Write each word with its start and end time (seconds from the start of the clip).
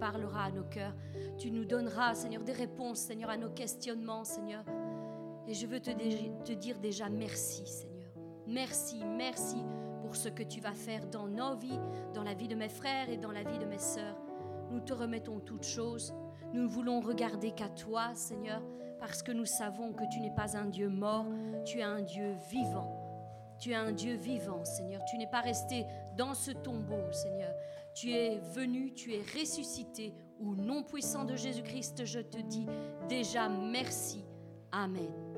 parleras 0.00 0.46
à 0.46 0.50
nos 0.50 0.64
cœurs. 0.64 0.94
Tu 1.38 1.50
nous 1.52 1.64
donneras, 1.64 2.14
Seigneur, 2.14 2.42
des 2.42 2.52
réponses, 2.52 2.98
Seigneur, 2.98 3.30
à 3.30 3.36
nos 3.36 3.50
questionnements, 3.50 4.24
Seigneur. 4.24 4.64
Et 5.46 5.54
je 5.54 5.66
veux 5.66 5.80
te, 5.80 5.90
te 5.90 6.52
dire 6.52 6.80
déjà 6.80 7.08
merci, 7.08 7.66
Seigneur. 7.66 8.10
Merci, 8.46 9.04
merci 9.04 9.62
pour 10.00 10.16
ce 10.16 10.28
que 10.28 10.42
tu 10.42 10.60
vas 10.60 10.72
faire 10.72 11.06
dans 11.06 11.28
nos 11.28 11.54
vies, 11.54 11.78
dans 12.14 12.24
la 12.24 12.34
vie 12.34 12.48
de 12.48 12.56
mes 12.56 12.68
frères 12.68 13.08
et 13.08 13.16
dans 13.16 13.30
la 13.30 13.44
vie 13.44 13.58
de 13.58 13.66
mes 13.66 13.78
sœurs. 13.78 14.16
Nous 14.70 14.80
te 14.80 14.92
remettons 14.92 15.38
toutes 15.38 15.66
choses. 15.66 16.14
Nous 16.52 16.62
ne 16.62 16.68
voulons 16.68 17.00
regarder 17.00 17.52
qu'à 17.52 17.68
toi, 17.68 18.14
Seigneur, 18.14 18.62
parce 18.98 19.22
que 19.22 19.32
nous 19.32 19.44
savons 19.44 19.92
que 19.92 20.04
tu 20.10 20.20
n'es 20.20 20.34
pas 20.34 20.56
un 20.56 20.66
Dieu 20.66 20.88
mort, 20.88 21.26
tu 21.64 21.78
es 21.78 21.84
un 21.84 22.02
Dieu 22.02 22.34
vivant. 22.50 22.99
Tu 23.60 23.72
es 23.72 23.74
un 23.74 23.92
Dieu 23.92 24.14
vivant, 24.14 24.64
Seigneur. 24.64 25.04
Tu 25.04 25.18
n'es 25.18 25.26
pas 25.26 25.40
resté 25.40 25.84
dans 26.16 26.34
ce 26.34 26.50
tombeau, 26.50 27.12
Seigneur. 27.12 27.54
Tu 27.94 28.12
es 28.12 28.38
venu, 28.54 28.94
tu 28.94 29.12
es 29.14 29.22
ressuscité. 29.38 30.14
Au 30.40 30.54
nom 30.54 30.82
puissant 30.82 31.24
de 31.24 31.36
Jésus-Christ, 31.36 32.06
je 32.06 32.20
te 32.20 32.38
dis 32.38 32.66
déjà 33.08 33.48
merci. 33.48 34.24
Amen. 34.72 35.29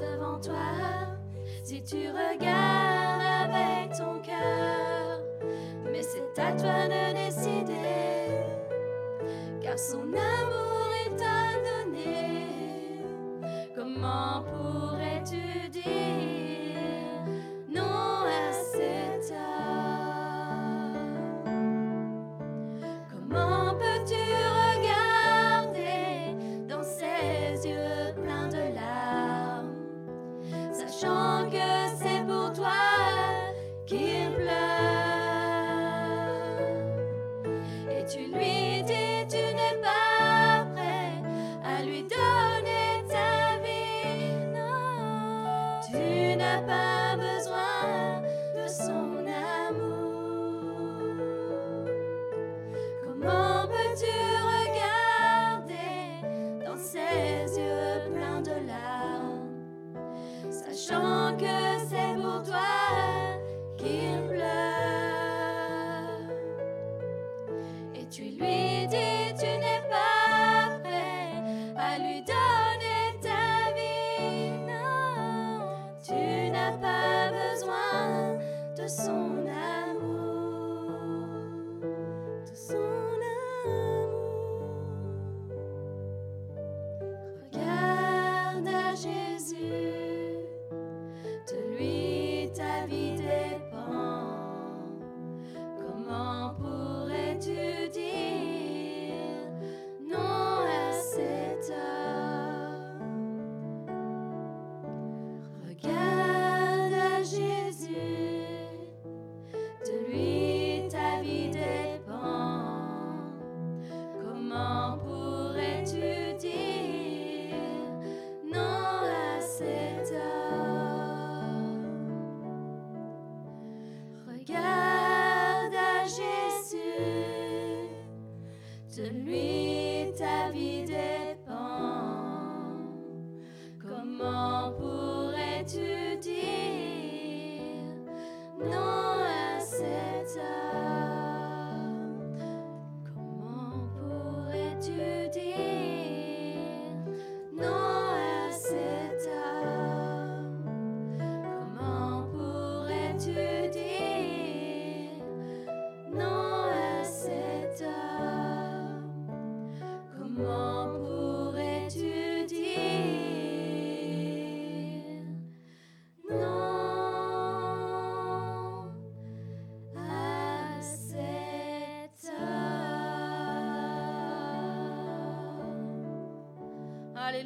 devant 0.00 0.40
toi 0.40 0.54
si 1.62 1.82
tu 1.82 2.08
regardes 2.08 3.50
avec 3.50 3.96
ton 3.96 4.20
cœur. 4.20 5.20
Mais 5.90 6.02
c'est 6.02 6.38
à 6.40 6.52
toi 6.52 6.88
de 6.88 7.14
décider, 7.14 8.28
car 9.62 9.78
son 9.78 10.02
amour 10.02 10.88
est 11.06 11.22
à 11.22 11.84
donner. 11.84 12.43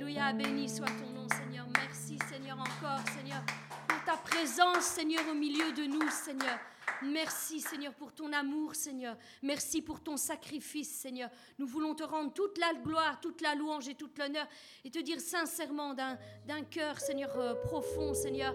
Alléluia, 0.08 0.32
béni 0.32 0.70
soit 0.70 0.86
ton 0.86 1.20
nom, 1.20 1.28
Seigneur. 1.28 1.66
Merci, 1.74 2.18
Seigneur, 2.30 2.58
encore, 2.58 3.06
Seigneur, 3.14 3.42
pour 3.86 4.02
ta 4.06 4.16
présence, 4.16 4.84
Seigneur, 4.84 5.20
au 5.30 5.34
milieu 5.34 5.70
de 5.72 5.84
nous, 5.84 6.08
Seigneur. 6.08 6.58
Merci, 7.02 7.60
Seigneur, 7.60 7.92
pour 7.92 8.14
ton 8.14 8.32
amour, 8.32 8.74
Seigneur. 8.74 9.18
Merci 9.42 9.82
pour 9.82 10.00
ton 10.00 10.16
sacrifice, 10.16 10.88
Seigneur. 10.88 11.28
Nous 11.58 11.66
voulons 11.66 11.94
te 11.94 12.04
rendre 12.04 12.32
toute 12.32 12.56
la 12.56 12.72
gloire, 12.82 13.20
toute 13.20 13.42
la 13.42 13.54
louange 13.54 13.86
et 13.88 13.94
toute 13.96 14.16
l'honneur 14.18 14.46
et 14.82 14.90
te 14.90 14.98
dire 14.98 15.20
sincèrement 15.20 15.92
d'un 15.92 16.16
d'un 16.46 16.62
cœur, 16.62 16.98
Seigneur, 16.98 17.38
euh, 17.38 17.54
profond, 17.64 18.14
Seigneur, 18.14 18.54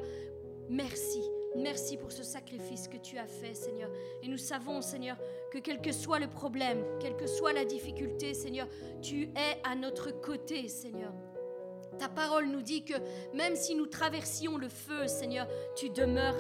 merci. 0.70 1.22
Merci 1.56 1.98
pour 1.98 2.12
ce 2.12 2.24
sacrifice 2.24 2.88
que 2.88 2.98
tu 2.98 3.20
as 3.20 3.28
fait, 3.28 3.54
Seigneur. 3.54 3.92
Et 4.24 4.28
nous 4.28 4.40
savons, 4.40 4.82
Seigneur, 4.82 5.18
que 5.52 5.60
quel 5.60 5.82
que 5.82 5.92
soit 5.92 6.18
le 6.18 6.30
problème, 6.32 6.84
quelle 7.00 7.16
que 7.16 7.28
soit 7.28 7.54
la 7.54 7.64
difficulté, 7.64 8.34
Seigneur, 8.34 8.68
tu 9.04 9.30
es 9.36 9.62
à 9.64 9.76
notre 9.76 10.10
côté, 10.20 10.68
Seigneur. 10.68 11.14
Ta 11.98 12.10
parole 12.10 12.48
nous 12.48 12.62
dit 12.62 12.84
que 12.84 12.94
même 13.34 13.56
si 13.56 13.76
nous 13.76 13.86
traversions 13.86 14.58
le 14.58 14.70
feu, 14.70 15.08
Seigneur, 15.08 15.48
tu 15.76 15.90
demeures, 15.90 16.38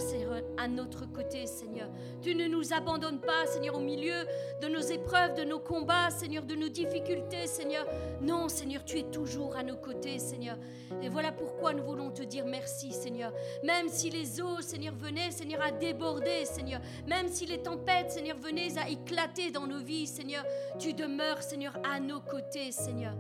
à 0.58 0.68
notre 0.68 1.12
côté, 1.12 1.46
Seigneur. 1.48 1.90
Tu 2.22 2.36
ne 2.36 2.48
nous 2.48 2.74
abandonnes 2.74 3.20
pas, 3.20 3.46
Seigneur, 3.48 3.76
au 3.76 3.80
milieu 3.80 4.26
de 4.62 4.68
nos 4.68 4.82
épreuves, 4.82 5.36
de 5.36 5.44
nos 5.44 5.60
combats, 5.60 6.10
Seigneur, 6.10 6.44
de 6.44 6.56
nos 6.56 6.70
difficultés, 6.70 7.48
Seigneur. 7.48 7.86
Non, 8.22 8.50
Seigneur, 8.50 8.84
tu 8.86 9.00
es 9.00 9.04
toujours 9.04 9.56
à 9.56 9.64
nos 9.64 9.78
côtés, 9.78 10.20
Seigneur. 10.20 10.58
Et 11.02 11.10
voilà 11.10 11.32
pourquoi 11.32 11.74
nous 11.74 11.84
voulons 11.84 12.12
te 12.12 12.24
dire 12.24 12.46
merci, 12.46 12.92
Seigneur. 12.92 13.34
Même 13.64 13.90
si 13.90 14.10
les 14.10 14.42
eaux, 14.42 14.62
Seigneur, 14.62 14.94
venaient, 14.96 15.32
Seigneur, 15.32 15.62
à 15.62 15.72
déborder, 15.72 16.46
Seigneur. 16.46 16.82
Même 17.08 17.28
si 17.28 17.46
les 17.46 17.62
tempêtes, 17.62 18.12
Seigneur, 18.12 18.38
venaient 18.38 18.78
à 18.78 18.90
éclater 18.90 19.52
dans 19.52 19.68
nos 19.68 19.80
vies, 19.80 20.08
Seigneur, 20.08 20.46
tu 20.80 20.94
demeures, 20.94 21.42
Seigneur, 21.42 21.78
à 21.84 22.00
nos 22.00 22.22
côtés, 22.22 22.72
Seigneur. 22.72 23.14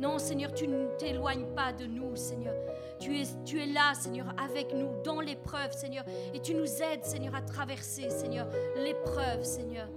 Non, 0.00 0.18
Seigneur, 0.18 0.52
tu 0.52 0.66
ne 0.66 0.88
t'éloignes 0.98 1.46
pas 1.54 1.72
de 1.72 1.86
nous, 1.86 2.16
Seigneur. 2.16 2.54
Tu 2.98 3.20
es, 3.20 3.66
là, 3.66 3.94
Seigneur, 3.94 4.26
avec 4.42 4.74
nous, 4.74 4.88
dans 5.04 5.20
l'épreuve, 5.20 5.72
Seigneur. 5.72 6.04
Et 6.32 6.40
tu 6.40 6.54
nous 6.54 6.82
aides, 6.82 7.04
Seigneur, 7.04 7.34
à 7.34 7.42
traverser, 7.42 8.10
Seigneur, 8.10 8.48
l'épreuve, 8.76 9.44
Seigneur. 9.44 9.88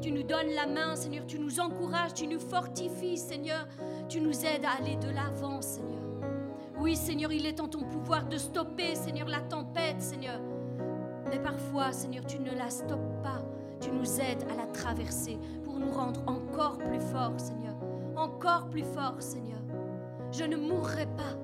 Tu 0.00 0.12
nous 0.12 0.22
donnes 0.22 0.50
la 0.54 0.66
main, 0.66 0.94
Seigneur. 0.94 1.26
Tu 1.26 1.38
nous 1.38 1.58
encourages, 1.58 2.14
tu 2.14 2.26
nous 2.26 2.38
fortifies, 2.38 3.18
Seigneur. 3.18 3.66
Tu 4.08 4.20
nous 4.20 4.44
aides 4.44 4.64
à 4.64 4.80
aller 4.80 4.96
de 4.96 5.10
l'avant, 5.10 5.60
Seigneur. 5.60 6.00
Oui, 6.78 6.96
Seigneur, 6.96 7.32
il 7.32 7.44
est 7.44 7.60
en 7.60 7.68
ton 7.68 7.82
pouvoir 7.82 8.26
de 8.26 8.38
stopper, 8.38 8.94
Seigneur, 8.94 9.28
la 9.28 9.40
tempête, 9.40 10.00
Seigneur. 10.00 10.40
Mais 11.28 11.38
parfois, 11.38 11.92
Seigneur, 11.92 12.24
tu 12.24 12.38
ne 12.38 12.52
la 12.52 12.70
stoppes 12.70 13.22
pas. 13.22 13.42
Tu 13.80 13.90
nous 13.90 14.20
aides 14.20 14.44
à 14.50 14.56
la 14.56 14.66
traverser 14.66 15.38
pour 15.64 15.78
nous 15.78 15.90
rendre 15.90 16.22
encore 16.26 16.78
plus 16.78 17.00
forts, 17.00 17.38
Seigneur. 17.38 17.74
Encore 18.20 18.68
plus 18.68 18.84
fort, 18.84 19.16
Seigneur. 19.18 19.62
Je 20.30 20.44
ne 20.44 20.58
mourrai 20.58 21.06
pas. 21.06 21.38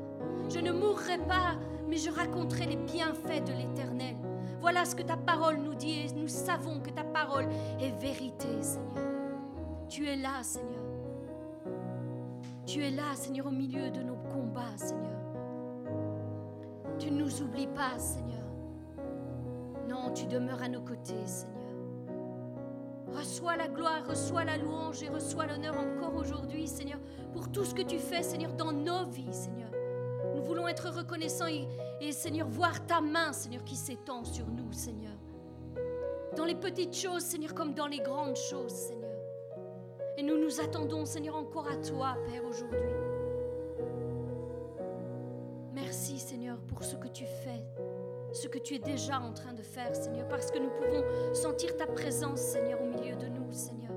Je 0.51 0.59
ne 0.59 0.73
mourrai 0.73 1.17
pas, 1.27 1.57
mais 1.89 1.97
je 1.97 2.11
raconterai 2.11 2.67
les 2.67 2.77
bienfaits 2.77 3.45
de 3.47 3.53
l'Éternel. 3.55 4.15
Voilà 4.61 4.85
ce 4.85 4.95
que 4.95 5.03
ta 5.03 5.17
parole 5.17 5.57
nous 5.57 5.75
dit 5.75 6.01
et 6.01 6.13
nous 6.13 6.29
savons 6.29 6.81
que 6.81 6.91
ta 6.91 7.03
parole 7.03 7.47
est 7.81 7.99
vérité, 7.99 8.61
Seigneur. 8.61 9.09
Tu 9.89 10.07
es 10.07 10.17
là, 10.17 10.43
Seigneur. 10.43 10.83
Tu 12.67 12.85
es 12.85 12.91
là, 12.91 13.15
Seigneur, 13.15 13.47
au 13.47 13.53
milieu 13.53 13.91
de 13.91 14.03
nos 14.03 14.17
combats, 14.35 14.77
Seigneur. 14.77 15.23
Tu 16.99 17.11
ne 17.11 17.23
nous 17.23 17.41
oublies 17.41 17.69
pas, 17.69 17.99
Seigneur. 17.99 18.45
Non, 19.89 20.13
tu 20.13 20.27
demeures 20.27 20.63
à 20.63 20.69
nos 20.69 20.83
côtés, 20.83 21.25
Seigneur. 21.25 21.56
Reçois 23.17 23.57
la 23.57 23.69
gloire, 23.69 24.07
reçois 24.07 24.45
la 24.45 24.59
louange 24.59 25.03
et 25.03 25.09
reçois 25.09 25.47
l'honneur 25.47 25.75
encore 25.79 26.15
aujourd'hui, 26.17 26.69
Seigneur, 26.69 26.99
pour 27.33 27.51
tout 27.51 27.65
ce 27.65 27.75
que 27.75 27.81
tu 27.81 27.99
fais, 27.99 28.23
Seigneur, 28.23 28.53
dans 28.53 28.73
nos 28.73 29.07
vies, 29.07 29.33
Seigneur. 29.33 29.71
Nous 30.35 30.43
voulons 30.43 30.69
être 30.69 30.91
reconnaissants 30.91 31.47
et, 31.47 32.13
Seigneur, 32.13 32.47
voir 32.47 32.87
ta 32.87 33.01
main, 33.01 33.33
Seigneur, 33.33 33.65
qui 33.65 33.75
s'étend 33.75 34.23
sur 34.25 34.47
nous, 34.47 34.71
Seigneur. 34.71 35.15
Dans 36.37 36.45
les 36.45 36.55
petites 36.55 36.95
choses, 36.95 37.23
Seigneur, 37.23 37.55
comme 37.55 37.73
dans 37.73 37.87
les 37.87 38.01
grandes 38.01 38.37
choses, 38.37 38.73
Seigneur. 38.73 39.17
Et 40.19 40.23
nous 40.23 40.37
nous 40.37 40.61
attendons, 40.61 41.07
Seigneur, 41.07 41.37
encore 41.37 41.69
à 41.69 41.77
toi, 41.77 42.17
Père, 42.27 42.45
aujourd'hui. 42.45 42.79
Merci, 45.73 46.19
Seigneur, 46.19 46.59
pour 46.59 46.85
ce 46.85 46.97
que 46.97 47.09
tu 47.09 47.25
fais, 47.25 47.65
ce 48.37 48.49
que 48.49 48.59
tu 48.59 48.75
es 48.75 48.79
déjà 48.79 49.19
en 49.19 49.33
train 49.33 49.55
de 49.55 49.63
faire, 49.63 49.95
Seigneur, 49.97 50.29
parce 50.29 50.51
que 50.51 50.59
nous 50.59 50.69
pouvons 50.71 51.35
sentir 51.35 51.77
ta 51.77 51.87
présence, 51.87 52.41
Seigneur, 52.41 52.81
au 52.83 52.87
milieu 52.87 53.17
de 53.17 53.27
nous, 53.27 53.51
Seigneur. 53.51 53.93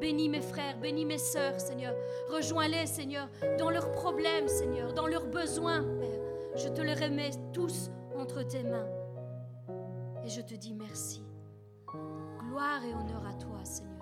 Bénis 0.00 0.28
mes 0.28 0.40
frères, 0.40 0.78
bénis 0.78 1.04
mes 1.04 1.18
sœurs, 1.18 1.60
Seigneur. 1.60 1.94
Rejoins-les, 2.28 2.86
Seigneur, 2.86 3.28
dans 3.58 3.70
leurs 3.70 3.90
problèmes, 3.92 4.48
Seigneur, 4.48 4.92
dans 4.92 5.06
leurs 5.06 5.26
besoins, 5.26 5.82
Père. 6.00 6.20
Je 6.56 6.68
te 6.68 6.80
les 6.80 6.94
remets 6.94 7.30
tous 7.52 7.90
entre 8.16 8.42
tes 8.42 8.64
mains. 8.64 8.88
Et 10.24 10.28
je 10.28 10.40
te 10.40 10.54
dis 10.54 10.74
merci. 10.74 11.22
Gloire 12.40 12.84
et 12.84 12.92
honneur 12.92 13.24
à 13.26 13.34
toi, 13.34 13.64
Seigneur. 13.64 13.97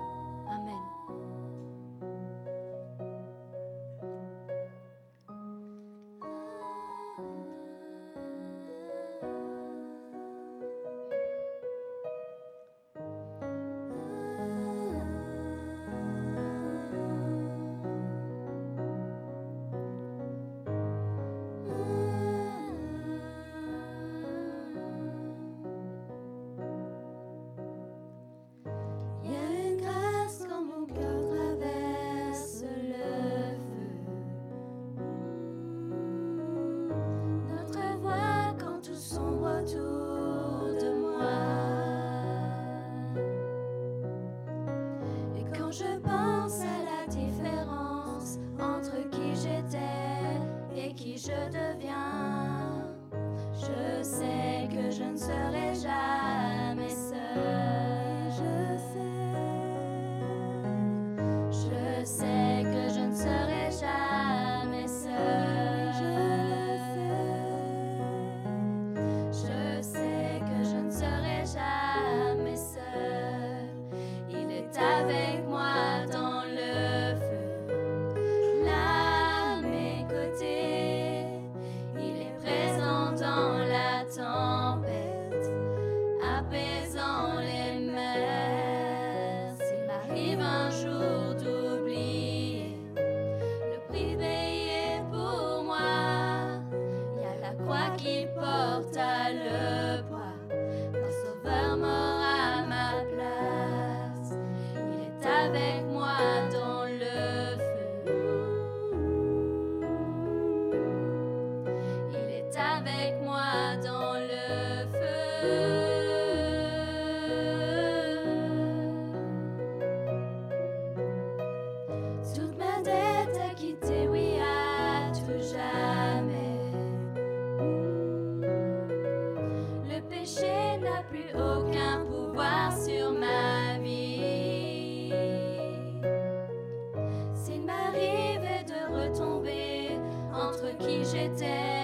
day. 141.37 141.75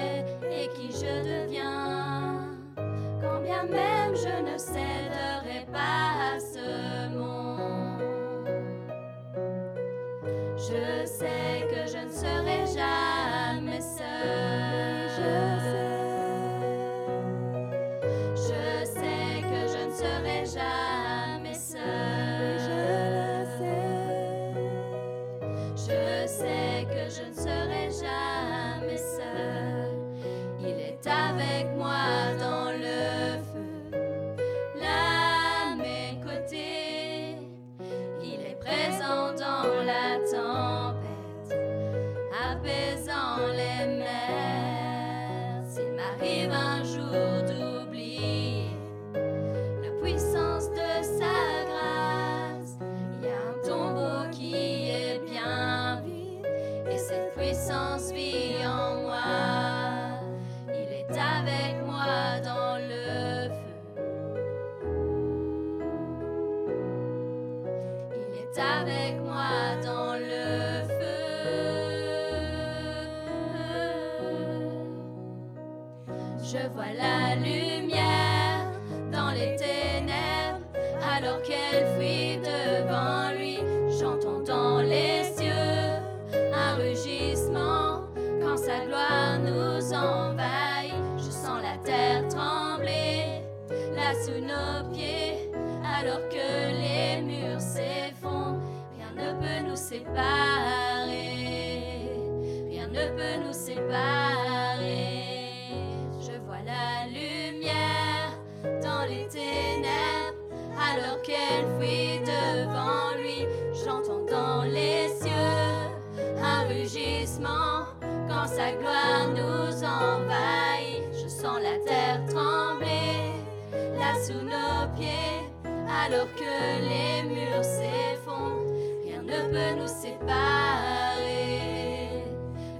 alors 126.05 126.27
que 126.35 126.55
les 126.89 127.23
murs 127.29 127.65
s'effondrent, 127.65 128.67
rien 129.05 129.23
ne 129.23 129.53
peut 129.53 129.81
nous 129.81 129.87
séparer, 129.87 130.29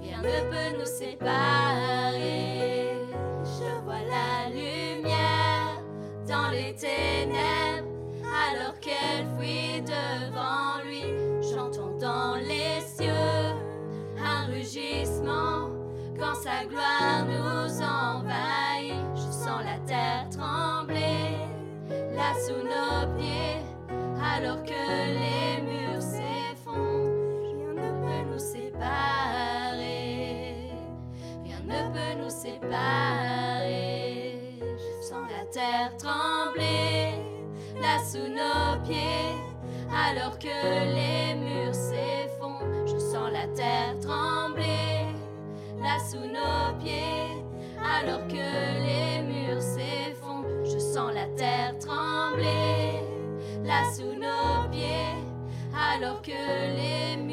rien 0.01 0.21
ne 0.21 0.39
peut 0.51 0.77
nous 0.77 0.85
séparer. 0.85 1.31
Je 3.45 3.81
vois 3.85 4.03
la 4.09 4.49
lumière 4.49 5.81
dans 6.27 6.49
les 6.49 6.75
ténèbres, 6.75 7.87
alors 8.51 8.77
qu'elle 8.81 9.25
fuit 9.39 9.81
devant 9.81 10.83
lui, 10.83 11.03
j'entends 11.41 11.97
dans 11.99 12.35
les 12.35 12.81
cieux 12.81 13.55
un 14.19 14.47
rugissement. 14.47 15.69
Quand 16.19 16.35
sa 16.35 16.65
gloire 16.65 17.25
séparés. 32.43 34.35
Je 34.59 35.07
sens 35.07 35.25
la 35.29 35.45
terre 35.45 35.95
trembler, 35.97 37.13
là 37.81 37.99
sous 38.03 38.27
nos 38.27 38.83
pieds, 38.85 39.31
alors 39.89 40.37
que 40.39 40.59
les 40.97 41.35
murs 41.35 41.73
s'effondrent. 41.73 42.85
Je 42.85 42.97
sens 42.97 43.31
la 43.31 43.47
terre 43.55 43.97
trembler, 44.01 45.05
là 45.81 45.97
sous 46.09 46.27
nos 46.37 46.77
pieds, 46.83 47.31
alors 47.81 48.27
que 48.27 48.47
les 48.87 49.21
murs 49.21 49.61
s'effondrent. 49.61 50.65
Je 50.65 50.79
sens 50.79 51.13
la 51.13 51.27
terre 51.37 51.77
trembler, 51.79 52.99
là 53.63 53.83
sous 53.95 54.13
nos 54.25 54.69
pieds, 54.69 55.15
alors 55.93 56.21
que 56.21 56.31
les 56.31 57.15
murs 57.15 57.32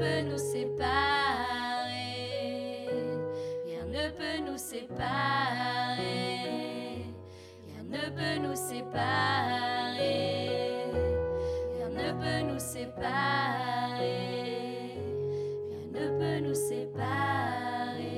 peut 0.00 0.22
nous 0.22 0.38
séparer. 0.38 0.88
Rien 3.66 3.84
ne 3.84 4.08
peut 4.18 4.40
nous 4.46 4.56
séparer. 4.56 6.00
Rien 7.66 7.84
ne 7.84 8.04
peut 8.16 8.38
nous 8.40 8.56
séparer. 8.56 10.00
Rien 11.74 11.90
ne 11.90 12.08
peut 12.20 12.42
nous 12.50 12.58
séparer. 12.58 14.00
Rien 15.68 15.84
ne 15.92 16.06
peut 16.18 16.40
nous 16.48 16.54
séparer. 16.54 18.14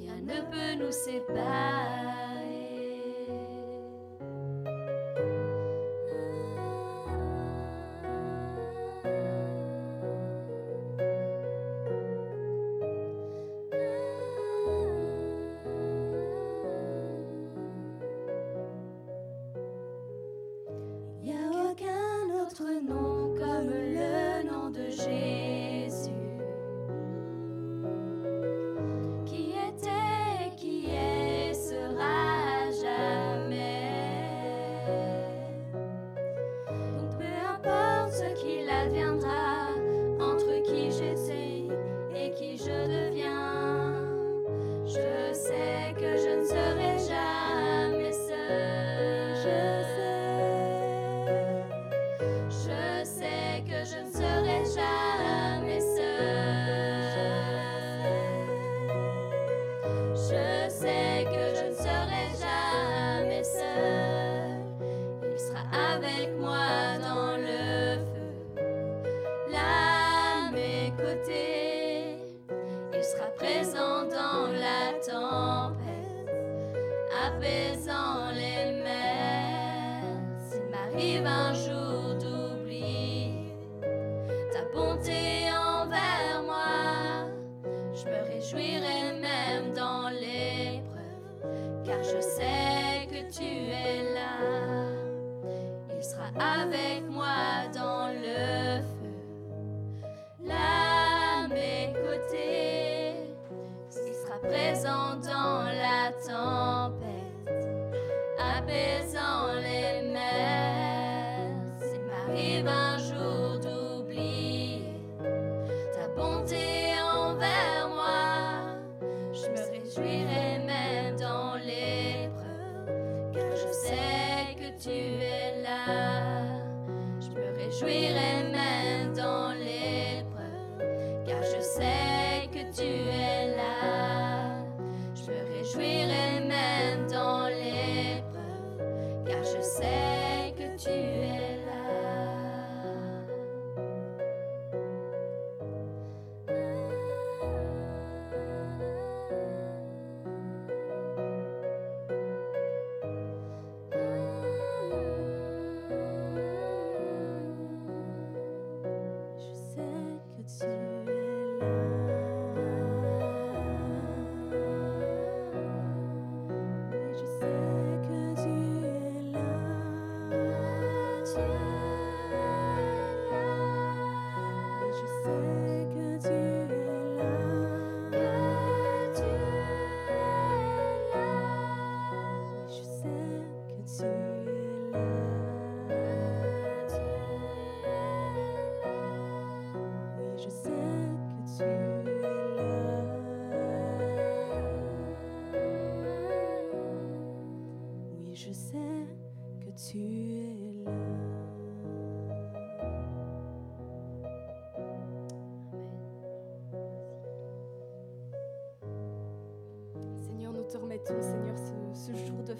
Rien 0.00 0.18
ne 0.22 0.38
peut 0.50 0.74
nous 0.82 0.92
séparer. 0.92 2.03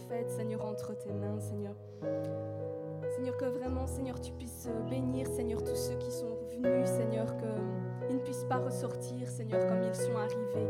Fête, 0.09 0.31
Seigneur, 0.31 0.65
entre 0.65 0.97
tes 0.97 1.13
mains, 1.13 1.41
Seigneur. 1.41 1.75
Seigneur, 3.15 3.37
que 3.37 3.45
vraiment, 3.45 3.87
Seigneur, 3.87 4.21
tu 4.21 4.33
puisses 4.33 4.69
bénir, 4.89 5.27
Seigneur, 5.27 5.63
tous 5.63 5.77
ceux 5.77 5.95
qui 5.97 6.11
sont 6.11 6.37
venus, 6.51 6.89
Seigneur, 6.89 7.27
qu'ils 7.37 8.17
ne 8.17 8.23
puissent 8.23 8.47
pas 8.49 8.57
ressortir, 8.57 9.29
Seigneur, 9.29 9.67
comme 9.67 9.83
ils 9.83 9.95
sont 9.95 10.17
arrivés, 10.17 10.69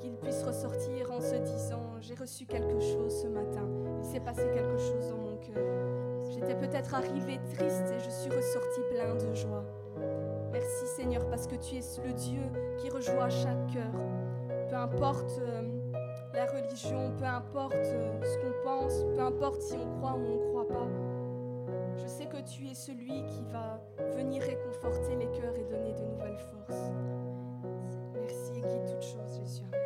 qu'ils 0.00 0.16
puissent 0.16 0.42
ressortir 0.42 1.10
en 1.10 1.20
se 1.20 1.36
disant, 1.36 1.82
j'ai 2.00 2.14
reçu 2.14 2.44
quelque 2.46 2.80
chose 2.80 3.22
ce 3.22 3.28
matin, 3.28 3.68
il 3.98 4.04
s'est 4.04 4.20
passé 4.20 4.42
quelque 4.52 4.78
chose 4.78 5.08
dans 5.08 5.16
mon 5.16 5.36
cœur. 5.38 5.64
J'étais 6.30 6.54
peut-être 6.54 6.94
arrivé 6.94 7.40
triste 7.54 7.92
et 7.94 7.98
je 7.98 8.10
suis 8.10 8.30
ressorti 8.30 8.80
plein 8.90 9.14
de 9.14 9.34
joie. 9.34 9.64
Merci 10.52 10.86
Seigneur 10.96 11.26
parce 11.28 11.46
que 11.46 11.56
tu 11.56 11.76
es 11.76 12.06
le 12.06 12.12
Dieu 12.12 12.42
qui 12.78 12.90
rejoint 12.90 13.28
chaque 13.28 13.66
cœur. 13.72 13.92
Peu 14.68 14.76
importe 14.76 15.40
euh, 15.40 15.62
la 16.36 16.44
religion, 16.44 17.12
peu 17.18 17.24
importe 17.24 17.74
euh, 17.74 18.20
ce 18.22 18.38
qu'on 18.38 18.62
pense, 18.62 19.04
peu 19.14 19.20
importe 19.20 19.62
si 19.62 19.74
on 19.74 19.98
croit 19.98 20.12
ou 20.12 20.26
on 20.26 20.36
ne 20.36 20.48
croit 20.50 20.68
pas. 20.68 20.88
Je 21.96 22.06
sais 22.06 22.26
que 22.26 22.36
tu 22.42 22.68
es 22.68 22.74
celui 22.74 23.24
qui 23.24 23.42
va 23.50 23.80
venir 24.14 24.42
réconforter 24.42 25.16
les 25.16 25.30
cœurs 25.30 25.56
et 25.56 25.64
donner 25.64 25.94
de 25.94 26.04
nouvelles 26.04 26.38
forces. 26.38 26.92
Merci 28.14 28.52
et 28.52 28.60
guide 28.60 28.84
toutes 28.84 29.02
choses, 29.02 29.40
Jésus. 29.40 29.85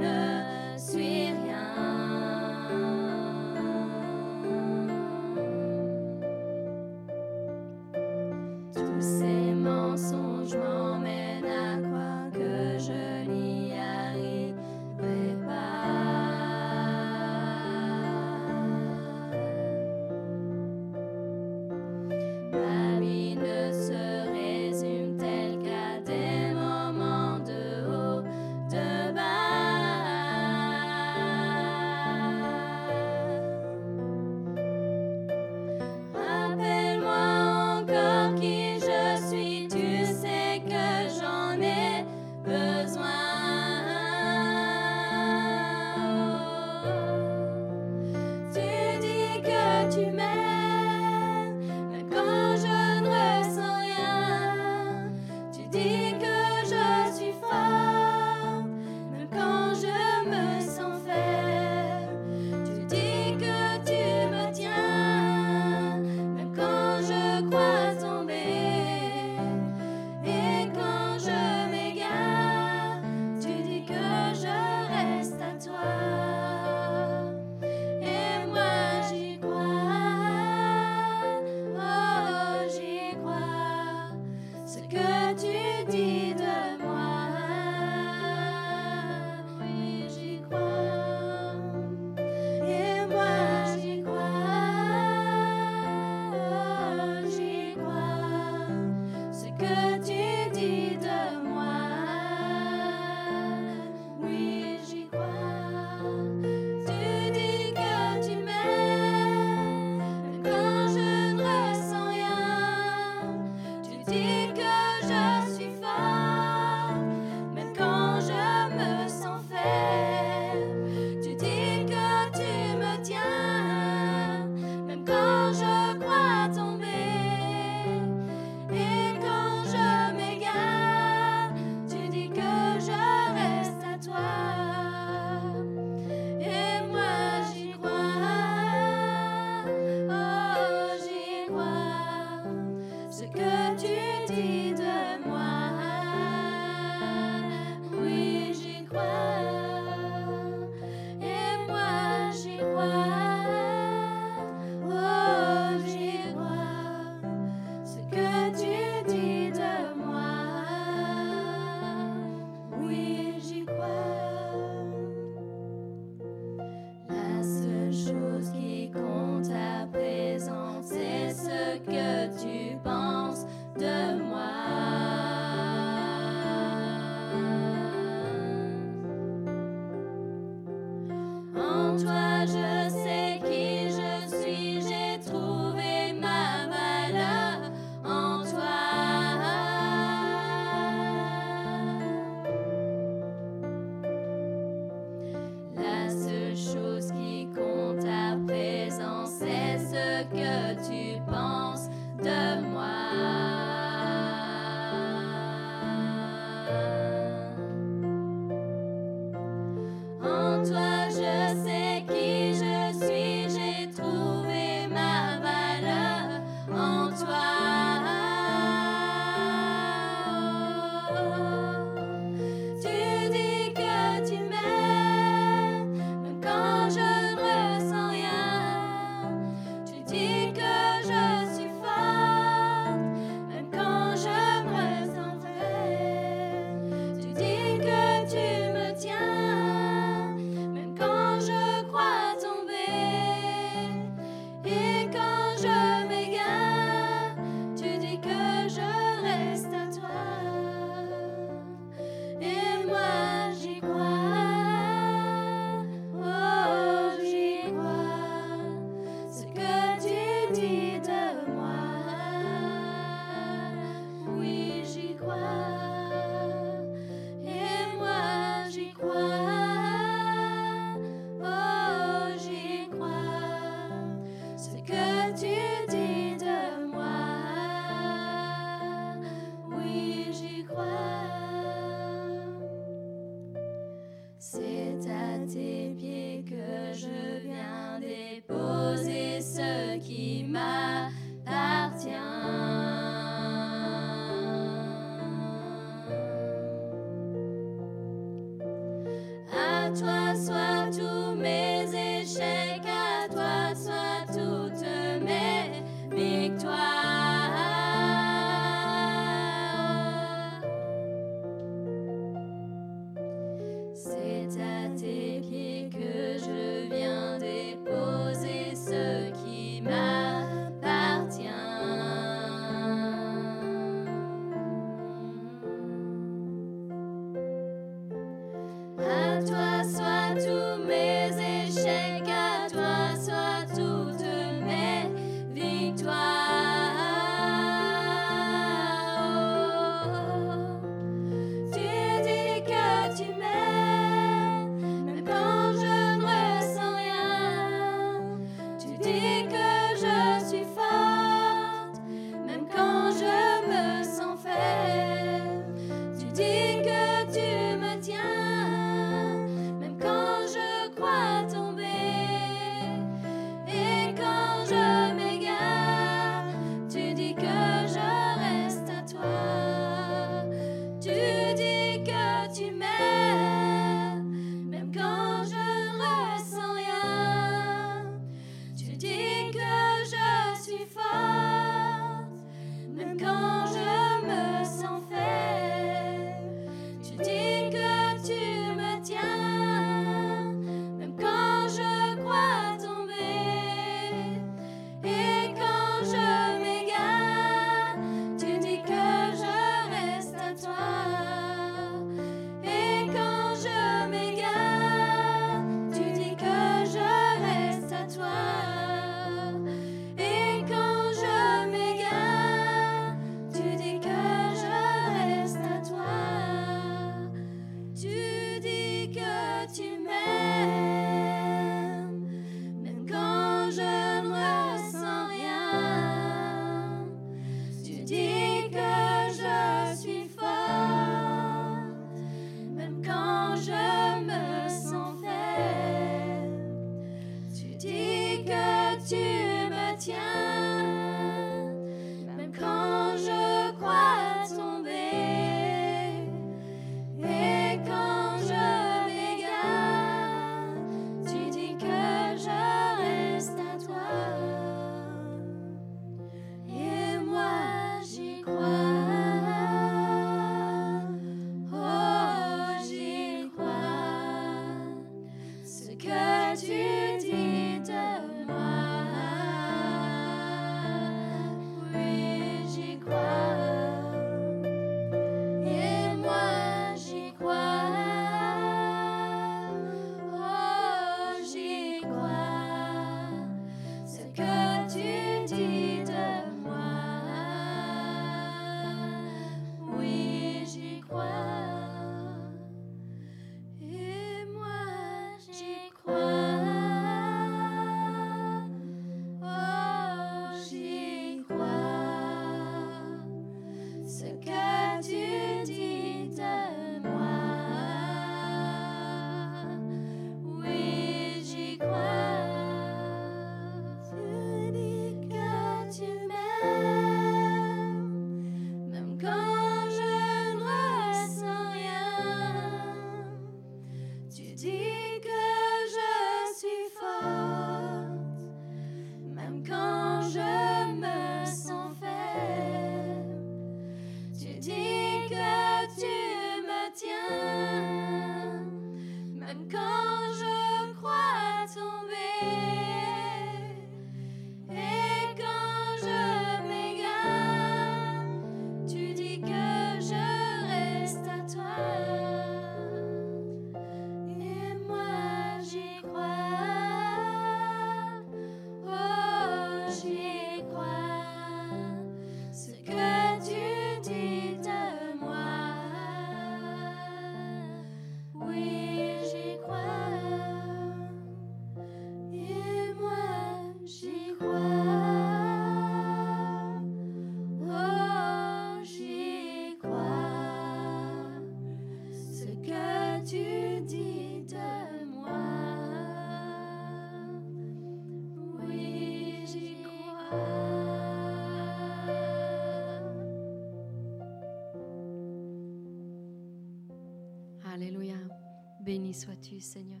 Béni 598.82 599.14
sois-tu, 599.14 599.60
Seigneur. 599.60 600.00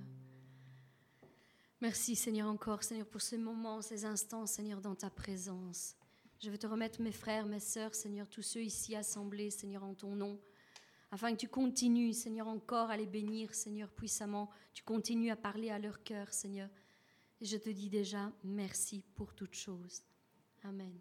Merci, 1.80 2.16
Seigneur, 2.16 2.48
encore, 2.48 2.82
Seigneur, 2.82 3.06
pour 3.06 3.20
ces 3.20 3.38
moments, 3.38 3.80
ces 3.80 4.04
instants, 4.04 4.44
Seigneur, 4.44 4.80
dans 4.80 4.96
ta 4.96 5.08
présence. 5.08 5.94
Je 6.40 6.50
veux 6.50 6.58
te 6.58 6.66
remettre 6.66 7.00
mes 7.00 7.12
frères, 7.12 7.46
mes 7.46 7.60
sœurs, 7.60 7.94
Seigneur, 7.94 8.28
tous 8.28 8.42
ceux 8.42 8.64
ici 8.64 8.96
assemblés, 8.96 9.50
Seigneur, 9.50 9.84
en 9.84 9.94
ton 9.94 10.16
nom, 10.16 10.40
afin 11.12 11.30
que 11.30 11.36
tu 11.36 11.46
continues, 11.46 12.12
Seigneur, 12.12 12.48
encore 12.48 12.90
à 12.90 12.96
les 12.96 13.06
bénir, 13.06 13.54
Seigneur, 13.54 13.88
puissamment. 13.88 14.50
Tu 14.74 14.82
continues 14.82 15.30
à 15.30 15.36
parler 15.36 15.70
à 15.70 15.78
leur 15.78 16.02
cœur, 16.02 16.32
Seigneur. 16.32 16.68
Et 17.40 17.44
je 17.44 17.58
te 17.58 17.70
dis 17.70 17.88
déjà 17.88 18.32
merci 18.42 19.04
pour 19.14 19.32
toutes 19.32 19.54
choses. 19.54 20.02
Amen. 20.64 20.98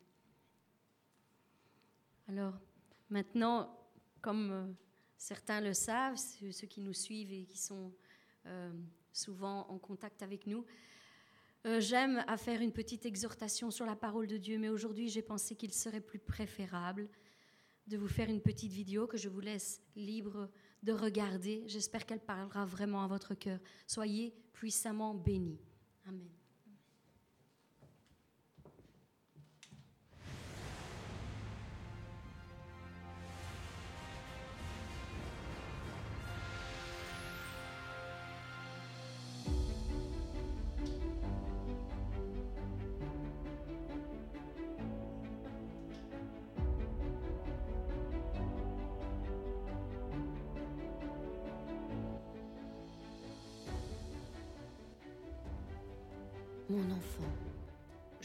Alors, 2.27 2.53
maintenant, 3.09 3.75
comme 4.21 4.51
euh, 4.51 4.71
certains 5.21 5.61
le 5.61 5.73
savent, 5.73 6.17
ceux 6.17 6.65
qui 6.65 6.81
nous 6.81 6.93
suivent 6.93 7.31
et 7.31 7.45
qui 7.45 7.59
sont 7.59 7.93
euh, 8.47 8.71
souvent 9.13 9.67
en 9.69 9.77
contact 9.77 10.23
avec 10.23 10.47
nous, 10.47 10.65
euh, 11.67 11.79
j'aime 11.79 12.23
à 12.27 12.37
faire 12.37 12.59
une 12.59 12.71
petite 12.71 13.05
exhortation 13.05 13.69
sur 13.69 13.85
la 13.85 13.95
parole 13.95 14.25
de 14.25 14.37
Dieu, 14.37 14.57
mais 14.57 14.69
aujourd'hui 14.69 15.09
j'ai 15.09 15.21
pensé 15.21 15.55
qu'il 15.55 15.73
serait 15.73 16.01
plus 16.01 16.17
préférable 16.17 17.07
de 17.85 17.97
vous 17.97 18.07
faire 18.07 18.29
une 18.29 18.41
petite 18.41 18.71
vidéo 18.71 19.05
que 19.05 19.17
je 19.17 19.29
vous 19.29 19.41
laisse 19.41 19.79
libre 19.95 20.49
de 20.81 20.91
regarder. 20.91 21.63
J'espère 21.67 22.07
qu'elle 22.07 22.19
parlera 22.19 22.65
vraiment 22.65 23.03
à 23.03 23.07
votre 23.07 23.35
cœur. 23.35 23.59
Soyez 23.85 24.33
puissamment 24.53 25.13
bénis. 25.13 25.61
Amen. 26.07 26.40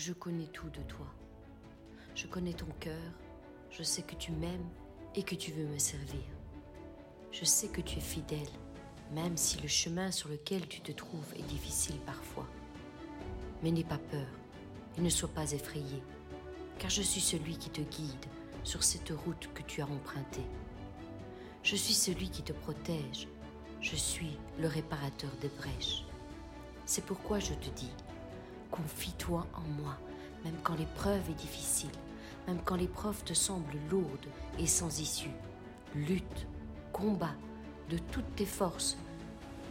Je 0.07 0.13
connais 0.13 0.47
tout 0.47 0.71
de 0.71 0.83
toi. 0.83 1.13
Je 2.15 2.29
connais 2.29 2.53
ton 2.53 2.69
cœur, 2.79 3.11
je 3.71 3.83
sais 3.83 4.03
que 4.03 4.15
tu 4.15 4.31
m'aimes 4.31 4.69
et 5.17 5.25
que 5.25 5.35
tu 5.35 5.51
veux 5.51 5.67
me 5.67 5.79
servir. 5.79 6.23
Je 7.33 7.45
sais 7.45 7.67
que 7.67 7.81
tu 7.81 7.99
es 7.99 8.01
fidèle, 8.01 8.53
même 9.13 9.37
si 9.37 9.61
le 9.61 9.67
chemin 9.67 10.13
sur 10.13 10.29
lequel 10.29 10.69
tu 10.69 10.81
te 10.81 10.93
trouves 10.93 11.35
est 11.35 11.49
difficile 11.49 11.99
parfois. 12.07 12.47
Mais 13.65 13.73
n'aie 13.73 13.83
pas 13.83 13.99
peur 13.99 14.29
et 14.97 15.01
ne 15.01 15.09
sois 15.09 15.29
pas 15.29 15.51
effrayé, 15.51 16.01
car 16.79 16.89
je 16.89 17.03
suis 17.03 17.21
celui 17.21 17.59
qui 17.59 17.71
te 17.71 17.81
guide 17.81 18.27
sur 18.63 18.85
cette 18.85 19.11
route 19.11 19.51
que 19.55 19.63
tu 19.63 19.81
as 19.81 19.89
empruntée. 19.89 20.47
Je 21.65 21.75
suis 21.75 21.95
celui 21.95 22.31
qui 22.31 22.45
te 22.45 22.53
protège, 22.53 23.27
je 23.81 23.97
suis 23.97 24.39
le 24.61 24.69
réparateur 24.69 25.33
des 25.41 25.49
brèches. 25.49 26.05
C'est 26.85 27.05
pourquoi 27.05 27.41
je 27.41 27.55
te 27.55 27.71
dis, 27.71 27.93
Confie-toi 28.71 29.47
en 29.55 29.83
moi, 29.83 29.97
même 30.45 30.57
quand 30.63 30.75
l'épreuve 30.75 31.31
est 31.31 31.35
difficile, 31.41 31.91
même 32.47 32.61
quand 32.65 32.77
l'épreuve 32.77 33.23
te 33.25 33.35
semble 33.35 33.73
lourde 33.91 34.27
et 34.59 34.67
sans 34.67 35.01
issue. 35.01 35.31
Lutte, 35.95 36.47
combat 36.93 37.35
de 37.91 37.99
toutes 37.99 38.35
tes 38.37 38.47
forces, 38.47 38.97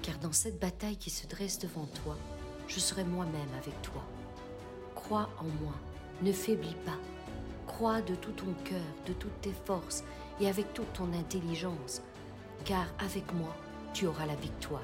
car 0.02 0.18
dans 0.20 0.32
cette 0.32 0.60
bataille 0.60 0.98
qui 0.98 1.10
se 1.10 1.28
dresse 1.28 1.60
devant 1.60 1.88
toi, 2.04 2.16
je 2.68 2.80
serai 2.80 3.04
moi-même 3.04 3.54
avec 3.62 3.80
toi. 3.82 4.04
Crois 4.96 5.30
en 5.40 5.64
moi, 5.64 5.74
ne 6.22 6.32
faiblis 6.32 6.78
pas. 6.86 6.98
Crois 7.68 8.02
de 8.02 8.16
tout 8.16 8.32
ton 8.32 8.54
cœur, 8.64 8.82
de 9.08 9.14
toutes 9.14 9.42
tes 9.42 9.54
forces 9.66 10.04
et 10.40 10.48
avec 10.48 10.74
toute 10.74 10.92
ton 10.94 11.12
intelligence, 11.14 12.02
car 12.64 12.86
avec 13.00 13.34
moi, 13.34 13.56
tu 13.94 14.08
auras 14.08 14.26
la 14.26 14.36
victoire. 14.36 14.82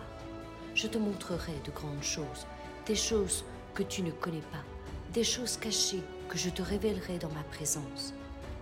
Je 0.74 0.88
te 0.88 0.97
montrerai 0.97 1.53
de 1.66 1.72
grandes 1.72 2.03
choses, 2.03 2.45
des 2.86 2.95
choses 2.95 3.43
que 3.74 3.84
tu 3.84 4.01
ne 4.01 4.11
connais 4.11 4.41
pas, 4.51 4.63
des 5.13 5.24
choses 5.24 5.57
cachées 5.57 6.03
que 6.30 6.38
je 6.38 6.49
te 6.49 6.61
révélerai 6.61 7.17
dans 7.17 7.32
ma 7.32 7.43
présence. 7.43 8.13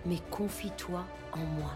Mais 0.06 0.18
confie-toi 0.30 1.04
en 1.32 1.38
moi. 1.38 1.72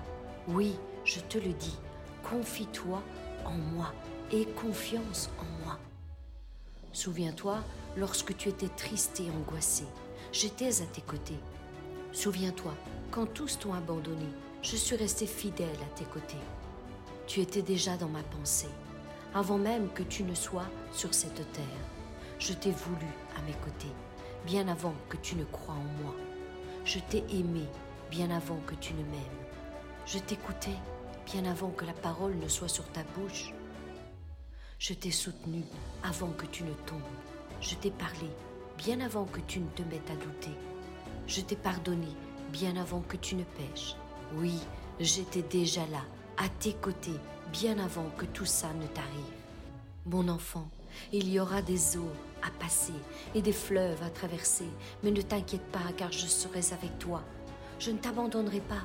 Oui, 0.49 0.75
je 1.05 1.21
te 1.21 1.39
le 1.39 1.53
dis, 1.53 1.79
confie-toi 2.23 3.03
en 3.45 3.53
moi 3.53 3.93
et 4.33 4.47
confiance 4.47 5.31
en 5.39 5.65
moi. 5.65 5.79
Souviens-toi, 6.93 7.63
lorsque 7.97 8.37
tu 8.37 8.49
étais 8.49 8.69
triste 8.69 9.21
et 9.21 9.31
angoissé, 9.31 9.85
j'étais 10.33 10.83
à 10.83 10.87
tes 10.87 11.03
côtés. 11.03 11.39
Souviens-toi, 12.13 12.75
quand 13.11 13.27
tous 13.27 13.59
t'ont 13.59 13.75
abandonné, 13.75 14.29
je 14.63 14.77
suis 14.77 14.97
resté 14.97 15.27
fidèle 15.27 15.69
à 15.83 15.99
tes 15.99 16.05
côtés. 16.05 16.37
Tu 17.27 17.41
étais 17.41 17.63
déjà 17.63 17.97
dans 17.97 18.09
ma 18.09 18.23
pensée, 18.23 18.69
avant 19.35 19.59
même 19.59 19.89
que 19.93 20.03
tu 20.03 20.23
ne 20.23 20.35
sois 20.35 20.67
sur 20.93 21.13
cette 21.15 21.53
terre. 21.53 21.94
Je 22.39 22.53
t'ai 22.53 22.71
voulu 22.71 23.07
à 23.37 23.43
mes 23.43 23.55
côtés, 23.65 23.93
bien 24.45 24.69
avant 24.69 24.95
que 25.09 25.17
tu 25.17 25.37
ne 25.37 25.45
crois 25.45 25.75
en 25.75 26.03
moi. 26.03 26.15
Je 26.85 26.99
t'ai 26.99 27.25
aimé 27.31 27.67
bien 28.11 28.31
avant 28.31 28.59
que 28.67 28.75
tu 28.75 28.93
ne 28.95 29.03
m'aimes. 29.03 29.45
Je 30.07 30.19
t'écoutais 30.19 30.77
bien 31.27 31.45
avant 31.47 31.71
que 31.71 31.85
la 31.85 31.95
parole 31.95 32.37
ne 32.37 32.49
soit 32.49 32.69
sur 32.69 32.85
ta 32.93 33.03
bouche. 33.17 33.53
Je 34.79 34.93
t'ai 34.93 35.11
soutenu 35.11 35.65
avant 36.03 36.31
que 36.31 36.47
tu 36.47 36.65
ne 36.65 36.75
tombes. 36.87 37.01
Je 37.61 37.75
t'ai 37.77 37.91
parlé 37.91 38.29
bien 38.77 39.01
avant 39.01 39.25
que 39.25 39.41
tu 39.41 39.61
ne 39.61 39.69
te 39.69 39.83
mettes 39.83 40.11
à 40.11 40.17
douter. 40.17 40.55
Je 41.27 41.41
t'ai 41.41 41.57
pardonné 41.57 42.09
bien 42.53 42.77
avant 42.77 43.01
que 43.01 43.17
tu 43.17 43.35
ne 43.37 43.45
pêches. 43.45 43.97
Oui, 44.35 44.59
j'étais 45.01 45.43
déjà 45.43 45.87
là, 45.87 46.03
à 46.37 46.49
tes 46.49 46.75
côtés, 46.75 47.19
bien 47.53 47.79
avant 47.79 48.11
que 48.19 48.27
tout 48.27 48.45
ça 48.45 48.73
ne 48.75 48.87
t'arrive. 48.89 49.35
Mon 50.07 50.29
enfant, 50.29 50.69
il 51.13 51.31
y 51.31 51.41
aura 51.41 51.63
des 51.63 51.97
eaux 51.97 52.13
à 52.43 52.51
passer 52.59 52.93
et 53.35 53.43
des 53.43 53.53
fleuves 53.53 54.03
à 54.03 54.11
traverser, 54.11 54.69
mais 55.03 55.11
ne 55.11 55.23
t'inquiète 55.23 55.67
pas 55.73 55.93
car 55.97 56.13
je 56.13 56.27
serai 56.27 56.61
avec 56.73 56.99
toi. 56.99 57.23
Je 57.79 57.91
ne 57.91 57.99
t'abandonnerai 57.99 58.61
pas, 58.61 58.83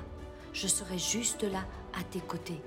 je 0.54 0.68
serai 0.68 0.98
juste 0.98 1.44
là 1.44 1.64
à 2.00 2.04
tes 2.04 2.20
côtés. 2.20 2.62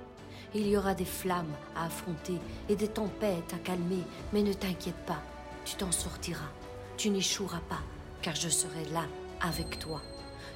Il 0.55 0.67
y 0.69 0.77
aura 0.77 0.95
des 0.95 1.07
flammes 1.07 1.55
à 1.75 1.87
affronter 1.87 2.39
et 2.69 2.77
des 2.77 2.89
tempêtes 2.89 3.55
à 3.55 3.59
calmer, 3.59 4.05
mais 4.33 4.43
ne 4.43 4.53
t'inquiète 4.53 5.07
pas, 5.07 5.23
tu 5.65 5.77
t'en 5.77 5.91
sortiras. 5.91 6.51
Tu 6.97 7.09
n'échoueras 7.11 7.63
pas, 7.69 7.81
car 8.21 8.35
je 8.35 8.49
serai 8.49 8.85
là 8.93 9.05
avec 9.41 9.79
toi. 9.79 10.03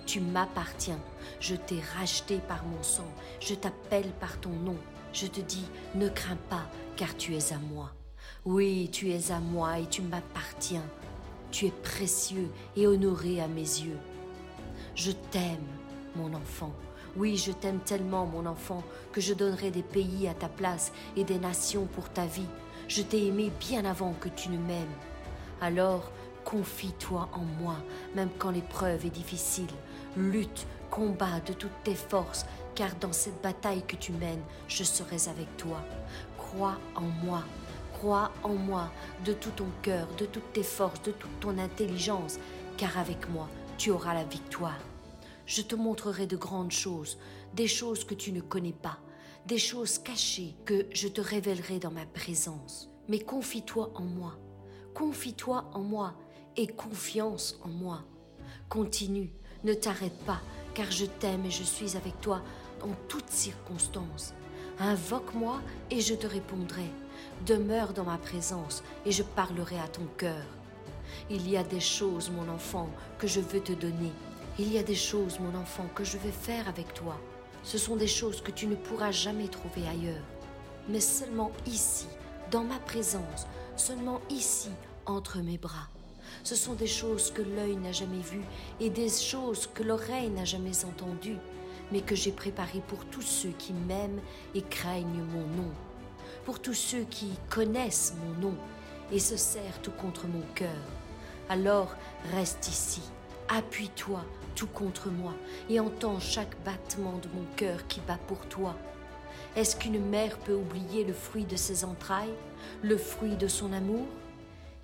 Tu 0.05 0.20
m'appartiens, 0.20 1.01
je 1.41 1.57
t'ai 1.57 1.80
racheté 1.99 2.39
par 2.47 2.64
mon 2.64 2.82
sang, 2.82 3.09
je 3.41 3.55
t'appelle 3.55 4.11
par 4.20 4.39
ton 4.39 4.51
nom. 4.51 4.76
Je 5.12 5.26
te 5.26 5.41
dis, 5.41 5.64
ne 5.95 6.09
crains 6.09 6.39
pas, 6.51 6.68
car 6.97 7.16
tu 7.16 7.34
es 7.34 7.53
à 7.53 7.59
moi. 7.59 7.93
Oui, 8.47 8.89
tu 8.93 9.11
es 9.11 9.33
à 9.33 9.41
moi 9.41 9.81
et 9.81 9.87
tu 9.87 10.03
m'appartiens. 10.03 10.85
Tu 11.51 11.67
es 11.67 11.73
précieux 11.73 12.49
et 12.77 12.87
honoré 12.87 13.41
à 13.41 13.49
mes 13.49 13.61
yeux. 13.61 13.99
Je 14.95 15.11
t'aime, 15.11 15.67
mon 16.15 16.33
enfant. 16.33 16.71
Oui, 17.17 17.37
je 17.37 17.51
t'aime 17.51 17.81
tellement, 17.81 18.25
mon 18.25 18.47
enfant, 18.47 18.85
que 19.11 19.21
je 19.21 19.35
donnerai 19.35 19.73
des 19.73 19.83
pays 19.83 20.29
à 20.29 20.35
ta 20.35 20.49
place 20.49 20.93
et 21.17 21.25
des 21.25 21.41
nations 21.41 21.87
pour 21.87 22.09
ta 22.09 22.25
vie. 22.25 22.47
Je 22.87 23.03
t'ai 23.03 23.27
aimé 23.27 23.51
bien 23.59 23.85
avant 23.85 24.13
que 24.13 24.29
tu 24.29 24.49
ne 24.51 24.59
m'aimes. 24.59 24.87
Alors, 25.61 26.13
confie-toi 26.45 27.29
en 27.33 27.43
moi, 27.61 27.75
même 28.15 28.31
quand 28.39 28.53
l'épreuve 28.53 29.07
est 29.07 29.11
difficile. 29.11 29.67
Lutte, 30.17 30.69
combat 30.89 31.41
de 31.45 31.53
toutes 31.53 31.83
tes 31.83 31.97
forces, 31.97 32.47
car 32.77 32.95
dans 33.01 33.13
cette 33.13 33.43
bataille 33.43 33.83
que 33.89 33.97
tu 33.97 34.13
mènes, 34.13 34.43
je 34.69 34.85
serai 34.85 35.29
avec 35.29 35.57
toi. 35.57 35.83
Crois 36.39 36.79
en 36.95 37.09
moi, 37.25 37.43
Crois 37.99 38.31
en 38.43 38.53
moi 38.53 38.91
de 39.25 39.33
tout 39.33 39.53
ton 39.53 39.69
cœur, 39.81 40.07
de 40.19 40.27
toutes 40.27 40.53
tes 40.53 40.63
forces, 40.63 41.01
de 41.01 41.13
toute 41.13 41.41
ton 41.41 41.57
intelligence, 41.57 42.39
car 42.77 42.99
avec 42.99 43.31
moi, 43.31 43.49
tu 43.79 43.91
auras 43.91 44.13
la 44.13 44.25
victoire. 44.25 44.79
Je 45.47 45.63
te 45.63 45.75
montrerai 45.75 46.27
de 46.27 46.37
grandes 46.37 46.73
choses, 46.73 47.17
des 47.55 47.67
choses 47.67 48.05
que 48.05 48.13
tu 48.13 48.33
ne 48.33 48.43
connais 48.43 48.75
pas, 48.75 48.99
des 49.47 49.57
choses 49.57 49.99
cachées 49.99 50.57
que 50.67 50.87
je 50.93 51.09
te 51.09 51.23
révélerai 51.23 51.79
dans 51.79 51.91
ma 51.91 52.05
présence. 52.05 52.91
Mais 53.09 53.21
confie-toi 53.21 53.91
en 53.95 54.05
moi, 54.05 54.37
confie-toi 54.93 55.71
en 55.73 55.81
moi 55.81 56.13
et 56.59 56.67
confiance 56.67 57.59
en 57.65 57.69
moi. 57.69 58.05
Continue, 58.69 59.33
ne 59.65 59.73
t'arrête 59.73 60.19
pas, 60.27 60.43
car 60.75 60.91
je 60.91 61.07
t'aime 61.07 61.47
et 61.47 61.51
je 61.51 61.63
suis 61.63 61.97
avec 61.97 62.21
toi 62.21 62.43
dans 62.81 62.95
toutes 63.09 63.31
circonstances. 63.31 64.35
Invoque-moi 64.79 65.63
et 65.91 66.03
je 66.03 66.13
te 66.13 66.27
répondrai. 66.27 66.91
Demeure 67.47 67.93
dans 67.93 68.03
ma 68.03 68.19
présence 68.19 68.83
et 69.05 69.13
je 69.13 69.23
parlerai 69.23 69.79
à 69.79 69.87
ton 69.87 70.05
cœur. 70.19 70.43
Il 71.31 71.49
y 71.49 71.57
a 71.57 71.63
des 71.63 71.79
choses, 71.79 72.29
mon 72.29 72.53
enfant, 72.53 72.91
que 73.21 73.29
je 73.29 73.39
veux 73.39 73.61
te 73.61 73.73
donner. 73.73 74.11
Il 74.59 74.73
y 74.73 74.79
a 74.79 74.83
des 74.83 74.97
choses, 74.97 75.39
mon 75.39 75.57
enfant, 75.57 75.87
que 75.95 76.03
je 76.03 76.19
vais 76.19 76.33
faire 76.33 76.67
avec 76.67 76.93
toi. 76.93 77.17
Ce 77.63 77.79
sont 77.79 77.95
des 77.95 78.09
choses 78.09 78.41
que 78.41 78.51
tu 78.51 78.67
ne 78.67 78.75
pourras 78.75 79.13
jamais 79.13 79.47
trouver 79.47 79.87
ailleurs. 79.87 80.25
mais 80.89 80.99
seulement 80.99 81.53
ici, 81.67 82.09
dans 82.51 82.65
ma 82.65 82.81
présence, 82.81 83.47
seulement 83.77 84.21
ici, 84.29 84.71
entre 85.05 85.39
mes 85.39 85.59
bras. 85.59 85.89
Ce 86.43 86.57
sont 86.57 86.75
des 86.75 86.89
choses 86.89 87.31
que 87.31 87.43
l'œil 87.43 87.77
n'a 87.77 87.93
jamais 87.93 88.23
vues 88.23 88.45
et 88.81 88.91
des 88.91 89.09
choses 89.09 89.69
que 89.73 89.85
l'oreille 89.85 90.31
n'a 90.31 90.45
jamais 90.45 90.85
entendues, 90.85 91.39
mais 91.93 92.01
que 92.01 92.17
j'ai 92.17 92.33
préparées 92.33 92.83
pour 92.89 93.05
tous 93.05 93.23
ceux 93.23 93.53
qui 93.57 93.73
m'aiment 93.73 94.21
et 94.57 94.63
craignent 94.63 95.25
mon 95.33 95.47
nom, 95.63 95.71
pour 96.47 96.61
tous 96.61 96.75
ceux 96.75 97.03
qui 97.03 97.33
connaissent 97.51 98.15
mon 98.25 98.49
nom 98.49 98.55
et 99.11 99.19
se 99.19 99.37
serrent 99.37 99.83
tout 99.83 99.91
contre 99.91 100.29
mon 100.29 100.43
cœur. 100.55 100.71
Alors 101.49 101.95
reste 102.33 102.69
ici, 102.69 103.03
appuie-toi 103.49 104.25
tout 104.55 104.69
contre 104.69 105.11
moi 105.11 105.35
et 105.69 105.81
entends 105.81 106.21
chaque 106.21 106.57
battement 106.65 107.19
de 107.19 107.29
mon 107.35 107.45
cœur 107.57 107.89
qui 107.89 108.01
bat 108.01 108.19
pour 108.29 108.47
toi. 108.47 108.77
Est-ce 109.57 109.75
qu'une 109.75 110.01
mère 110.01 110.39
peut 110.39 110.55
oublier 110.55 111.05
le 111.05 111.13
fruit 111.13 111.47
de 111.47 111.57
ses 111.57 111.85
entrailles, 111.85 112.35
le 112.81 112.97
fruit 112.97 113.37
de 113.37 113.49
son 113.49 113.73
amour? 113.73 114.07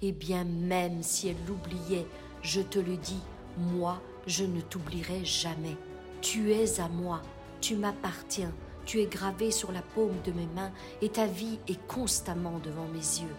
Eh 0.03 0.11
bien, 0.11 0.43
même 0.43 1.01
si 1.05 1.29
elle 1.29 1.47
l'oubliait, 1.47 2.09
je 2.43 2.61
te 2.61 2.81
le 2.81 2.97
dis, 2.97 3.21
moi, 3.57 4.03
je 4.27 4.45
ne 4.45 4.61
t'oublierai 4.61 5.25
jamais. 5.25 5.77
Tu 6.23 6.51
es 6.51 6.81
à 6.81 6.89
moi, 6.89 7.23
tu 7.61 7.77
m'appartiens, 7.77 8.53
tu 8.85 9.01
es 9.01 9.07
gravé 9.07 9.51
sur 9.51 9.73
la 9.73 9.83
paume 9.83 10.21
de 10.25 10.33
mes 10.33 10.47
mains 10.55 10.73
et 11.01 11.09
ta 11.09 11.27
vie 11.27 11.59
est 11.69 11.81
constamment 11.87 12.59
devant 12.59 12.87
mes 12.89 12.99
yeux. 12.99 13.35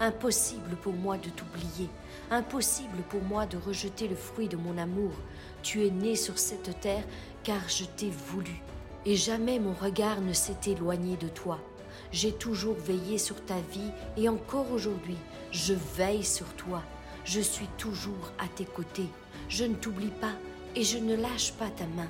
Impossible 0.00 0.76
pour 0.82 0.92
moi 0.92 1.16
de 1.18 1.28
t'oublier, 1.30 1.88
impossible 2.30 3.02
pour 3.08 3.22
moi 3.22 3.46
de 3.46 3.56
rejeter 3.56 4.08
le 4.08 4.16
fruit 4.16 4.48
de 4.48 4.56
mon 4.56 4.78
amour. 4.78 5.12
Tu 5.62 5.86
es 5.86 5.90
né 5.90 6.16
sur 6.16 6.38
cette 6.38 6.80
terre 6.80 7.04
car 7.42 7.68
je 7.68 7.84
t'ai 7.84 8.10
voulu. 8.10 8.62
Et 9.04 9.16
jamais 9.16 9.58
mon 9.58 9.72
regard 9.72 10.20
ne 10.20 10.32
s'est 10.32 10.70
éloigné 10.70 11.16
de 11.16 11.28
toi. 11.28 11.58
J'ai 12.12 12.32
toujours 12.32 12.76
veillé 12.76 13.18
sur 13.18 13.44
ta 13.44 13.58
vie 13.72 13.90
et 14.16 14.28
encore 14.28 14.70
aujourd'hui, 14.70 15.16
je 15.50 15.74
veille 15.96 16.24
sur 16.24 16.46
toi. 16.54 16.82
Je 17.24 17.40
suis 17.40 17.68
toujours 17.78 18.32
à 18.38 18.46
tes 18.48 18.64
côtés. 18.64 19.08
Je 19.48 19.64
ne 19.64 19.74
t'oublie 19.74 20.12
pas 20.20 20.34
et 20.76 20.84
je 20.84 20.98
ne 20.98 21.16
lâche 21.16 21.52
pas 21.52 21.68
ta 21.68 21.86
main. 21.86 22.08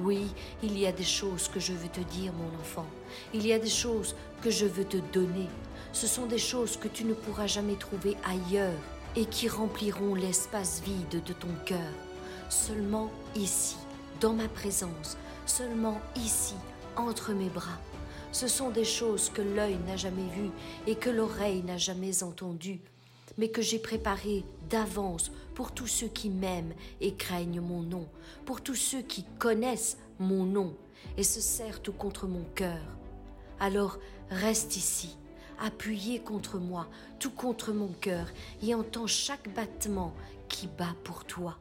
Oui, 0.00 0.28
il 0.62 0.78
y 0.78 0.86
a 0.86 0.92
des 0.92 1.04
choses 1.04 1.48
que 1.48 1.58
je 1.58 1.72
veux 1.72 1.88
te 1.88 2.00
dire, 2.00 2.32
mon 2.32 2.60
enfant. 2.60 2.86
Il 3.34 3.44
y 3.46 3.52
a 3.52 3.58
des 3.58 3.68
choses 3.68 4.14
que 4.42 4.50
je 4.50 4.66
veux 4.66 4.84
te 4.84 4.98
donner. 5.12 5.48
Ce 5.92 6.06
sont 6.06 6.26
des 6.26 6.38
choses 6.38 6.76
que 6.76 6.88
tu 6.88 7.04
ne 7.04 7.14
pourras 7.14 7.48
jamais 7.48 7.74
trouver 7.74 8.16
ailleurs 8.24 8.78
et 9.16 9.24
qui 9.26 9.48
rempliront 9.48 10.14
l'espace 10.14 10.82
vide 10.84 11.22
de 11.24 11.32
ton 11.32 11.48
cœur. 11.64 11.92
Seulement 12.48 13.10
ici, 13.34 13.76
dans 14.20 14.34
ma 14.34 14.48
présence, 14.48 15.16
seulement 15.46 16.00
ici, 16.14 16.54
entre 16.96 17.32
mes 17.32 17.48
bras. 17.48 17.80
Ce 18.30 18.46
sont 18.46 18.70
des 18.70 18.84
choses 18.84 19.30
que 19.30 19.42
l'œil 19.42 19.78
n'a 19.86 19.96
jamais 19.96 20.28
vues 20.36 20.50
et 20.86 20.94
que 20.94 21.10
l'oreille 21.10 21.62
n'a 21.64 21.78
jamais 21.78 22.22
entendues, 22.22 22.80
mais 23.36 23.48
que 23.48 23.62
j'ai 23.62 23.78
préparées 23.78 24.44
d'avance 24.70 25.32
pour 25.58 25.72
tous 25.72 25.88
ceux 25.88 26.06
qui 26.06 26.30
m'aiment 26.30 26.72
et 27.00 27.14
craignent 27.14 27.60
mon 27.60 27.82
nom, 27.82 28.06
pour 28.46 28.60
tous 28.60 28.76
ceux 28.76 29.02
qui 29.02 29.24
connaissent 29.40 29.98
mon 30.20 30.44
nom 30.44 30.76
et 31.16 31.24
se 31.24 31.40
serrent 31.40 31.80
tout 31.82 31.92
contre 31.92 32.28
mon 32.28 32.44
cœur. 32.54 32.78
Alors 33.58 33.98
reste 34.30 34.76
ici, 34.76 35.16
appuyé 35.58 36.20
contre 36.20 36.58
moi, 36.58 36.86
tout 37.18 37.32
contre 37.32 37.72
mon 37.72 37.88
cœur, 37.88 38.28
et 38.62 38.72
entends 38.72 39.08
chaque 39.08 39.52
battement 39.52 40.14
qui 40.48 40.68
bat 40.68 40.94
pour 41.02 41.24
toi. 41.24 41.58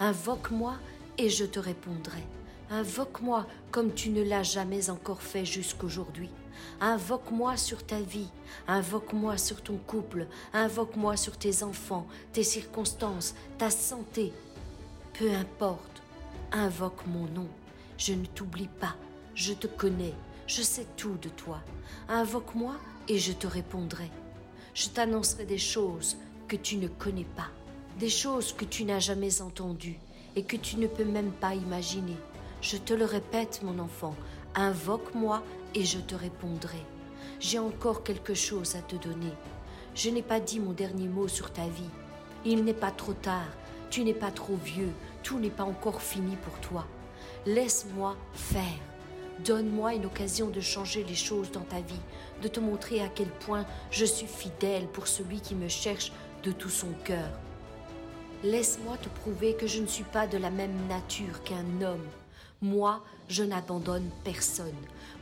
Invoque-moi 0.00 0.74
et 1.16 1.28
je 1.28 1.44
te 1.44 1.60
répondrai. 1.60 2.24
Invoque-moi 2.70 3.46
comme 3.70 3.94
tu 3.94 4.10
ne 4.10 4.24
l'as 4.24 4.42
jamais 4.42 4.90
encore 4.90 5.22
fait 5.22 5.44
jusqu'aujourd'hui. 5.44 6.30
Invoque-moi 6.82 7.58
sur 7.58 7.84
ta 7.84 8.00
vie, 8.00 8.30
invoque-moi 8.66 9.36
sur 9.36 9.62
ton 9.62 9.76
couple, 9.76 10.26
invoque-moi 10.54 11.14
sur 11.16 11.36
tes 11.36 11.62
enfants, 11.62 12.06
tes 12.32 12.42
circonstances, 12.42 13.34
ta 13.58 13.68
santé. 13.68 14.32
Peu 15.12 15.30
importe, 15.30 16.02
invoque 16.52 17.06
mon 17.06 17.26
nom. 17.26 17.48
Je 17.98 18.14
ne 18.14 18.24
t'oublie 18.24 18.70
pas, 18.80 18.96
je 19.34 19.52
te 19.52 19.66
connais, 19.66 20.14
je 20.46 20.62
sais 20.62 20.86
tout 20.96 21.18
de 21.20 21.28
toi. 21.28 21.60
Invoque-moi 22.08 22.76
et 23.08 23.18
je 23.18 23.32
te 23.32 23.46
répondrai. 23.46 24.10
Je 24.72 24.88
t'annoncerai 24.88 25.44
des 25.44 25.58
choses 25.58 26.16
que 26.48 26.56
tu 26.56 26.78
ne 26.78 26.88
connais 26.88 27.26
pas, 27.36 27.48
des 27.98 28.08
choses 28.08 28.54
que 28.54 28.64
tu 28.64 28.84
n'as 28.84 29.00
jamais 29.00 29.42
entendues 29.42 29.98
et 30.34 30.44
que 30.44 30.56
tu 30.56 30.76
ne 30.76 30.86
peux 30.86 31.04
même 31.04 31.32
pas 31.32 31.54
imaginer. 31.54 32.16
Je 32.62 32.78
te 32.78 32.94
le 32.94 33.04
répète, 33.04 33.60
mon 33.62 33.78
enfant, 33.78 34.14
invoque-moi 34.54 35.42
et 35.74 35.84
je 35.84 35.98
te 35.98 36.14
répondrai. 36.14 36.84
J'ai 37.40 37.58
encore 37.58 38.02
quelque 38.02 38.34
chose 38.34 38.76
à 38.76 38.82
te 38.82 38.96
donner. 38.96 39.32
Je 39.94 40.10
n'ai 40.10 40.22
pas 40.22 40.40
dit 40.40 40.60
mon 40.60 40.72
dernier 40.72 41.08
mot 41.08 41.28
sur 41.28 41.52
ta 41.52 41.66
vie. 41.66 41.90
Il 42.44 42.64
n'est 42.64 42.74
pas 42.74 42.90
trop 42.90 43.12
tard, 43.12 43.48
tu 43.90 44.04
n'es 44.04 44.14
pas 44.14 44.30
trop 44.30 44.56
vieux, 44.56 44.92
tout 45.22 45.38
n'est 45.38 45.50
pas 45.50 45.64
encore 45.64 46.00
fini 46.00 46.36
pour 46.36 46.58
toi. 46.60 46.86
Laisse-moi 47.46 48.16
faire. 48.32 48.64
Donne-moi 49.44 49.94
une 49.94 50.06
occasion 50.06 50.48
de 50.48 50.60
changer 50.60 51.02
les 51.04 51.14
choses 51.14 51.50
dans 51.50 51.60
ta 51.60 51.80
vie, 51.80 52.00
de 52.42 52.48
te 52.48 52.60
montrer 52.60 53.00
à 53.00 53.08
quel 53.08 53.28
point 53.28 53.64
je 53.90 54.04
suis 54.04 54.26
fidèle 54.26 54.86
pour 54.88 55.08
celui 55.08 55.40
qui 55.40 55.54
me 55.54 55.68
cherche 55.68 56.12
de 56.42 56.52
tout 56.52 56.68
son 56.68 56.92
cœur. 57.04 57.30
Laisse-moi 58.42 58.96
te 58.98 59.08
prouver 59.08 59.54
que 59.54 59.66
je 59.66 59.80
ne 59.80 59.86
suis 59.86 60.04
pas 60.04 60.26
de 60.26 60.38
la 60.38 60.50
même 60.50 60.86
nature 60.88 61.42
qu'un 61.42 61.82
homme. 61.82 62.06
Moi, 62.62 63.02
je 63.28 63.42
n'abandonne 63.42 64.10
personne. 64.22 64.74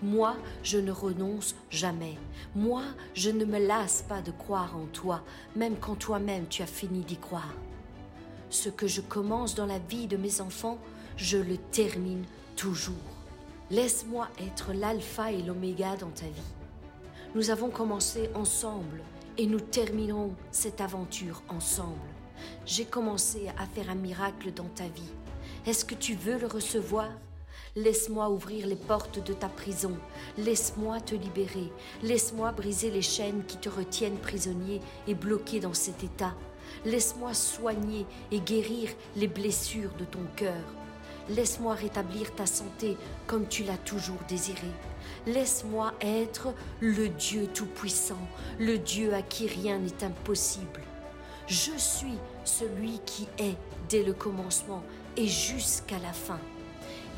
Moi, 0.02 0.34
je 0.64 0.76
ne 0.78 0.90
renonce 0.90 1.54
jamais. 1.70 2.18
Moi, 2.56 2.82
je 3.14 3.30
ne 3.30 3.44
me 3.44 3.64
lasse 3.64 4.04
pas 4.08 4.22
de 4.22 4.32
croire 4.32 4.76
en 4.76 4.86
toi, 4.86 5.22
même 5.54 5.76
quand 5.76 5.94
toi-même 5.94 6.48
tu 6.48 6.62
as 6.62 6.66
fini 6.66 7.00
d'y 7.00 7.16
croire. 7.16 7.54
Ce 8.50 8.68
que 8.68 8.88
je 8.88 9.00
commence 9.00 9.54
dans 9.54 9.66
la 9.66 9.78
vie 9.78 10.08
de 10.08 10.16
mes 10.16 10.40
enfants, 10.40 10.78
je 11.16 11.38
le 11.38 11.58
termine 11.58 12.24
toujours. 12.56 12.94
Laisse-moi 13.70 14.28
être 14.40 14.72
l'alpha 14.72 15.30
et 15.30 15.42
l'oméga 15.42 15.96
dans 15.96 16.10
ta 16.10 16.26
vie. 16.26 16.54
Nous 17.36 17.50
avons 17.50 17.70
commencé 17.70 18.30
ensemble 18.34 19.00
et 19.36 19.46
nous 19.46 19.60
terminerons 19.60 20.34
cette 20.50 20.80
aventure 20.80 21.42
ensemble. 21.48 21.94
J'ai 22.66 22.84
commencé 22.84 23.48
à 23.58 23.66
faire 23.66 23.90
un 23.90 23.94
miracle 23.94 24.52
dans 24.52 24.68
ta 24.74 24.88
vie. 24.88 25.12
Est-ce 25.66 25.84
que 25.84 25.94
tu 25.94 26.14
veux 26.14 26.38
le 26.38 26.46
recevoir? 26.48 27.10
Laisse-moi 27.78 28.28
ouvrir 28.28 28.66
les 28.66 28.74
portes 28.74 29.24
de 29.24 29.32
ta 29.32 29.48
prison. 29.48 29.96
Laisse-moi 30.36 31.00
te 31.00 31.14
libérer. 31.14 31.72
Laisse-moi 32.02 32.50
briser 32.50 32.90
les 32.90 33.02
chaînes 33.02 33.44
qui 33.46 33.56
te 33.56 33.68
retiennent 33.68 34.18
prisonnier 34.18 34.80
et 35.06 35.14
bloqué 35.14 35.60
dans 35.60 35.74
cet 35.74 36.02
état. 36.02 36.34
Laisse-moi 36.84 37.34
soigner 37.34 38.04
et 38.32 38.40
guérir 38.40 38.90
les 39.14 39.28
blessures 39.28 39.92
de 39.96 40.04
ton 40.04 40.24
cœur. 40.34 40.64
Laisse-moi 41.28 41.74
rétablir 41.74 42.34
ta 42.34 42.46
santé 42.46 42.96
comme 43.28 43.46
tu 43.46 43.62
l'as 43.62 43.78
toujours 43.78 44.24
désiré. 44.28 44.66
Laisse-moi 45.28 45.94
être 46.00 46.52
le 46.80 47.08
Dieu 47.08 47.46
Tout-Puissant, 47.46 48.26
le 48.58 48.78
Dieu 48.78 49.14
à 49.14 49.22
qui 49.22 49.46
rien 49.46 49.78
n'est 49.78 50.02
impossible. 50.02 50.82
Je 51.46 51.76
suis 51.78 52.18
celui 52.44 52.98
qui 53.06 53.28
est 53.38 53.56
dès 53.88 54.02
le 54.02 54.14
commencement 54.14 54.82
et 55.16 55.28
jusqu'à 55.28 56.00
la 56.00 56.12
fin. 56.12 56.40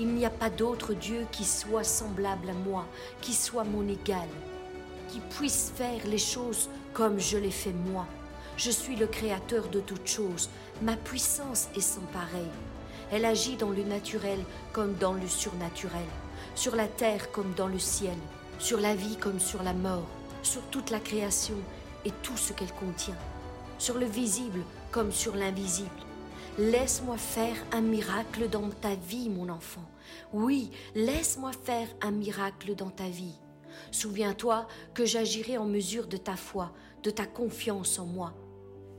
Il 0.00 0.14
n'y 0.14 0.24
a 0.24 0.30
pas 0.30 0.48
d'autre 0.48 0.94
Dieu 0.94 1.26
qui 1.30 1.44
soit 1.44 1.84
semblable 1.84 2.48
à 2.48 2.54
moi, 2.54 2.86
qui 3.20 3.34
soit 3.34 3.64
mon 3.64 3.86
égal, 3.86 4.30
qui 5.08 5.20
puisse 5.20 5.72
faire 5.76 6.06
les 6.06 6.16
choses 6.16 6.70
comme 6.94 7.20
je 7.20 7.36
les 7.36 7.50
fais 7.50 7.74
moi. 7.92 8.06
Je 8.56 8.70
suis 8.70 8.96
le 8.96 9.06
créateur 9.06 9.68
de 9.68 9.78
toutes 9.78 10.08
choses. 10.08 10.48
Ma 10.80 10.96
puissance 10.96 11.68
est 11.76 11.82
sans 11.82 12.06
pareil. 12.14 12.48
Elle 13.12 13.26
agit 13.26 13.56
dans 13.56 13.68
le 13.68 13.82
naturel 13.82 14.38
comme 14.72 14.94
dans 14.94 15.12
le 15.12 15.28
surnaturel, 15.28 16.08
sur 16.54 16.76
la 16.76 16.86
terre 16.86 17.30
comme 17.30 17.52
dans 17.54 17.68
le 17.68 17.78
ciel, 17.78 18.16
sur 18.58 18.80
la 18.80 18.94
vie 18.94 19.16
comme 19.16 19.38
sur 19.38 19.62
la 19.62 19.74
mort, 19.74 20.08
sur 20.42 20.62
toute 20.70 20.88
la 20.88 21.00
création 21.00 21.56
et 22.06 22.12
tout 22.22 22.38
ce 22.38 22.54
qu'elle 22.54 22.72
contient, 22.72 23.18
sur 23.76 23.98
le 23.98 24.06
visible 24.06 24.62
comme 24.92 25.12
sur 25.12 25.36
l'invisible. 25.36 25.90
Laisse-moi 26.58 27.16
faire 27.16 27.56
un 27.72 27.80
miracle 27.80 28.48
dans 28.48 28.68
ta 28.68 28.94
vie, 28.94 29.30
mon 29.30 29.48
enfant. 29.48 29.88
Oui, 30.32 30.70
laisse-moi 30.94 31.52
faire 31.52 31.88
un 32.02 32.10
miracle 32.10 32.74
dans 32.74 32.90
ta 32.90 33.08
vie. 33.08 33.38
Souviens-toi 33.92 34.66
que 34.92 35.06
j'agirai 35.06 35.58
en 35.58 35.64
mesure 35.64 36.06
de 36.06 36.16
ta 36.16 36.36
foi, 36.36 36.72
de 37.02 37.10
ta 37.10 37.24
confiance 37.24 37.98
en 37.98 38.06
moi. 38.06 38.34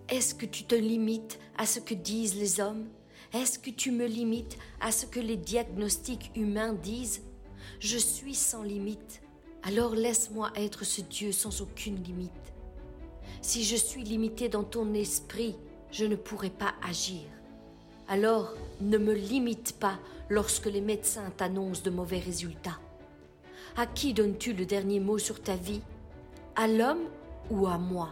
Est-ce 0.08 0.34
que 0.34 0.45
tu 0.45 0.64
te 0.64 0.76
limites 0.76 1.39
à 1.58 1.66
ce 1.66 1.80
que 1.80 1.93
disent 1.93 2.36
les 2.36 2.62
hommes? 2.62 2.88
Est-ce 3.34 3.60
que 3.60 3.70
tu 3.70 3.91
me 3.91 4.08
limites 4.08 4.58
à 4.80 4.91
ce 4.91 5.06
que 5.06 5.20
les 5.20 5.38
diagnostics 5.38 6.32
humains 6.36 6.74
disent? 6.74 7.22
Je 7.80 7.97
suis 7.97 8.36
sans 8.36 8.64
limite. 8.64 9.22
Alors 9.64 9.93
laisse-moi 9.93 10.52
être 10.56 10.86
ce 10.86 11.02
Dieu 11.02 11.32
sans 11.32 11.62
aucune 11.62 12.02
limite. 12.02 12.32
Si 13.41 13.64
je 13.64 13.76
suis 13.76 14.04
limité 14.04 14.49
dans 14.49 14.64
ton 14.64 14.93
esprit, 14.93 15.56
je 15.91 16.06
ne 16.06 16.16
pourrai 16.16 16.49
pas 16.49 16.74
agir. 16.82 17.22
Alors 18.12 18.53
ne 18.82 18.97
me 18.97 19.14
limite 19.14 19.80
pas 19.80 19.97
lorsque 20.28 20.66
les 20.66 20.82
médecins 20.82 21.32
t'annoncent 21.38 21.82
de 21.82 21.89
mauvais 21.89 22.20
résultats. 22.20 22.78
À 23.78 23.86
qui 23.86 24.14
donnes-tu 24.14 24.51
le 24.51 24.66
dernier 24.66 24.99
mot 24.99 25.18
sur 25.18 25.41
ta 25.41 25.55
vie? 25.55 25.80
À 26.57 26.68
l'homme 26.68 27.05
ou 27.49 27.68
à 27.68 27.78
moi? 27.78 28.09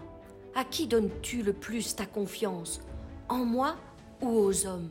À 0.55 0.63
qui 0.63 0.87
donnes-tu 0.87 1.43
le 1.43 1.51
plus 1.51 1.97
ta 1.97 2.05
confiance? 2.05 2.79
En 3.27 3.43
moi 3.43 3.75
ou 4.21 4.29
aux 4.29 4.65
hommes? 4.65 4.87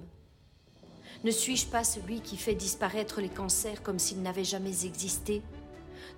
Ne 1.25 1.31
suis-je 1.31 1.69
pas 1.69 1.85
celui 1.85 2.21
qui 2.21 2.37
fait 2.37 2.55
disparaître 2.55 3.23
les 3.23 3.31
cancers 3.31 3.83
comme 3.83 3.99
s'ils 3.99 4.21
n'avaient 4.21 4.45
jamais 4.45 4.85
existé? 4.85 5.41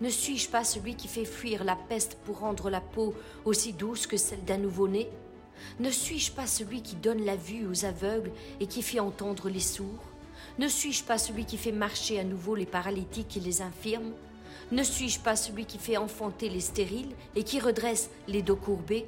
Ne 0.01 0.09
suis-je 0.09 0.49
pas 0.49 0.65
celui 0.65 0.97
qui 0.97 1.07
fait 1.07 1.25
fuir 1.25 1.63
la 1.63 1.77
peste 1.77 2.19
pour 2.25 2.41
rendre 2.41 2.69
la 2.71 2.81
peau 2.81 3.15
aussi 3.45 3.73
douce 3.73 4.09
que 4.09 4.17
celle 4.17 4.45
d'un 4.45 4.59
nouveau-né? 4.59 5.09
Ne 5.79 5.91
suis-je 5.91 6.33
pas 6.33 6.47
celui 6.47 6.83
qui 6.83 6.97
donne 6.97 7.25
la 7.25 7.37
vue 7.37 7.67
aux 7.67 7.85
aveugles 7.85 8.33
et 8.61 8.67
qui 8.67 8.83
fait 8.83 9.01
entendre 9.01 9.49
les 9.49 9.61
sourds? 9.61 10.05
Ne 10.59 10.69
suis-je 10.69 11.05
pas 11.05 11.19
celui 11.19 11.45
qui 11.45 11.57
fait 11.57 11.73
marcher 11.73 12.19
à 12.19 12.25
nouveau 12.25 12.55
les 12.55 12.67
paralytiques 12.67 13.37
et 13.37 13.41
les 13.41 13.63
infirmes? 13.63 14.13
Ne 14.73 14.83
suis-je 14.83 15.21
pas 15.21 15.37
celui 15.37 15.65
qui 15.65 15.79
fait 15.79 15.97
enfanter 15.97 16.49
les 16.49 16.61
stériles 16.61 17.15
et 17.35 17.45
qui 17.45 17.61
redresse 17.61 18.11
les 18.29 18.43
dos 18.43 18.57
courbés? 18.57 19.07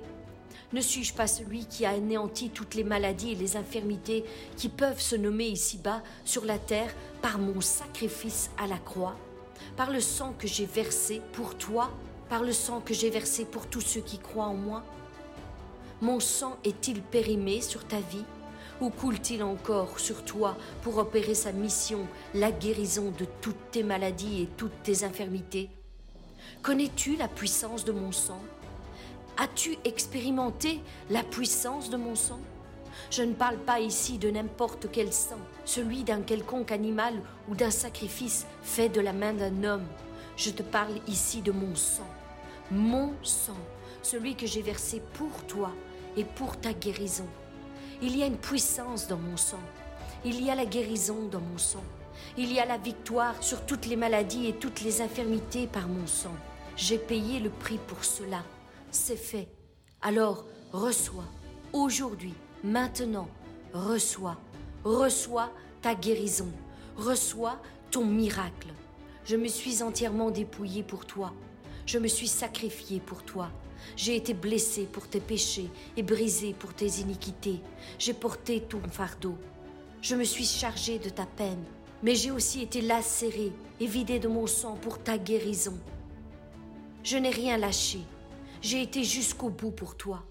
Ne 0.73 0.81
suis-je 0.81 1.13
pas 1.13 1.27
celui 1.27 1.67
qui 1.67 1.85
a 1.85 1.91
anéanti 1.91 2.49
toutes 2.49 2.75
les 2.75 2.85
maladies 2.85 3.33
et 3.33 3.37
les 3.37 3.57
infirmités 3.57 4.25
qui 4.57 4.71
peuvent 4.71 5.01
se 5.01 5.17
nommer 5.17 5.47
ici-bas 5.47 6.03
sur 6.25 6.47
la 6.47 6.59
terre 6.59 6.95
par 7.21 7.39
mon 7.39 7.61
sacrifice 7.61 8.51
à 8.57 8.67
la 8.67 8.79
croix, 8.79 9.17
par 9.77 9.91
le 9.91 10.01
sang 10.01 10.35
que 10.39 10.49
j'ai 10.49 10.65
versé 10.65 11.21
pour 11.33 11.57
toi, 11.59 11.91
par 12.31 12.43
le 12.43 12.53
sang 12.53 12.81
que 12.81 12.95
j'ai 12.95 13.11
versé 13.11 13.45
pour 13.45 13.67
tous 13.67 13.83
ceux 13.83 14.01
qui 14.01 14.19
croient 14.19 14.47
en 14.47 14.55
moi? 14.55 14.83
Mon 16.03 16.19
sang 16.19 16.57
est-il 16.65 17.01
périmé 17.01 17.61
sur 17.61 17.87
ta 17.87 18.01
vie? 18.01 18.25
Ou 18.81 18.91
coule-t-il 18.91 19.41
encore 19.45 20.01
sur 20.01 20.25
toi 20.25 20.57
pour 20.83 20.99
opérer 20.99 21.37
sa 21.37 21.53
mission, 21.53 22.09
la 22.35 22.51
guérison 22.51 23.13
de 23.17 23.25
toutes 23.41 23.71
tes 23.71 23.85
maladies 23.85 24.43
et 24.43 24.49
toutes 24.57 24.83
tes 24.83 25.05
infirmités? 25.05 25.71
Connais-tu 26.61 27.15
la 27.15 27.29
puissance 27.29 27.85
de 27.85 27.93
mon 27.93 28.11
sang? 28.11 28.43
As-tu 29.37 29.77
expérimenté 29.85 30.81
la 31.09 31.23
puissance 31.23 31.89
de 31.89 31.97
mon 31.97 32.17
sang? 32.17 32.41
Je 33.13 33.23
ne 33.23 33.35
parle 33.35 33.59
pas 33.59 33.79
ici 33.79 34.19
de 34.19 34.29
n'importe 34.29 34.89
quel 34.91 35.13
sang, 35.13 35.39
celui 35.65 36.03
d'un 36.03 36.23
quelconque 36.23 36.73
animal 36.73 37.15
ou 37.49 37.55
d'un 37.55 37.71
sacrifice 37.71 38.45
fait 38.65 38.89
de 38.89 39.01
la 39.01 39.13
main 39.13 39.35
d'un 39.35 39.63
homme. 39.63 39.87
Je 40.37 40.51
te 40.51 40.65
parle 40.65 40.97
ici 41.07 41.43
de 41.43 41.53
mon 41.53 41.77
sang, 41.77 42.11
mon 42.73 43.13
sang, 43.23 43.57
celui 44.03 44.35
que 44.35 44.49
j'ai 44.49 44.63
versé 44.63 45.01
pour 45.15 45.45
toi 45.47 45.71
et 46.17 46.25
pour 46.25 46.57
ta 46.59 46.73
guérison. 46.73 47.27
Il 48.01 48.17
y 48.17 48.23
a 48.23 48.27
une 48.27 48.37
puissance 48.37 49.07
dans 49.07 49.19
mon 49.19 49.37
sang. 49.37 49.61
Il 50.25 50.45
y 50.45 50.51
a 50.51 50.55
la 50.55 50.67
guérison 50.67 51.29
dans 51.31 51.41
mon 51.41 51.59
sang. 51.59 51.85
Il 52.37 52.53
y 52.53 52.61
a 52.61 52.67
la 52.67 52.79
victoire 52.79 53.43
sur 53.43 53.65
toutes 53.67 53.87
les 53.87 53.97
maladies 53.97 54.47
et 54.47 54.55
toutes 54.55 54.83
les 54.83 55.01
infirmités 55.01 55.67
par 55.67 55.89
mon 55.89 56.07
sang. 56.07 56.35
J'ai 56.77 56.99
payé 56.99 57.41
le 57.41 57.51
prix 57.51 57.79
pour 57.87 58.05
cela. 58.05 58.43
C'est 58.91 59.17
fait. 59.17 59.49
Alors, 60.01 60.47
reçois. 60.73 61.27
Aujourd'hui, 61.73 62.35
maintenant, 62.65 63.29
reçois. 63.73 64.37
Reçois 64.85 65.51
ta 65.81 65.95
guérison. 65.95 66.49
Reçois 66.97 67.59
ton 67.91 68.05
miracle. 68.05 68.69
Je 69.25 69.37
me 69.37 69.49
suis 69.49 69.83
entièrement 69.83 70.31
dépouillé 70.31 70.83
pour 70.83 71.07
toi. 71.07 71.33
Je 71.87 71.99
me 71.99 72.09
suis 72.09 72.29
sacrifié 72.29 73.01
pour 73.01 73.23
toi. 73.23 73.51
J'ai 73.97 74.17
été 74.17 74.35
blessé 74.35 74.85
pour 74.85 75.09
tes 75.09 75.21
péchés 75.21 75.71
et 75.97 76.03
brisé 76.03 76.55
pour 76.55 76.75
tes 76.75 77.01
iniquités. 77.01 77.61
J'ai 77.99 78.15
porté 78.15 78.61
ton 78.61 78.81
fardeau. 78.91 79.37
Je 80.01 80.15
me 80.15 80.25
suis 80.25 80.45
chargé 80.45 80.99
de 80.99 81.09
ta 81.09 81.27
peine, 81.27 81.65
mais 82.03 82.15
j'ai 82.15 82.31
aussi 82.31 82.63
été 82.63 82.81
lacéré 82.81 83.53
et 83.81 83.87
vidé 83.87 84.19
de 84.19 84.29
mon 84.29 84.47
sang 84.47 84.77
pour 84.77 84.99
ta 84.99 85.19
guérison. 85.19 85.79
Je 87.05 87.17
n'ai 87.17 87.31
rien 87.31 87.57
lâché. 87.57 88.01
J'ai 88.61 88.83
été 88.83 89.05
jusqu'au 89.05 89.49
bout 89.49 89.73
pour 89.73 89.97
toi, 89.97 90.25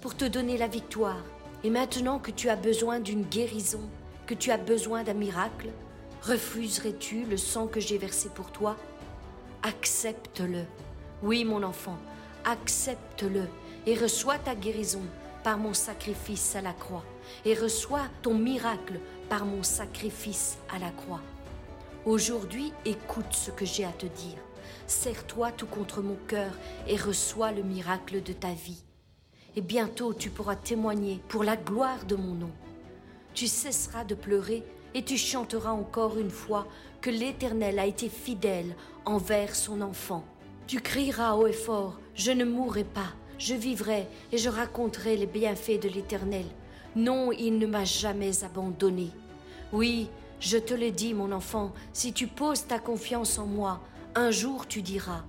pour 0.00 0.16
te 0.16 0.24
donner 0.24 0.58
la 0.58 0.66
victoire. 0.66 1.22
Et 1.62 1.70
maintenant 1.70 2.18
que 2.18 2.30
tu 2.30 2.48
as 2.48 2.56
besoin 2.56 3.00
d'une 3.00 3.22
guérison, 3.22 3.80
que 4.26 4.34
tu 4.34 4.50
as 4.50 4.58
besoin 4.58 5.02
d'un 5.02 5.14
miracle, 5.14 5.70
refuserais-tu 6.22 7.24
le 7.24 7.36
sang 7.36 7.66
que 7.66 7.80
j'ai 7.80 7.96
versé 7.96 8.28
pour 8.28 8.50
toi? 8.50 8.76
Accepte-le. 9.62 10.64
Oui, 11.22 11.44
mon 11.44 11.62
enfant, 11.62 11.96
accepte-le 12.44 13.48
et 13.86 13.94
reçois 13.94 14.38
ta 14.38 14.54
guérison 14.54 15.02
par 15.42 15.58
mon 15.58 15.74
sacrifice 15.74 16.56
à 16.56 16.62
la 16.62 16.72
croix 16.72 17.04
et 17.44 17.54
reçois 17.54 18.06
ton 18.22 18.34
miracle 18.34 18.98
par 19.28 19.44
mon 19.44 19.62
sacrifice 19.62 20.58
à 20.74 20.78
la 20.78 20.90
croix. 20.90 21.20
Aujourd'hui, 22.06 22.72
écoute 22.84 23.32
ce 23.32 23.50
que 23.50 23.64
j'ai 23.64 23.84
à 23.84 23.92
te 23.92 24.06
dire. 24.06 24.38
Serre-toi 24.86 25.52
tout 25.52 25.66
contre 25.66 26.02
mon 26.02 26.16
cœur 26.28 26.52
et 26.86 26.96
reçois 26.96 27.52
le 27.52 27.62
miracle 27.62 28.22
de 28.22 28.32
ta 28.32 28.52
vie. 28.52 28.82
Et 29.56 29.62
bientôt 29.62 30.12
tu 30.12 30.30
pourras 30.30 30.56
témoigner 30.56 31.20
pour 31.28 31.44
la 31.44 31.56
gloire 31.56 32.04
de 32.04 32.16
mon 32.16 32.34
nom. 32.34 32.50
Tu 33.34 33.46
cesseras 33.46 34.04
de 34.04 34.14
pleurer 34.14 34.62
et 34.94 35.02
tu 35.02 35.16
chanteras 35.16 35.72
encore 35.72 36.18
une 36.18 36.30
fois 36.30 36.66
que 37.00 37.10
l'Éternel 37.10 37.78
a 37.78 37.86
été 37.86 38.08
fidèle 38.08 38.76
envers 39.04 39.54
son 39.54 39.80
enfant. 39.80 40.24
Tu 40.66 40.80
crieras 40.80 41.34
haut 41.34 41.46
et 41.46 41.52
fort, 41.52 41.98
je 42.14 42.30
ne 42.30 42.44
mourrai 42.44 42.84
pas, 42.84 43.12
je 43.38 43.54
vivrai 43.54 44.06
et 44.32 44.38
je 44.38 44.48
raconterai 44.48 45.16
les 45.16 45.26
bienfaits 45.26 45.80
de 45.82 45.90
l'Éternel. 45.90 46.46
Non, 46.96 47.32
il 47.32 47.58
ne 47.58 47.66
m'a 47.66 47.84
jamais 47.84 48.44
abandonné. 48.44 49.10
Oui, 49.72 50.08
je 50.40 50.56
te 50.56 50.72
le 50.72 50.90
dis, 50.90 51.12
mon 51.12 51.32
enfant, 51.32 51.72
si 51.92 52.14
tu 52.14 52.28
poses 52.28 52.66
ta 52.66 52.78
confiance 52.78 53.38
en 53.38 53.46
moi, 53.46 53.80
un 54.14 54.30
jour 54.30 54.66
tu 54.66 54.80
diras, 54.80 55.24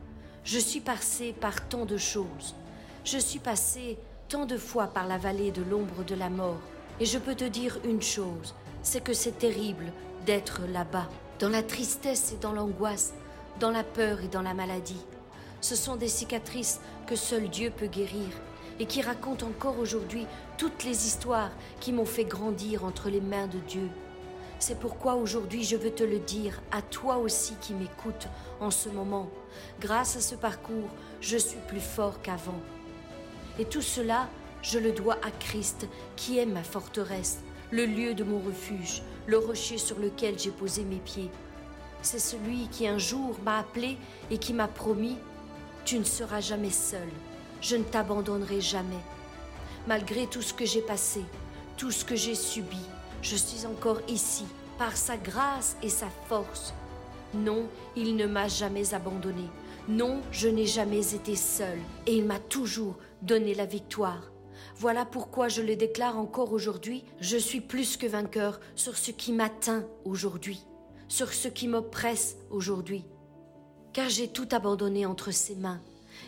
je 0.45 0.59
suis 0.59 0.79
passé 0.79 1.33
par 1.33 1.67
tant 1.67 1.85
de 1.85 1.97
choses, 1.97 2.55
je 3.03 3.17
suis 3.17 3.39
passé 3.39 3.97
tant 4.29 4.45
de 4.45 4.57
fois 4.57 4.87
par 4.87 5.05
la 5.05 5.17
vallée 5.17 5.51
de 5.51 5.63
l'ombre 5.63 6.05
de 6.05 6.15
la 6.15 6.29
mort, 6.29 6.61
et 6.99 7.05
je 7.05 7.17
peux 7.17 7.35
te 7.35 7.43
dire 7.43 7.79
une 7.83 8.01
chose, 8.01 8.55
c'est 8.83 9.03
que 9.03 9.13
c'est 9.13 9.37
terrible 9.37 9.91
d'être 10.25 10.61
là-bas, 10.71 11.09
dans 11.39 11.49
la 11.49 11.63
tristesse 11.63 12.31
et 12.31 12.37
dans 12.37 12.53
l'angoisse, 12.53 13.13
dans 13.59 13.71
la 13.71 13.83
peur 13.83 14.21
et 14.21 14.27
dans 14.27 14.41
la 14.41 14.53
maladie. 14.53 15.03
Ce 15.65 15.75
sont 15.75 15.95
des 15.95 16.09
cicatrices 16.09 16.79
que 17.07 17.15
seul 17.15 17.49
Dieu 17.49 17.71
peut 17.75 17.87
guérir 17.87 18.27
et 18.79 18.85
qui 18.85 19.01
racontent 19.01 19.47
encore 19.47 19.79
aujourd'hui 19.79 20.27
toutes 20.59 20.83
les 20.83 21.07
histoires 21.07 21.49
qui 21.79 21.91
m'ont 21.91 22.05
fait 22.05 22.23
grandir 22.23 22.85
entre 22.85 23.09
les 23.09 23.19
mains 23.19 23.47
de 23.47 23.57
Dieu. 23.57 23.89
C'est 24.59 24.79
pourquoi 24.79 25.15
aujourd'hui 25.15 25.63
je 25.63 25.75
veux 25.75 25.89
te 25.89 26.03
le 26.03 26.19
dire 26.19 26.61
à 26.71 26.83
toi 26.83 27.17
aussi 27.17 27.55
qui 27.61 27.73
m'écoutes 27.73 28.27
en 28.59 28.69
ce 28.69 28.89
moment. 28.89 29.27
Grâce 29.79 30.15
à 30.15 30.21
ce 30.21 30.35
parcours, 30.35 30.87
je 31.19 31.35
suis 31.35 31.57
plus 31.67 31.81
fort 31.81 32.21
qu'avant. 32.21 32.61
Et 33.57 33.65
tout 33.65 33.81
cela, 33.81 34.29
je 34.61 34.77
le 34.77 34.91
dois 34.91 35.15
à 35.25 35.31
Christ 35.31 35.87
qui 36.15 36.37
est 36.37 36.45
ma 36.45 36.61
forteresse, 36.61 37.39
le 37.71 37.87
lieu 37.87 38.13
de 38.13 38.23
mon 38.23 38.37
refuge, 38.37 39.01
le 39.25 39.39
rocher 39.39 39.79
sur 39.79 39.97
lequel 39.97 40.37
j'ai 40.37 40.51
posé 40.51 40.83
mes 40.83 40.99
pieds. 40.99 41.31
C'est 42.03 42.19
celui 42.19 42.67
qui 42.67 42.87
un 42.87 42.99
jour 42.99 43.35
m'a 43.43 43.57
appelé 43.57 43.97
et 44.29 44.37
qui 44.37 44.53
m'a 44.53 44.67
promis 44.67 45.17
tu 45.85 45.99
ne 45.99 46.03
seras 46.03 46.41
jamais 46.41 46.71
seul. 46.71 47.07
Je 47.61 47.75
ne 47.75 47.83
t'abandonnerai 47.83 48.59
jamais. 48.59 49.03
Malgré 49.87 50.25
tout 50.25 50.41
ce 50.41 50.53
que 50.53 50.65
j'ai 50.65 50.81
passé, 50.81 51.21
tout 51.77 51.91
ce 51.91 52.03
que 52.03 52.15
j'ai 52.15 52.35
subi, 52.35 52.81
je 53.21 53.35
suis 53.35 53.65
encore 53.67 54.01
ici, 54.07 54.45
par 54.79 54.97
sa 54.97 55.15
grâce 55.15 55.77
et 55.83 55.89
sa 55.89 56.07
force. 56.27 56.73
Non, 57.33 57.67
il 57.95 58.15
ne 58.15 58.25
m'a 58.25 58.47
jamais 58.47 58.93
abandonné. 58.93 59.47
Non, 59.87 60.21
je 60.31 60.47
n'ai 60.47 60.65
jamais 60.65 61.13
été 61.13 61.35
seul. 61.35 61.77
Et 62.07 62.15
il 62.15 62.25
m'a 62.25 62.39
toujours 62.39 62.97
donné 63.21 63.53
la 63.53 63.65
victoire. 63.65 64.31
Voilà 64.77 65.05
pourquoi 65.05 65.47
je 65.47 65.61
le 65.61 65.75
déclare 65.75 66.17
encore 66.17 66.51
aujourd'hui, 66.51 67.05
je 67.21 67.37
suis 67.37 67.61
plus 67.61 67.95
que 67.95 68.07
vainqueur 68.07 68.59
sur 68.75 68.97
ce 68.97 69.11
qui 69.11 69.31
m'atteint 69.31 69.85
aujourd'hui, 70.03 70.65
sur 71.07 71.31
ce 71.31 71.47
qui 71.47 71.67
m'oppresse 71.67 72.37
aujourd'hui 72.49 73.05
car 73.95 74.09
j'ai 74.09 74.27
tout 74.27 74.49
abandonné 74.51 75.05
entre 75.05 75.31
ses 75.31 75.55
mains, 75.55 75.79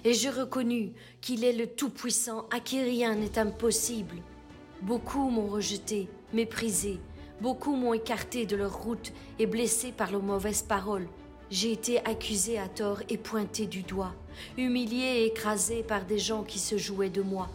et 0.06 0.14
j'ai 0.14 0.30
reconnu 0.30 0.94
qu'il 1.20 1.44
est 1.44 1.52
le 1.52 1.68
Tout-Puissant 1.68 2.46
à 2.50 2.62
qui 2.62 2.82
rien 2.82 3.16
n'est 3.16 3.38
impossible. 3.38 4.16
Beaucoup 4.82 5.30
m'ont 5.30 5.48
rejeté, 5.48 6.08
méprisé, 6.32 6.98
beaucoup 7.42 7.76
m'ont 7.76 7.94
écarté 7.94 8.46
de 8.46 8.56
leur 8.56 8.82
route 8.82 9.12
et 9.38 9.48
blessé 9.48 9.92
par 9.92 10.14
leurs 10.14 10.24
mauvaises 10.24 10.62
paroles. 10.62 11.10
J'ai 11.52 11.74
été 11.74 12.00
accusé 12.06 12.58
à 12.58 12.70
tort 12.70 13.02
et 13.10 13.18
pointé 13.18 13.66
du 13.66 13.82
doigt, 13.82 14.16
humilié 14.58 15.04
et 15.04 15.26
écrasé 15.26 15.84
par 15.84 16.06
des 16.06 16.20
gens 16.20 16.44
qui 16.44 16.60
se 16.60 16.78
jouaient 16.78 17.10
de 17.10 17.22
moi. 17.22 17.50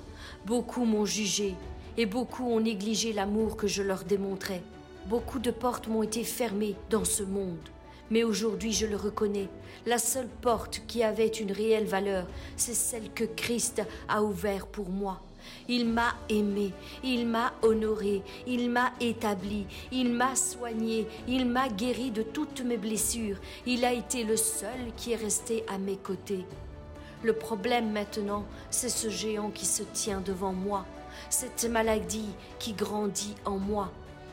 Beaucoup 0.44 0.84
m'ont 0.84 1.06
jugé, 1.06 1.54
et 1.96 2.04
beaucoup 2.04 2.44
ont 2.44 2.60
négligé 2.60 3.14
l'amour 3.14 3.56
que 3.56 3.66
je 3.66 3.82
leur 3.82 4.04
démontrais. 4.04 4.62
Beaucoup 5.06 5.38
de 5.38 5.50
portes 5.50 5.88
m'ont 5.88 6.02
été 6.02 6.22
fermées 6.22 6.76
dans 6.90 7.06
ce 7.06 7.22
monde. 7.22 7.56
Mais 8.10 8.24
aujourd'hui, 8.24 8.74
je 8.74 8.84
le 8.84 8.96
reconnais, 8.96 9.48
la 9.86 9.98
seule 9.98 10.28
porte 10.40 10.82
qui 10.86 11.02
avait 11.02 11.26
une 11.26 11.52
réelle 11.52 11.86
valeur, 11.86 12.26
c'est 12.56 12.74
celle 12.74 13.10
que 13.12 13.24
Christ 13.24 13.82
a 14.08 14.22
ouverte 14.22 14.68
pour 14.70 14.88
moi. 14.88 15.20
Il 15.68 15.88
m'a 15.88 16.14
aimé, 16.28 16.72
il 17.02 17.26
m'a 17.26 17.52
honoré, 17.62 18.22
il 18.46 18.70
m'a 18.70 18.92
établi, 19.00 19.66
il 19.90 20.12
m'a 20.12 20.36
soigné, 20.36 21.06
il 21.26 21.46
m'a 21.46 21.68
guéri 21.68 22.10
de 22.10 22.22
toutes 22.22 22.62
mes 22.62 22.76
blessures. 22.76 23.38
Il 23.66 23.84
a 23.84 23.92
été 23.92 24.24
le 24.24 24.36
seul 24.36 24.92
qui 24.96 25.12
est 25.12 25.16
resté 25.16 25.64
à 25.68 25.78
mes 25.78 25.96
côtés. 25.96 26.44
Le 27.22 27.32
problème 27.32 27.92
maintenant, 27.92 28.44
c'est 28.70 28.88
ce 28.88 29.08
géant 29.08 29.50
qui 29.50 29.66
se 29.66 29.82
tient 29.82 30.20
devant 30.20 30.52
moi, 30.52 30.84
cette 31.30 31.64
maladie 31.64 32.30
qui 32.58 32.72
grandit 32.72 33.34
en 33.44 33.58
moi. 33.58 33.90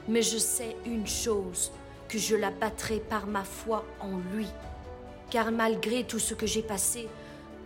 Mais 0.08 0.24
je 0.24 0.38
sais 0.38 0.76
une 0.86 1.06
chose, 1.08 1.72
que 2.08 2.18
je 2.18 2.36
la 2.36 2.50
battrai 2.50 3.00
par 3.00 3.28
ma 3.28 3.44
foi 3.44 3.86
en 4.00 4.18
lui. 4.34 4.48
Car 5.30 5.52
malgré 5.52 6.04
tout 6.04 6.20
ce 6.20 6.34
que 6.34 6.48
j'ai 6.48 6.64
passé, 6.64 7.08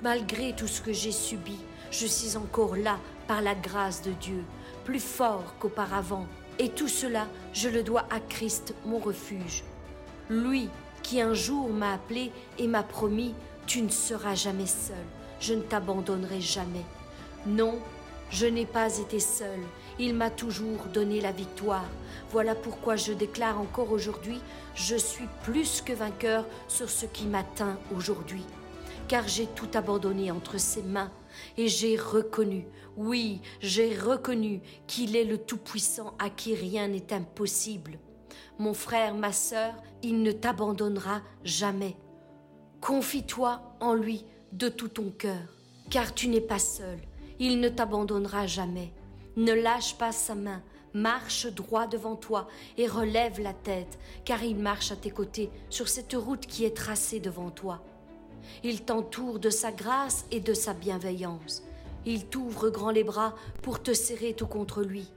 malgré 0.01 0.53
tout 0.53 0.67
ce 0.67 0.81
que 0.81 0.91
j'ai 0.91 1.11
subi, 1.11 1.57
je 1.91 2.05
suis 2.05 2.35
encore 2.35 2.75
là 2.75 2.99
par 3.27 3.41
la 3.41 3.55
grâce 3.55 4.01
de 4.01 4.11
Dieu, 4.11 4.43
plus 4.83 4.99
fort 4.99 5.55
qu'auparavant. 5.59 6.27
Et 6.59 6.69
tout 6.69 6.87
cela, 6.87 7.27
je 7.53 7.69
le 7.69 7.83
dois 7.83 8.05
à 8.11 8.19
Christ, 8.19 8.75
mon 8.85 8.99
refuge. 8.99 9.63
Lui 10.29 10.69
qui 11.03 11.21
un 11.21 11.33
jour 11.33 11.69
m'a 11.69 11.93
appelé 11.93 12.31
et 12.57 12.67
m'a 12.67 12.83
promis, 12.83 13.35
tu 13.65 13.81
ne 13.81 13.89
seras 13.89 14.35
jamais 14.35 14.65
seul, 14.65 14.95
je 15.39 15.53
ne 15.53 15.61
t'abandonnerai 15.61 16.41
jamais. 16.41 16.85
Non, 17.45 17.79
je 18.29 18.45
n'ai 18.45 18.65
pas 18.65 18.97
été 18.97 19.19
seul, 19.19 19.59
il 19.99 20.13
m'a 20.15 20.29
toujours 20.29 20.85
donné 20.93 21.21
la 21.21 21.31
victoire. 21.31 21.85
Voilà 22.33 22.55
pourquoi 22.55 22.95
je 22.95 23.13
déclare 23.13 23.61
encore 23.61 23.91
aujourd'hui, 23.91 24.41
je 24.73 24.95
suis 24.95 25.27
plus 25.43 25.81
que 25.81 25.93
vainqueur 25.93 26.47
sur 26.67 26.89
ce 26.89 27.05
qui 27.05 27.27
m'atteint 27.27 27.77
aujourd'hui. 27.95 28.43
Car 29.07 29.27
j'ai 29.27 29.45
tout 29.45 29.69
abandonné 29.75 30.31
entre 30.31 30.57
ses 30.57 30.81
mains 30.81 31.11
et 31.57 31.67
j'ai 31.67 31.95
reconnu, 31.95 32.65
oui, 32.97 33.39
j'ai 33.59 33.95
reconnu 33.95 34.61
qu'il 34.87 35.15
est 35.15 35.25
le 35.25 35.37
Tout-Puissant 35.37 36.15
à 36.17 36.31
qui 36.31 36.55
rien 36.55 36.87
n'est 36.87 37.13
impossible. 37.13 37.99
Mon 38.57 38.73
frère, 38.73 39.13
ma 39.13 39.31
sœur, 39.31 39.75
il 40.01 40.23
ne 40.23 40.31
t'abandonnera 40.31 41.21
jamais. 41.43 41.95
Confie-toi 42.81 43.61
en 43.79 43.93
lui 43.93 44.25
de 44.53 44.69
tout 44.69 44.87
ton 44.87 45.11
cœur, 45.11 45.55
car 45.91 46.15
tu 46.15 46.29
n'es 46.29 46.41
pas 46.41 46.57
seul, 46.57 46.97
il 47.37 47.59
ne 47.59 47.69
t'abandonnera 47.69 48.47
jamais. 48.47 48.91
Ne 49.37 49.53
lâche 49.53 49.99
pas 49.99 50.11
sa 50.11 50.33
main, 50.33 50.63
marche 50.93 51.47
droit 51.47 51.87
devant 51.87 52.15
toi 52.15 52.47
et 52.77 52.87
relève 52.87 53.39
la 53.41 53.53
tête, 53.53 53.99
car 54.25 54.43
il 54.43 54.57
marche 54.57 54.91
à 54.91 54.95
tes 54.95 55.11
côtés 55.11 55.49
sur 55.69 55.87
cette 55.87 56.13
route 56.13 56.45
qui 56.45 56.65
est 56.65 56.75
tracée 56.75 57.19
devant 57.19 57.49
toi. 57.49 57.81
Il 58.63 58.83
t'entoure 58.83 59.39
de 59.39 59.49
sa 59.49 59.71
grâce 59.71 60.25
et 60.31 60.39
de 60.39 60.53
sa 60.53 60.73
bienveillance. 60.73 61.63
Il 62.05 62.25
t'ouvre 62.25 62.69
grand 62.69 62.91
les 62.91 63.03
bras 63.03 63.33
pour 63.61 63.81
te 63.81 63.93
serrer 63.93 64.33
tout 64.33 64.47
contre 64.47 64.81
lui. 64.81 65.09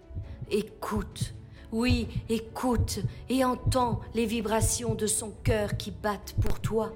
Écoute, 0.50 1.34
oui, 1.72 2.06
écoute 2.28 3.00
et 3.28 3.44
entends 3.44 4.00
les 4.14 4.26
vibrations 4.26 4.94
de 4.94 5.06
son 5.06 5.32
cœur 5.42 5.76
qui 5.76 5.90
battent 5.90 6.36
pour 6.40 6.60
toi. 6.60 6.92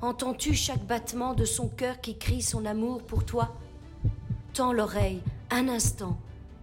Entends-tu 0.00 0.54
chaque 0.54 0.84
battement 0.84 1.34
de 1.34 1.44
son 1.44 1.68
cœur 1.68 2.00
qui 2.00 2.16
crie 2.16 2.42
son 2.42 2.64
amour 2.64 3.02
pour 3.02 3.24
toi? 3.24 3.54
Tends 4.54 4.72
l'oreille 4.72 5.20
un 5.50 5.68
instant 5.68 6.16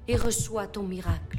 et 0.09 0.15
reçois 0.15 0.65
ton 0.65 0.81
miracle. 0.81 1.37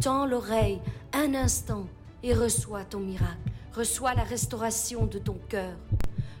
Tends 0.00 0.24
l'oreille 0.24 0.80
un 1.12 1.34
instant 1.34 1.86
et 2.22 2.32
reçois 2.32 2.82
ton 2.82 3.00
miracle. 3.00 3.52
Reçois 3.74 4.14
la 4.14 4.22
restauration 4.22 5.04
de 5.04 5.18
ton 5.18 5.36
cœur. 5.50 5.76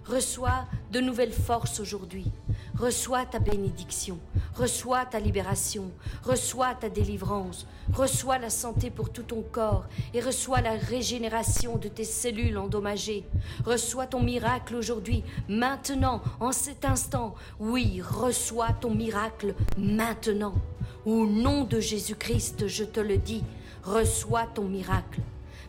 Reçois 0.06 0.66
de 0.92 1.00
nouvelles 1.00 1.32
forces 1.32 1.80
aujourd'hui. 1.80 2.30
Reçois 2.76 3.24
ta 3.24 3.38
bénédiction, 3.38 4.18
reçois 4.54 5.06
ta 5.06 5.18
libération, 5.18 5.90
reçois 6.22 6.74
ta 6.74 6.90
délivrance, 6.90 7.66
reçois 7.92 8.38
la 8.38 8.50
santé 8.50 8.90
pour 8.90 9.10
tout 9.10 9.22
ton 9.22 9.42
corps 9.42 9.86
et 10.12 10.20
reçois 10.20 10.60
la 10.60 10.72
régénération 10.72 11.76
de 11.76 11.88
tes 11.88 12.04
cellules 12.04 12.58
endommagées. 12.58 13.24
Reçois 13.64 14.06
ton 14.06 14.22
miracle 14.22 14.74
aujourd'hui, 14.74 15.24
maintenant, 15.48 16.20
en 16.38 16.52
cet 16.52 16.84
instant. 16.84 17.34
Oui, 17.58 18.02
reçois 18.02 18.72
ton 18.72 18.94
miracle 18.94 19.54
maintenant. 19.78 20.54
Au 21.06 21.24
nom 21.26 21.64
de 21.64 21.80
Jésus-Christ, 21.80 22.66
je 22.66 22.84
te 22.84 23.00
le 23.00 23.16
dis, 23.16 23.42
reçois 23.84 24.46
ton 24.46 24.64
miracle. 24.64 25.20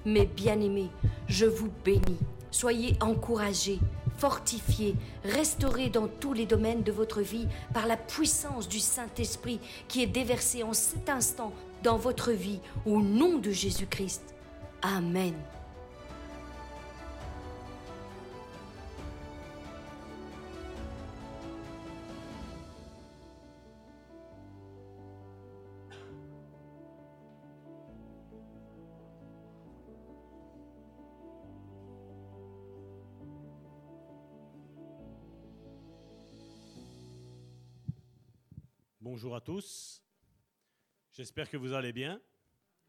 Mes 0.05 0.25
bien-aimés, 0.25 0.89
je 1.27 1.45
vous 1.45 1.69
bénis. 1.85 2.19
Soyez 2.51 2.95
encouragés, 3.01 3.79
fortifié, 4.17 4.95
restauré 5.23 5.89
dans 5.89 6.07
tous 6.07 6.33
les 6.33 6.45
domaines 6.45 6.83
de 6.83 6.91
votre 6.91 7.21
vie 7.21 7.47
par 7.73 7.87
la 7.87 7.97
puissance 7.97 8.67
du 8.67 8.79
Saint-Esprit 8.79 9.59
qui 9.87 10.03
est 10.03 10.07
déversé 10.07 10.63
en 10.63 10.73
cet 10.73 11.09
instant 11.09 11.53
dans 11.83 11.97
votre 11.97 12.31
vie 12.31 12.59
au 12.85 13.01
nom 13.01 13.37
de 13.37 13.51
Jésus-Christ. 13.51 14.35
Amen. 14.81 15.33
Bonjour 39.07 39.35
à 39.35 39.39
tous. 39.39 40.01
J'espère 41.13 41.47
que 41.47 41.57
vous 41.57 41.73
allez 41.73 41.93
bien. 41.93 42.19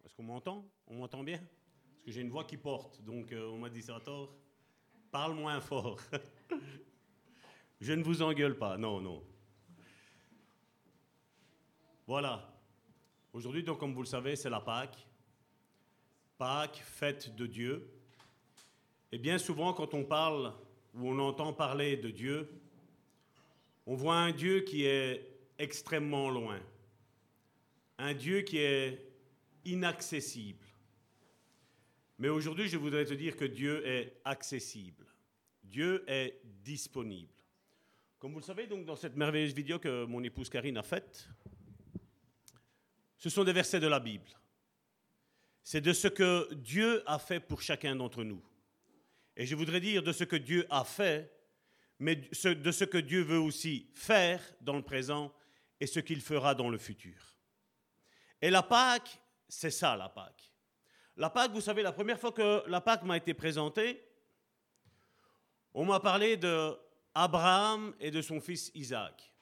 Est-ce 0.03 0.15
qu'on 0.15 0.23
m'entend? 0.23 0.67
On 0.87 0.95
m'entend 0.95 1.23
bien? 1.23 1.37
Parce 1.37 2.05
que 2.07 2.11
j'ai 2.11 2.23
une 2.23 2.31
voix 2.31 2.45
qui 2.45 2.57
porte, 2.57 3.03
donc 3.03 3.33
euh, 3.33 3.51
on 3.51 3.59
m'a 3.59 3.69
dit 3.69 3.83
ça 3.83 4.01
tort. 4.01 4.35
Parle 5.11 5.35
moins 5.35 5.61
fort. 5.61 6.01
Je 7.83 7.93
ne 7.93 8.03
vous 8.03 8.23
engueule 8.23 8.57
pas, 8.57 8.79
non, 8.79 8.99
non. 9.03 9.23
Voilà. 12.07 12.51
Aujourd'hui, 13.35 13.63
donc, 13.63 13.79
comme 13.79 13.93
vous 13.93 14.01
le 14.01 14.07
savez, 14.07 14.37
c'est 14.37 14.49
la 14.49 14.61
Pâque. 14.61 15.07
Pâque, 16.39 16.83
fête 16.83 17.37
de 17.37 17.47
Dieu. 17.47 17.93
Et 19.13 19.19
bien 19.19 19.37
souvent, 19.37 19.75
quand 19.75 19.93
on 19.93 20.03
parle 20.03 20.55
ou 20.95 21.11
on 21.11 21.19
entend 21.19 21.53
parler 21.53 21.99
de 21.99 22.09
Dieu, 22.09 22.59
on 23.85 23.95
voit 23.95 24.17
un 24.17 24.33
Dieu 24.33 24.61
qui 24.61 24.87
est 24.87 25.36
extrêmement 25.59 26.31
loin. 26.31 26.61
Un 27.99 28.15
Dieu 28.15 28.43
qui 28.43 28.59
est 28.59 29.13
inaccessible. 29.65 30.67
Mais 32.19 32.29
aujourd'hui, 32.29 32.69
je 32.69 32.77
voudrais 32.77 33.05
te 33.05 33.15
dire 33.15 33.37
que 33.37 33.45
Dieu 33.45 33.87
est 33.87 34.21
accessible. 34.25 35.07
Dieu 35.63 36.05
est 36.07 36.41
disponible. 36.63 37.33
Comme 38.19 38.33
vous 38.33 38.39
le 38.39 38.45
savez, 38.45 38.67
donc, 38.67 38.87
dans 38.87 38.97
cette 38.97 39.17
merveilleuse 39.17 39.53
vidéo 39.53 39.79
que 39.79 40.05
mon 40.05 40.23
épouse 40.23 40.49
Karine 40.49 40.79
a 40.79 40.83
faite, 40.83 41.29
ce 43.19 43.29
sont 43.29 43.45
des 43.45 43.53
versets 43.53 43.81
de 43.81 43.87
la 43.87 44.01
Bible. 44.01 44.29
C'est 45.63 45.81
de 45.81 45.93
ce 45.93 46.09
que 46.09 46.53
Dieu 46.55 47.03
a 47.07 47.19
fait 47.19 47.41
pour 47.41 47.61
chacun 47.61 47.97
d'entre 47.97 48.25
nous. 48.25 48.43
Et 49.37 49.45
je 49.45 49.55
voudrais 49.55 49.81
dire 49.81 50.03
de 50.03 50.13
ce 50.13 50.25
que 50.25 50.37
Dieu 50.37 50.67
a 50.71 50.85
fait, 50.85 51.31
mais 51.99 52.17
de 52.17 52.73
ce 52.73 52.85
que 52.85 52.99
Dieu 52.99 53.23
veut 53.23 53.39
aussi 53.39 53.89
faire 53.93 54.43
dans 54.61 54.77
le 54.77 54.83
présent 54.83 55.35
et 55.81 55.87
ce 55.87 56.01
qu'il 56.01 56.21
fera 56.21 56.55
dans 56.55 56.69
le 56.69 56.79
futur. 56.79 57.35
Et 58.41 58.51
la 58.51 58.63
Pâque, 58.63 59.21
c'est 59.49 59.71
ça 59.71 59.97
la 59.97 60.09
Pâque. 60.09 60.53
La 61.17 61.31
Pâque, 61.31 61.53
vous 61.53 61.61
savez, 61.61 61.83
la 61.83 61.93
première 61.93 62.21
fois 62.21 62.33
que 62.33 62.63
la 62.69 62.81
Pâque 62.81 63.03
m'a 63.03 63.17
été 63.17 63.35
présentée, 63.35 64.03
on 65.73 65.85
m'a 65.85 66.01
parlé 66.01 66.37
de 66.37 66.77
Abraham 67.15 67.95
et 68.01 68.11
de 68.11 68.21
son 68.21 68.41
fils 68.41 68.71
Isaac. 68.75 69.33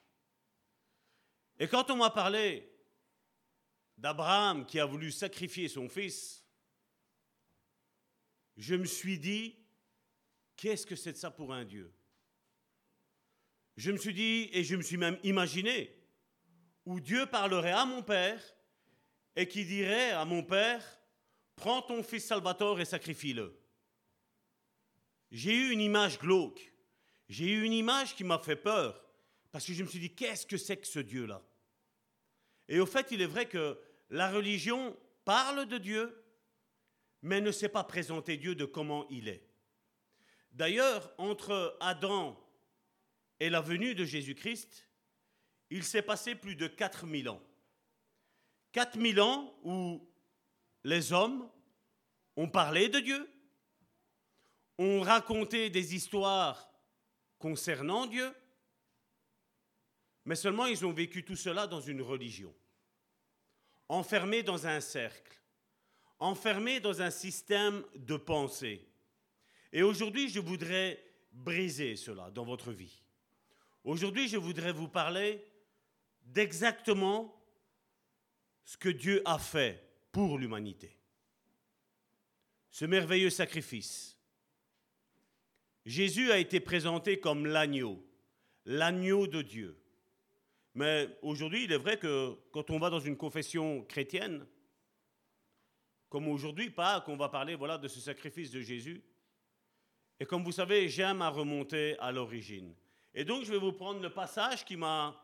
Et 1.59 1.68
quand 1.68 1.91
on 1.91 1.97
m'a 1.97 2.11
parlé 2.11 2.72
d'Abraham 3.97 4.66
qui 4.66 4.80
a 4.80 4.85
voulu 4.85 5.12
sacrifier 5.12 5.68
son 5.68 5.89
fils, 5.89 6.45
je 8.57 8.74
me 8.74 8.85
suis 8.85 9.18
dit, 9.18 9.57
qu'est-ce 10.57 10.87
que 10.87 10.97
c'est 10.97 11.12
de 11.12 11.16
ça 11.16 11.30
pour 11.30 11.53
un 11.53 11.64
Dieu? 11.64 11.93
Je 13.76 13.91
me 13.91 13.97
suis 13.97 14.14
dit, 14.14 14.51
et 14.53 14.62
je 14.62 14.76
me 14.76 14.82
suis 14.82 14.97
même 14.97 15.18
imaginé, 15.24 15.97
où 16.87 17.01
Dieu 17.01 17.26
parlerait 17.26 17.72
à 17.72 17.85
mon 17.85 18.03
Père 18.03 18.43
et 19.37 19.49
qui 19.49 19.64
dirait 19.64 20.11
à 20.11 20.24
mon 20.24 20.43
Père, 20.43 20.82
prends 21.57 21.82
ton 21.82 22.03
fils 22.03 22.26
Salvatore 22.26 22.80
et 22.80 22.85
sacrifie-le. 22.85 23.59
J'ai 25.30 25.55
eu 25.55 25.70
une 25.70 25.80
image 25.80 26.18
glauque, 26.18 26.72
j'ai 27.28 27.51
eu 27.51 27.64
une 27.64 27.72
image 27.72 28.14
qui 28.14 28.22
m'a 28.22 28.39
fait 28.39 28.57
peur, 28.57 29.05
parce 29.51 29.66
que 29.66 29.72
je 29.72 29.82
me 29.82 29.89
suis 29.89 29.99
dit, 29.99 30.14
qu'est-ce 30.14 30.47
que 30.47 30.57
c'est 30.57 30.76
que 30.76 30.87
ce 30.87 31.01
Dieu-là? 31.01 31.43
Et 32.68 32.80
au 32.80 32.87
fait, 32.87 33.11
il 33.11 33.20
est 33.20 33.26
vrai 33.26 33.47
que 33.47 33.78
la 34.11 34.30
religion 34.30 34.97
parle 35.24 35.66
de 35.66 35.78
Dieu, 35.78 36.24
mais 37.22 37.41
ne 37.41 37.53
sait 37.53 37.68
pas 37.68 37.85
présenter 37.85 38.37
Dieu 38.37 38.55
de 38.55 38.64
comment 38.64 39.07
il 39.09 39.28
est. 39.28 39.49
D'ailleurs, 40.53 41.12
entre 41.18 41.76
Adam 41.80 42.39
et 43.41 43.51
la 43.51 43.61
venue 43.61 43.95
de 43.95 44.05
Jésus-Christ, 44.05 44.89
il 45.75 45.83
s'est 45.83 46.03
passé 46.03 46.37
plus 46.37 46.55
de 46.55 46.68
4000 46.68 47.29
ans. 47.29 47.43
4000 48.70 49.20
ans 49.20 49.53
où 49.64 50.09
les 50.85 51.12
hommes 51.12 51.51
ont 52.37 52.49
parlé 52.49 52.89
de 52.89 53.01
Dieu, 53.01 53.29
ont 54.79 55.01
raconté 55.01 55.70
des 55.70 55.97
histoires 55.97 56.70
concernant 57.41 58.07
Dieu, 58.07 58.33
mais 60.25 60.37
seulement 60.37 60.66
ils 60.66 60.87
ont 60.87 60.93
vécu 60.93 61.25
tout 61.25 61.35
cela 61.35 61.66
dans 61.66 61.81
une 61.81 62.03
religion, 62.03 62.55
enfermés 63.89 64.45
dans 64.45 64.68
un 64.68 64.81
cercle, 64.81 65.41
enfermés 66.20 66.79
dans 66.79 67.03
un 67.03 67.11
système 67.11 67.85
de 67.97 68.16
pensée. 68.16 68.87
Et 69.72 69.83
aujourd'hui, 69.83 70.29
je 70.29 70.39
voudrais 70.39 71.05
briser 71.33 71.97
cela 71.97 72.31
dans 72.31 72.45
votre 72.45 72.70
vie. 72.70 73.03
Aujourd'hui, 73.83 74.29
je 74.29 74.37
voudrais 74.37 74.72
vous 74.72 74.89
parler 74.89 75.45
d'exactement 76.25 77.35
ce 78.64 78.77
que 78.77 78.89
Dieu 78.89 79.22
a 79.25 79.39
fait 79.39 79.83
pour 80.12 80.39
l'humanité. 80.39 80.97
Ce 82.70 82.85
merveilleux 82.85 83.31
sacrifice. 83.31 84.18
Jésus 85.85 86.33
a 86.33 86.39
été 86.39 86.61
présenté 86.61 87.20
comme 87.20 87.47
l'agneau, 87.47 88.05
l'agneau 88.64 89.27
de 89.27 89.43
Dieu. 89.43 89.79
Mais 90.75 91.09
aujourd'hui, 91.22 91.64
il 91.64 91.72
est 91.72 91.79
vrai 91.79 91.99
que 91.99 92.37
quand 92.51 92.70
on 92.70 92.79
va 92.79 92.91
dans 92.91 93.01
une 93.01 93.16
confession 93.16 93.85
chrétienne, 93.85 94.47
comme 96.09 96.29
aujourd'hui, 96.29 96.70
pas 96.70 97.01
qu'on 97.01 97.16
va 97.16 97.29
parler 97.29 97.55
voilà, 97.55 97.77
de 97.77 97.89
ce 97.89 98.01
sacrifice 98.01 98.51
de 98.51 98.61
Jésus. 98.61 99.03
Et 100.20 100.27
comme 100.27 100.45
vous 100.45 100.53
savez, 100.53 100.89
j'aime 100.89 101.20
à 101.22 101.29
remonter 101.29 101.99
à 101.99 102.12
l'origine. 102.12 102.72
Et 103.14 103.25
donc, 103.25 103.45
je 103.45 103.51
vais 103.51 103.59
vous 103.59 103.72
prendre 103.72 104.01
le 104.01 104.11
passage 104.11 104.64
qui 104.64 104.77
m'a 104.77 105.24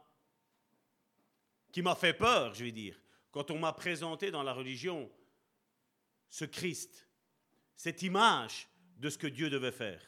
qui 1.73 1.83
m'a 1.83 1.95
fait 1.95 2.15
peur, 2.15 2.55
je 2.55 2.65
vais 2.65 2.73
dire, 2.73 3.01
quand 3.31 3.51
on 3.51 3.59
m'a 3.59 3.73
présenté 3.73 4.31
dans 4.31 4.43
la 4.43 4.53
religion 4.53 5.11
ce 6.29 6.45
Christ, 6.45 7.09
cette 7.77 8.03
image 8.03 8.69
de 8.97 9.09
ce 9.11 9.19
que 9.19 9.27
Dieu 9.27 9.51
devait 9.51 9.73
faire. 9.73 10.03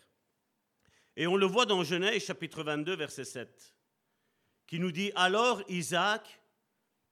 Et 1.16 1.26
on 1.26 1.36
le 1.36 1.46
voit 1.46 1.66
dans 1.66 1.84
Genèse 1.84 2.24
chapitre 2.24 2.62
22, 2.62 2.96
verset 2.96 3.24
7 3.24 3.72
qui 4.72 4.78
nous 4.78 4.90
dit 4.90 5.12
Alors 5.14 5.62
Isaac, 5.68 6.40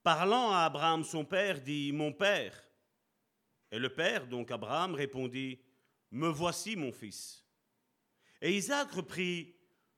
parlant 0.02 0.50
à 0.50 0.60
Abraham 0.60 1.04
son 1.04 1.26
père, 1.26 1.60
dit 1.60 1.92
Mon 1.92 2.10
père. 2.10 2.58
Et 3.70 3.78
le 3.78 3.90
père, 3.90 4.26
donc 4.26 4.50
Abraham, 4.50 4.94
répondit 4.94 5.60
Me 6.10 6.28
voici, 6.28 6.74
mon 6.74 6.90
fils. 6.90 7.44
Et 8.40 8.56
Isaac 8.56 8.90
reprit 8.92 9.54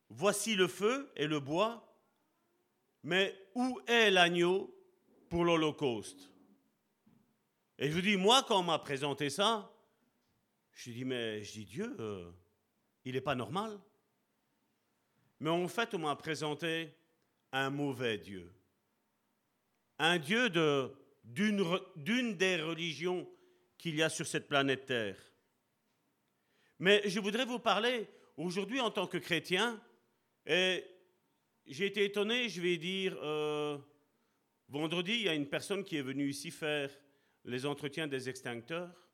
Voici 0.08 0.56
le 0.56 0.66
feu 0.66 1.12
et 1.14 1.28
le 1.28 1.38
bois, 1.38 1.91
mais 3.02 3.34
où 3.54 3.80
est 3.86 4.10
l'agneau 4.10 4.74
pour 5.28 5.44
l'Holocauste? 5.44 6.30
Et 7.78 7.88
je 7.88 7.94
vous 7.94 8.00
dis, 8.00 8.16
moi, 8.16 8.44
quand 8.46 8.60
on 8.60 8.64
m'a 8.64 8.78
présenté 8.78 9.30
ça, 9.30 9.72
je 10.72 10.90
dis, 10.90 11.04
mais 11.04 11.42
je 11.42 11.52
dis, 11.52 11.64
Dieu, 11.64 11.96
euh, 11.98 12.30
il 13.04 13.14
n'est 13.14 13.20
pas 13.20 13.34
normal. 13.34 13.78
Mais 15.40 15.50
en 15.50 15.66
fait, 15.68 15.92
on 15.94 15.98
m'a 15.98 16.14
présenté 16.16 16.94
un 17.50 17.70
mauvais 17.70 18.18
Dieu. 18.18 18.52
Un 19.98 20.18
Dieu 20.18 20.48
d'une 21.24 22.36
des 22.36 22.62
religions 22.62 23.28
qu'il 23.78 23.96
y 23.96 24.02
a 24.02 24.08
sur 24.08 24.26
cette 24.26 24.48
planète 24.48 24.86
Terre. 24.86 25.18
Mais 26.78 27.02
je 27.08 27.20
voudrais 27.20 27.44
vous 27.44 27.58
parler 27.58 28.08
aujourd'hui 28.36 28.80
en 28.80 28.90
tant 28.90 29.06
que 29.06 29.18
chrétien, 29.18 29.80
et 30.46 30.84
j'ai 31.66 31.86
été 31.86 32.04
étonné, 32.04 32.48
je 32.48 32.60
vais 32.60 32.76
dire, 32.76 33.16
euh, 33.22 33.78
vendredi, 34.68 35.12
il 35.12 35.22
y 35.22 35.28
a 35.28 35.34
une 35.34 35.48
personne 35.48 35.84
qui 35.84 35.96
est 35.96 36.02
venue 36.02 36.28
ici 36.28 36.50
faire 36.50 36.90
les 37.44 37.66
entretiens 37.66 38.06
des 38.06 38.28
extincteurs, 38.28 39.08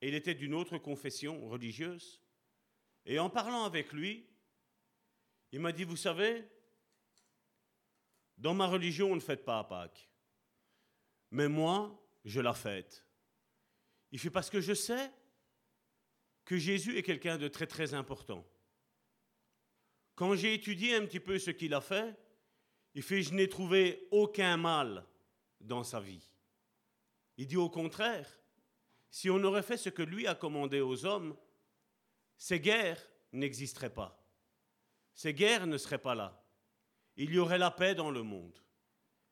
et 0.00 0.08
il 0.08 0.14
était 0.14 0.34
d'une 0.34 0.54
autre 0.54 0.78
confession 0.78 1.48
religieuse, 1.48 2.22
et 3.04 3.18
en 3.18 3.30
parlant 3.30 3.64
avec 3.64 3.92
lui, 3.92 4.26
il 5.52 5.60
m'a 5.60 5.72
dit, 5.72 5.84
vous 5.84 5.96
savez, 5.96 6.44
dans 8.36 8.54
ma 8.54 8.66
religion, 8.66 9.12
on 9.12 9.14
ne 9.14 9.20
fête 9.20 9.44
pas 9.44 9.58
à 9.58 9.64
Pâques. 9.64 10.10
Mais 11.30 11.48
moi, 11.48 11.98
je 12.24 12.40
la 12.40 12.52
fête. 12.52 13.06
Il 14.12 14.18
fait 14.18 14.30
parce 14.30 14.50
que 14.50 14.60
je 14.60 14.74
sais 14.74 15.10
que 16.44 16.56
Jésus 16.56 16.96
est 16.96 17.02
quelqu'un 17.02 17.38
de 17.38 17.48
très 17.48 17.66
très 17.66 17.94
important. 17.94 18.46
Quand 20.16 20.34
j'ai 20.34 20.54
étudié 20.54 20.96
un 20.96 21.06
petit 21.06 21.20
peu 21.20 21.38
ce 21.38 21.52
qu'il 21.52 21.72
a 21.74 21.80
fait, 21.80 22.16
il 22.94 23.02
fait 23.02 23.22
je 23.22 23.32
n'ai 23.32 23.48
trouvé 23.48 24.08
aucun 24.10 24.56
mal 24.56 25.06
dans 25.60 25.84
sa 25.84 26.00
vie. 26.00 26.28
Il 27.36 27.46
dit 27.46 27.56
au 27.56 27.70
contraire, 27.70 28.28
si 29.10 29.30
on 29.30 29.44
aurait 29.44 29.62
fait 29.62 29.76
ce 29.76 29.90
que 29.90 30.02
lui 30.02 30.26
a 30.26 30.34
commandé 30.34 30.80
aux 30.80 31.06
hommes, 31.06 31.36
ces 32.36 32.58
guerres 32.58 33.08
n'existeraient 33.32 33.94
pas. 33.94 34.20
Ces 35.14 35.32
guerres 35.32 35.68
ne 35.68 35.78
seraient 35.78 35.98
pas 35.98 36.16
là 36.16 36.42
il 37.16 37.32
y 37.32 37.38
aurait 37.38 37.58
la 37.58 37.70
paix 37.70 37.94
dans 37.94 38.10
le 38.10 38.22
monde. 38.22 38.58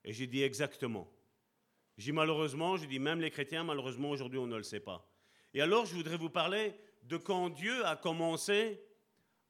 Et 0.04 0.12
j'ai 0.12 0.26
dit 0.26 0.42
exactement. 0.42 1.10
J'ai 1.96 2.12
malheureusement, 2.12 2.76
je 2.76 2.86
dis 2.86 2.98
même 2.98 3.20
les 3.20 3.30
chrétiens, 3.30 3.64
malheureusement 3.64 4.10
aujourd'hui 4.10 4.38
on 4.38 4.46
ne 4.46 4.56
le 4.56 4.62
sait 4.62 4.80
pas. 4.80 5.08
Et 5.52 5.60
alors 5.60 5.86
je 5.86 5.94
voudrais 5.94 6.16
vous 6.16 6.30
parler 6.30 6.74
de 7.02 7.16
quand 7.16 7.50
Dieu 7.50 7.84
a 7.86 7.96
commencé 7.96 8.82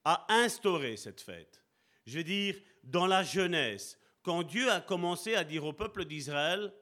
à 0.05 0.27
instaurer 0.29 0.97
cette 0.97 1.21
fête. 1.21 1.65
Je 2.07 2.19
veux 2.19 2.25
dire, 2.25 2.57
dans 2.83 3.07
la 3.07 3.23
jeunesse, 3.23 3.99
quand 4.23 4.43
Dieu 4.43 4.71
a 4.71 4.81
commencé 4.81 5.35
à 5.35 5.45
dire 5.45 5.65
au 5.65 5.73
peuple 5.73 6.05
d'Israël, 6.05 6.73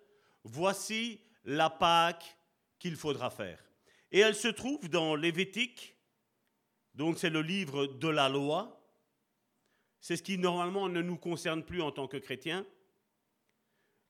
voici 0.45 1.21
la 1.45 1.71
Pâque 1.71 2.37
qu'il 2.79 2.97
faudra 2.97 3.31
faire. 3.31 3.63
Et 4.11 4.21
elle 4.21 4.35
se 4.35 4.49
trouve 4.49 4.89
dans 4.89 5.15
Lévitique, 5.15 5.97
donc 6.95 7.19
c'est 7.19 7.31
le 7.31 7.43
livre 7.43 7.87
de 7.87 8.09
la 8.09 8.29
loi, 8.29 8.79
c'est 10.01 10.17
ce 10.17 10.23
qui 10.23 10.37
normalement 10.37 10.89
ne 10.89 11.01
nous 11.01 11.17
concerne 11.17 11.63
plus 11.63 11.81
en 11.81 11.93
tant 11.93 12.09
que 12.09 12.17
chrétiens. 12.17 12.67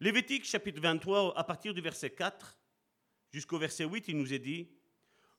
Lévitique 0.00 0.44
chapitre 0.44 0.80
23, 0.80 1.38
à 1.38 1.44
partir 1.44 1.74
du 1.74 1.80
verset 1.80 2.10
4 2.10 2.58
jusqu'au 3.30 3.58
verset 3.58 3.84
8, 3.84 4.08
il 4.08 4.16
nous 4.16 4.32
est 4.32 4.38
dit, 4.38 4.68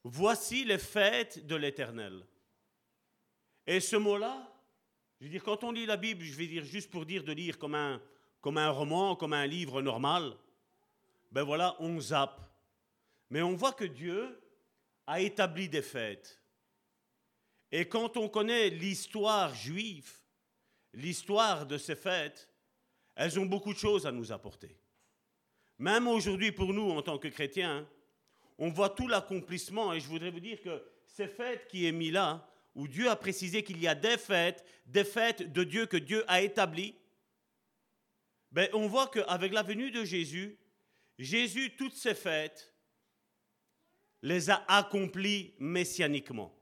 Voici 0.03 0.63
les 0.63 0.77
fêtes 0.77 1.45
de 1.45 1.55
l'Éternel. 1.55 2.25
Et 3.65 3.79
ce 3.79 3.95
mot-là, 3.95 4.51
je 5.19 5.25
veux 5.25 5.31
dire, 5.31 5.43
quand 5.43 5.63
on 5.63 5.71
lit 5.71 5.85
la 5.85 5.97
Bible, 5.97 6.23
je 6.23 6.33
vais 6.33 6.47
dire 6.47 6.65
juste 6.65 6.89
pour 6.89 7.05
dire 7.05 7.23
de 7.23 7.31
lire 7.31 7.57
comme 7.57 7.75
un, 7.75 8.01
comme 8.41 8.57
un 8.57 8.69
roman, 8.69 9.15
comme 9.15 9.33
un 9.33 9.47
livre 9.47 9.81
normal, 9.81 10.35
ben 11.31 11.43
voilà, 11.43 11.75
on 11.79 11.99
zappe. 11.99 12.41
Mais 13.29 13.41
on 13.41 13.55
voit 13.55 13.73
que 13.73 13.85
Dieu 13.85 14.39
a 15.07 15.21
établi 15.21 15.69
des 15.69 15.81
fêtes. 15.81 16.41
Et 17.71 17.87
quand 17.87 18.17
on 18.17 18.29
connaît 18.29 18.69
l'histoire 18.69 19.55
juive, 19.55 20.11
l'histoire 20.93 21.65
de 21.65 21.77
ces 21.77 21.95
fêtes, 21.95 22.49
elles 23.15 23.39
ont 23.39 23.45
beaucoup 23.45 23.73
de 23.73 23.79
choses 23.79 24.05
à 24.05 24.11
nous 24.11 24.31
apporter. 24.31 24.77
Même 25.79 26.07
aujourd'hui, 26.07 26.51
pour 26.51 26.73
nous, 26.73 26.91
en 26.91 27.01
tant 27.01 27.17
que 27.17 27.29
chrétiens, 27.29 27.87
on 28.57 28.69
voit 28.69 28.89
tout 28.89 29.07
l'accomplissement. 29.07 29.93
Et 29.93 29.99
je 29.99 30.07
voudrais 30.07 30.29
vous 30.29 30.39
dire 30.39 30.61
que 30.61 30.83
ces 31.05 31.27
fêtes 31.27 31.67
qui 31.67 31.85
est 31.85 31.91
mis 31.91 32.11
là, 32.11 32.47
où 32.75 32.87
Dieu 32.87 33.09
a 33.09 33.15
précisé 33.15 33.63
qu'il 33.63 33.81
y 33.81 33.87
a 33.87 33.95
des 33.95 34.17
fêtes, 34.17 34.65
des 34.85 35.03
fêtes 35.03 35.51
de 35.51 35.63
Dieu 35.63 35.85
que 35.85 35.97
Dieu 35.97 36.23
a 36.27 36.41
établies, 36.41 36.95
ben, 38.51 38.69
on 38.73 38.87
voit 38.87 39.07
qu'avec 39.07 39.51
la 39.51 39.63
venue 39.63 39.91
de 39.91 40.03
Jésus, 40.03 40.57
Jésus, 41.17 41.75
toutes 41.75 41.95
ces 41.95 42.13
fêtes, 42.13 42.73
les 44.21 44.49
a 44.49 44.63
accomplies 44.67 45.53
messianiquement. 45.59 46.55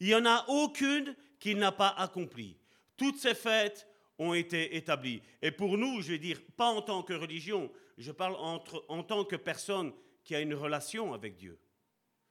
Il 0.00 0.08
n'y 0.08 0.14
en 0.14 0.26
a 0.26 0.44
aucune 0.48 1.14
qu'il 1.38 1.58
n'a 1.58 1.72
pas 1.72 1.88
accomplie. 1.88 2.56
Toutes 2.96 3.18
ces 3.18 3.34
fêtes 3.34 3.88
ont 4.18 4.34
été 4.34 4.76
établies. 4.76 5.22
Et 5.42 5.50
pour 5.50 5.76
nous, 5.76 6.00
je 6.02 6.12
vais 6.12 6.18
dire, 6.18 6.40
pas 6.56 6.68
en 6.68 6.82
tant 6.82 7.02
que 7.02 7.14
religion, 7.14 7.70
je 7.98 8.12
parle 8.12 8.36
en 8.36 9.02
tant 9.02 9.24
que 9.24 9.36
personne 9.36 9.92
qui 10.24 10.34
a 10.34 10.40
une 10.40 10.54
relation 10.54 11.12
avec 11.12 11.36
Dieu, 11.36 11.58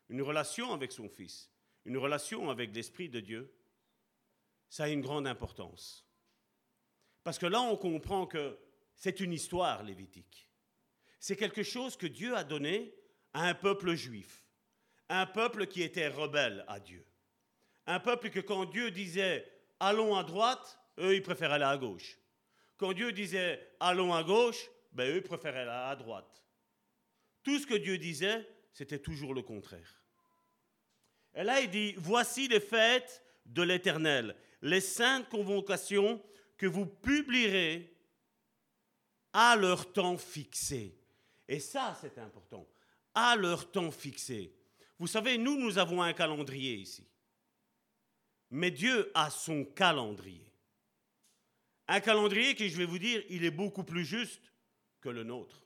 une 0.09 0.21
relation 0.21 0.73
avec 0.73 0.91
son 0.91 1.07
Fils, 1.09 1.52
une 1.85 1.97
relation 1.97 2.49
avec 2.49 2.73
l'Esprit 2.73 3.09
de 3.09 3.19
Dieu, 3.19 3.53
ça 4.69 4.85
a 4.85 4.89
une 4.89 5.01
grande 5.01 5.27
importance. 5.27 6.05
Parce 7.23 7.37
que 7.37 7.45
là, 7.45 7.61
on 7.61 7.77
comprend 7.77 8.25
que 8.25 8.57
c'est 8.95 9.19
une 9.19 9.33
histoire 9.33 9.83
lévitique. 9.83 10.49
C'est 11.19 11.35
quelque 11.35 11.63
chose 11.63 11.95
que 11.95 12.07
Dieu 12.07 12.35
a 12.35 12.43
donné 12.43 12.93
à 13.33 13.47
un 13.47 13.53
peuple 13.53 13.93
juif, 13.93 14.45
un 15.09 15.25
peuple 15.25 15.67
qui 15.67 15.81
était 15.81 16.07
rebelle 16.07 16.65
à 16.67 16.79
Dieu, 16.79 17.05
un 17.85 17.99
peuple 17.99 18.29
que 18.29 18.39
quand 18.39 18.65
Dieu 18.65 18.91
disait 18.91 19.49
allons 19.79 20.15
à 20.15 20.23
droite, 20.23 20.79
eux, 20.99 21.15
ils 21.15 21.23
préféraient 21.23 21.55
aller 21.55 21.63
à 21.63 21.77
gauche. 21.77 22.17
Quand 22.77 22.93
Dieu 22.93 23.11
disait 23.11 23.75
allons 23.79 24.13
à 24.13 24.23
gauche, 24.23 24.69
ben, 24.91 25.15
eux 25.15 25.21
préféraient 25.21 25.61
aller 25.61 25.91
à 25.91 25.95
droite. 25.95 26.43
Tout 27.43 27.59
ce 27.59 27.67
que 27.67 27.75
Dieu 27.75 27.97
disait, 27.97 28.47
c'était 28.73 28.99
toujours 28.99 29.33
le 29.33 29.41
contraire. 29.41 30.02
Et 31.35 31.43
là, 31.43 31.61
il 31.61 31.69
dit, 31.69 31.95
voici 31.97 32.47
les 32.47 32.59
fêtes 32.59 33.23
de 33.45 33.61
l'Éternel, 33.61 34.35
les 34.61 34.81
saintes 34.81 35.29
convocations 35.29 36.21
que 36.57 36.67
vous 36.67 36.85
publierez 36.85 37.93
à 39.33 39.55
leur 39.55 39.91
temps 39.91 40.17
fixé. 40.17 40.95
Et 41.47 41.59
ça, 41.59 41.97
c'est 41.99 42.17
important. 42.19 42.67
À 43.15 43.35
leur 43.35 43.71
temps 43.71 43.91
fixé. 43.91 44.53
Vous 44.99 45.07
savez, 45.07 45.37
nous, 45.37 45.57
nous 45.57 45.77
avons 45.77 46.01
un 46.01 46.13
calendrier 46.13 46.75
ici. 46.75 47.07
Mais 48.51 48.71
Dieu 48.71 49.11
a 49.15 49.29
son 49.29 49.65
calendrier. 49.65 50.53
Un 51.87 51.99
calendrier 51.99 52.55
qui, 52.55 52.69
je 52.69 52.77
vais 52.77 52.85
vous 52.85 52.99
dire, 52.99 53.23
il 53.29 53.43
est 53.43 53.51
beaucoup 53.51 53.83
plus 53.83 54.05
juste 54.05 54.53
que 55.01 55.09
le 55.09 55.23
nôtre. 55.23 55.65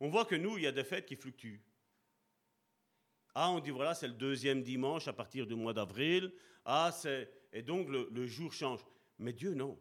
On 0.00 0.08
voit 0.08 0.24
que 0.24 0.34
nous, 0.34 0.58
il 0.58 0.64
y 0.64 0.66
a 0.66 0.72
des 0.72 0.84
fêtes 0.84 1.06
qui 1.06 1.16
fluctuent. 1.16 1.62
Ah, 3.38 3.50
on 3.50 3.60
dit 3.60 3.68
voilà, 3.68 3.94
c'est 3.94 4.08
le 4.08 4.14
deuxième 4.14 4.62
dimanche 4.62 5.08
à 5.08 5.12
partir 5.12 5.46
du 5.46 5.54
mois 5.54 5.74
d'avril. 5.74 6.32
Ah, 6.64 6.90
c'est. 6.90 7.30
Et 7.52 7.60
donc 7.60 7.86
le, 7.90 8.26
jour 8.26 8.50
change. 8.50 8.80
Mais 9.18 9.34
Dieu, 9.34 9.52
non. 9.52 9.78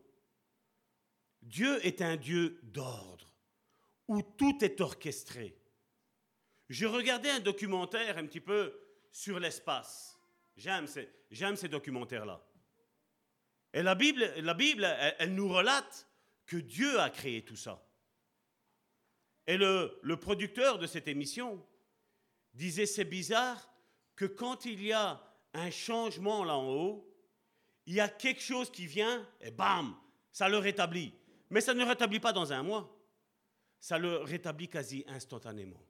Dieu 1.42 1.80
est 1.88 2.02
un 2.02 2.18
Dieu 2.18 2.60
d'ordre, 2.64 3.34
où 4.10 4.22
tout 4.22 4.62
est 4.62 4.82
orchestré. 4.82 5.58
Je 6.68 6.86
regardais 6.86 7.30
un 7.30 7.40
documentaire 7.40 8.18
un 8.18 8.26
petit 8.26 8.42
peu 8.42 8.78
sur 9.10 9.40
l'espace. 9.40 10.20
J'aime 10.58 10.86
ces, 10.86 11.70
documentaires-là. 11.70 12.46
Et 13.72 13.84
la 13.84 13.96
Bible, 13.96 14.84
elle, 15.18 15.34
nous 15.34 15.48
relate 15.48 16.10
que 16.46 16.58
Dieu 16.58 17.00
a 17.00 17.10
créé 17.10 17.46
tout 17.46 17.56
ça. 17.56 17.88
Et 19.48 19.56
le 19.56 20.16
producteur 20.16 20.78
de 20.78 20.88
cette 20.88 21.08
émission 21.08 21.66
disait, 22.56 22.86
c'est 22.86 23.06
bizarre 23.06 23.70
que 24.16 24.26
quand 24.26 24.66
il 24.66 24.84
y 24.84 24.94
a 24.94 25.22
un 25.54 25.72
changement 25.72 26.44
là 26.44 26.56
en 26.58 26.70
haut, 26.70 27.12
il 27.86 27.94
y 27.94 28.00
a 28.00 28.10
quelque 28.10 28.42
chose 28.42 28.72
qui 28.72 28.88
vient 28.88 29.28
et 29.42 29.52
bam, 29.52 29.96
ça 30.32 30.50
le 30.50 30.58
rétablit. 30.58 31.14
Mais 31.50 31.62
ça 31.62 31.74
ne 31.74 31.80
le 31.80 31.86
rétablit 31.86 32.20
pas 32.20 32.34
dans 32.34 32.52
un 32.52 32.64
mois. 32.64 32.92
Ça 33.80 33.98
le 33.98 34.18
rétablit 34.18 34.68
quasi 34.68 35.06
instantanément. 35.08 35.82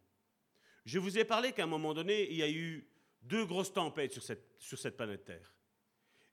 Je 0.86 0.99
vous 0.99 1.18
ai 1.18 1.24
parlé 1.24 1.53
qu'à 1.53 1.63
un 1.63 1.68
moment 1.68 1.93
donné, 1.93 2.30
il 2.30 2.38
y 2.38 2.43
a 2.43 2.49
eu 2.49 2.88
deux 3.22 3.45
grosses 3.45 3.74
tempêtes 3.74 4.13
sur 4.13 4.78
cette, 4.78 4.97
planète 4.97 5.26
Terre. 5.26 5.55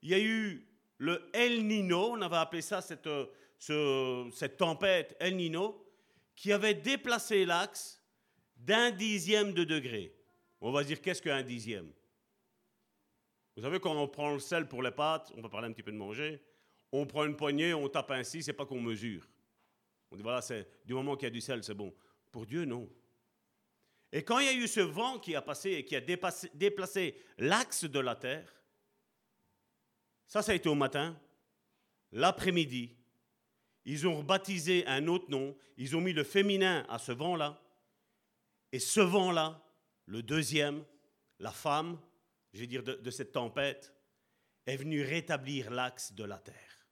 Il 0.02 0.10
y 0.10 0.14
a 0.14 0.18
eu 0.18 0.66
le 0.98 1.30
El 1.32 1.66
Nino, 1.66 2.12
on 2.12 2.20
avait 2.20 2.36
appelé 2.36 2.60
ça 2.60 2.82
cette, 2.82 3.08
cette 3.58 4.56
tempête 4.56 5.16
El 5.20 5.36
Nino, 5.36 5.86
qui 6.34 6.52
avait 6.52 6.74
déplacé 6.74 7.44
l'axe 7.44 8.02
d'un 8.56 8.90
dixième 8.90 9.52
de 9.52 9.64
degré. 9.64 10.14
On 10.64 10.70
va 10.70 10.84
dire 10.84 11.02
qu'est-ce 11.02 11.20
qu'un 11.20 11.42
dixième? 11.42 11.92
Vous 13.56 13.62
savez, 13.62 13.80
quand 13.80 14.00
on 14.00 14.06
prend 14.06 14.32
le 14.32 14.38
sel 14.38 14.68
pour 14.68 14.80
les 14.80 14.92
pâtes, 14.92 15.32
on 15.36 15.42
va 15.42 15.48
parler 15.48 15.66
un 15.66 15.72
petit 15.72 15.82
peu 15.82 15.90
de 15.90 15.96
manger, 15.96 16.40
on 16.92 17.04
prend 17.04 17.24
une 17.24 17.36
poignée, 17.36 17.74
on 17.74 17.88
tape 17.88 18.12
ainsi, 18.12 18.44
c'est 18.44 18.52
pas 18.52 18.64
qu'on 18.64 18.80
mesure. 18.80 19.28
On 20.12 20.16
dit 20.16 20.22
voilà, 20.22 20.40
c'est 20.40 20.68
du 20.84 20.94
moment 20.94 21.16
qu'il 21.16 21.26
y 21.26 21.26
a 21.26 21.30
du 21.30 21.40
sel, 21.40 21.64
c'est 21.64 21.74
bon. 21.74 21.92
Pour 22.30 22.46
Dieu, 22.46 22.64
non. 22.64 22.88
Et 24.12 24.22
quand 24.22 24.38
il 24.38 24.46
y 24.46 24.48
a 24.50 24.54
eu 24.54 24.68
ce 24.68 24.80
vent 24.80 25.18
qui 25.18 25.34
a 25.34 25.42
passé 25.42 25.70
et 25.72 25.84
qui 25.84 25.96
a 25.96 26.00
déplacé 26.00 27.20
l'axe 27.38 27.84
de 27.84 27.98
la 27.98 28.14
terre, 28.14 28.62
ça, 30.28 30.42
ça 30.42 30.52
a 30.52 30.54
été 30.54 30.68
au 30.68 30.76
matin. 30.76 31.20
L'après-midi, 32.12 32.96
ils 33.84 34.06
ont 34.06 34.22
baptisé 34.22 34.86
un 34.86 35.08
autre 35.08 35.28
nom, 35.28 35.56
ils 35.76 35.96
ont 35.96 36.00
mis 36.00 36.12
le 36.12 36.22
féminin 36.22 36.86
à 36.88 36.98
ce 36.98 37.10
vent-là. 37.10 37.60
Et 38.70 38.78
ce 38.78 39.00
vent-là, 39.00 39.60
le 40.06 40.22
deuxième, 40.22 40.84
la 41.38 41.52
femme, 41.52 42.00
je 42.52 42.60
vais 42.60 42.66
dire 42.66 42.82
de, 42.82 42.94
de 42.94 43.10
cette 43.10 43.32
tempête, 43.32 43.94
est 44.66 44.76
venu 44.76 45.02
rétablir 45.02 45.70
l'axe 45.70 46.12
de 46.12 46.24
la 46.24 46.38
terre. 46.38 46.86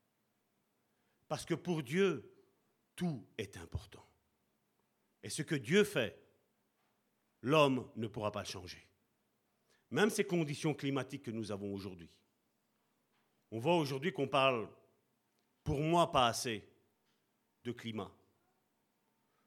Parce 1.28 1.44
que 1.44 1.54
pour 1.54 1.82
Dieu, 1.82 2.34
tout 2.96 3.26
est 3.38 3.56
important. 3.56 4.04
Et 5.22 5.30
ce 5.30 5.42
que 5.42 5.54
Dieu 5.54 5.84
fait, 5.84 6.20
l'homme 7.42 7.90
ne 7.96 8.06
pourra 8.06 8.32
pas 8.32 8.40
le 8.40 8.48
changer. 8.48 8.86
Même 9.90 10.10
ces 10.10 10.24
conditions 10.24 10.74
climatiques 10.74 11.24
que 11.24 11.30
nous 11.30 11.52
avons 11.52 11.72
aujourd'hui. 11.72 12.10
On 13.50 13.58
voit 13.58 13.76
aujourd'hui 13.76 14.12
qu'on 14.12 14.28
parle, 14.28 14.68
pour 15.64 15.80
moi, 15.80 16.10
pas 16.10 16.28
assez 16.28 16.68
de 17.64 17.72
climat, 17.72 18.12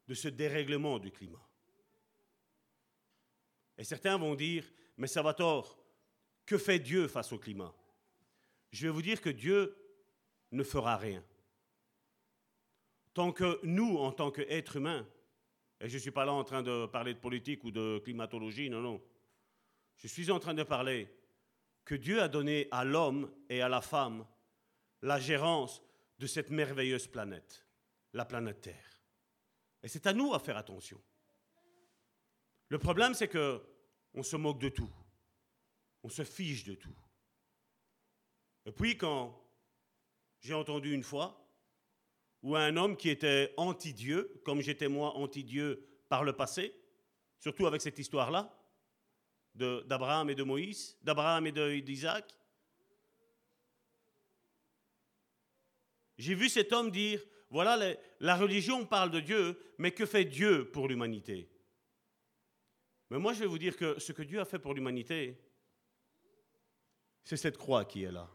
de 0.07 0.13
ce 0.13 0.27
dérèglement 0.27 0.99
du 0.99 1.11
climat. 1.11 1.45
Et 3.77 3.83
certains 3.83 4.17
vont 4.17 4.35
dire, 4.35 4.65
mais 4.97 5.07
ça 5.07 5.21
va 5.21 5.33
tort, 5.33 5.77
que 6.45 6.57
fait 6.57 6.79
Dieu 6.79 7.07
face 7.07 7.31
au 7.31 7.39
climat? 7.39 7.73
Je 8.71 8.87
vais 8.87 8.93
vous 8.93 9.01
dire 9.01 9.21
que 9.21 9.29
Dieu 9.29 9.75
ne 10.51 10.63
fera 10.63 10.97
rien. 10.97 11.23
Tant 13.13 13.31
que 13.31 13.59
nous, 13.63 13.97
en 13.97 14.11
tant 14.11 14.31
qu'êtres 14.31 14.77
humains, 14.77 15.07
et 15.79 15.89
je 15.89 15.95
ne 15.95 15.99
suis 15.99 16.11
pas 16.11 16.25
là 16.25 16.31
en 16.31 16.43
train 16.43 16.63
de 16.63 16.85
parler 16.85 17.13
de 17.13 17.19
politique 17.19 17.63
ou 17.63 17.71
de 17.71 17.99
climatologie, 18.03 18.69
non, 18.69 18.81
non. 18.81 19.01
Je 19.97 20.07
suis 20.07 20.31
en 20.31 20.39
train 20.39 20.53
de 20.53 20.63
parler 20.63 21.09
que 21.85 21.95
Dieu 21.95 22.21
a 22.21 22.27
donné 22.27 22.67
à 22.71 22.83
l'homme 22.83 23.31
et 23.49 23.61
à 23.61 23.69
la 23.69 23.81
femme 23.81 24.25
la 25.01 25.19
gérance 25.19 25.81
de 26.19 26.27
cette 26.27 26.49
merveilleuse 26.49 27.07
planète, 27.07 27.65
la 28.13 28.25
planète 28.25 28.61
Terre. 28.61 29.01
Et 29.81 29.87
c'est 29.87 30.07
à 30.07 30.13
nous 30.13 30.33
à 30.33 30.39
faire 30.39 30.57
attention. 30.57 31.01
Le 32.69 32.79
problème, 32.79 33.13
c'est 33.13 33.27
que 33.27 33.61
on 34.13 34.23
se 34.23 34.35
moque 34.35 34.59
de 34.59 34.69
tout. 34.69 34.89
On 36.03 36.09
se 36.09 36.23
fiche 36.23 36.63
de 36.63 36.75
tout. 36.75 36.95
Et 38.65 38.71
puis 38.71 38.97
quand 38.97 39.39
j'ai 40.39 40.53
entendu 40.53 40.93
une 40.93 41.03
fois 41.03 41.39
ou 42.41 42.55
un 42.55 42.75
homme 42.75 42.97
qui 42.97 43.09
était 43.09 43.53
anti-Dieu, 43.57 44.41
comme 44.43 44.61
j'étais 44.61 44.89
moi 44.89 45.15
anti-Dieu 45.15 45.87
par 46.09 46.23
le 46.23 46.33
passé, 46.33 46.73
surtout 47.39 47.67
avec 47.67 47.81
cette 47.81 47.99
histoire-là, 47.99 48.53
d'Abraham 49.55 50.29
et 50.29 50.35
de 50.35 50.43
Moïse, 50.43 50.97
d'Abraham 51.01 51.47
et 51.47 51.81
d'Isaac. 51.81 52.33
J'ai 56.17 56.35
vu 56.35 56.49
cet 56.49 56.73
homme 56.73 56.91
dire, 56.91 57.21
voilà, 57.49 57.95
la 58.19 58.35
religion 58.35 58.85
parle 58.85 59.11
de 59.11 59.19
Dieu, 59.19 59.59
mais 59.77 59.91
que 59.91 60.05
fait 60.05 60.25
Dieu 60.25 60.69
pour 60.71 60.87
l'humanité? 60.87 61.52
Mais 63.09 63.19
moi, 63.19 63.33
je 63.33 63.39
vais 63.39 63.45
vous 63.45 63.57
dire 63.57 63.77
que 63.77 63.99
ce 63.99 64.11
que 64.11 64.23
Dieu 64.23 64.39
a 64.39 64.45
fait 64.45 64.59
pour 64.59 64.73
l'humanité, 64.73 65.37
c'est 67.23 67.37
cette 67.37 67.57
croix 67.57 67.85
qui 67.85 68.03
est 68.03 68.11
là. 68.11 68.29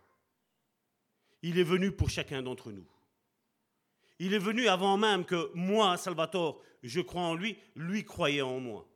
Il 1.43 1.59
est 1.59 1.65
venu 1.65 1.93
pour 1.93 2.11
chacun 2.11 2.43
d'entre 2.43 2.73
nous. 2.73 2.89
Il 4.19 4.35
est 4.35 4.39
venu 4.39 4.69
avant 4.69 4.97
même 4.97 5.25
que 5.25 5.51
moi, 5.55 5.97
Salvatore, 5.97 6.63
je 6.83 7.01
crois 7.01 7.23
en 7.23 7.35
lui, 7.35 7.57
lui 7.77 8.05
croyait 8.05 8.43
en 8.43 8.59
moi. 8.59 8.89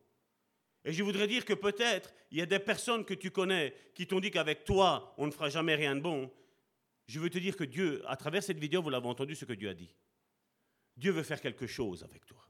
Et 0.85 0.93
je 0.93 1.03
voudrais 1.03 1.29
dire 1.29 1.45
que 1.45 1.53
peut-être 1.53 2.13
il 2.31 2.39
y 2.39 2.43
a 2.43 2.47
des 2.47 2.59
personnes 2.59 3.05
que 3.05 3.15
tu 3.15 3.31
connais 3.31 3.75
qui 3.95 4.07
t'ont 4.07 4.19
dit 4.19 4.31
qu'avec 4.31 4.65
toi, 4.65 5.15
on 5.17 5.27
ne 5.27 5.31
fera 5.31 5.49
jamais 5.49 5.75
rien 5.75 5.95
de 5.95 6.01
bon. 6.01 6.33
Je 7.07 7.21
veux 7.21 7.31
te 7.31 7.39
dire 7.39 7.57
que 7.57 7.65
Dieu, 7.65 8.03
à 8.07 8.17
travers 8.17 8.43
cette 8.43 8.59
vidéo, 8.59 8.83
vous 8.83 8.91
l'avez 8.91 9.07
entendu 9.07 9.37
ce 9.37 9.45
que 9.45 9.53
Dieu 9.53 9.69
a 9.69 9.75
dit. 9.75 9.95
Dieu 10.97 11.13
veut 11.13 11.23
faire 11.23 11.41
quelque 11.41 11.67
chose 11.67 12.03
avec 12.03 12.27
toi. 12.27 12.45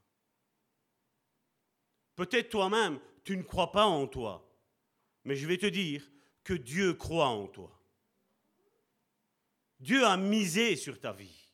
Peut-être 2.14 2.50
toi-même, 2.50 3.00
tu 3.24 3.36
ne 3.36 3.42
crois 3.42 3.72
pas 3.72 3.84
en 3.84 4.06
toi, 4.06 4.48
mais 5.24 5.36
je 5.36 5.46
vais 5.46 5.58
te 5.58 5.66
dire 5.66 6.02
que 6.44 6.54
Dieu 6.54 6.94
croit 6.94 7.28
en 7.28 7.46
toi. 7.46 7.78
Dieu 9.78 10.04
a 10.04 10.16
misé 10.16 10.76
sur 10.76 10.98
ta 11.00 11.12
vie. 11.12 11.50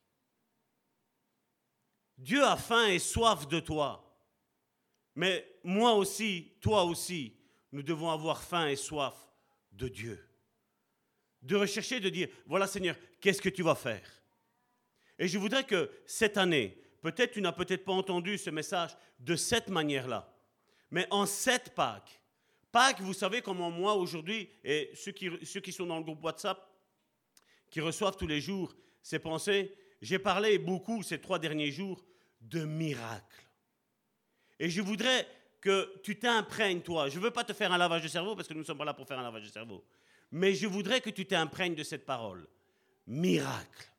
Dieu 2.16 2.44
a 2.44 2.56
faim 2.56 2.88
et 2.88 2.98
soif 2.98 3.46
de 3.48 3.60
toi. 3.60 4.04
Mais 5.14 5.46
moi 5.64 5.94
aussi, 5.94 6.52
toi 6.60 6.84
aussi, 6.84 7.34
nous 7.72 7.82
devons 7.82 8.10
avoir 8.10 8.42
faim 8.42 8.68
et 8.68 8.76
soif 8.76 9.14
de 9.72 9.88
Dieu. 9.88 10.24
De 11.42 11.56
rechercher, 11.56 12.00
de 12.00 12.08
dire, 12.08 12.28
voilà 12.46 12.66
Seigneur, 12.66 12.96
qu'est-ce 13.20 13.40
que 13.40 13.48
tu 13.48 13.62
vas 13.62 13.74
faire? 13.74 14.08
Et 15.18 15.28
je 15.28 15.38
voudrais 15.38 15.64
que 15.64 15.90
cette 16.06 16.36
année, 16.36 16.80
peut-être 17.00 17.32
tu 17.32 17.40
n'as 17.40 17.52
peut-être 17.52 17.84
pas 17.84 17.92
entendu 17.92 18.38
ce 18.38 18.50
message 18.50 18.96
de 19.18 19.36
cette 19.36 19.68
manière-là, 19.68 20.32
mais 20.90 21.06
en 21.10 21.26
cette 21.26 21.74
Pâques, 21.74 22.20
Pâques, 22.70 23.00
vous 23.00 23.14
savez 23.14 23.40
comment 23.40 23.70
moi 23.70 23.94
aujourd'hui, 23.94 24.48
et 24.62 24.90
ceux 24.94 25.12
qui, 25.12 25.30
ceux 25.44 25.60
qui 25.60 25.72
sont 25.72 25.86
dans 25.86 25.98
le 25.98 26.04
groupe 26.04 26.22
WhatsApp, 26.22 26.58
qui 27.70 27.80
reçoivent 27.80 28.16
tous 28.16 28.26
les 28.26 28.40
jours 28.40 28.74
ces 29.02 29.18
pensées, 29.18 29.74
j'ai 30.02 30.18
parlé 30.18 30.58
beaucoup 30.58 31.02
ces 31.02 31.20
trois 31.20 31.38
derniers 31.38 31.70
jours 31.70 32.04
de 32.40 32.64
miracles. 32.64 33.46
Et 34.58 34.70
je 34.70 34.80
voudrais 34.80 35.26
que 35.60 35.98
tu 36.02 36.18
t'imprègnes, 36.18 36.82
toi. 36.82 37.08
Je 37.08 37.18
ne 37.18 37.24
veux 37.24 37.30
pas 37.30 37.44
te 37.44 37.52
faire 37.52 37.72
un 37.72 37.78
lavage 37.78 38.02
de 38.02 38.08
cerveau 38.08 38.36
parce 38.36 38.48
que 38.48 38.54
nous 38.54 38.60
ne 38.60 38.64
sommes 38.64 38.78
pas 38.78 38.84
là 38.84 38.94
pour 38.94 39.06
faire 39.06 39.18
un 39.18 39.22
lavage 39.22 39.44
de 39.44 39.52
cerveau. 39.52 39.84
Mais 40.30 40.54
je 40.54 40.66
voudrais 40.66 41.00
que 41.00 41.10
tu 41.10 41.26
t'imprègnes 41.26 41.74
de 41.74 41.82
cette 41.82 42.04
parole. 42.04 42.46
Miracle. 43.06 43.90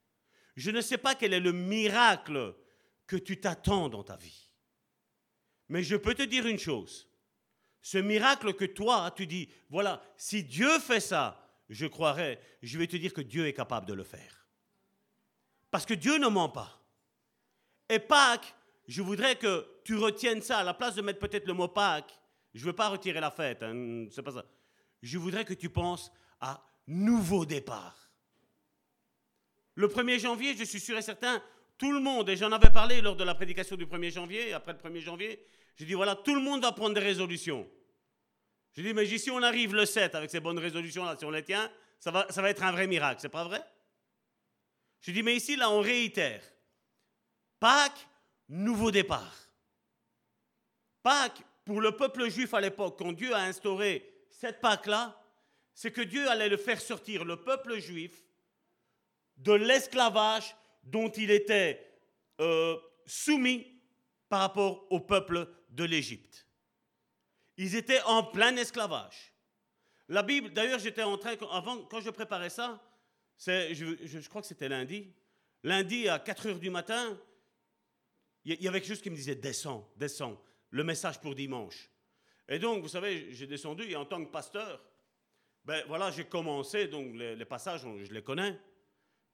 Je 0.56 0.72
ne 0.72 0.82
sais 0.82 0.98
pas 0.98 1.16
quel 1.16 1.34
est 1.34 1.40
le 1.40 1.52
miracle 1.52 2.56
que 3.08 3.16
tu 3.16 3.40
t'attends 3.40 3.90
dans 3.90 4.04
ta 4.04 4.16
vie. 4.18 4.49
Mais 5.70 5.84
je 5.84 5.96
peux 5.96 6.16
te 6.16 6.24
dire 6.24 6.46
une 6.48 6.60
chose. 6.60 7.08
Ce 7.82 7.98
miracle 7.98 8.54
que 8.54 8.66
toi, 8.66 9.12
tu 9.16 9.26
dis, 9.26 9.50
voilà, 9.70 10.02
si 10.18 10.44
Dieu 10.44 10.80
fait 10.80 11.00
ça, 11.00 11.48
je 11.70 11.86
croirais, 11.86 12.42
je 12.62 12.78
vais 12.78 12.88
te 12.88 12.98
dire 12.98 13.14
que 13.14 13.22
Dieu 13.22 13.48
est 13.48 13.54
capable 13.54 13.86
de 13.86 13.94
le 13.94 14.04
faire. 14.04 14.48
Parce 15.72 15.86
que 15.86 15.94
Dieu 15.94 16.18
ne 16.18 16.28
ment 16.28 16.50
pas. 16.50 16.82
Et 17.88 18.00
Pâques, 18.00 18.54
je 18.88 19.02
voudrais 19.02 19.36
que 19.36 19.68
tu 19.84 19.96
retiennes 19.96 20.42
ça. 20.42 20.60
À 20.60 20.64
la 20.64 20.74
place 20.74 20.96
de 20.96 21.02
mettre 21.02 21.20
peut-être 21.20 21.48
le 21.48 21.54
mot 21.54 21.68
Pâques, 21.68 22.20
je 22.54 22.62
ne 22.62 22.66
veux 22.66 22.76
pas 22.76 22.90
retirer 22.90 23.20
la 23.20 23.32
fête, 23.32 23.62
hein, 23.62 24.08
c'est 24.12 24.24
pas 24.24 24.32
ça. 24.32 24.46
Je 25.02 25.18
voudrais 25.18 25.46
que 25.46 25.54
tu 25.54 25.70
penses 25.70 26.12
à 26.42 26.64
nouveau 26.88 27.46
départ. 27.46 28.10
Le 29.76 29.88
1er 29.88 30.20
janvier, 30.20 30.58
je 30.58 30.64
suis 30.64 30.80
sûr 30.80 30.98
et 30.98 31.02
certain, 31.02 31.42
tout 31.78 31.92
le 31.94 32.00
monde, 32.00 32.30
et 32.30 32.36
j'en 32.36 32.52
avais 32.52 32.72
parlé 32.72 33.00
lors 33.00 33.16
de 33.16 33.24
la 33.24 33.36
prédication 33.36 33.78
du 33.78 33.86
1er 33.86 34.12
janvier, 34.12 34.54
après 34.54 34.74
le 34.74 34.80
1er 34.80 35.00
janvier, 35.00 35.46
j'ai 35.80 35.86
dit 35.86 35.94
voilà, 35.94 36.14
tout 36.14 36.36
le 36.36 36.42
monde 36.42 36.62
va 36.62 36.74
prendre 36.74 36.94
des 36.94 37.00
résolutions. 37.00 37.66
J'ai 38.76 38.84
dit, 38.84 38.94
mais 38.94 39.06
si 39.06 39.32
on 39.32 39.42
arrive 39.42 39.74
le 39.74 39.86
7 39.86 40.14
avec 40.14 40.30
ces 40.30 40.42
bonnes 40.42 40.60
résolutions-là, 40.60 41.16
si 41.18 41.24
on 41.24 41.32
les 41.32 41.44
tient, 41.44 41.72
ça 42.00 42.12
va, 42.12 42.28
ça 42.30 42.42
va 42.42 42.50
être 42.50 42.64
un 42.64 42.74
vrai 42.74 42.86
miracle, 42.86 43.22
c'est 43.22 43.30
pas 43.30 43.46
vrai? 43.46 43.64
J'ai 45.02 45.14
dit, 45.14 45.24
mais 45.24 45.38
ici, 45.38 45.56
là, 45.56 45.72
on 45.72 45.80
réitère. 45.80 46.44
Pâques, 47.62 48.08
nouveau 48.50 48.92
départ. 48.92 49.34
Pâques, 51.02 51.42
pour 51.64 51.80
le 51.80 51.94
peuple 51.94 52.30
juif 52.30 52.54
à 52.54 52.60
l'époque, 52.60 53.00
quand 53.00 53.14
Dieu 53.14 53.34
a 53.34 53.44
instauré 53.44 54.26
cette 54.30 54.60
Pâque-là, 54.60 55.18
c'est 55.74 55.92
que 55.92 56.02
Dieu 56.02 56.30
allait 56.30 56.50
le 56.50 56.58
faire 56.58 56.82
sortir, 56.82 57.24
le 57.24 57.38
peuple 57.38 57.80
juif, 57.80 58.22
de 59.38 59.54
l'esclavage 59.54 60.56
dont 60.84 61.10
il 61.10 61.32
était 61.32 61.90
euh, 62.42 62.78
soumis 63.06 63.66
par 64.28 64.42
rapport 64.42 64.86
au 64.90 65.00
peuple 65.00 65.48
de 65.70 65.84
l'Égypte. 65.84 66.46
Ils 67.58 67.76
étaient 67.76 68.02
en 68.04 68.24
plein 68.24 68.56
esclavage. 68.56 69.34
La 70.08 70.24
Bible, 70.24 70.52
d'ailleurs, 70.52 70.80
j'étais 70.80 71.04
en 71.04 71.18
train, 71.18 71.36
avant, 71.52 71.84
quand 71.84 72.02
je 72.02 72.10
préparais 72.10 72.50
ça, 72.50 72.82
je, 73.38 74.28
crois 74.28 74.42
que 74.42 74.48
c'était 74.48 74.70
lundi, 74.70 75.14
lundi 75.64 76.10
à 76.10 76.20
4 76.20 76.48
heures 76.48 76.60
du 76.60 76.70
matin, 76.70 77.18
il 78.46 78.62
y 78.62 78.68
avait 78.68 78.80
quelque 78.80 78.90
chose 78.90 79.02
qui 79.02 79.10
me 79.10 79.16
disait 79.16 79.36
descends, 79.36 79.88
descends, 79.96 80.42
le 80.72 80.84
message 80.84 81.20
pour 81.20 81.36
dimanche. 81.36 81.90
Et 82.48 82.58
donc, 82.58 82.82
vous 82.82 82.88
savez, 82.88 83.32
j'ai 83.32 83.46
descendu 83.46 83.84
et 83.84 83.96
en 83.96 84.06
tant 84.06 84.24
que 84.24 84.32
pasteur, 84.32 84.84
ben 85.64 85.84
voilà, 85.88 86.10
j'ai 86.10 86.26
commencé, 86.26 86.88
donc 86.88 87.14
les, 87.14 87.46
passages, 87.46 87.82
je 87.82 88.12
les 88.12 88.24
connais. 88.24 88.60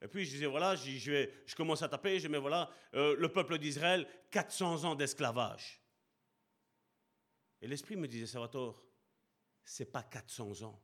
Et 0.02 0.08
puis 0.08 0.26
je 0.26 0.32
disais, 0.32 0.46
voilà, 0.46 0.76
je, 0.76 0.92
je, 0.92 1.30
je 1.46 1.56
commence 1.56 1.82
à 1.82 1.88
taper, 1.88 2.20
je 2.20 2.28
mets, 2.28 2.38
voilà, 2.38 2.70
euh, 2.96 3.16
le 3.18 3.30
peuple 3.30 3.58
d'Israël, 3.58 4.06
400 4.32 4.84
ans 4.84 4.96
d'esclavage. 4.96 5.80
Et 7.62 7.68
l'Esprit 7.68 7.96
me 7.96 8.08
disait, 8.08 8.28
Salvatore, 8.28 8.86
c'est 9.64 9.92
pas 9.92 10.04
400 10.04 10.62
ans. 10.64 10.82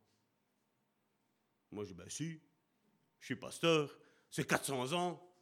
Moi, 1.71 1.83
je 1.83 1.89
dis, 1.89 1.95
ben 1.95 2.09
si, 2.09 2.41
je 3.19 3.25
suis 3.25 3.35
pasteur, 3.35 3.97
c'est 4.29 4.47
400 4.47 4.93
ans. 4.93 5.35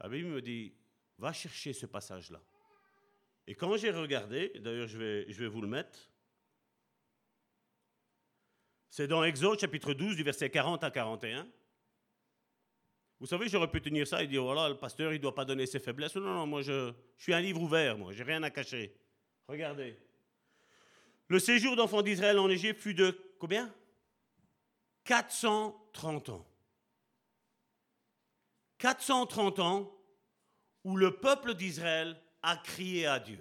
La 0.00 0.08
Bible 0.08 0.28
me 0.28 0.42
dit, 0.42 0.74
va 1.18 1.32
chercher 1.32 1.72
ce 1.72 1.86
passage-là. 1.86 2.42
Et 3.46 3.54
quand 3.54 3.76
j'ai 3.76 3.90
regardé, 3.90 4.52
d'ailleurs 4.60 4.88
je 4.88 4.98
vais, 4.98 5.46
vous 5.48 5.62
le 5.62 5.68
mettre, 5.68 6.10
c'est 8.90 9.06
dans 9.06 9.24
Exode 9.24 9.58
chapitre 9.58 9.94
12 9.94 10.16
du 10.16 10.22
verset 10.22 10.50
40 10.50 10.84
à 10.84 10.90
41. 10.90 11.48
Vous 13.18 13.26
savez, 13.26 13.48
j'aurais 13.48 13.70
pu 13.70 13.80
tenir 13.80 14.06
ça 14.06 14.22
et 14.22 14.26
dire, 14.26 14.42
voilà, 14.42 14.68
le 14.68 14.76
pasteur, 14.76 15.12
il 15.12 15.16
ne 15.16 15.22
doit 15.22 15.34
pas 15.34 15.44
donner 15.44 15.66
ses 15.66 15.78
faiblesses. 15.78 16.16
Non, 16.16 16.34
non, 16.34 16.46
moi, 16.46 16.62
je, 16.62 16.92
je 17.16 17.22
suis 17.22 17.32
un 17.32 17.40
livre 17.40 17.62
ouvert, 17.62 17.96
moi, 17.96 18.12
j'ai 18.12 18.24
rien 18.24 18.42
à 18.42 18.50
cacher. 18.50 18.92
Regardez. 19.46 19.96
Le 21.32 21.38
séjour 21.38 21.76
d'enfants 21.76 22.02
d'Israël 22.02 22.38
en 22.38 22.50
Égypte 22.50 22.78
fut 22.78 22.92
de 22.92 23.18
combien? 23.38 23.74
430 25.04 26.28
ans. 26.28 26.46
430 28.76 29.58
ans 29.60 29.98
où 30.84 30.94
le 30.94 31.16
peuple 31.16 31.54
d'Israël 31.54 32.20
a 32.42 32.58
crié 32.58 33.06
à 33.06 33.18
Dieu. 33.18 33.38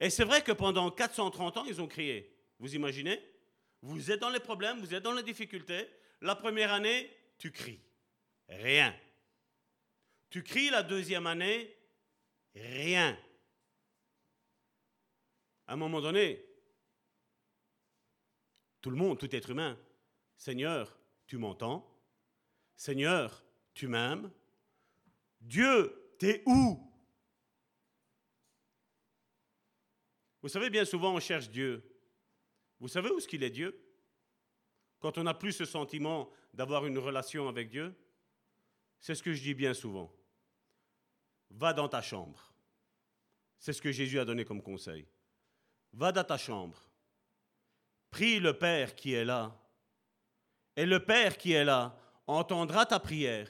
Et 0.00 0.08
c'est 0.08 0.24
vrai 0.24 0.42
que 0.42 0.52
pendant 0.52 0.90
430 0.90 1.58
ans, 1.58 1.64
ils 1.66 1.82
ont 1.82 1.86
crié. 1.86 2.34
Vous 2.58 2.74
imaginez? 2.74 3.22
Vous 3.82 4.10
êtes 4.10 4.20
dans 4.20 4.30
les 4.30 4.40
problèmes, 4.40 4.80
vous 4.80 4.94
êtes 4.94 5.02
dans 5.02 5.12
les 5.12 5.22
difficultés. 5.22 5.90
La 6.22 6.36
première 6.36 6.72
année, 6.72 7.14
tu 7.36 7.52
cries. 7.52 7.82
Rien. 8.48 8.96
Tu 10.30 10.42
cries 10.42 10.70
la 10.70 10.82
deuxième 10.82 11.26
année, 11.26 11.76
rien. 12.54 13.14
À 15.70 15.74
un 15.74 15.76
moment 15.76 16.00
donné, 16.00 16.44
tout 18.80 18.90
le 18.90 18.96
monde, 18.96 19.20
tout 19.20 19.32
être 19.32 19.50
humain, 19.50 19.78
Seigneur, 20.36 20.98
tu 21.28 21.38
m'entends 21.38 21.88
Seigneur, 22.74 23.44
tu 23.72 23.86
m'aimes 23.86 24.32
Dieu, 25.40 26.12
t'es 26.18 26.42
où? 26.44 26.92
Vous 30.42 30.48
savez, 30.48 30.70
bien 30.70 30.84
souvent, 30.84 31.14
on 31.14 31.20
cherche 31.20 31.48
Dieu. 31.50 31.84
Vous 32.80 32.88
savez 32.88 33.08
où 33.08 33.18
est-ce 33.18 33.28
qu'il 33.28 33.44
est 33.44 33.50
Dieu? 33.50 33.80
Quand 34.98 35.18
on 35.18 35.22
n'a 35.22 35.34
plus 35.34 35.52
ce 35.52 35.64
sentiment 35.64 36.32
d'avoir 36.52 36.84
une 36.84 36.98
relation 36.98 37.48
avec 37.48 37.68
Dieu, 37.68 37.94
c'est 38.98 39.14
ce 39.14 39.22
que 39.22 39.32
je 39.32 39.40
dis 39.40 39.54
bien 39.54 39.72
souvent. 39.72 40.12
Va 41.48 41.72
dans 41.72 41.88
ta 41.88 42.02
chambre. 42.02 42.52
C'est 43.60 43.72
ce 43.72 43.80
que 43.80 43.92
Jésus 43.92 44.18
a 44.18 44.24
donné 44.24 44.44
comme 44.44 44.62
conseil. 44.62 45.06
Va 45.92 46.12
dans 46.12 46.24
ta 46.24 46.38
chambre. 46.38 46.82
Prie 48.10 48.40
le 48.40 48.56
Père 48.56 48.94
qui 48.94 49.12
est 49.14 49.24
là. 49.24 49.56
Et 50.76 50.86
le 50.86 51.04
Père 51.04 51.36
qui 51.36 51.52
est 51.52 51.64
là 51.64 51.96
entendra 52.26 52.86
ta 52.86 53.00
prière 53.00 53.48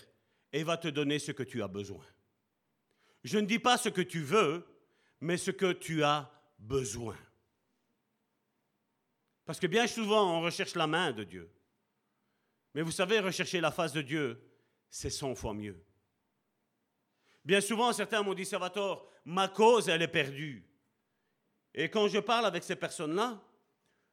et 0.52 0.64
va 0.64 0.76
te 0.76 0.88
donner 0.88 1.18
ce 1.18 1.32
que 1.32 1.42
tu 1.42 1.62
as 1.62 1.68
besoin. 1.68 2.04
Je 3.24 3.38
ne 3.38 3.46
dis 3.46 3.58
pas 3.58 3.76
ce 3.76 3.88
que 3.88 4.00
tu 4.00 4.22
veux, 4.22 4.66
mais 5.20 5.36
ce 5.36 5.50
que 5.50 5.72
tu 5.72 6.02
as 6.02 6.30
besoin. 6.58 7.16
Parce 9.44 9.60
que 9.60 9.66
bien 9.66 9.86
souvent, 9.86 10.38
on 10.38 10.42
recherche 10.42 10.74
la 10.74 10.86
main 10.86 11.12
de 11.12 11.24
Dieu. 11.24 11.50
Mais 12.74 12.82
vous 12.82 12.92
savez, 12.92 13.20
rechercher 13.20 13.60
la 13.60 13.70
face 13.70 13.92
de 13.92 14.02
Dieu, 14.02 14.40
c'est 14.88 15.10
100 15.10 15.34
fois 15.34 15.54
mieux. 15.54 15.84
Bien 17.44 17.60
souvent, 17.60 17.92
certains 17.92 18.22
m'ont 18.22 18.34
dit, 18.34 18.44
Salvatore, 18.46 19.10
ma 19.24 19.48
cause, 19.48 19.88
elle 19.88 20.02
est 20.02 20.08
perdue. 20.08 20.64
Et 21.74 21.88
quand 21.88 22.08
je 22.08 22.18
parle 22.18 22.46
avec 22.46 22.64
ces 22.64 22.76
personnes-là, 22.76 23.42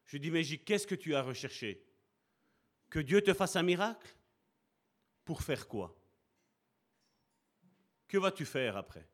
je 0.05 0.17
dis, 0.17 0.31
mais 0.31 0.43
qu'est-ce 0.43 0.87
que 0.87 0.95
tu 0.95 1.15
as 1.15 1.21
recherché? 1.21 1.83
Que 2.89 2.99
Dieu 2.99 3.21
te 3.21 3.33
fasse 3.33 3.55
un 3.55 3.63
miracle? 3.63 4.15
Pour 5.25 5.41
faire 5.41 5.67
quoi? 5.67 5.93
Que 8.07 8.17
vas-tu 8.17 8.45
faire 8.45 8.77
après? 8.77 9.07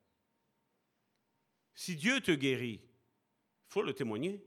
Si 1.73 1.95
Dieu 1.95 2.21
te 2.21 2.31
guérit, 2.31 2.81
il 2.83 3.71
faut 3.73 3.81
le 3.81 3.93
témoigner. 3.93 4.45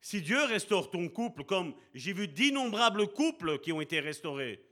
Si 0.00 0.22
Dieu 0.22 0.42
restaure 0.44 0.90
ton 0.90 1.08
couple, 1.08 1.44
comme 1.44 1.74
j'ai 1.92 2.12
vu 2.12 2.28
d'innombrables 2.28 3.12
couples 3.12 3.58
qui 3.58 3.72
ont 3.72 3.80
été 3.80 4.00
restaurés, 4.00 4.64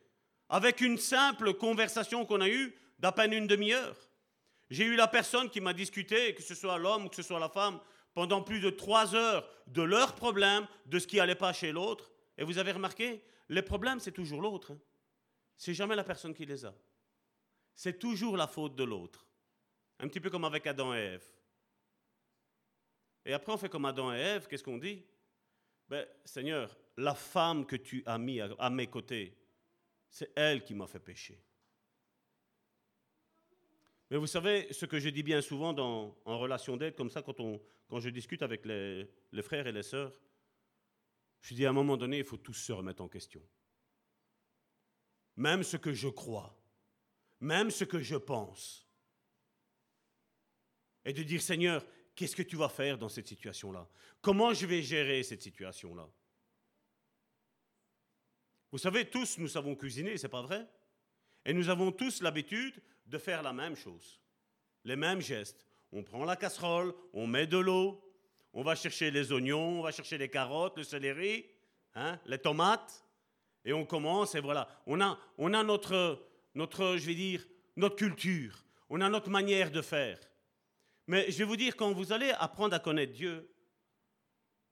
avec 0.49 0.80
une 0.80 0.97
simple 0.97 1.55
conversation 1.55 2.24
qu'on 2.24 2.40
a 2.40 2.49
eue 2.49 2.74
d'à 2.99 3.12
peine 3.12 3.32
une 3.32 3.47
demi-heure. 3.47 3.97
J'ai 4.70 4.84
eu 4.84 4.96
la 4.96 5.08
personne 5.08 5.50
qui 5.50 5.60
m'a 5.60 5.72
discuté, 5.72 6.34
que 6.34 6.42
ce 6.42 6.54
soit 6.54 6.78
l'homme 6.78 7.06
ou 7.06 7.08
que 7.08 7.16
ce 7.16 7.22
soit 7.22 7.38
la 7.38 7.48
femme, 7.48 7.80
pendant 8.14 8.42
plus 8.42 8.60
de 8.60 8.70
trois 8.70 9.14
heures 9.14 9.48
de 9.66 9.82
leurs 9.82 10.14
problèmes, 10.14 10.66
de 10.86 10.98
ce 10.98 11.06
qui 11.06 11.16
n'allait 11.16 11.34
pas 11.34 11.52
chez 11.52 11.72
l'autre. 11.72 12.10
Et 12.38 12.44
vous 12.44 12.58
avez 12.58 12.72
remarqué, 12.72 13.22
les 13.48 13.62
problèmes, 13.62 14.00
c'est 14.00 14.12
toujours 14.12 14.40
l'autre. 14.40 14.72
Hein. 14.72 14.78
C'est 15.56 15.74
jamais 15.74 15.96
la 15.96 16.04
personne 16.04 16.34
qui 16.34 16.46
les 16.46 16.64
a. 16.64 16.74
C'est 17.74 17.98
toujours 17.98 18.36
la 18.36 18.46
faute 18.46 18.74
de 18.76 18.84
l'autre. 18.84 19.26
Un 19.98 20.08
petit 20.08 20.20
peu 20.20 20.30
comme 20.30 20.44
avec 20.44 20.66
Adam 20.66 20.94
et 20.94 20.98
Ève. 20.98 21.26
Et 23.24 23.32
après, 23.32 23.52
on 23.52 23.56
fait 23.56 23.68
comme 23.68 23.84
Adam 23.84 24.12
et 24.12 24.18
Ève, 24.18 24.46
qu'est-ce 24.48 24.62
qu'on 24.62 24.78
dit? 24.78 25.04
Ben, 25.88 26.06
Seigneur, 26.24 26.76
la 26.96 27.14
femme 27.14 27.66
que 27.66 27.76
tu 27.76 28.02
as 28.06 28.18
mis 28.18 28.40
à 28.40 28.70
mes 28.70 28.86
côtés, 28.86 29.36
c'est 30.08 30.32
elle 30.36 30.64
qui 30.64 30.74
m'a 30.74 30.86
fait 30.86 31.00
pécher. 31.00 31.40
Mais 34.11 34.16
vous 34.16 34.26
savez, 34.26 34.72
ce 34.72 34.86
que 34.86 34.98
je 34.98 35.09
dis 35.09 35.22
bien 35.22 35.40
souvent 35.40 35.72
dans, 35.72 36.16
en 36.24 36.38
relation 36.38 36.76
d'aide, 36.76 36.94
comme 36.94 37.11
ça, 37.11 37.22
quand, 37.22 37.40
on, 37.40 37.61
quand 37.88 38.00
je 38.00 38.11
discute 38.11 38.42
avec 38.42 38.64
les, 38.64 39.09
les 39.32 39.42
frères 39.42 39.66
et 39.66 39.72
les 39.72 39.82
sœurs, 39.82 40.12
je 41.40 41.55
dis 41.55 41.66
à 41.66 41.70
un 41.70 41.74
moment 41.74 41.96
donné, 41.96 42.18
il 42.18 42.24
faut 42.24 42.36
tous 42.36 42.55
se 42.55 42.72
remettre 42.72 43.02
en 43.02 43.09
question. 43.09 43.42
Même 45.36 45.62
ce 45.62 45.76
que 45.76 45.92
je 45.92 46.09
crois, 46.09 46.57
même 47.40 47.70
ce 47.70 47.84
que 47.84 48.00
je 48.00 48.16
pense. 48.16 48.86
Et 51.05 51.12
de 51.12 51.22
dire, 51.22 51.42
Seigneur, 51.42 51.84
qu'est-ce 52.14 52.36
que 52.36 52.42
tu 52.42 52.57
vas 52.57 52.68
faire 52.68 52.96
dans 52.96 53.09
cette 53.09 53.28
situation-là? 53.28 53.88
Comment 54.20 54.55
je 54.55 54.66
vais 54.66 54.82
gérer 54.82 55.22
cette 55.22 55.42
situation-là? 55.42 56.09
Vous 58.70 58.78
savez, 58.78 59.09
tous 59.09 59.38
nous 59.38 59.48
savons 59.48 59.76
cuisiner, 59.76 60.16
c'est 60.16 60.28
pas 60.28 60.42
vrai? 60.42 60.66
Et 61.44 61.52
nous 61.52 61.68
avons 61.68 61.92
tous 61.92 62.22
l'habitude 62.22 62.80
de 63.07 63.18
faire 63.18 63.42
la 63.42 63.52
même 63.52 63.76
chose, 63.76 64.20
les 64.84 64.96
mêmes 64.96 65.20
gestes. 65.20 65.66
On 65.92 66.02
prend 66.02 66.24
la 66.24 66.36
casserole, 66.36 66.94
on 67.12 67.26
met 67.26 67.46
de 67.46 67.59
l'eau, 67.59 68.00
on 68.52 68.62
va 68.62 68.74
chercher 68.74 69.11
les 69.11 69.32
oignons, 69.32 69.80
on 69.80 69.82
va 69.82 69.92
chercher 69.92 70.18
les 70.18 70.28
carottes, 70.28 70.76
le 70.76 70.84
céleri, 70.84 71.46
hein, 71.94 72.18
les 72.26 72.38
tomates, 72.38 73.05
Et 73.64 73.72
on 73.72 73.86
commence, 73.86 74.34
et 74.34 74.40
voilà, 74.40 74.68
on 74.86 75.00
a, 75.00 75.18
on 75.38 75.55
a 75.55 75.62
notre, 75.62 76.22
notre, 76.55 76.96
je 76.98 77.07
vais 77.07 77.14
dire, 77.14 77.46
notre 77.76 77.96
culture, 77.96 78.64
on 78.90 79.00
a 79.00 79.09
notre 79.09 79.30
manière 79.30 79.70
de 79.70 79.82
faire. 79.82 80.18
Mais 81.07 81.30
je 81.30 81.38
vais 81.38 81.44
vous 81.44 81.57
dire, 81.57 81.76
quand 81.76 81.92
vous 81.92 82.12
allez 82.12 82.30
apprendre 82.30 82.74
à 82.74 82.78
connaître 82.78 83.12
Dieu, 83.12 83.50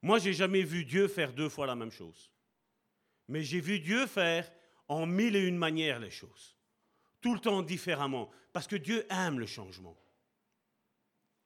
moi, 0.01 0.19
j'ai 0.19 0.33
jamais 0.33 0.63
vu 0.63 0.85
Dieu 0.85 1.07
faire 1.07 1.33
deux 1.33 1.49
fois 1.49 1.65
la 1.65 1.75
même 1.75 1.91
chose. 1.91 2.31
Mais 3.27 3.41
j'ai 3.41 3.61
vu 3.61 3.79
Dieu 3.79 4.05
faire 4.05 4.51
en 4.87 5.05
mille 5.05 5.35
et 5.35 5.47
une 5.47 5.57
manières 5.57 5.99
les 5.99 6.11
choses. 6.11 6.57
Tout 7.23 7.33
le 7.33 7.39
temps 7.39 7.63
différemment. 7.63 8.29
Parce 8.51 8.67
que 8.67 8.75
Dieu 8.75 9.07
aime 9.09 9.39
le 9.39 9.47
changement. 9.47 9.97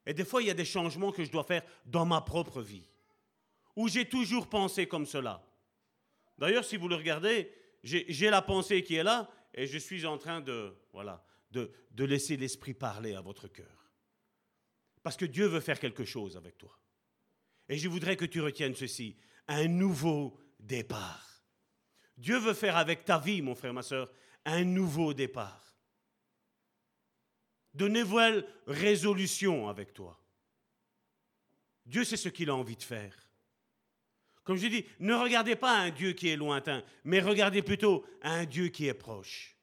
Et 0.06 0.14
des 0.14 0.26
fois, 0.26 0.42
il 0.42 0.48
y 0.48 0.52
a 0.52 0.56
des 0.56 0.66
changements 0.66 1.12
que 1.12 1.24
je 1.24 1.32
dois 1.32 1.44
faire 1.44 1.64
dans 1.86 2.06
ma 2.06 2.22
propre 2.22 2.62
vie. 2.62 2.90
Où 3.76 3.88
j'ai 3.88 4.10
toujours 4.10 4.50
pensé 4.50 4.88
comme 4.88 5.06
cela. 5.06 5.46
D'ailleurs, 6.38 6.66
si 6.66 6.78
vous 6.78 6.88
le 6.88 6.96
regardez, 6.96 7.52
j'ai 7.84 8.30
la 8.30 8.42
pensée 8.42 8.84
qui 8.84 8.96
est 8.96 9.04
là 9.04 9.30
et 9.54 9.68
je 9.68 9.78
suis 9.78 10.06
en 10.06 10.18
train 10.18 10.42
de, 10.42 10.76
voilà, 10.94 11.24
de, 11.52 11.72
de 11.92 12.04
laisser 12.06 12.38
l'Esprit 12.38 12.74
parler 12.74 13.14
à 13.14 13.22
votre 13.22 13.48
cœur. 13.48 13.92
Parce 15.04 15.16
que 15.16 15.26
Dieu 15.26 15.46
veut 15.46 15.60
faire 15.60 15.80
quelque 15.80 16.06
chose 16.06 16.36
avec 16.36 16.58
toi. 16.58 16.78
Et 17.70 17.78
je 17.78 17.88
voudrais 17.88 18.18
que 18.18 18.26
tu 18.26 18.42
retiennes 18.42 18.76
ceci, 18.76 19.16
un 19.48 19.68
nouveau 19.68 20.40
départ. 20.60 21.44
Dieu 22.18 22.40
veut 22.40 22.54
faire 22.54 22.78
avec 22.78 23.06
ta 23.06 23.20
vie, 23.20 23.42
mon 23.42 23.56
frère, 23.56 23.74
ma 23.74 23.84
soeur, 23.84 24.10
un 24.46 24.64
nouveau 24.64 25.14
départ. 25.14 25.67
De 27.78 27.88
nouvelles 27.88 28.46
résolutions 28.66 29.70
avec 29.70 29.94
toi. 29.94 30.20
Dieu 31.86 32.04
sait 32.04 32.18
ce 32.18 32.30
qu'il 32.30 32.50
a 32.50 32.56
envie 32.56 32.76
de 32.76 32.84
faire. 32.84 33.16
Comme 34.44 34.58
je 34.58 34.68
dis, 34.68 34.86
ne 35.00 35.14
regardez 35.14 35.56
pas 35.56 35.78
un 35.78 35.92
Dieu 35.92 36.14
qui 36.14 36.30
est 36.30 36.36
lointain, 36.36 36.84
mais 37.04 37.20
regardez 37.20 37.62
plutôt 37.62 38.06
un 38.24 38.46
Dieu 38.46 38.70
qui 38.70 38.88
est 38.88 38.94
proche. 38.94 39.56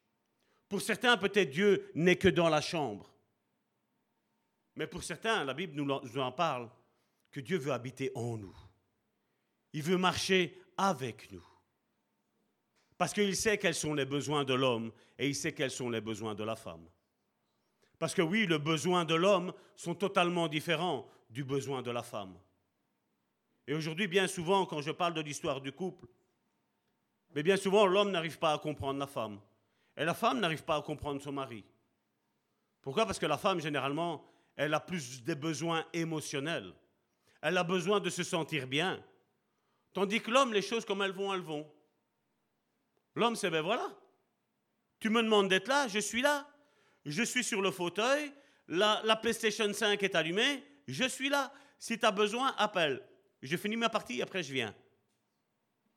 Pour 0.69 0.81
certains, 0.81 1.17
peut-être 1.17 1.51
Dieu 1.51 1.91
n'est 1.95 2.17
que 2.17 2.29
dans 2.29 2.49
la 2.49 2.61
chambre. 2.61 3.13
Mais 4.77 4.87
pour 4.87 5.03
certains, 5.03 5.45
la 5.45 5.55
Bible 5.55 5.75
nous 5.75 6.19
en 6.19 6.33
parle, 6.33 6.71
que 7.31 7.41
Dieu 7.41 7.59
veut 7.59 7.73
habiter 7.73 8.13
en 8.15 8.37
nous. 8.37 8.57
Il 9.73 9.83
veut 9.83 9.99
marcher 9.99 10.63
avec 10.77 11.33
nous. 11.33 11.45
Parce 12.97 13.13
qu'il 13.13 13.35
sait 13.35 13.59
quels 13.59 13.75
sont 13.75 13.95
les 13.95 14.05
besoins 14.05 14.45
de 14.45 14.55
l'homme 14.55 14.93
et 15.19 15.29
il 15.29 15.35
sait 15.35 15.53
quels 15.53 15.73
sont 15.73 15.91
les 15.91 16.01
besoins 16.01 16.35
de 16.35 16.45
la 16.45 16.55
femme. 16.55 16.87
Parce 18.05 18.15
que 18.15 18.21
oui, 18.21 18.47
les 18.47 18.59
besoins 18.59 19.07
de 19.07 19.15
l'homme 19.15 19.55
sont 19.77 19.95
totalement 19.95 20.47
différents 20.47 21.09
du 21.31 21.43
besoin 21.43 21.81
de 21.81 21.91
la 21.91 22.03
femme. 22.03 22.39
Et 23.67 23.73
aujourd'hui, 23.73 24.07
bien 24.07 24.27
souvent, 24.27 24.67
quand 24.67 24.83
je 24.83 24.91
parle 24.91 25.15
de 25.15 25.23
l'histoire 25.23 25.63
du 25.63 25.73
couple, 25.73 26.07
mais 27.35 27.43
bien 27.43 27.57
souvent, 27.57 27.87
l'homme 27.87 28.11
n'arrive 28.11 28.39
pas 28.39 28.53
à 28.53 28.59
comprendre 28.59 28.99
la 28.99 29.07
femme. 29.07 29.41
Et 29.97 30.05
la 30.05 30.13
femme 30.13 30.39
n'arrive 30.39 30.65
pas 30.65 30.77
à 30.77 30.83
comprendre 30.83 31.23
son 31.23 31.33
mari. 31.33 31.65
Pourquoi? 32.83 33.07
Parce 33.07 33.19
que 33.19 33.25
la 33.25 33.39
femme, 33.39 33.61
généralement, 33.61 34.23
elle 34.55 34.75
a 34.75 34.81
plus 34.81 35.23
des 35.23 35.35
besoins 35.35 35.87
émotionnels 35.95 36.75
elle 37.41 37.57
a 37.57 37.65
besoin 37.65 38.01
de 38.01 38.11
se 38.11 38.23
sentir 38.23 38.67
bien. 38.67 39.03
Tandis 39.95 40.21
que 40.21 40.31
l'homme, 40.31 40.53
les 40.53 40.61
choses 40.61 40.85
comme 40.85 41.01
elles 41.01 41.13
vont, 41.13 41.33
elles 41.33 41.41
vont. 41.41 41.67
L'homme, 43.15 43.35
c'est 43.35 43.49
ben 43.49 43.63
voilà. 43.63 43.89
Tu 45.01 45.09
me 45.09 45.23
demandes 45.23 45.49
d'être 45.49 45.69
là, 45.69 45.89
je 45.89 46.01
suis 46.01 46.21
là. 46.21 46.47
Je 47.05 47.23
suis 47.23 47.45
sur 47.45 47.61
le 47.61 47.71
fauteuil, 47.71 48.33
la, 48.69 49.01
la 49.05 49.17
PlayStation 49.17 49.73
5 49.73 50.03
est 50.03 50.15
allumée, 50.15 50.65
je 50.87 51.05
suis 51.05 51.29
là. 51.29 51.53
Si 51.79 51.99
tu 51.99 52.07
as 52.07 52.11
besoin, 52.11 52.55
appelle. 52.57 53.07
Je 53.43 53.57
finis 53.57 53.77
ma 53.77 53.91
partie, 53.91 54.23
après 54.23 54.43
je 54.43 54.53
viens. 54.53 54.75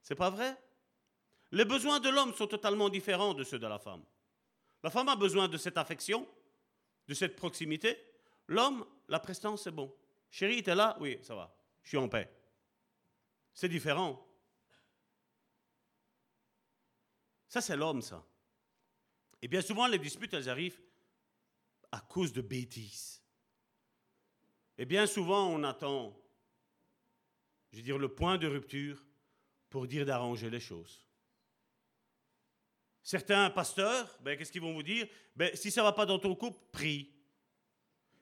C'est 0.01 0.15
pas 0.15 0.29
vrai? 0.29 0.55
Les 1.51 1.65
besoins 1.65 1.99
de 1.99 2.09
l'homme 2.09 2.33
sont 2.33 2.47
totalement 2.47 2.89
différents 2.89 3.33
de 3.33 3.43
ceux 3.43 3.59
de 3.59 3.67
la 3.67 3.79
femme. 3.79 4.03
La 4.83 4.89
femme 4.89 5.07
a 5.09 5.15
besoin 5.15 5.47
de 5.47 5.57
cette 5.57 5.77
affection, 5.77 6.27
de 7.07 7.13
cette 7.13 7.35
proximité. 7.35 7.97
L'homme, 8.47 8.85
la 9.07 9.19
prestance, 9.19 9.63
c'est 9.63 9.71
bon. 9.71 9.93
Chérie, 10.29 10.61
t'es 10.61 10.75
là? 10.75 10.97
Oui, 10.99 11.19
ça 11.23 11.35
va. 11.35 11.55
Je 11.83 11.89
suis 11.89 11.97
en 11.97 12.09
paix. 12.09 12.29
C'est 13.53 13.69
différent. 13.69 14.25
Ça, 17.47 17.61
c'est 17.61 17.77
l'homme, 17.77 18.01
ça. 18.01 18.23
Et 19.41 19.47
bien 19.47 19.61
souvent, 19.61 19.87
les 19.87 19.99
disputes, 19.99 20.33
elles 20.33 20.49
arrivent 20.49 20.79
à 21.91 21.99
cause 22.01 22.33
de 22.33 22.41
bêtises. 22.41 23.21
Et 24.77 24.85
bien 24.85 25.07
souvent, 25.07 25.47
on 25.47 25.63
attend, 25.63 26.15
je 27.71 27.77
veux 27.77 27.83
dire, 27.83 27.97
le 27.97 28.13
point 28.13 28.37
de 28.37 28.47
rupture 28.47 29.03
pour 29.69 29.87
dire 29.87 30.05
d'arranger 30.05 30.49
les 30.49 30.59
choses. 30.59 31.03
Certains 33.01 33.49
pasteurs, 33.49 34.17
ben, 34.21 34.37
qu'est-ce 34.37 34.51
qu'ils 34.51 34.61
vont 34.61 34.73
vous 34.73 34.83
dire? 34.83 35.07
Ben, 35.35 35.55
Si 35.55 35.71
ça 35.71 35.81
ne 35.81 35.85
va 35.85 35.93
pas 35.93 36.05
dans 36.05 36.19
ton 36.19 36.35
couple, 36.35 36.59
prie. 36.71 37.09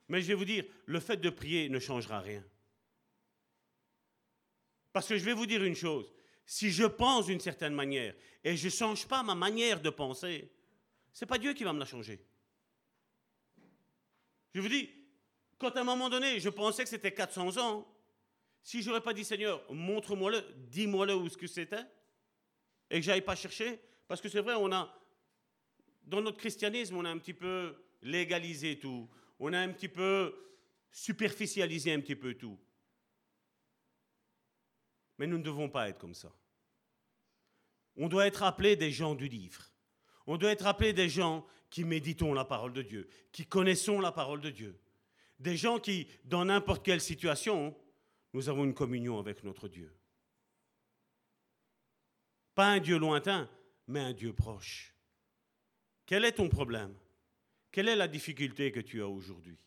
Mais 0.08 0.22
je 0.22 0.28
vais 0.28 0.34
vous 0.36 0.46
dire, 0.46 0.64
le 0.86 1.00
fait 1.00 1.18
de 1.18 1.30
prier 1.30 1.70
ne 1.70 1.80
changera 1.80 2.20
rien. 2.20 2.44
Parce 4.94 5.08
que 5.08 5.18
je 5.18 5.26
vais 5.26 5.34
vous 5.34 5.48
dire 5.48 5.64
une 5.64 5.76
chose, 5.76 6.14
si 6.46 6.72
je 6.72 6.86
pense 6.86 7.26
d'une 7.26 7.40
certaine 7.40 7.74
manière 7.74 8.16
et 8.44 8.56
je 8.56 8.66
ne 8.66 8.72
change 8.72 9.08
pas 9.08 9.24
ma 9.24 9.36
manière 9.36 9.82
de 9.82 9.90
penser, 9.90 10.52
ce 11.12 11.26
n'est 11.26 11.28
pas 11.28 11.38
Dieu 11.38 11.54
qui 11.54 11.64
va 11.64 11.74
me 11.74 11.80
la 11.80 11.86
changer. 11.86 12.24
Je 14.56 14.62
vous 14.62 14.68
dis, 14.68 14.90
quand 15.60 15.70
à 15.78 15.82
un 15.82 15.84
moment 15.84 16.10
donné, 16.10 16.40
je 16.40 16.50
pensais 16.50 16.84
que 16.84 16.90
c'était 16.90 17.14
400 17.14 17.58
ans, 17.58 17.88
si 18.64 18.82
je 18.82 18.90
n'aurais 18.90 19.02
pas 19.02 19.14
dit 19.14 19.24
Seigneur, 19.24 19.64
montre-moi-le, 19.72 20.44
dis-moi-le 20.70 21.16
où 21.16 21.30
ce 21.30 21.38
que 21.38 21.46
c'était, 21.46 21.84
et 22.90 23.00
que 23.00 23.06
je 23.06 23.12
n'aille 23.12 23.22
pas 23.22 23.36
chercher, 23.36 23.80
parce 24.08 24.20
que 24.20 24.30
c'est 24.30 24.42
vrai, 24.42 24.56
on 24.56 24.72
a, 24.72 24.92
dans 26.06 26.22
notre 26.22 26.38
christianisme, 26.38 26.96
on 26.96 27.06
a 27.06 27.10
un 27.10 27.20
petit 27.20 27.36
peu 27.36 27.76
légalisé 28.02 28.80
tout 28.80 29.08
on 29.40 29.54
a 29.54 29.60
un 29.60 29.70
petit 29.70 29.88
peu 29.88 30.34
superficialisé 30.92 31.94
un 31.94 32.00
petit 32.00 32.16
peu 32.16 32.36
tout. 32.36 32.58
Mais 35.18 35.28
nous 35.28 35.38
ne 35.38 35.44
devons 35.44 35.70
pas 35.70 35.90
être 35.90 36.00
comme 36.00 36.14
ça. 36.14 36.34
On 37.96 38.08
doit 38.08 38.28
être 38.28 38.44
appelé 38.44 38.76
des 38.76 38.92
gens 38.92 39.16
du 39.16 39.28
livre. 39.28 39.64
On 40.28 40.38
doit 40.38 40.52
être 40.52 40.68
appelé 40.68 40.94
des 40.94 41.10
gens 41.10 41.46
qui 41.70 41.84
méditons 41.84 42.34
la 42.34 42.46
parole 42.46 42.74
de 42.74 42.82
Dieu, 42.82 43.08
qui 43.32 43.46
connaissons 43.46 44.00
la 44.00 44.12
parole 44.12 44.42
de 44.42 44.50
Dieu. 44.50 44.80
Des 45.40 45.58
gens 45.58 45.80
qui, 45.80 46.08
dans 46.24 46.46
n'importe 46.46 46.86
quelle 46.86 47.02
situation, 47.02 47.76
nous 48.34 48.50
avons 48.50 48.64
une 48.64 48.74
communion 48.74 49.20
avec 49.20 49.44
notre 49.44 49.68
Dieu. 49.68 49.94
Pas 52.54 52.68
un 52.68 52.80
Dieu 52.80 52.98
lointain, 52.98 53.50
mais 53.88 54.00
un 54.00 54.14
Dieu 54.14 54.34
proche. 54.34 54.94
Quel 56.06 56.24
est 56.24 56.34
ton 56.34 56.50
problème? 56.50 56.96
Quelle 57.72 57.90
est 57.90 57.96
la 57.96 58.08
difficulté 58.08 58.72
que 58.72 58.80
tu 58.80 59.02
as 59.02 59.08
aujourd'hui? 59.08 59.58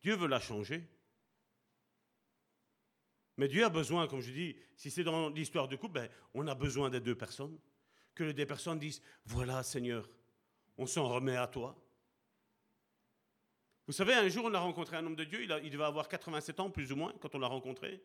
Dieu 0.00 0.14
veut 0.16 0.28
la 0.28 0.40
changer. 0.40 0.88
Mais 3.36 3.48
Dieu 3.48 3.64
a 3.64 3.68
besoin, 3.68 4.08
comme 4.08 4.20
je 4.20 4.32
dis, 4.32 4.56
si 4.74 4.90
c'est 4.90 5.04
dans 5.04 5.28
l'histoire 5.30 5.68
du 5.68 5.76
couple, 5.76 5.94
ben, 5.94 6.10
on 6.34 6.46
a 6.46 6.54
besoin 6.54 6.90
des 6.90 7.00
deux 7.00 7.14
personnes. 7.14 7.58
Que 8.14 8.24
les 8.24 8.32
deux 8.32 8.46
personnes 8.46 8.78
disent, 8.78 9.02
voilà 9.24 9.62
Seigneur, 9.62 10.08
on 10.78 10.86
s'en 10.86 11.08
remet 11.08 11.36
à 11.36 11.46
toi. 11.46 11.76
Vous 13.86 13.92
savez, 13.92 14.14
un 14.14 14.28
jour, 14.28 14.46
on 14.46 14.54
a 14.54 14.60
rencontré 14.60 14.96
un 14.96 15.04
homme 15.04 15.16
de 15.16 15.24
Dieu, 15.24 15.42
il, 15.42 15.70
devait 15.70 15.84
avoir 15.84 16.08
87 16.08 16.60
ans, 16.60 16.70
plus 16.70 16.92
ou 16.92 16.96
moins, 16.96 17.12
quand 17.20 17.34
on 17.34 17.38
l'a 17.38 17.46
rencontré. 17.46 18.02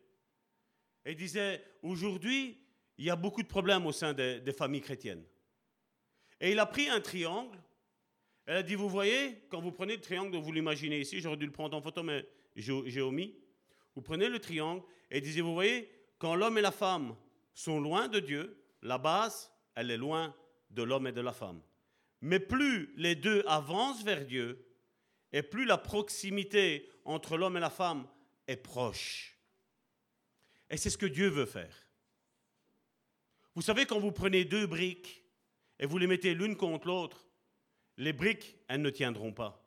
Et 1.05 1.11
il 1.11 1.17
disait, 1.17 1.63
aujourd'hui, 1.81 2.57
il 2.97 3.05
y 3.05 3.09
a 3.09 3.15
beaucoup 3.15 3.43
de 3.43 3.47
problèmes 3.47 3.85
au 3.85 3.91
sein 3.91 4.13
des 4.13 4.55
familles 4.57 4.81
chrétiennes. 4.81 5.23
Et 6.39 6.51
il 6.51 6.59
a 6.59 6.65
pris 6.65 6.89
un 6.89 6.99
triangle 6.99 7.57
elle 8.45 8.57
a 8.57 8.63
dit, 8.63 8.75
vous 8.75 8.89
voyez, 8.89 9.41
quand 9.49 9.61
vous 9.61 9.71
prenez 9.71 9.95
le 9.95 10.01
triangle, 10.01 10.37
vous 10.37 10.51
l'imaginez 10.51 10.99
ici, 10.99 11.21
j'aurais 11.21 11.37
dû 11.37 11.45
le 11.45 11.51
prendre 11.51 11.77
en 11.77 11.81
photo, 11.81 12.03
mais 12.03 12.27
j'ai 12.55 13.01
omis. 13.01 13.35
Vous 13.95 14.01
prenez 14.01 14.27
le 14.27 14.39
triangle 14.39 14.83
et 15.09 15.21
disait, 15.21 15.41
vous 15.41 15.53
voyez, 15.53 15.89
quand 16.17 16.35
l'homme 16.35 16.57
et 16.57 16.61
la 16.61 16.71
femme 16.71 17.15
sont 17.53 17.79
loin 17.79 18.07
de 18.07 18.19
Dieu, 18.19 18.57
la 18.81 18.97
base, 18.97 19.51
elle 19.75 19.91
est 19.91 19.97
loin 19.97 20.35
de 20.71 20.83
l'homme 20.83 21.07
et 21.07 21.11
de 21.11 21.21
la 21.21 21.31
femme. 21.31 21.61
Mais 22.23 22.39
plus 22.39 22.93
les 22.95 23.15
deux 23.15 23.43
avancent 23.47 24.01
vers 24.01 24.25
Dieu, 24.25 24.65
et 25.33 25.43
plus 25.43 25.65
la 25.65 25.77
proximité 25.77 26.89
entre 27.03 27.35
l'homme 27.35 27.57
et 27.57 27.59
la 27.59 27.69
femme 27.69 28.07
est 28.47 28.55
proche. 28.55 29.37
Et 30.69 30.77
c'est 30.77 30.89
ce 30.89 30.97
que 30.97 31.05
Dieu 31.05 31.27
veut 31.27 31.45
faire. 31.45 31.75
Vous 33.55 33.61
savez, 33.61 33.85
quand 33.85 33.99
vous 33.99 34.13
prenez 34.13 34.45
deux 34.45 34.65
briques 34.67 35.21
et 35.79 35.85
vous 35.85 35.97
les 35.97 36.07
mettez 36.07 36.33
l'une 36.33 36.55
contre 36.55 36.87
l'autre, 36.87 37.27
les 37.97 38.13
briques, 38.13 38.55
elles 38.69 38.81
ne 38.81 38.89
tiendront 38.89 39.33
pas. 39.33 39.61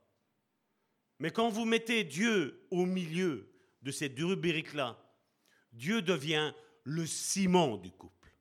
Mais 1.18 1.30
quand 1.30 1.50
vous 1.50 1.66
mettez 1.66 2.04
Dieu 2.04 2.66
au 2.70 2.86
milieu 2.86 3.52
de 3.82 3.90
ces 3.90 4.08
deux 4.08 4.34
briques-là, 4.34 4.98
Dieu 5.72 6.00
devient 6.00 6.54
le 6.84 7.04
ciment 7.06 7.76
du 7.76 7.90
couple. 7.90 8.32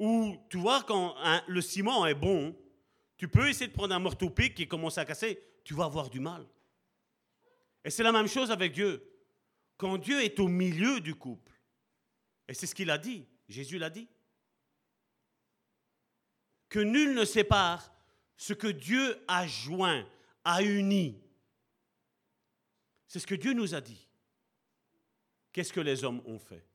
Ou 0.00 0.36
tu 0.50 0.56
vois, 0.56 0.82
quand 0.82 1.14
le 1.46 1.60
ciment 1.60 2.04
est 2.04 2.14
bon, 2.14 2.56
tu 3.20 3.28
peux 3.28 3.50
essayer 3.50 3.68
de 3.68 3.74
prendre 3.74 3.94
un 3.94 3.98
morteau-pic 3.98 4.54
qui 4.54 4.66
commence 4.66 4.96
à 4.96 5.04
casser, 5.04 5.38
tu 5.62 5.74
vas 5.74 5.84
avoir 5.84 6.08
du 6.08 6.20
mal. 6.20 6.48
Et 7.84 7.90
c'est 7.90 8.02
la 8.02 8.12
même 8.12 8.26
chose 8.26 8.50
avec 8.50 8.72
Dieu. 8.72 9.12
Quand 9.76 9.98
Dieu 9.98 10.22
est 10.22 10.40
au 10.40 10.48
milieu 10.48 11.02
du 11.02 11.14
couple, 11.14 11.52
et 12.48 12.54
c'est 12.54 12.66
ce 12.66 12.74
qu'il 12.74 12.88
a 12.88 12.96
dit, 12.96 13.26
Jésus 13.46 13.76
l'a 13.76 13.90
dit, 13.90 14.08
que 16.70 16.78
nul 16.78 17.12
ne 17.12 17.26
sépare 17.26 17.92
ce 18.38 18.54
que 18.54 18.68
Dieu 18.68 19.22
a 19.28 19.46
joint, 19.46 20.08
a 20.42 20.62
uni. 20.62 21.22
C'est 23.06 23.18
ce 23.18 23.26
que 23.26 23.34
Dieu 23.34 23.52
nous 23.52 23.74
a 23.74 23.82
dit. 23.82 24.08
Qu'est-ce 25.52 25.74
que 25.74 25.80
les 25.80 26.04
hommes 26.04 26.22
ont 26.24 26.38
fait? 26.38 26.66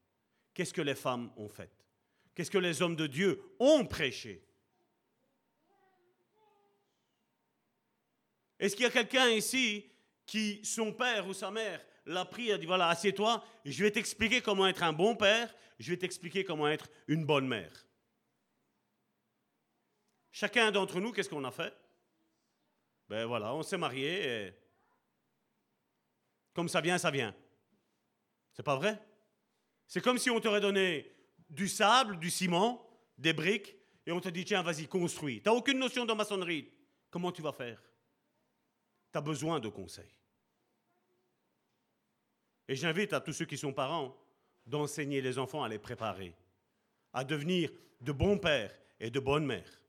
Qu'est-ce 0.53 0.76
que 0.76 0.84
les 0.84 0.93
femmes 0.93 1.31
ont 1.38 1.49
fait? 1.49 1.72
Qu'est-ce 2.35 2.51
que 2.51 2.59
les 2.59 2.84
hommes 2.84 2.95
de 2.95 3.07
Dieu 3.07 3.41
ont 3.57 3.84
prêché? 3.84 4.44
Est-ce 8.60 8.76
qu'il 8.76 8.84
y 8.84 8.88
a 8.88 8.91
quelqu'un 8.91 9.30
ici 9.30 9.91
qui, 10.26 10.64
son 10.64 10.94
père 10.94 11.27
ou 11.27 11.34
sa 11.34 11.52
mère, 11.52 11.86
l'a 12.06 12.26
pris 12.26 12.49
et 12.49 12.53
a 12.53 12.57
dit, 12.57 12.65
voilà, 12.65 12.90
assieds-toi, 12.90 13.44
je 13.65 13.84
vais 13.84 13.91
t'expliquer 13.91 14.41
comment 14.41 14.68
être 14.68 14.84
un 14.84 14.94
bon 14.94 15.15
père, 15.15 15.53
je 15.80 15.91
vais 15.91 15.98
t'expliquer 15.98 16.44
comment 16.44 16.68
être 16.68 16.90
une 17.07 17.26
bonne 17.26 17.48
mère. 17.48 17.86
Chacun 20.32 20.72
d'entre 20.72 20.99
nous, 20.99 21.11
qu'est-ce 21.11 21.30
qu'on 21.30 21.44
a 21.44 21.52
fait? 21.52 21.73
Ben 23.07 23.26
voilà, 23.26 23.53
on 23.53 23.64
s'est 23.64 23.77
marié 23.77 24.48
et 24.48 24.53
comme 26.53 26.69
ça 26.69 26.82
vient, 26.82 26.98
ça 26.98 27.11
vient. 27.11 27.36
C'est 28.53 28.64
pas 28.64 28.76
vrai? 28.76 28.99
C'est 29.88 30.02
comme 30.02 30.18
si 30.18 30.30
on 30.30 30.40
t'aurait 30.40 30.61
donné 30.61 31.14
du 31.49 31.68
sable, 31.68 32.18
du 32.18 32.32
ciment, 32.32 32.90
des 33.18 33.34
briques, 33.34 33.76
et 34.06 34.11
on 34.11 34.22
te 34.22 34.30
dit, 34.30 34.45
tiens, 34.45 34.61
vas-y, 34.61 34.88
construis. 34.88 35.41
Tu 35.41 35.49
n'as 35.49 35.56
aucune 35.56 35.80
notion 35.80 36.06
de 36.06 36.14
maçonnerie. 36.14 36.72
Comment 37.10 37.32
tu 37.32 37.41
vas 37.41 37.52
faire? 37.52 37.82
Besoin 39.22 39.60
de 39.60 39.70
conseils. 39.70 40.14
Et 42.68 42.76
j'invite 42.76 43.14
à 43.14 43.22
tous 43.22 43.34
ceux 43.34 43.46
qui 43.46 43.58
sont 43.58 43.74
parents 43.74 44.16
d'enseigner 44.66 45.22
les 45.22 45.38
enfants 45.38 45.64
à 45.64 45.70
les 45.70 45.80
préparer, 45.80 46.36
à 47.14 47.24
devenir 47.24 47.72
de 48.02 48.12
bons 48.12 48.38
pères 48.38 48.76
et 49.00 49.10
de 49.10 49.20
bonnes 49.20 49.46
mères. 49.46 49.82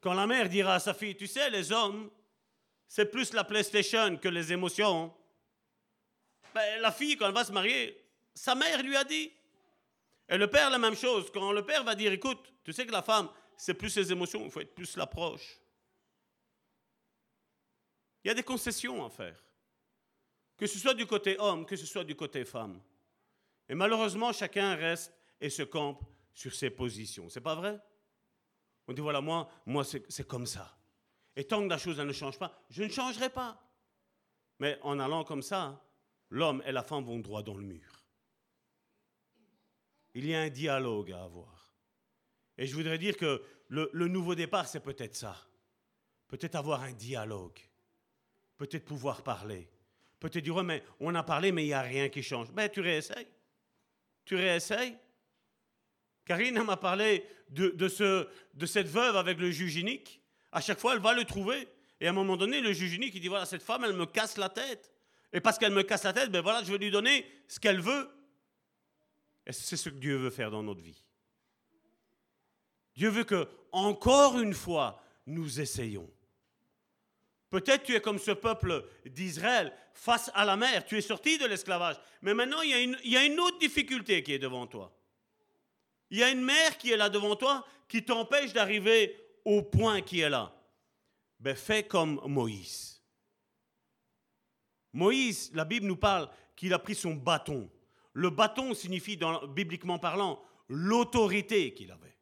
Quand 0.00 0.14
la 0.14 0.26
mère 0.26 0.48
dira 0.48 0.76
à 0.76 0.80
sa 0.80 0.94
fille, 0.94 1.16
tu 1.16 1.26
sais, 1.26 1.50
les 1.50 1.72
hommes, 1.72 2.10
c'est 2.88 3.10
plus 3.10 3.32
la 3.32 3.44
PlayStation 3.44 4.16
que 4.16 4.28
les 4.28 4.52
émotions. 4.52 5.12
Ben, 6.54 6.80
la 6.80 6.90
fille, 6.90 7.16
quand 7.16 7.26
elle 7.26 7.34
va 7.34 7.44
se 7.44 7.52
marier, 7.52 8.02
sa 8.34 8.54
mère 8.54 8.82
lui 8.82 8.96
a 8.96 9.04
dit. 9.04 9.30
Et 10.28 10.38
le 10.38 10.48
père, 10.48 10.70
la 10.70 10.78
même 10.78 10.96
chose. 10.96 11.30
Quand 11.32 11.52
le 11.52 11.64
père 11.64 11.84
va 11.84 11.94
dire, 11.94 12.12
écoute, 12.12 12.52
tu 12.64 12.72
sais 12.72 12.86
que 12.86 12.92
la 12.92 13.02
femme, 13.02 13.28
c'est 13.56 13.74
plus 13.74 13.90
ses 13.90 14.10
émotions, 14.10 14.44
il 14.44 14.50
faut 14.50 14.60
être 14.60 14.74
plus 14.74 14.96
l'approche. 14.96 15.59
Il 18.22 18.28
y 18.28 18.30
a 18.30 18.34
des 18.34 18.42
concessions 18.42 19.04
à 19.04 19.10
faire 19.10 19.42
que 20.60 20.66
ce 20.66 20.78
soit 20.78 20.92
du 20.92 21.06
côté 21.06 21.38
homme, 21.38 21.64
que 21.64 21.74
ce 21.74 21.86
soit 21.86 22.04
du 22.04 22.14
côté 22.14 22.44
femme. 22.44 22.82
Et 23.66 23.74
malheureusement, 23.74 24.30
chacun 24.30 24.74
reste 24.74 25.10
et 25.40 25.48
se 25.48 25.62
campe 25.62 26.04
sur 26.34 26.54
ses 26.54 26.68
positions. 26.68 27.30
C'est 27.30 27.40
pas 27.40 27.54
vrai? 27.54 27.80
On 28.86 28.92
dit 28.92 29.00
voilà, 29.00 29.22
moi, 29.22 29.48
moi 29.64 29.84
c'est 29.84 30.28
comme 30.28 30.44
ça. 30.44 30.76
Et 31.34 31.44
tant 31.44 31.62
que 31.62 31.68
la 31.70 31.78
chose 31.78 31.98
ne 31.98 32.12
change 32.12 32.38
pas, 32.38 32.62
je 32.68 32.82
ne 32.82 32.90
changerai 32.90 33.30
pas. 33.30 33.58
Mais 34.58 34.78
en 34.82 35.00
allant 35.00 35.24
comme 35.24 35.40
ça, 35.40 35.82
l'homme 36.28 36.62
et 36.66 36.72
la 36.72 36.82
femme 36.82 37.04
vont 37.04 37.20
droit 37.20 37.42
dans 37.42 37.56
le 37.56 37.62
mur. 37.62 38.04
Il 40.12 40.26
y 40.26 40.34
a 40.34 40.42
un 40.42 40.50
dialogue 40.50 41.12
à 41.12 41.22
avoir. 41.22 41.72
Et 42.58 42.66
je 42.66 42.74
voudrais 42.74 42.98
dire 42.98 43.16
que 43.16 43.42
le, 43.68 43.88
le 43.94 44.08
nouveau 44.08 44.34
départ, 44.34 44.68
c'est 44.68 44.80
peut-être 44.80 45.16
ça. 45.16 45.38
Peut-être 46.28 46.56
avoir 46.56 46.82
un 46.82 46.92
dialogue. 46.92 47.58
Peut-être 48.60 48.84
pouvoir 48.84 49.22
parler 49.22 49.66
peut 50.20 50.28
te 50.28 50.38
dire, 50.38 50.62
mais 50.62 50.84
on 51.00 51.14
a 51.14 51.22
parlé, 51.22 51.50
mais 51.50 51.64
il 51.64 51.68
n'y 51.68 51.72
a 51.72 51.80
rien 51.80 52.10
qui 52.10 52.22
change. 52.22 52.52
Ben, 52.52 52.68
tu 52.68 52.80
réessayes. 52.80 53.26
Tu 54.26 54.36
réessayes. 54.36 54.96
Karine 56.26 56.62
m'a 56.62 56.76
parlé 56.76 57.24
de, 57.48 57.70
de, 57.70 57.88
ce, 57.88 58.28
de 58.52 58.66
cette 58.66 58.86
veuve 58.86 59.16
avec 59.16 59.38
le 59.38 59.50
juge 59.50 59.76
unique. 59.76 60.20
À 60.52 60.60
chaque 60.60 60.78
fois, 60.78 60.92
elle 60.92 61.00
va 61.00 61.14
le 61.14 61.24
trouver. 61.24 61.66
Et 62.00 62.06
à 62.06 62.10
un 62.10 62.12
moment 62.12 62.36
donné, 62.36 62.60
le 62.60 62.74
juge 62.74 62.92
unique, 62.92 63.14
il 63.14 63.20
dit, 63.22 63.28
voilà, 63.28 63.46
cette 63.46 63.62
femme, 63.62 63.82
elle 63.82 63.94
me 63.94 64.04
casse 64.04 64.36
la 64.36 64.50
tête. 64.50 64.92
Et 65.32 65.40
parce 65.40 65.56
qu'elle 65.56 65.72
me 65.72 65.82
casse 65.82 66.04
la 66.04 66.12
tête, 66.12 66.30
ben 66.30 66.42
voilà, 66.42 66.62
je 66.62 66.70
vais 66.70 66.78
lui 66.78 66.90
donner 66.90 67.24
ce 67.48 67.58
qu'elle 67.58 67.80
veut. 67.80 68.10
Et 69.46 69.52
c'est 69.52 69.78
ce 69.78 69.88
que 69.88 69.94
Dieu 69.94 70.16
veut 70.16 70.30
faire 70.30 70.50
dans 70.50 70.62
notre 70.62 70.82
vie. 70.82 71.02
Dieu 72.94 73.08
veut 73.08 73.24
que, 73.24 73.48
encore 73.72 74.38
une 74.38 74.52
fois, 74.52 75.02
nous 75.26 75.60
essayons. 75.60 76.10
Peut-être 77.50 77.82
tu 77.82 77.94
es 77.94 78.00
comme 78.00 78.20
ce 78.20 78.30
peuple 78.30 78.86
d'Israël 79.04 79.72
face 79.92 80.30
à 80.34 80.44
la 80.44 80.56
mer, 80.56 80.86
tu 80.86 80.96
es 80.96 81.00
sorti 81.00 81.36
de 81.36 81.46
l'esclavage. 81.46 81.96
Mais 82.22 82.32
maintenant, 82.32 82.62
il 82.62 82.70
y, 83.04 83.16
a 83.16 83.24
une, 83.24 83.40
autre 83.40 83.58
difficulté 83.58 84.22
qui 84.22 84.32
est 84.32 84.38
devant 84.38 84.68
toi. 84.68 84.96
Il 86.10 86.18
y 86.18 86.22
a 86.22 86.30
une 86.30 86.42
mer 86.42 86.78
qui 86.78 86.92
est 86.92 86.96
là 86.96 87.08
devant 87.08 87.34
toi 87.34 87.66
qui 87.88 88.04
t'empêche 88.04 88.52
d'arriver 88.52 89.16
au 89.44 89.62
point 89.62 90.00
qui 90.00 90.20
est 90.20 90.30
là. 90.30 90.54
Ben, 91.40 91.56
fais 91.56 91.82
comme 91.82 92.20
Moïse. 92.26 93.02
Moïse, 94.92 95.50
la 95.52 95.64
Bible 95.64 95.86
nous 95.86 95.96
parle 95.96 96.30
qu'il 96.54 96.72
a 96.72 96.78
pris 96.78 96.94
son 96.94 97.14
bâton. 97.14 97.68
Le 98.12 98.30
bâton 98.30 98.74
signifie, 98.74 99.18
bibliquement 99.48 99.98
parlant, 99.98 100.42
l'autorité 100.68 101.74
qu'il 101.74 101.90
avait. 101.90 102.16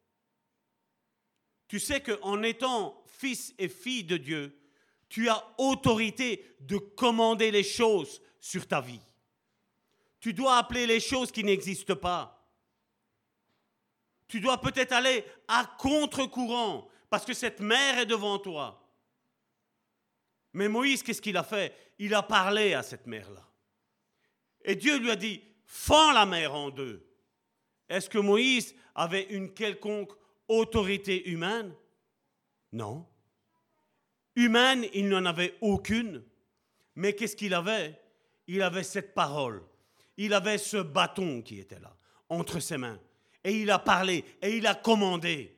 Tu 1.67 1.79
sais 1.79 2.01
qu'en 2.01 2.41
étant 2.41 3.03
fils 3.05 3.53
et 3.59 3.69
fille 3.69 4.03
de 4.03 4.17
Dieu, 4.17 4.58
tu 5.09 5.27
as 5.27 5.43
autorité 5.57 6.55
de 6.61 6.77
commander 6.77 7.51
les 7.51 7.63
choses 7.63 8.21
sur 8.39 8.67
ta 8.67 8.79
vie. 8.79 9.01
Tu 10.19 10.33
dois 10.33 10.57
appeler 10.57 10.85
les 10.85 10.99
choses 10.99 11.31
qui 11.31 11.43
n'existent 11.43 11.95
pas. 11.95 12.35
Tu 14.27 14.39
dois 14.39 14.61
peut-être 14.61 14.93
aller 14.93 15.25
à 15.47 15.65
contre-courant 15.79 16.87
parce 17.09 17.25
que 17.25 17.33
cette 17.33 17.59
mer 17.59 17.97
est 17.97 18.05
devant 18.05 18.37
toi. 18.37 18.87
Mais 20.53 20.67
Moïse, 20.67 21.01
qu'est-ce 21.01 21.21
qu'il 21.21 21.37
a 21.37 21.43
fait? 21.43 21.75
Il 21.97 22.13
a 22.13 22.21
parlé 22.21 22.73
à 22.73 22.83
cette 22.83 23.07
mer-là. 23.07 23.45
Et 24.63 24.75
Dieu 24.75 24.99
lui 24.99 25.09
a 25.09 25.15
dit, 25.15 25.41
fends 25.65 26.11
la 26.11 26.25
mer 26.25 26.53
en 26.53 26.69
deux. 26.69 27.05
Est-ce 27.87 28.09
que 28.09 28.19
Moïse 28.19 28.75
avait 28.93 29.23
une 29.23 29.53
quelconque 29.53 30.11
autorité 30.47 31.29
humaine? 31.29 31.73
Non 32.71 33.08
humaine, 34.39 34.85
il 34.93 35.09
n'en 35.09 35.25
avait 35.25 35.57
aucune. 35.61 36.23
Mais 36.95 37.13
qu'est-ce 37.13 37.35
qu'il 37.35 37.53
avait? 37.53 37.99
Il 38.47 38.61
avait 38.61 38.83
cette 38.83 39.13
parole. 39.13 39.63
Il 40.17 40.33
avait 40.33 40.57
ce 40.57 40.77
bâton 40.77 41.41
qui 41.41 41.59
était 41.59 41.79
là, 41.79 41.95
entre 42.27 42.59
ses 42.59 42.77
mains. 42.77 42.99
Et 43.43 43.61
il 43.61 43.71
a 43.71 43.79
parlé, 43.79 44.25
et 44.41 44.57
il 44.57 44.67
a 44.67 44.75
commandé. 44.75 45.55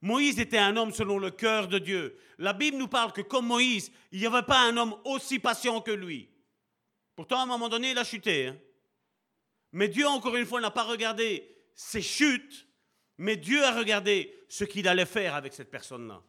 Moïse 0.00 0.38
était 0.38 0.58
un 0.58 0.76
homme 0.76 0.92
selon 0.92 1.18
le 1.18 1.30
cœur 1.30 1.66
de 1.66 1.78
Dieu. 1.78 2.16
La 2.38 2.52
Bible 2.52 2.76
nous 2.76 2.86
parle 2.86 3.12
que 3.12 3.20
comme 3.20 3.46
Moïse, 3.46 3.90
il 4.12 4.20
n'y 4.20 4.26
avait 4.26 4.42
pas 4.42 4.60
un 4.60 4.76
homme 4.76 4.94
aussi 5.04 5.40
patient 5.40 5.80
que 5.80 5.90
lui. 5.90 6.30
Pourtant, 7.16 7.40
à 7.40 7.42
un 7.42 7.46
moment 7.46 7.68
donné, 7.68 7.90
il 7.90 7.98
a 7.98 8.04
chuté. 8.04 8.46
Hein. 8.46 8.58
Mais 9.72 9.88
Dieu, 9.88 10.06
encore 10.06 10.36
une 10.36 10.46
fois, 10.46 10.60
n'a 10.60 10.70
pas 10.70 10.84
regardé 10.84 11.56
ses 11.74 12.02
chutes, 12.02 12.68
mais 13.18 13.36
Dieu 13.36 13.64
a 13.64 13.76
regardé 13.76 14.44
ce 14.48 14.64
qu'il 14.64 14.86
allait 14.86 15.04
faire 15.04 15.34
avec 15.34 15.52
cette 15.52 15.70
personne-là. 15.70 16.22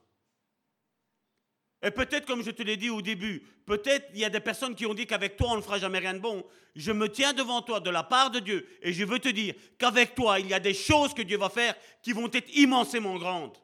Et 1.81 1.91
peut-être, 1.91 2.25
comme 2.25 2.43
je 2.43 2.51
te 2.51 2.61
l'ai 2.61 2.75
dit 2.75 2.89
au 2.89 3.01
début, 3.01 3.41
peut-être 3.65 4.09
il 4.13 4.19
y 4.19 4.25
a 4.25 4.29
des 4.29 4.41
personnes 4.41 4.75
qui 4.75 4.85
ont 4.85 4.93
dit 4.93 5.07
qu'avec 5.07 5.37
toi, 5.37 5.51
on 5.51 5.57
ne 5.57 5.61
fera 5.61 5.79
jamais 5.79 5.99
rien 5.99 6.13
de 6.13 6.19
bon. 6.19 6.45
Je 6.75 6.91
me 6.91 7.07
tiens 7.07 7.31
devant 7.33 7.61
toi 7.61 7.79
de 7.79 7.89
la 7.89 8.03
part 8.03 8.31
de 8.31 8.39
Dieu 8.39 8.67
et 8.81 8.91
je 8.91 9.05
veux 9.05 9.19
te 9.19 9.29
dire 9.29 9.55
qu'avec 9.77 10.13
toi, 10.13 10.39
il 10.39 10.47
y 10.47 10.53
a 10.53 10.59
des 10.59 10.73
choses 10.73 11.13
que 11.13 11.21
Dieu 11.21 11.37
va 11.37 11.49
faire 11.49 11.75
qui 12.01 12.11
vont 12.11 12.29
être 12.33 12.53
immensément 12.53 13.17
grandes. 13.17 13.57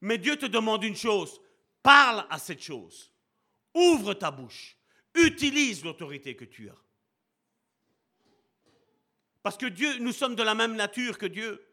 Mais 0.00 0.18
Dieu 0.18 0.36
te 0.36 0.46
demande 0.46 0.84
une 0.84 0.94
chose, 0.94 1.40
parle 1.82 2.24
à 2.30 2.38
cette 2.38 2.62
chose. 2.62 3.12
Ouvre 3.74 4.14
ta 4.14 4.30
bouche. 4.30 4.76
Utilise 5.14 5.84
l'autorité 5.84 6.36
que 6.36 6.44
tu 6.44 6.68
as. 6.68 6.76
Parce 9.42 9.56
que 9.56 9.66
Dieu, 9.66 9.98
nous 9.98 10.12
sommes 10.12 10.36
de 10.36 10.42
la 10.42 10.54
même 10.54 10.76
nature 10.76 11.18
que 11.18 11.26
Dieu. 11.26 11.64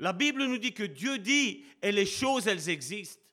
La 0.00 0.12
Bible 0.12 0.44
nous 0.44 0.58
dit 0.58 0.74
que 0.74 0.82
Dieu 0.82 1.18
dit 1.18 1.64
et 1.82 1.92
les 1.92 2.06
choses, 2.06 2.48
elles 2.48 2.68
existent. 2.68 3.23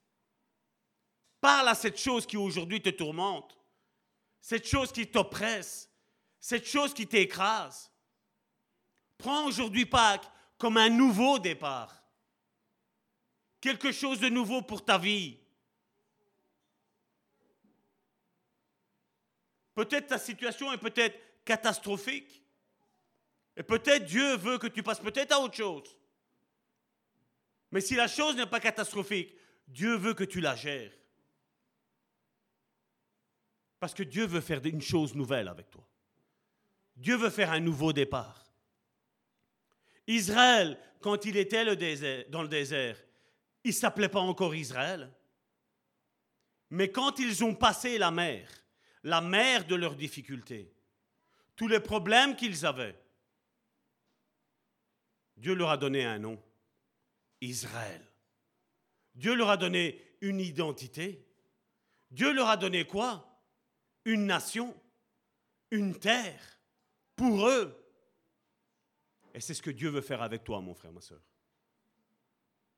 Parle 1.42 1.70
à 1.70 1.76
cette 1.76 1.98
chose 1.98 2.28
qui 2.28 2.38
aujourd'hui 2.38 2.82
te 2.82 2.90
tourmente, 2.90 3.58
cette 4.40 4.68
chose 4.68 4.92
qui 4.92 5.08
t'oppresse, 5.08 5.90
cette 6.40 6.68
chose 6.68 6.94
qui 6.94 7.08
t'écrase. 7.08 7.92
Prends 9.18 9.46
aujourd'hui 9.46 9.88
Pâques 9.88 10.30
comme 10.60 10.78
un 10.78 10.90
nouveau 10.90 11.40
départ, 11.40 12.04
quelque 13.60 13.92
chose 13.92 14.20
de 14.20 14.30
nouveau 14.30 14.62
pour 14.62 14.86
ta 14.86 15.00
vie. 15.00 15.40
Peut-être 19.74 20.08
ta 20.08 20.20
situation 20.20 20.72
est 20.72 20.78
peut-être 20.78 21.20
catastrophique. 21.44 22.44
Et 23.58 23.64
peut-être 23.64 24.06
Dieu 24.06 24.38
veut 24.38 24.60
que 24.60 24.68
tu 24.68 24.84
passes 24.84 25.00
peut-être 25.00 25.32
à 25.32 25.40
autre 25.40 25.56
chose. 25.56 25.98
Mais 27.72 27.82
si 27.82 27.96
la 27.96 28.08
chose 28.08 28.36
n'est 28.36 28.46
pas 28.46 28.60
catastrophique, 28.60 29.36
Dieu 29.68 29.96
veut 29.96 30.14
que 30.14 30.24
tu 30.24 30.40
la 30.40 30.56
gères. 30.56 30.92
Parce 33.82 33.96
que 33.96 34.04
Dieu 34.04 34.28
veut 34.28 34.42
faire 34.42 34.64
une 34.64 34.80
chose 34.80 35.16
nouvelle 35.16 35.48
avec 35.48 35.72
toi. 35.72 35.84
Dieu 36.96 37.18
veut 37.18 37.32
faire 37.32 37.52
un 37.52 37.60
nouveau 37.60 37.92
départ. 37.92 38.54
Israël, 40.06 40.78
quand 41.02 41.26
il 41.26 41.36
était 41.36 41.66
dans 42.30 42.44
le 42.44 42.48
désert, 42.48 42.96
il 43.64 43.70
ne 43.70 43.74
s'appelait 43.74 44.08
pas 44.08 44.20
encore 44.20 44.54
Israël. 44.54 45.12
Mais 46.70 46.92
quand 46.92 47.18
ils 47.18 47.44
ont 47.44 47.56
passé 47.56 47.98
la 47.98 48.12
mer, 48.12 48.48
la 49.02 49.20
mer 49.20 49.66
de 49.66 49.74
leurs 49.74 49.96
difficultés, 49.96 50.72
tous 51.56 51.68
les 51.68 51.80
problèmes 51.80 52.36
qu'ils 52.36 52.68
avaient, 52.68 52.96
Dieu 55.38 55.56
leur 55.56 55.72
a 55.72 55.78
donné 55.78 56.06
un 56.06 56.20
nom, 56.20 56.40
Israël. 57.42 58.06
Dieu 59.16 59.34
leur 59.34 59.50
a 59.50 59.58
donné 59.58 60.00
une 60.22 60.40
identité. 60.40 61.26
Dieu 62.12 62.32
leur 62.32 62.48
a 62.48 62.58
donné 62.58 62.86
quoi? 62.86 63.28
Une 64.06 64.26
nation, 64.26 64.76
une 65.70 65.98
terre, 65.98 66.60
pour 67.16 67.48
eux. 67.48 67.78
Et 69.34 69.40
c'est 69.40 69.54
ce 69.54 69.62
que 69.62 69.70
Dieu 69.72 69.90
veut 69.90 70.02
faire 70.02 70.22
avec 70.22 70.44
toi, 70.44 70.60
mon 70.60 70.74
frère, 70.74 70.92
ma 70.92 71.02
soeur. 71.02 71.22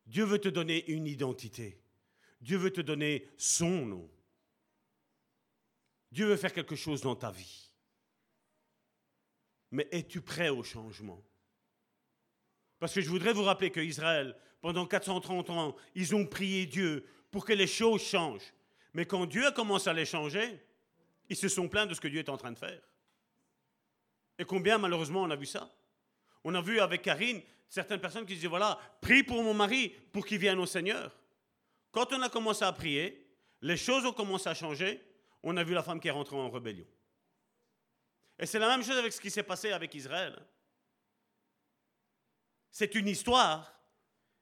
Dieu 0.05 0.25
veut 0.25 0.39
te 0.39 0.49
donner 0.49 0.85
une 0.91 1.07
identité. 1.07 1.79
Dieu 2.41 2.57
veut 2.57 2.71
te 2.71 2.81
donner 2.81 3.27
son 3.37 3.85
nom. 3.85 4.09
Dieu 6.11 6.27
veut 6.27 6.37
faire 6.37 6.53
quelque 6.53 6.75
chose 6.75 7.01
dans 7.01 7.15
ta 7.15 7.31
vie. 7.31 7.71
Mais 9.71 9.87
es-tu 9.91 10.21
prêt 10.21 10.49
au 10.49 10.61
changement? 10.61 11.23
Parce 12.79 12.93
que 12.93 13.01
je 13.01 13.09
voudrais 13.09 13.33
vous 13.33 13.43
rappeler 13.43 13.71
que 13.71 13.79
Israël, 13.79 14.37
pendant 14.61 14.85
430 14.85 15.49
ans, 15.49 15.75
ils 15.95 16.13
ont 16.13 16.27
prié 16.27 16.65
Dieu 16.65 17.07
pour 17.31 17.45
que 17.45 17.53
les 17.53 17.65
choses 17.65 18.03
changent. 18.03 18.53
Mais 18.93 19.05
quand 19.05 19.25
Dieu 19.25 19.47
a 19.47 19.51
commencé 19.51 19.89
à 19.89 19.93
les 19.93 20.05
changer, 20.05 20.61
ils 21.33 21.35
se 21.35 21.49
sont 21.49 21.67
plaints 21.67 21.87
de 21.87 21.95
ce 21.95 22.01
que 22.01 22.07
Dieu 22.07 22.19
est 22.19 22.29
en 22.29 22.37
train 22.37 22.51
de 22.51 22.59
faire. 22.59 22.81
Et 24.37 24.45
combien 24.45 24.77
malheureusement 24.77 25.23
on 25.23 25.31
a 25.31 25.35
vu 25.35 25.47
ça? 25.47 25.67
On 26.43 26.53
a 26.53 26.61
vu 26.61 26.79
avec 26.79 27.01
Karine 27.01 27.41
certaines 27.67 27.99
personnes 27.99 28.25
qui 28.25 28.35
disaient, 28.35 28.47
voilà, 28.47 28.79
prie 29.01 29.23
pour 29.23 29.41
mon 29.41 29.55
mari 29.55 29.89
pour 30.11 30.27
qu'il 30.27 30.37
vienne 30.37 30.59
au 30.59 30.67
Seigneur. 30.67 31.17
Quand 31.91 32.13
on 32.13 32.21
a 32.21 32.29
commencé 32.29 32.63
à 32.63 32.71
prier, 32.71 33.27
les 33.61 33.77
choses 33.77 34.05
ont 34.05 34.13
commencé 34.13 34.47
à 34.47 34.53
changer. 34.53 35.01
On 35.41 35.57
a 35.57 35.63
vu 35.63 35.73
la 35.73 35.81
femme 35.81 35.99
qui 35.99 36.07
est 36.07 36.11
rentrée 36.11 36.35
en 36.35 36.51
rébellion. 36.51 36.85
Et 38.37 38.45
c'est 38.45 38.59
la 38.59 38.67
même 38.67 38.83
chose 38.83 38.97
avec 38.97 39.11
ce 39.11 39.19
qui 39.19 39.31
s'est 39.31 39.43
passé 39.43 39.71
avec 39.71 39.93
Israël. 39.95 40.39
C'est 42.69 42.93
une 42.93 43.07
histoire, 43.07 43.73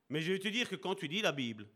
mais 0.09 0.21
je 0.21 0.33
vais 0.33 0.39
te 0.39 0.49
dire 0.49 0.67
que 0.67 0.75
quand 0.75 0.95
tu 0.95 1.07
dis 1.07 1.21
la 1.21 1.31
Bible, 1.31 1.67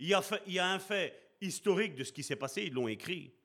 il 0.00 0.08
y 0.08 0.14
a, 0.14 0.22
il 0.46 0.52
y 0.52 0.58
a 0.58 0.68
un 0.68 0.78
fait 0.80 1.36
historique 1.40 1.94
de 1.94 2.02
ce 2.02 2.12
qui 2.12 2.24
s'est 2.24 2.36
passé, 2.36 2.64
ils 2.64 2.72
l'ont 2.72 2.88
écrit, 2.88 3.37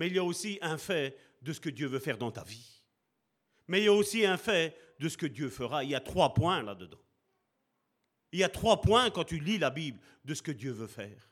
mais 0.00 0.06
il 0.06 0.14
y 0.14 0.18
a 0.18 0.24
aussi 0.24 0.58
un 0.62 0.78
fait 0.78 1.14
de 1.42 1.52
ce 1.52 1.60
que 1.60 1.68
Dieu 1.68 1.86
veut 1.86 1.98
faire 1.98 2.16
dans 2.16 2.30
ta 2.30 2.42
vie. 2.42 2.82
Mais 3.68 3.82
il 3.82 3.84
y 3.84 3.88
a 3.88 3.92
aussi 3.92 4.24
un 4.24 4.38
fait 4.38 4.74
de 4.98 5.10
ce 5.10 5.18
que 5.18 5.26
Dieu 5.26 5.50
fera. 5.50 5.84
Il 5.84 5.90
y 5.90 5.94
a 5.94 6.00
trois 6.00 6.32
points 6.32 6.62
là-dedans. 6.62 7.02
Il 8.32 8.38
y 8.38 8.42
a 8.42 8.48
trois 8.48 8.80
points 8.80 9.10
quand 9.10 9.24
tu 9.24 9.38
lis 9.38 9.58
la 9.58 9.68
Bible 9.68 10.00
de 10.24 10.32
ce 10.32 10.40
que 10.40 10.52
Dieu 10.52 10.72
veut 10.72 10.86
faire. 10.86 11.30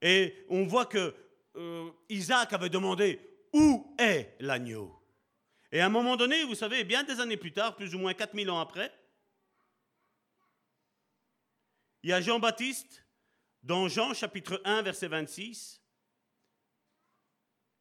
Et 0.00 0.46
on 0.48 0.64
voit 0.64 0.86
que 0.86 1.14
euh, 1.56 1.90
Isaac 2.08 2.54
avait 2.54 2.70
demandé 2.70 3.20
où 3.52 3.94
est 3.98 4.34
l'agneau? 4.40 4.98
Et 5.70 5.82
à 5.82 5.86
un 5.86 5.90
moment 5.90 6.16
donné, 6.16 6.42
vous 6.44 6.54
savez, 6.54 6.84
bien 6.84 7.04
des 7.04 7.20
années 7.20 7.36
plus 7.36 7.52
tard, 7.52 7.76
plus 7.76 7.94
ou 7.94 7.98
moins 7.98 8.14
4000 8.14 8.48
ans 8.48 8.60
après, 8.60 8.90
il 12.02 12.08
y 12.08 12.14
a 12.14 12.22
Jean-Baptiste 12.22 13.04
dans 13.62 13.88
Jean 13.88 14.14
chapitre 14.14 14.62
1 14.64 14.80
verset 14.80 15.08
26. 15.08 15.82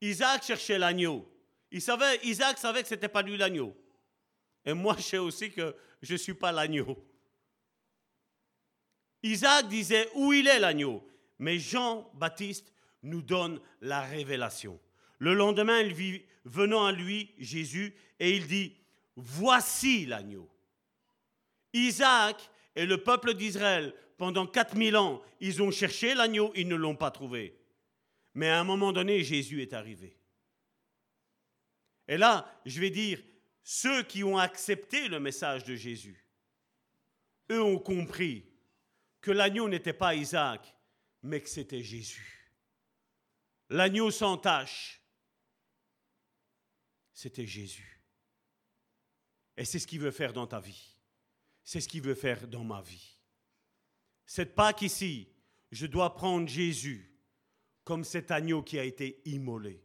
Isaac 0.02 0.44
cherchait 0.44 0.78
l'agneau. 0.78 1.28
Isaac 1.72 2.58
savait 2.58 2.82
que 2.82 2.88
ce 2.88 2.94
n'était 2.94 3.10
pas 3.10 3.22
lui 3.22 3.38
l'agneau. 3.38 3.76
Et 4.66 4.74
moi, 4.74 4.96
je 4.98 5.04
sais 5.04 5.18
aussi 5.18 5.52
que 5.52 5.76
je 6.02 6.14
ne 6.14 6.18
suis 6.18 6.34
pas 6.34 6.52
l'agneau. 6.52 6.98
Isaac 9.24 9.68
disait 9.68 10.10
où 10.16 10.34
il 10.34 10.48
est 10.48 10.60
l'agneau. 10.60 11.06
Mais 11.40 11.60
Jean-Baptiste 11.60 12.74
nous 13.04 13.22
donne 13.22 13.60
la 13.82 14.02
révélation. 14.02 14.80
Le 15.20 15.34
lendemain, 15.34 15.80
il 15.82 15.94
vit 15.94 16.24
venant 16.46 16.86
à 16.86 16.92
lui 16.92 17.34
Jésus 17.38 17.96
et 18.20 18.36
il 18.36 18.48
dit, 18.48 18.76
voici 19.16 20.06
l'agneau. 20.06 20.50
Isaac 21.74 22.50
et 22.76 22.86
le 22.86 23.04
peuple 23.04 23.34
d'Israël, 23.34 23.94
pendant 24.18 24.48
4000 24.48 24.98
ans, 24.98 25.22
ils 25.40 25.62
ont 25.62 25.72
cherché 25.72 26.16
l'agneau, 26.16 26.52
ils 26.56 26.68
ne 26.68 26.76
l'ont 26.76 26.96
pas 26.96 27.12
trouvé. 27.12 27.60
Mais 28.38 28.50
à 28.50 28.60
un 28.60 28.64
moment 28.64 28.94
donné, 28.94 29.24
Jésus 29.24 29.64
est 29.64 29.74
arrivé. 29.74 30.16
Et 32.08 32.18
là, 32.18 32.62
je 32.68 32.80
vais 32.80 32.92
dire, 32.92 33.20
ceux 33.64 34.04
qui 34.04 34.24
ont 34.24 34.38
accepté 34.38 35.08
le 35.08 35.20
message 35.20 35.64
de 35.64 35.74
Jésus, 35.74 36.24
eux 37.50 37.64
ont 37.64 37.80
compris 37.80 38.48
que 39.22 39.32
l'agneau 39.32 39.68
n'était 39.68 39.92
pas 39.92 40.14
Isaac, 40.14 40.72
mais 41.24 41.42
que 41.42 41.50
c'était 41.50 41.82
Jésus. 41.82 42.54
L'agneau 43.72 44.12
sans 44.12 44.38
tache, 44.38 45.02
c'était 47.14 47.48
Jésus. 47.48 48.04
Et 49.58 49.66
c'est 49.66 49.80
ce 49.80 49.88
qu'il 49.88 50.02
veut 50.02 50.12
faire 50.12 50.34
dans 50.34 50.46
ta 50.46 50.60
vie. 50.60 50.96
C'est 51.64 51.82
ce 51.82 51.88
qu'il 51.88 52.04
veut 52.04 52.14
faire 52.14 52.48
dans 52.48 52.64
ma 52.64 52.84
vie. 52.84 53.18
C'est 54.28 54.54
pas 54.54 54.74
qu'ici, 54.74 55.28
je 55.72 55.88
dois 55.88 56.14
prendre 56.14 56.48
Jésus 56.48 57.17
comme 57.88 58.04
cet 58.04 58.32
agneau 58.32 58.64
qui 58.64 58.78
a 58.78 58.84
été 58.84 59.22
immolé. 59.24 59.82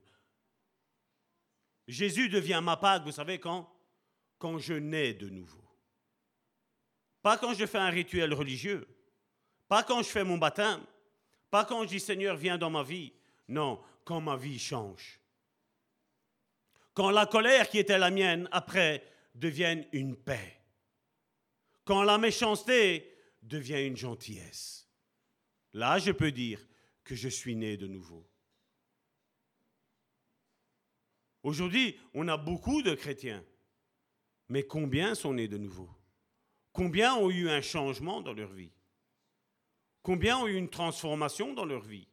Jésus 1.87 2.29
devient 2.29 2.61
ma 2.61 2.77
Pâque, 2.77 3.05
vous 3.05 3.13
savez 3.13 3.39
quand 3.39 3.73
Quand 4.41 4.59
je 4.59 4.75
nais 4.75 5.15
de 5.15 5.29
nouveau. 5.29 5.63
Pas 7.23 7.39
quand 7.39 7.55
je 7.55 7.65
fais 7.65 7.79
un 7.79 7.91
rituel 7.91 8.35
religieux, 8.35 8.89
pas 9.69 9.85
quand 9.85 10.03
je 10.03 10.09
fais 10.09 10.25
mon 10.25 10.37
baptême, 10.37 10.81
pas 11.49 11.65
quand 11.65 11.85
je 11.85 11.91
dis 11.91 12.01
Seigneur, 12.01 12.35
viens 12.37 12.59
dans 12.59 12.71
ma 12.71 12.83
vie. 12.83 13.13
Non, 13.47 13.81
quand 14.05 14.21
ma 14.21 14.37
vie 14.37 14.59
change. 14.59 15.21
Quand 16.95 17.11
la 17.11 17.27
colère 17.27 17.69
qui 17.69 17.79
était 17.79 17.99
la 17.99 18.11
mienne 18.11 18.49
après 18.51 19.07
devienne 19.37 19.87
une 19.93 20.17
paix. 20.17 20.61
Quand 21.85 22.03
la 22.03 22.19
méchanceté 22.19 23.17
devient 23.43 23.87
une 23.87 23.97
gentillesse. 23.97 24.89
Là, 25.73 26.01
je 26.01 26.11
peux 26.11 26.33
dire 26.33 26.59
que 27.05 27.15
je 27.15 27.29
suis 27.29 27.57
né 27.57 27.77
de 27.77 27.87
nouveau. 27.87 28.27
Aujourd'hui, 31.43 31.99
on 32.15 32.29
a 32.29 32.37
beaucoup 32.37 32.83
de 32.83 32.95
chrétiens, 32.95 33.45
mais 34.49 34.63
combien 34.63 35.15
sont 35.15 35.35
nés 35.35 35.49
de 35.49 35.59
nouveau? 35.59 35.91
Combien 36.73 37.15
ont 37.15 37.31
eu 37.31 37.49
un 37.49 37.61
changement 37.61 38.21
dans 38.21 38.33
leur 38.33 38.53
vie? 38.53 38.73
Combien 40.03 40.39
ont 40.39 40.47
eu 40.47 40.55
une 40.55 40.71
transformation 40.71 41.53
dans 41.53 41.65
leur 41.65 41.83
vie? 41.83 42.07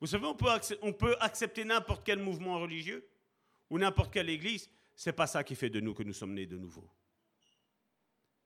Vous 0.00 0.06
savez, 0.06 0.26
on 0.26 0.34
peut, 0.34 0.48
on 0.82 0.92
peut 0.92 1.16
accepter 1.20 1.64
n'importe 1.64 2.04
quel 2.04 2.18
mouvement 2.18 2.58
religieux 2.58 3.06
ou 3.68 3.78
n'importe 3.78 4.12
quelle 4.12 4.30
église, 4.30 4.70
c'est 4.94 5.12
pas 5.12 5.26
ça 5.26 5.44
qui 5.44 5.54
fait 5.54 5.70
de 5.70 5.80
nous 5.80 5.94
que 5.94 6.02
nous 6.02 6.12
sommes 6.12 6.34
nés 6.34 6.46
de 6.46 6.58
nouveau. 6.58 6.88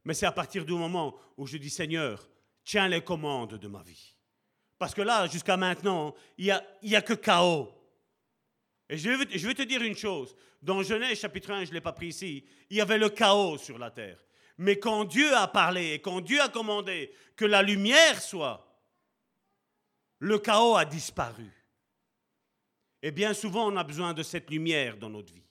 Mais 0.04 0.14
c'est 0.14 0.26
à 0.26 0.32
partir 0.32 0.64
du 0.64 0.72
moment 0.72 1.16
où 1.36 1.46
je 1.46 1.56
dis 1.56 1.70
Seigneur, 1.70 2.28
tiens 2.64 2.88
les 2.88 3.02
commandes 3.02 3.54
de 3.54 3.68
ma 3.68 3.82
vie. 3.82 4.16
Parce 4.78 4.94
que 4.94 5.02
là, 5.02 5.26
jusqu'à 5.26 5.56
maintenant, 5.56 6.14
il 6.36 6.44
n'y 6.82 6.94
a, 6.94 6.98
a 6.98 7.02
que 7.02 7.14
chaos. 7.14 7.72
Et 8.88 8.98
je 8.98 9.10
vais, 9.10 9.38
je 9.38 9.46
vais 9.46 9.54
te 9.54 9.62
dire 9.62 9.82
une 9.82 9.96
chose. 9.96 10.34
Dans 10.60 10.82
Genèse 10.82 11.20
chapitre 11.20 11.50
1, 11.50 11.64
je 11.64 11.70
ne 11.70 11.74
l'ai 11.74 11.80
pas 11.80 11.92
pris 11.92 12.08
ici, 12.08 12.44
il 12.70 12.76
y 12.76 12.80
avait 12.80 12.98
le 12.98 13.10
chaos 13.10 13.58
sur 13.58 13.78
la 13.78 13.90
terre. 13.90 14.18
Mais 14.58 14.78
quand 14.78 15.04
Dieu 15.04 15.34
a 15.34 15.48
parlé 15.48 15.94
et 15.94 15.98
quand 16.00 16.20
Dieu 16.20 16.40
a 16.40 16.48
commandé 16.48 17.12
que 17.36 17.44
la 17.44 17.62
lumière 17.62 18.20
soit, 18.20 18.66
le 20.18 20.38
chaos 20.38 20.76
a 20.76 20.84
disparu. 20.84 21.50
Et 23.02 23.10
bien 23.10 23.34
souvent, 23.34 23.70
on 23.70 23.76
a 23.76 23.84
besoin 23.84 24.14
de 24.14 24.22
cette 24.22 24.50
lumière 24.50 24.96
dans 24.96 25.10
notre 25.10 25.32
vie 25.32 25.44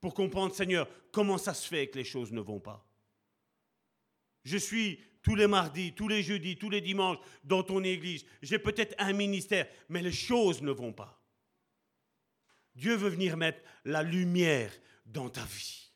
pour 0.00 0.14
comprendre, 0.14 0.54
Seigneur, 0.54 0.88
comment 1.12 1.38
ça 1.38 1.52
se 1.52 1.68
fait 1.68 1.88
que 1.88 1.98
les 1.98 2.04
choses 2.04 2.32
ne 2.32 2.40
vont 2.40 2.60
pas. 2.60 2.86
Je 4.44 4.56
suis 4.56 4.98
tous 5.22 5.34
les 5.34 5.46
mardis, 5.46 5.92
tous 5.92 6.08
les 6.08 6.22
jeudis, 6.22 6.56
tous 6.56 6.70
les 6.70 6.80
dimanches 6.80 7.18
dans 7.44 7.62
ton 7.62 7.82
église. 7.84 8.24
J'ai 8.42 8.58
peut-être 8.58 8.94
un 8.98 9.12
ministère, 9.12 9.68
mais 9.88 10.02
les 10.02 10.12
choses 10.12 10.62
ne 10.62 10.70
vont 10.70 10.92
pas. 10.92 11.20
Dieu 12.74 12.94
veut 12.94 13.10
venir 13.10 13.36
mettre 13.36 13.60
la 13.84 14.02
lumière 14.02 14.72
dans 15.04 15.28
ta 15.28 15.44
vie. 15.44 15.90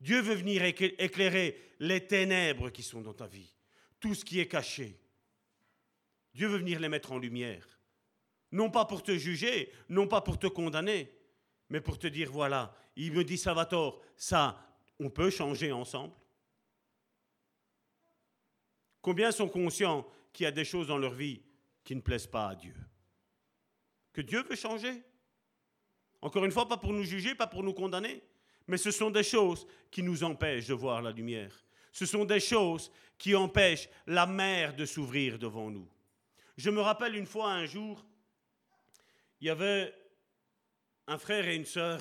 Dieu 0.00 0.20
veut 0.20 0.34
venir 0.34 0.64
éclairer 0.64 1.74
les 1.78 2.06
ténèbres 2.06 2.70
qui 2.70 2.82
sont 2.82 3.02
dans 3.02 3.12
ta 3.12 3.26
vie, 3.26 3.54
tout 4.00 4.14
ce 4.14 4.24
qui 4.24 4.40
est 4.40 4.48
caché. 4.48 4.98
Dieu 6.34 6.48
veut 6.48 6.58
venir 6.58 6.80
les 6.80 6.88
mettre 6.88 7.12
en 7.12 7.18
lumière. 7.18 7.66
Non 8.52 8.70
pas 8.70 8.84
pour 8.84 9.02
te 9.02 9.16
juger, 9.16 9.70
non 9.88 10.08
pas 10.08 10.22
pour 10.22 10.38
te 10.38 10.46
condamner, 10.46 11.10
mais 11.68 11.80
pour 11.80 11.98
te 11.98 12.06
dire, 12.06 12.30
voilà, 12.32 12.74
il 12.96 13.12
me 13.12 13.24
dit 13.24 13.38
Salvatore, 13.38 14.02
ça, 14.16 14.66
on 14.98 15.10
peut 15.10 15.30
changer 15.30 15.70
ensemble. 15.70 16.14
Combien 19.02 19.32
sont 19.32 19.48
conscients 19.48 20.06
qu'il 20.32 20.44
y 20.44 20.46
a 20.46 20.52
des 20.52 20.64
choses 20.64 20.88
dans 20.88 20.98
leur 20.98 21.14
vie 21.14 21.42
qui 21.84 21.96
ne 21.96 22.00
plaisent 22.00 22.26
pas 22.26 22.48
à 22.48 22.54
Dieu? 22.54 22.74
Que 24.12 24.20
Dieu 24.20 24.42
veut 24.42 24.56
changer? 24.56 25.02
Encore 26.20 26.44
une 26.44 26.52
fois, 26.52 26.68
pas 26.68 26.76
pour 26.76 26.92
nous 26.92 27.04
juger, 27.04 27.34
pas 27.34 27.46
pour 27.46 27.62
nous 27.62 27.72
condamner, 27.72 28.22
Mais 28.66 28.76
ce 28.76 28.92
sont 28.92 29.10
des 29.10 29.24
choses 29.24 29.66
qui 29.90 30.02
nous 30.02 30.22
empêchent 30.22 30.68
de 30.68 30.74
voir 30.74 31.02
la 31.02 31.10
lumière. 31.10 31.52
Ce 31.92 32.06
sont 32.06 32.24
des 32.24 32.38
choses 32.38 32.92
qui 33.18 33.34
empêchent 33.34 33.88
la 34.06 34.26
mer 34.26 34.76
de 34.76 34.84
s'ouvrir 34.84 35.38
devant 35.38 35.70
nous. 35.70 35.88
Je 36.56 36.70
me 36.70 36.80
rappelle 36.80 37.16
une 37.16 37.26
fois, 37.26 37.50
un 37.52 37.66
jour, 37.66 38.04
il 39.40 39.48
y 39.48 39.50
avait 39.50 39.92
un 41.06 41.18
frère 41.18 41.48
et 41.48 41.56
une 41.56 41.64
sœur. 41.64 42.00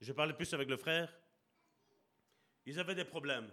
Je 0.00 0.12
parlais 0.12 0.32
plus 0.32 0.52
avec 0.54 0.68
le 0.68 0.76
frère. 0.76 1.16
Ils 2.64 2.80
avaient 2.80 2.94
des 2.94 3.04
problèmes. 3.04 3.48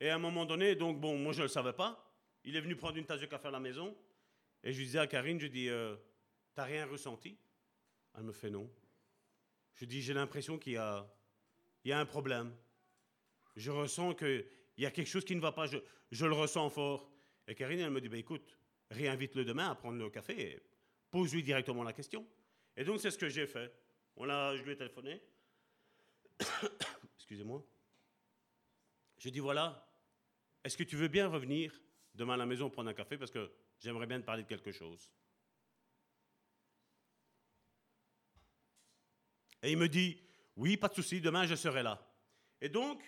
Et 0.00 0.10
à 0.10 0.14
un 0.14 0.18
moment 0.18 0.44
donné, 0.44 0.74
donc 0.74 1.00
bon, 1.00 1.18
moi 1.18 1.32
je 1.32 1.38
ne 1.38 1.44
le 1.44 1.48
savais 1.48 1.72
pas. 1.72 2.04
Il 2.44 2.56
est 2.56 2.60
venu 2.60 2.76
prendre 2.76 2.96
une 2.96 3.04
tasse 3.04 3.20
de 3.20 3.26
café 3.26 3.48
à 3.48 3.50
la 3.50 3.60
maison. 3.60 3.96
Et 4.62 4.72
je 4.72 4.78
lui 4.78 4.86
disais 4.86 4.98
à 4.98 5.06
Karine, 5.06 5.40
je 5.40 5.46
dis, 5.46 5.68
euh, 5.68 5.96
t'as 6.54 6.64
rien 6.64 6.86
ressenti? 6.86 7.36
Elle 8.16 8.24
me 8.24 8.32
fait 8.32 8.50
non. 8.50 8.70
Je 9.74 9.84
dis, 9.84 10.02
j'ai 10.02 10.14
l'impression 10.14 10.58
qu'il 10.58 10.74
y 10.74 10.76
a, 10.76 11.06
il 11.84 11.90
y 11.90 11.92
a 11.92 12.00
un 12.00 12.06
problème. 12.06 12.54
Je 13.56 13.70
ressens 13.70 14.14
qu'il 14.14 14.46
y 14.76 14.86
a 14.86 14.90
quelque 14.90 15.08
chose 15.08 15.24
qui 15.24 15.34
ne 15.34 15.40
va 15.40 15.52
pas. 15.52 15.66
Je, 15.66 16.26
le 16.26 16.32
ressens 16.32 16.70
fort. 16.70 17.10
Et 17.46 17.54
Karine, 17.54 17.80
elle 17.80 17.90
me 17.90 18.00
dit, 18.00 18.08
bah, 18.08 18.16
écoute, 18.16 18.58
réinvite-le 18.90 19.44
demain 19.44 19.70
à 19.70 19.74
prendre 19.74 19.98
le 19.98 20.10
café 20.10 20.40
et 20.40 20.62
pose-lui 21.10 21.42
directement 21.42 21.82
la 21.82 21.92
question. 21.92 22.26
Et 22.76 22.84
donc, 22.84 23.00
c'est 23.00 23.10
ce 23.10 23.18
que 23.18 23.28
j'ai 23.28 23.46
fait. 23.46 23.72
On 24.16 24.28
a, 24.28 24.56
je 24.56 24.62
lui 24.62 24.72
ai 24.72 24.76
téléphoné. 24.76 25.20
Excusez-moi. 27.16 27.64
Je 29.18 29.28
dis, 29.30 29.40
voilà, 29.40 29.87
est-ce 30.68 30.76
que 30.76 30.84
tu 30.84 30.96
veux 30.96 31.08
bien 31.08 31.28
revenir 31.28 31.72
demain 32.12 32.34
à 32.34 32.36
la 32.36 32.44
maison 32.44 32.68
prendre 32.68 32.90
un 32.90 32.94
café 32.94 33.16
parce 33.16 33.30
que 33.30 33.50
j'aimerais 33.78 34.06
bien 34.06 34.20
te 34.20 34.26
parler 34.26 34.42
de 34.42 34.48
quelque 34.48 34.70
chose? 34.70 35.10
Et 39.62 39.72
il 39.72 39.78
me 39.78 39.88
dit, 39.88 40.22
oui, 40.56 40.76
pas 40.76 40.88
de 40.88 40.94
souci, 40.94 41.22
demain 41.22 41.46
je 41.46 41.54
serai 41.54 41.82
là. 41.82 42.06
Et 42.60 42.68
donc, 42.68 43.02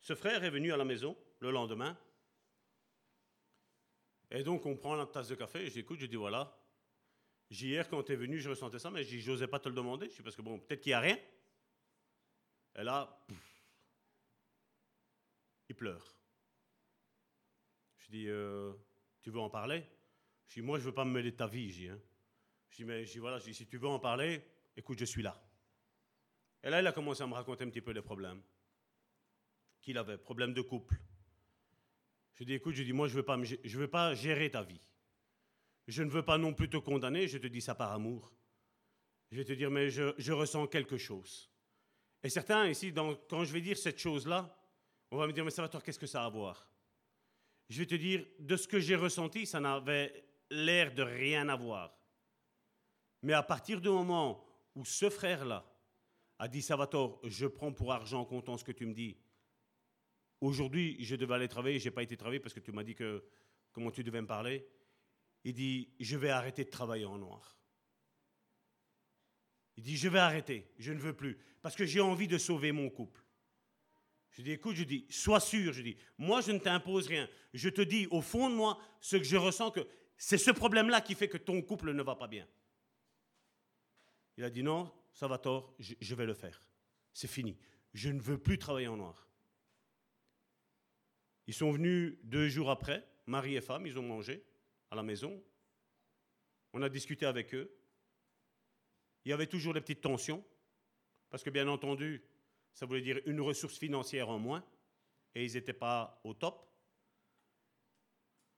ce 0.00 0.14
frère 0.14 0.42
est 0.42 0.48
venu 0.48 0.72
à 0.72 0.78
la 0.78 0.84
maison 0.86 1.14
le 1.40 1.50
lendemain. 1.50 1.94
Et 4.30 4.42
donc, 4.42 4.64
on 4.64 4.78
prend 4.78 4.94
la 4.94 5.04
tasse 5.04 5.28
de 5.28 5.34
café 5.34 5.66
et 5.66 5.70
j'écoute, 5.70 6.00
je 6.00 6.06
dis, 6.06 6.16
voilà, 6.16 6.58
hier 7.50 7.86
quand 7.90 8.02
tu 8.02 8.12
es 8.12 8.16
venu, 8.16 8.38
je 8.38 8.48
ressentais 8.48 8.78
ça, 8.78 8.90
mais 8.90 9.04
je 9.04 9.30
n'osais 9.30 9.46
pas 9.46 9.58
te 9.58 9.68
le 9.68 9.74
demander, 9.74 10.08
je 10.08 10.22
parce 10.22 10.36
que 10.36 10.40
bon, 10.40 10.58
peut-être 10.58 10.80
qu'il 10.80 10.92
n'y 10.92 10.94
a 10.94 11.00
rien. 11.00 11.18
Et 12.76 12.82
là, 12.82 13.26
il 15.68 15.74
pleure. 15.74 16.19
Je 18.10 18.16
dis, 18.16 18.28
euh, 18.28 18.72
tu 19.22 19.30
veux 19.30 19.38
en 19.38 19.50
parler? 19.50 19.84
Je 20.48 20.54
dis, 20.54 20.62
moi, 20.62 20.78
je 20.78 20.82
ne 20.82 20.86
veux 20.86 20.94
pas 20.94 21.04
me 21.04 21.12
mêler 21.12 21.30
de 21.30 21.36
ta 21.36 21.46
vie. 21.46 21.70
Je 21.70 21.78
dis, 21.78 21.88
hein. 21.88 21.98
je 22.68 22.76
dis 22.78 22.84
mais 22.84 23.04
je 23.04 23.12
dis, 23.12 23.18
voilà, 23.18 23.38
si 23.38 23.66
tu 23.68 23.78
veux 23.78 23.86
en 23.86 24.00
parler, 24.00 24.42
écoute, 24.76 24.98
je 24.98 25.04
suis 25.04 25.22
là. 25.22 25.40
Et 26.64 26.70
là, 26.70 26.80
il 26.80 26.86
a 26.88 26.90
commencé 26.90 27.22
à 27.22 27.28
me 27.28 27.34
raconter 27.34 27.62
un 27.62 27.70
petit 27.70 27.80
peu 27.80 27.92
les 27.92 28.02
problèmes 28.02 28.42
qu'il 29.80 29.96
avait, 29.96 30.18
problèmes 30.18 30.52
de 30.52 30.60
couple. 30.60 30.96
Je 32.34 32.42
dis, 32.42 32.54
écoute, 32.54 32.74
je 32.74 32.82
dis, 32.82 32.92
moi, 32.92 33.06
je 33.06 33.14
veux, 33.14 33.24
veux 33.78 33.88
pas 33.88 34.14
gérer 34.14 34.50
ta 34.50 34.64
vie. 34.64 34.88
Je 35.86 36.02
ne 36.02 36.10
veux 36.10 36.24
pas 36.24 36.36
non 36.36 36.52
plus 36.52 36.68
te 36.68 36.78
condamner, 36.78 37.28
je 37.28 37.38
te 37.38 37.46
dis 37.46 37.60
ça 37.60 37.76
par 37.76 37.92
amour. 37.92 38.32
Je 39.30 39.36
vais 39.36 39.44
te 39.44 39.52
dire, 39.52 39.70
mais 39.70 39.88
je, 39.88 40.32
ressens 40.32 40.66
quelque 40.66 40.98
chose. 40.98 41.48
Et 42.24 42.28
certains 42.28 42.66
ici, 42.66 42.92
quand 42.92 43.44
je 43.44 43.52
vais 43.52 43.60
dire 43.60 43.78
cette 43.78 44.00
chose-là, 44.00 44.52
on 45.12 45.16
va 45.16 45.28
me 45.28 45.32
dire, 45.32 45.44
mais 45.44 45.52
ça 45.52 45.62
va 45.62 45.68
toi, 45.68 45.80
qu'est-ce 45.80 45.98
que 45.98 46.08
ça 46.08 46.24
a 46.24 46.26
à 46.26 46.28
voir? 46.28 46.69
Je 47.70 47.78
vais 47.78 47.86
te 47.86 47.94
dire, 47.94 48.26
de 48.40 48.56
ce 48.56 48.66
que 48.66 48.80
j'ai 48.80 48.96
ressenti, 48.96 49.46
ça 49.46 49.60
n'avait 49.60 50.24
l'air 50.50 50.92
de 50.92 51.02
rien 51.02 51.48
avoir. 51.48 51.96
Mais 53.22 53.32
à 53.32 53.44
partir 53.44 53.80
du 53.80 53.88
moment 53.88 54.44
où 54.74 54.84
ce 54.84 55.08
frère-là 55.08 55.64
a 56.40 56.48
dit, 56.48 56.62
Salvatore, 56.62 57.20
je 57.22 57.46
prends 57.46 57.72
pour 57.72 57.92
argent 57.92 58.24
comptant 58.24 58.56
ce 58.58 58.64
que 58.64 58.72
tu 58.72 58.86
me 58.86 58.92
dis, 58.92 59.16
aujourd'hui, 60.40 60.96
je 60.98 61.14
devais 61.14 61.34
aller 61.34 61.48
travailler, 61.48 61.78
je 61.78 61.84
n'ai 61.84 61.94
pas 61.94 62.02
été 62.02 62.16
travailler 62.16 62.40
parce 62.40 62.54
que 62.54 62.60
tu 62.60 62.72
m'as 62.72 62.82
dit 62.82 62.96
que 62.96 63.24
comment 63.70 63.92
tu 63.92 64.02
devais 64.02 64.20
me 64.20 64.26
parler. 64.26 64.66
Il 65.44 65.54
dit, 65.54 65.94
je 66.00 66.16
vais 66.16 66.30
arrêter 66.30 66.64
de 66.64 66.70
travailler 66.70 67.04
en 67.04 67.18
noir. 67.18 67.56
Il 69.76 69.84
dit, 69.84 69.96
je 69.96 70.08
vais 70.08 70.18
arrêter, 70.18 70.74
je 70.76 70.92
ne 70.92 70.98
veux 70.98 71.14
plus, 71.14 71.38
parce 71.62 71.76
que 71.76 71.86
j'ai 71.86 72.00
envie 72.00 72.26
de 72.26 72.36
sauver 72.36 72.72
mon 72.72 72.90
couple. 72.90 73.24
Je 74.30 74.42
dis, 74.42 74.52
écoute, 74.52 74.76
je 74.76 74.84
dis, 74.84 75.06
sois 75.10 75.40
sûr, 75.40 75.72
je 75.72 75.82
dis, 75.82 75.96
moi 76.18 76.40
je 76.40 76.52
ne 76.52 76.58
t'impose 76.58 77.08
rien. 77.08 77.28
Je 77.52 77.68
te 77.68 77.80
dis 77.80 78.06
au 78.10 78.20
fond 78.20 78.48
de 78.48 78.54
moi 78.54 78.78
ce 79.00 79.16
que 79.16 79.24
je 79.24 79.36
ressens 79.36 79.70
que 79.72 79.86
c'est 80.16 80.38
ce 80.38 80.50
problème-là 80.50 81.00
qui 81.00 81.14
fait 81.14 81.28
que 81.28 81.38
ton 81.38 81.62
couple 81.62 81.92
ne 81.92 82.02
va 82.02 82.14
pas 82.14 82.28
bien. 82.28 82.46
Il 84.36 84.44
a 84.44 84.50
dit, 84.50 84.62
non, 84.62 84.92
ça 85.12 85.26
va 85.26 85.38
tort, 85.38 85.74
je, 85.78 85.94
je 86.00 86.14
vais 86.14 86.26
le 86.26 86.34
faire. 86.34 86.60
C'est 87.12 87.28
fini. 87.28 87.58
Je 87.92 88.10
ne 88.10 88.20
veux 88.20 88.38
plus 88.38 88.58
travailler 88.58 88.86
en 88.86 88.96
noir. 88.96 89.28
Ils 91.46 91.54
sont 91.54 91.72
venus 91.72 92.16
deux 92.22 92.48
jours 92.48 92.70
après, 92.70 93.04
mari 93.26 93.56
et 93.56 93.60
femme, 93.60 93.86
ils 93.86 93.98
ont 93.98 94.02
mangé 94.02 94.44
à 94.90 94.94
la 94.94 95.02
maison. 95.02 95.42
On 96.72 96.82
a 96.82 96.88
discuté 96.88 97.26
avec 97.26 97.54
eux. 97.54 97.76
Il 99.24 99.30
y 99.30 99.32
avait 99.32 99.46
toujours 99.46 99.74
des 99.74 99.80
petites 99.80 100.00
tensions, 100.00 100.44
parce 101.28 101.42
que 101.42 101.50
bien 101.50 101.66
entendu, 101.66 102.22
ça 102.72 102.86
voulait 102.86 103.02
dire 103.02 103.20
une 103.26 103.40
ressource 103.40 103.78
financière 103.78 104.28
en 104.28 104.38
moins, 104.38 104.64
et 105.34 105.44
ils 105.44 105.54
n'étaient 105.54 105.72
pas 105.72 106.20
au 106.24 106.34
top. 106.34 106.66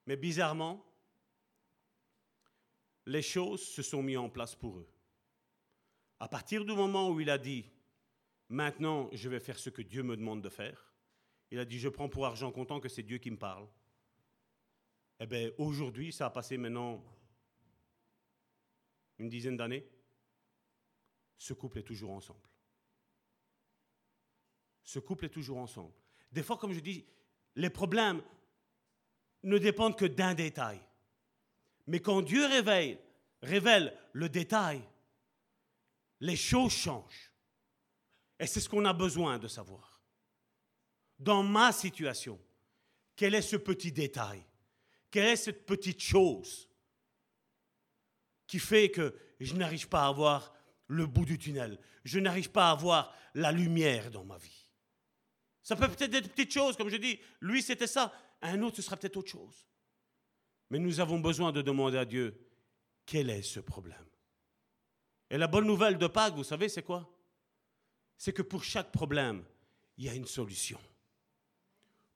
Mais 0.07 0.17
bizarrement, 0.17 0.85
les 3.07 3.23
choses 3.23 3.63
se 3.63 3.83
sont 3.83 4.03
mises 4.03 4.19
en 4.19 4.31
place 4.31 4.55
pour 4.55 4.79
eux. 4.79 4.89
À 6.21 6.29
partir 6.29 6.65
du 6.65 6.73
moment 6.73 7.11
où 7.11 7.21
il 7.21 7.31
a 7.31 7.39
dit, 7.39 7.65
maintenant 8.49 9.09
je 9.13 9.29
vais 9.29 9.41
faire 9.41 9.59
ce 9.59 9.71
que 9.71 9.83
Dieu 9.83 10.03
me 10.03 10.17
demande 10.17 10.43
de 10.43 10.49
faire, 10.49 10.93
il 11.51 11.59
a 11.59 11.65
dit, 11.65 11.79
je 11.79 11.89
prends 11.89 12.09
pour 12.09 12.25
argent 12.25 12.51
comptant 12.51 12.81
que 12.81 12.89
c'est 12.89 13.03
Dieu 13.03 13.19
qui 13.19 13.31
me 13.31 13.37
parle. 13.37 13.69
Eh 15.21 15.27
bien, 15.27 15.51
aujourd'hui, 15.59 16.11
ça 16.11 16.27
a 16.27 16.31
passé 16.31 16.57
maintenant 16.57 17.05
une 19.19 19.29
dizaine 19.29 19.57
d'années, 19.57 19.87
ce 21.37 21.53
couple 21.53 21.79
est 21.79 21.85
toujours 21.85 22.13
ensemble 22.13 22.52
ce 24.85 24.99
couple 24.99 25.27
est 25.27 25.31
toujours 25.31 25.59
ensemble. 25.59 25.93
Des 26.31 26.43
fois, 26.43 26.57
comme 26.57 26.73
je 26.73 26.81
dis, 26.81 27.05
les 27.57 27.71
problèmes 27.71 28.23
ne 29.43 29.59
dépendent 29.59 29.97
que 29.97 30.07
d'un 30.07 30.35
détail. 30.35 30.81
Mais 31.87 32.01
quand 32.01 32.23
Dieu 32.23 32.47
révèle, 32.47 32.99
révèle 33.43 33.97
le 34.13 34.29
détail, 34.29 34.83
les 36.21 36.37
choses 36.37 36.73
changent. 36.73 37.33
Et 38.39 38.47
c'est 38.47 38.61
ce 38.61 38.69
qu'on 38.69 38.85
a 38.85 38.93
besoin 38.93 39.39
de 39.39 39.49
savoir. 39.49 40.01
Dans 41.19 41.43
ma 41.43 41.73
situation, 41.73 42.41
quel 43.15 43.35
est 43.35 43.43
ce 43.43 43.57
petit 43.57 43.93
détail? 43.93 44.45
Quelle 45.11 45.27
est 45.27 45.37
cette 45.37 45.67
petite 45.67 46.01
chose 46.01 46.69
qui 48.47 48.59
fait 48.59 48.91
que 48.91 49.15
je 49.39 49.55
n'arrive 49.55 49.89
pas 49.89 50.07
à 50.07 50.13
voir 50.13 50.55
le 50.87 51.07
bout 51.07 51.25
du 51.25 51.39
tunnel? 51.39 51.79
Je 52.05 52.19
n'arrive 52.19 52.51
pas 52.51 52.71
à 52.71 52.75
voir 52.75 53.15
la 53.35 53.53
lumière 53.53 54.11
dans 54.11 54.25
ma 54.25 54.39
vie 54.39 54.62
ça 55.63 55.77
peut 55.77 55.89
peut-être 55.89 56.15
être 56.15 56.25
des 56.25 56.29
petites 56.29 56.53
choses, 56.53 56.77
comme 56.77 56.89
je 56.89 56.97
dis. 56.97 57.21
Lui, 57.41 57.63
c'était 57.63 57.87
ça. 57.87 58.13
Un 58.41 58.63
autre, 58.63 58.77
ce 58.77 58.83
sera 58.83 58.97
peut-être 58.97 59.17
autre 59.17 59.31
chose. 59.31 59.67
Mais 60.71 60.79
nous 60.79 61.01
avons 61.01 61.21
besoin 61.21 61.53
de 61.53 61.63
demander 61.63 61.99
à 61.99 62.05
Dieu, 62.05 62.37
quel 63.07 63.31
est 63.31 63.43
ce 63.43 63.61
problème? 63.61 64.07
Et 65.31 65.39
la 65.39 65.47
bonne 65.47 65.67
nouvelle 65.67 65.99
de 65.99 66.07
Pâques, 66.07 66.35
vous 66.35 66.45
savez, 66.45 66.69
c'est 66.69 66.83
quoi? 66.83 67.09
C'est 68.17 68.33
que 68.33 68.43
pour 68.43 68.65
chaque 68.65 68.91
problème, 68.91 69.45
il 69.97 70.05
y 70.05 70.09
a 70.09 70.15
une 70.15 70.27
solution. 70.27 70.81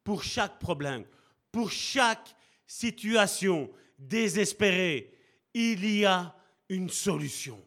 Pour 0.03 0.23
chaque 0.23 0.59
problème, 0.59 1.05
pour 1.51 1.71
chaque 1.71 2.35
situation 2.67 3.71
désespérée, 3.99 5.13
il 5.55 5.85
y 5.89 6.05
a 6.05 6.37
une 6.69 6.91
solution. 6.91 7.65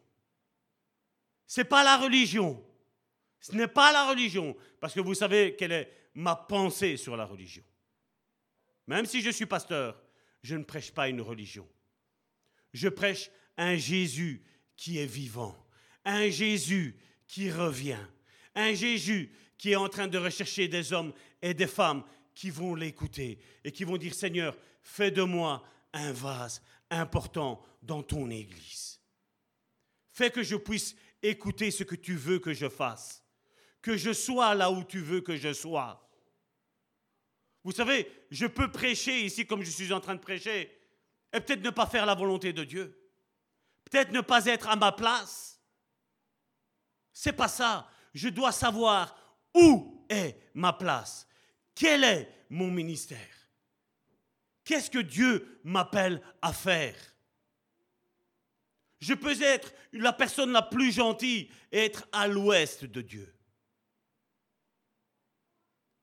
Ce 1.48 1.62
n'est 1.62 1.66
pas 1.66 1.84
la 1.84 1.98
religion. 1.98 2.64
Ce 3.40 3.54
n'est 3.54 3.68
pas 3.68 3.92
la 3.92 4.10
religion, 4.10 4.56
parce 4.80 4.94
que 4.94 5.00
vous 5.00 5.14
savez 5.14 5.56
quelle 5.58 5.72
est 5.72 5.92
ma 6.14 6.36
pensée 6.36 6.98
sur 6.98 7.16
la 7.16 7.26
religion. 7.26 7.64
Même 8.88 9.06
si 9.06 9.22
je 9.22 9.30
suis 9.30 9.46
pasteur, 9.46 10.02
je 10.44 10.56
ne 10.56 10.64
prêche 10.64 10.92
pas 10.92 11.10
une 11.10 11.22
religion. 11.22 11.68
Je 12.74 12.90
prêche 12.90 13.30
un 13.58 13.76
Jésus 13.76 14.44
qui 14.76 14.98
est 14.98 15.06
vivant, 15.06 15.56
un 16.06 16.30
Jésus 16.30 16.98
qui 17.28 17.52
revient, 17.52 18.06
un 18.56 18.74
Jésus 18.74 19.32
qui 19.58 19.72
est 19.72 19.76
en 19.76 19.90
train 19.90 20.08
de 20.08 20.18
rechercher 20.18 20.68
des 20.68 20.94
hommes 20.94 21.14
et 21.42 21.54
des 21.54 21.68
femmes 21.68 22.04
qui 22.34 22.50
vont 22.50 22.76
l'écouter 22.76 23.40
et 23.64 23.72
qui 23.72 23.84
vont 23.84 23.98
dire 23.98 24.14
Seigneur, 24.14 24.58
fais 24.82 25.12
de 25.12 25.24
moi 25.24 25.64
un 25.94 26.12
vase 26.12 26.62
important 26.90 27.62
dans 27.82 28.02
ton 28.02 28.30
Église. 28.30 29.00
Fais 30.12 30.32
que 30.32 30.44
je 30.44 30.56
puisse 30.56 30.96
écouter 31.22 31.72
ce 31.72 31.84
que 31.84 31.96
tu 31.96 32.16
veux 32.16 32.40
que 32.40 32.54
je 32.54 32.70
fasse 32.70 33.24
que 33.82 33.98
je 33.98 34.14
sois 34.14 34.56
là 34.56 34.72
où 34.72 34.84
tu 34.84 35.00
veux 35.00 35.22
que 35.22 35.36
je 35.36 35.54
sois. 35.54 36.10
Vous 37.64 37.72
savez, 37.72 38.10
je 38.32 38.46
peux 38.46 38.72
prêcher 38.72 39.22
ici 39.22 39.46
comme 39.46 39.64
je 39.64 39.70
suis 39.70 39.94
en 39.94 40.00
train 40.00 40.16
de 40.16 40.20
prêcher, 40.20 40.76
et 41.32 41.40
peut-être 41.40 41.64
ne 41.64 41.70
pas 41.70 41.86
faire 41.86 42.06
la 42.06 42.16
volonté 42.16 42.54
de 42.54 42.64
Dieu. 42.64 42.96
Peut-être 43.90 44.12
ne 44.12 44.22
pas 44.22 44.46
être 44.46 44.70
à 44.70 44.76
ma 44.76 44.92
place. 44.92 45.60
C'est 47.12 47.34
pas 47.34 47.48
ça. 47.48 47.90
Je 48.14 48.30
dois 48.30 48.52
savoir 48.52 49.16
où 49.54 50.06
est 50.10 50.38
ma 50.54 50.74
place. 50.74 51.28
Quel 51.76 52.04
est 52.04 52.46
mon 52.50 52.68
ministère? 52.68 53.18
Qu'est-ce 54.64 54.90
que 54.90 55.00
Dieu 55.00 55.60
m'appelle 55.64 56.22
à 56.42 56.54
faire? 56.54 56.96
Je 59.00 59.14
peux 59.14 59.42
être 59.42 59.74
la 59.94 60.14
personne 60.14 60.52
la 60.52 60.62
plus 60.62 60.92
gentille 60.92 61.50
et 61.72 61.86
être 61.86 62.08
à 62.12 62.28
l'ouest 62.28 62.86
de 62.86 63.02
Dieu. 63.02 63.34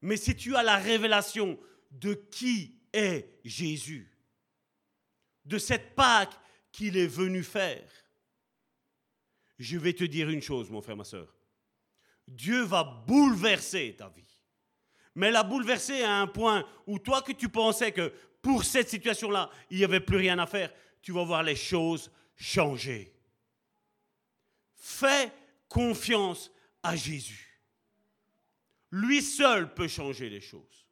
Mais 0.07 0.17
si 0.17 0.37
tu 0.37 0.55
as 0.55 0.63
la 0.63 0.77
révélation 0.77 1.59
de 1.91 2.15
qui 2.15 2.79
est 2.93 3.41
Jésus, 3.45 4.09
de 5.45 5.59
cette 5.59 5.97
Pâque 5.97 6.39
qu'il 6.71 6.97
est 6.97 7.09
venu 7.09 7.43
faire, 7.43 7.91
je 9.59 9.77
vais 9.77 9.95
te 9.95 10.05
dire 10.05 10.31
une 10.31 10.43
chose, 10.43 10.71
mon 10.71 10.81
frère, 10.81 10.97
ma 10.97 11.03
soeur. 11.03 11.35
Dieu 12.29 12.63
va 12.63 12.85
bouleverser 12.85 13.97
ta 13.99 14.09
vie. 14.09 14.23
Mais 15.17 15.33
la 15.33 15.43
bouleverser 15.43 16.05
à 16.05 16.21
un 16.21 16.29
point 16.29 16.65
où 16.87 17.01
toi 17.01 17.21
que 17.21 17.33
tu 17.33 17.49
pensais 17.49 17.91
que 17.91 18.13
pour 18.41 18.63
cette 18.63 18.89
situation-là, 18.89 19.51
il 19.71 19.79
n'y 19.79 19.85
avait 19.85 19.99
plus 19.99 20.19
rien 20.19 20.39
à 20.39 20.47
faire, 20.47 20.73
tu 21.03 21.11
vas 21.11 21.25
voir 21.25 21.43
les 21.43 21.57
choses 21.57 22.13
changer. 22.37 23.13
Fais 24.77 25.33
confiance 25.69 26.53
à 26.81 26.95
Jésus. 26.95 27.46
Lui 28.97 29.21
seul 29.21 29.75
peut 29.75 29.89
changer 29.89 30.31
les 30.31 30.41
choses. 30.41 30.87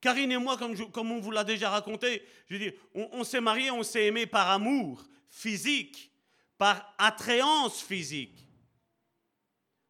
Karine 0.00 0.30
et 0.30 0.38
moi, 0.38 0.56
comme, 0.56 1.10
on 1.10 1.18
vous 1.18 1.32
l'a 1.32 1.42
déjà 1.42 1.70
raconté, 1.70 2.22
je 2.48 2.70
on, 2.94 3.08
on 3.12 3.24
s'est 3.24 3.40
mariés, 3.40 3.72
on 3.72 3.82
s'est 3.82 4.06
aimés 4.06 4.26
par 4.26 4.48
amour 4.48 5.04
physique, 5.28 6.12
par 6.56 6.94
attrayance 6.98 7.82
physique. 7.82 8.46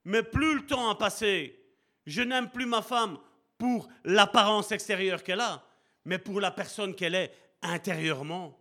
Mais 0.04 0.22
plus 0.22 0.54
le 0.54 0.66
temps 0.66 0.88
a 0.88 0.94
passé, 0.94 1.62
je 2.06 2.22
n'aime 2.22 2.50
plus 2.50 2.66
ma 2.66 2.80
femme 2.80 3.18
pour 3.58 3.88
l'apparence 4.04 4.72
extérieure 4.72 5.22
qu'elle 5.22 5.40
a, 5.40 5.62
mais 6.06 6.18
pour 6.18 6.40
la 6.40 6.50
personne 6.50 6.94
qu'elle 6.94 7.16
est 7.16 7.34
intérieurement. 7.60 8.58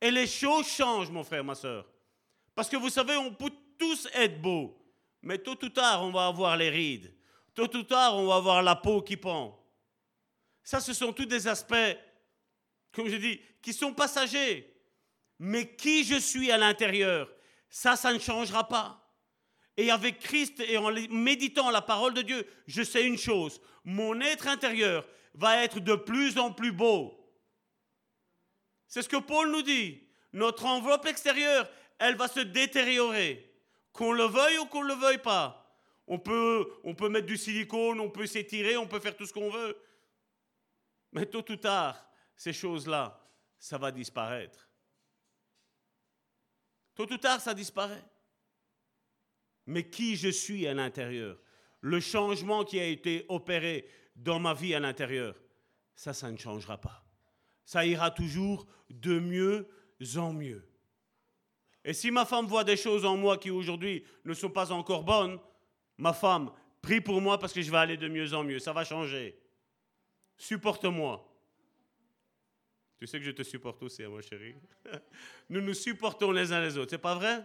Et 0.00 0.12
les 0.12 0.28
choses 0.28 0.68
changent, 0.68 1.10
mon 1.10 1.24
frère, 1.24 1.42
ma 1.42 1.56
soeur. 1.56 1.84
Parce 2.54 2.68
que 2.68 2.76
vous 2.76 2.90
savez, 2.90 3.16
on 3.16 3.34
peut 3.34 3.52
tous 3.76 4.06
être 4.14 4.40
beaux, 4.40 4.81
mais 5.22 5.38
tôt 5.38 5.58
ou 5.62 5.68
tard, 5.68 6.02
on 6.02 6.10
va 6.10 6.26
avoir 6.26 6.56
les 6.56 6.70
rides. 6.70 7.14
Tôt 7.54 7.74
ou 7.76 7.82
tard, 7.82 8.16
on 8.16 8.26
va 8.26 8.36
avoir 8.36 8.62
la 8.62 8.76
peau 8.76 9.02
qui 9.02 9.16
pend. 9.16 9.58
Ça, 10.62 10.80
ce 10.80 10.92
sont 10.92 11.12
tous 11.12 11.26
des 11.26 11.48
aspects, 11.48 11.96
comme 12.92 13.08
je 13.08 13.16
dis, 13.16 13.40
qui 13.60 13.72
sont 13.72 13.92
passagers. 13.92 14.68
Mais 15.38 15.74
qui 15.74 16.04
je 16.04 16.16
suis 16.16 16.50
à 16.50 16.58
l'intérieur, 16.58 17.32
ça, 17.68 17.96
ça 17.96 18.12
ne 18.12 18.18
changera 18.18 18.68
pas. 18.68 18.98
Et 19.76 19.90
avec 19.90 20.20
Christ 20.20 20.60
et 20.60 20.76
en 20.76 20.92
méditant 21.10 21.70
la 21.70 21.82
parole 21.82 22.14
de 22.14 22.22
Dieu, 22.22 22.46
je 22.66 22.82
sais 22.82 23.04
une 23.04 23.18
chose, 23.18 23.60
mon 23.84 24.20
être 24.20 24.46
intérieur 24.46 25.06
va 25.34 25.64
être 25.64 25.80
de 25.80 25.94
plus 25.94 26.38
en 26.38 26.52
plus 26.52 26.72
beau. 26.72 27.18
C'est 28.86 29.02
ce 29.02 29.08
que 29.08 29.16
Paul 29.16 29.50
nous 29.50 29.62
dit. 29.62 30.02
Notre 30.34 30.66
enveloppe 30.66 31.06
extérieure, 31.06 31.68
elle 31.98 32.16
va 32.16 32.28
se 32.28 32.40
détériorer. 32.40 33.51
Qu'on 33.92 34.12
le 34.12 34.24
veuille 34.24 34.58
ou 34.58 34.66
qu'on 34.66 34.84
ne 34.84 34.88
le 34.88 34.94
veuille 34.94 35.22
pas. 35.22 35.58
On 36.06 36.18
peut, 36.18 36.66
mettre 37.08 37.26
du 37.26 37.36
silicone, 37.36 38.00
on 38.00 38.10
peut 38.10 38.26
s'étirer, 38.26 38.76
on 38.76 38.86
peut 38.86 39.00
faire 39.00 39.16
tout 39.16 39.26
ce 39.26 39.32
qu'on 39.32 39.50
veut. 39.50 39.76
Mais 41.12 41.26
tôt 41.26 41.44
ou 41.50 41.56
tard, 41.56 42.10
ces 42.34 42.52
choses-là, 42.52 43.20
ça 43.58 43.78
va 43.78 43.92
disparaître. 43.92 44.68
Tôt 46.94 47.10
ou 47.10 47.18
tard, 47.18 47.40
ça 47.40 47.54
disparaît. 47.54 48.04
Mais 49.66 49.88
qui 49.88 50.16
je 50.16 50.28
suis 50.28 50.66
à 50.66 50.74
l'intérieur, 50.74 51.38
le 51.80 52.00
changement 52.00 52.64
qui 52.64 52.80
a 52.80 52.84
été 52.84 53.24
opéré 53.28 53.88
dans 54.16 54.40
ma 54.40 54.54
vie 54.54 54.74
à 54.74 54.80
l'intérieur, 54.80 55.36
ça, 55.94 56.12
ça 56.12 56.30
ne 56.30 56.36
changera 56.36 56.78
pas. 56.78 57.04
Ça 57.64 57.86
ira 57.86 58.10
toujours 58.10 58.66
de 58.90 59.18
mieux 59.18 59.68
en 60.16 60.32
mieux. 60.32 60.68
Et 61.84 61.92
si 61.92 62.10
ma 62.10 62.24
femme 62.24 62.46
voit 62.46 62.64
des 62.64 62.76
choses 62.76 63.04
en 63.04 63.16
moi 63.16 63.38
qui 63.38 63.50
aujourd'hui 63.50 64.04
ne 64.24 64.34
sont 64.34 64.50
pas 64.50 64.70
encore 64.72 65.02
bonnes, 65.02 65.38
ma 65.98 66.12
femme, 66.12 66.52
prie 66.80 67.00
pour 67.00 67.20
moi 67.20 67.38
parce 67.38 67.52
que 67.52 67.62
je 67.62 67.70
vais 67.70 67.78
aller 67.78 67.96
de 67.96 68.08
mieux 68.08 68.32
en 68.34 68.44
mieux. 68.44 68.58
Ça 68.58 68.72
va 68.72 68.84
changer. 68.84 69.38
Supporte-moi. 70.36 71.28
Tu 72.98 73.06
sais 73.06 73.18
que 73.18 73.24
je 73.24 73.32
te 73.32 73.42
supporte 73.42 73.82
aussi, 73.82 74.04
hein, 74.04 74.08
moi 74.08 74.22
chérie. 74.22 74.54
Nous 75.48 75.60
nous 75.60 75.74
supportons 75.74 76.30
les 76.30 76.52
uns 76.52 76.60
les 76.60 76.78
autres, 76.78 76.90
c'est 76.90 76.98
pas 76.98 77.16
vrai? 77.16 77.44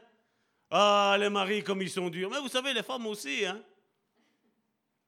Ah, 0.70 1.18
les 1.20 1.30
maris 1.30 1.64
comme 1.64 1.82
ils 1.82 1.90
sont 1.90 2.10
durs. 2.10 2.30
Mais 2.30 2.40
vous 2.40 2.48
savez, 2.48 2.74
les 2.74 2.84
femmes 2.84 3.08
aussi, 3.08 3.46
hein 3.46 3.64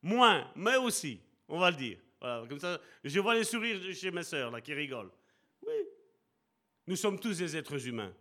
Moins, 0.01 0.49
mais 0.56 0.77
aussi 0.77 1.22
on 1.49 1.60
va 1.60 1.72
le 1.72 1.77
dire. 1.77 1.97
comme 2.22 2.60
ça, 2.60 2.80
je 3.03 3.19
vois 3.19 3.34
les 3.34 3.43
sourires 3.43 3.80
chez 3.93 4.11
mes 4.11 4.23
sœurs 4.23 4.51
là, 4.51 4.61
qui 4.61 4.73
rigolent. 4.73 5.11
Oui, 5.65 5.73
nous 6.88 6.95
sommes 6.95 7.19
tous 7.19 7.38
des 7.38 7.57
êtres 7.57 7.88
humains, 7.88 8.14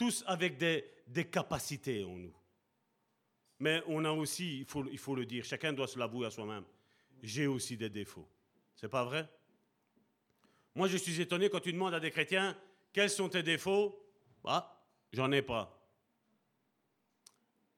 tous 0.00 0.24
avec 0.26 0.56
des, 0.56 1.28
capacités 1.30 2.02
en 2.04 2.16
nous. 2.16 2.34
Mais 3.58 3.82
on 3.86 4.02
a 4.06 4.10
aussi, 4.10 4.60
il 4.60 4.64
faut, 4.64 4.86
il 4.90 4.96
faut 4.96 5.14
le 5.14 5.26
dire, 5.26 5.44
chacun 5.44 5.74
doit 5.74 5.86
se 5.86 5.98
l'avouer 5.98 6.26
à 6.26 6.30
soi-même, 6.30 6.64
j'ai 7.22 7.46
aussi 7.46 7.76
des 7.76 7.90
défauts. 7.90 8.26
C'est 8.74 8.88
pas 8.88 9.04
vrai? 9.04 9.28
Moi, 10.74 10.88
je 10.88 10.96
suis 10.96 11.20
étonné 11.20 11.50
quand 11.50 11.60
tu 11.60 11.70
demandes 11.70 11.92
à 11.92 12.00
des 12.00 12.10
chrétiens 12.10 12.56
quels 12.94 13.10
sont 13.10 13.28
tes 13.28 13.42
défauts? 13.42 14.02
Bah, 14.42 14.82
j'en 15.12 15.30
ai 15.32 15.42
pas. 15.42 15.78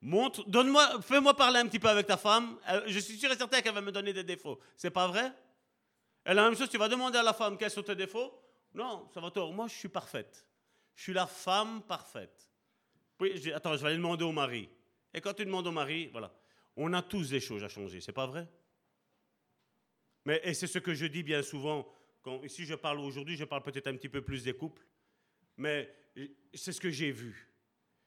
Montre, 0.00 0.48
donne-moi, 0.48 1.02
fais-moi 1.02 1.34
parler 1.34 1.58
un 1.58 1.66
petit 1.66 1.80
peu 1.80 1.88
avec 1.88 2.06
ta 2.06 2.16
femme. 2.16 2.56
Je 2.86 3.00
suis 3.00 3.18
sûr 3.18 3.32
et 3.32 3.36
certain 3.36 3.60
qu'elle 3.62 3.74
va 3.74 3.80
me 3.80 3.90
donner 3.90 4.12
des 4.12 4.22
défauts. 4.22 4.60
C'est 4.76 4.92
pas 4.92 5.08
vrai? 5.08 5.32
Et 6.24 6.32
la 6.32 6.44
même 6.44 6.56
chose, 6.56 6.70
tu 6.70 6.78
vas 6.78 6.88
demander 6.88 7.18
à 7.18 7.24
la 7.24 7.32
femme 7.32 7.58
quels 7.58 7.72
sont 7.72 7.82
tes 7.82 7.96
défauts? 7.96 8.32
Non, 8.74 9.08
ça 9.12 9.20
va 9.20 9.32
tort. 9.32 9.52
Moi, 9.52 9.66
je 9.66 9.74
suis 9.74 9.88
parfaite. 9.88 10.46
Je 10.94 11.02
suis 11.02 11.12
la 11.12 11.26
femme 11.26 11.82
parfaite. 11.82 12.48
Attends, 13.54 13.76
je 13.76 13.82
vais 13.82 13.88
aller 13.88 13.96
demander 13.96 14.24
au 14.24 14.32
mari. 14.32 14.68
Et 15.14 15.20
quand 15.20 15.34
tu 15.34 15.44
demandes 15.44 15.66
au 15.66 15.72
mari, 15.72 16.08
voilà, 16.08 16.34
on 16.76 16.92
a 16.92 17.02
tous 17.02 17.30
des 17.30 17.40
choses 17.40 17.62
à 17.62 17.68
changer. 17.68 18.00
C'est 18.00 18.12
pas 18.12 18.26
vrai? 18.26 18.48
Mais 20.24 20.40
et 20.44 20.54
c'est 20.54 20.66
ce 20.66 20.78
que 20.78 20.94
je 20.94 21.06
dis 21.06 21.22
bien 21.22 21.42
souvent. 21.42 21.86
Quand, 22.22 22.42
ici, 22.42 22.64
je 22.64 22.74
parle 22.74 23.00
aujourd'hui, 23.00 23.36
je 23.36 23.44
parle 23.44 23.62
peut-être 23.62 23.88
un 23.88 23.96
petit 23.96 24.08
peu 24.08 24.22
plus 24.22 24.44
des 24.44 24.54
couples. 24.54 24.86
Mais 25.56 25.92
c'est 26.54 26.72
ce 26.72 26.80
que 26.80 26.90
j'ai 26.90 27.10
vu. 27.10 27.48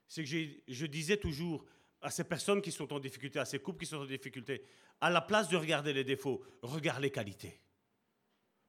C'est 0.07 0.23
que 0.23 0.29
je 0.29 0.85
disais 0.85 1.17
toujours, 1.17 1.65
à 2.01 2.11
ces 2.11 2.23
personnes 2.23 2.61
qui 2.61 2.71
sont 2.71 2.91
en 2.93 2.99
difficulté, 2.99 3.39
à 3.39 3.45
ces 3.45 3.59
couples 3.59 3.79
qui 3.79 3.85
sont 3.85 3.97
en 3.97 4.05
difficulté, 4.05 4.63
à 5.01 5.09
la 5.09 5.21
place 5.21 5.49
de 5.49 5.57
regarder 5.57 5.91
les 5.93 6.03
défauts, 6.03 6.45
regarde 6.61 7.01
les 7.01 7.11
qualités. 7.11 7.59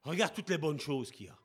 Regarde 0.02 0.34
toutes 0.34 0.50
les 0.50 0.58
bonnes 0.58 0.80
choses 0.80 1.10
qu'il 1.10 1.26
y 1.26 1.28
a. 1.28 1.38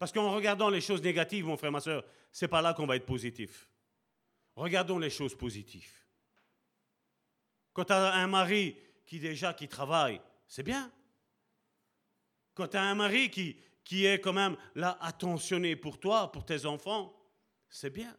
Parce 0.00 0.12
qu'en 0.12 0.32
regardant 0.32 0.70
les 0.70 0.80
choses 0.80 1.02
négatives, 1.02 1.44
mon 1.44 1.58
frère, 1.58 1.70
ma 1.70 1.80
soeur, 1.80 2.02
c'est 2.32 2.48
pas 2.48 2.62
là 2.62 2.72
qu'on 2.72 2.86
va 2.86 2.96
être 2.96 3.04
positif. 3.04 3.68
Regardons 4.56 4.98
les 4.98 5.10
choses 5.10 5.36
positives. 5.36 5.92
Quand 7.74 7.84
tu 7.84 7.92
as 7.92 8.14
un 8.14 8.26
mari 8.26 8.78
qui 9.04 9.20
déjà 9.20 9.52
qui 9.52 9.68
travaille, 9.68 10.18
c'est 10.48 10.62
bien. 10.62 10.90
Quand 12.54 12.68
tu 12.68 12.78
as 12.78 12.82
un 12.82 12.94
mari 12.94 13.30
qui, 13.30 14.06
est 14.06 14.20
quand 14.22 14.32
même 14.32 14.56
là 14.74 14.96
attentionné 15.02 15.76
pour 15.76 16.00
toi, 16.00 16.32
pour 16.32 16.46
tes 16.46 16.64
enfants, 16.64 17.14
c'est 17.68 17.90
bien. 17.90 18.16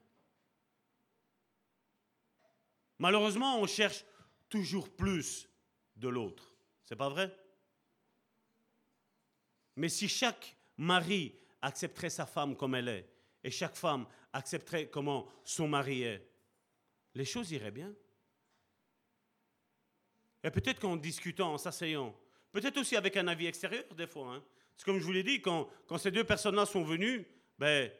Malheureusement, 3.00 3.60
on 3.60 3.66
cherche 3.66 4.06
toujours 4.50 4.88
plus 4.88 5.50
de 5.96 6.10
l'autre. 6.10 6.56
C'est 6.86 6.96
pas 6.96 7.10
vrai? 7.10 7.36
Mais 9.76 9.90
si 9.90 10.08
chaque 10.08 10.56
mari 10.78 11.41
accepterait 11.62 12.10
sa 12.10 12.26
femme 12.26 12.56
comme 12.56 12.76
elle 12.76 12.88
est, 12.88 13.10
et 13.44 13.52
chaque 13.52 13.76
femme 13.76 14.06
accepterait 14.34 14.90
comment 14.90 15.28
son 15.44 15.68
mari 15.68 16.04
est, 16.04 16.28
les 17.16 17.26
choses 17.26 17.52
iraient 17.52 17.72
bien. 17.72 17.94
Et 20.44 20.50
peut-être 20.50 20.80
qu'en 20.80 20.96
discutant, 20.96 21.54
en 21.54 21.58
s'asseyant, 21.58 22.16
peut-être 22.52 22.78
aussi 22.78 22.96
avec 22.96 23.16
un 23.18 23.28
avis 23.28 23.48
extérieur 23.48 23.84
des 23.96 24.08
fois. 24.08 24.34
Hein. 24.34 24.44
C'est 24.76 24.86
comme 24.86 24.98
je 24.98 25.04
vous 25.04 25.12
l'ai 25.12 25.24
dit, 25.24 25.42
quand, 25.42 25.70
quand 25.88 25.98
ces 25.98 26.12
deux 26.12 26.24
personnes-là 26.24 26.66
sont 26.66 26.84
venues, 26.84 27.28
ben, 27.60 27.92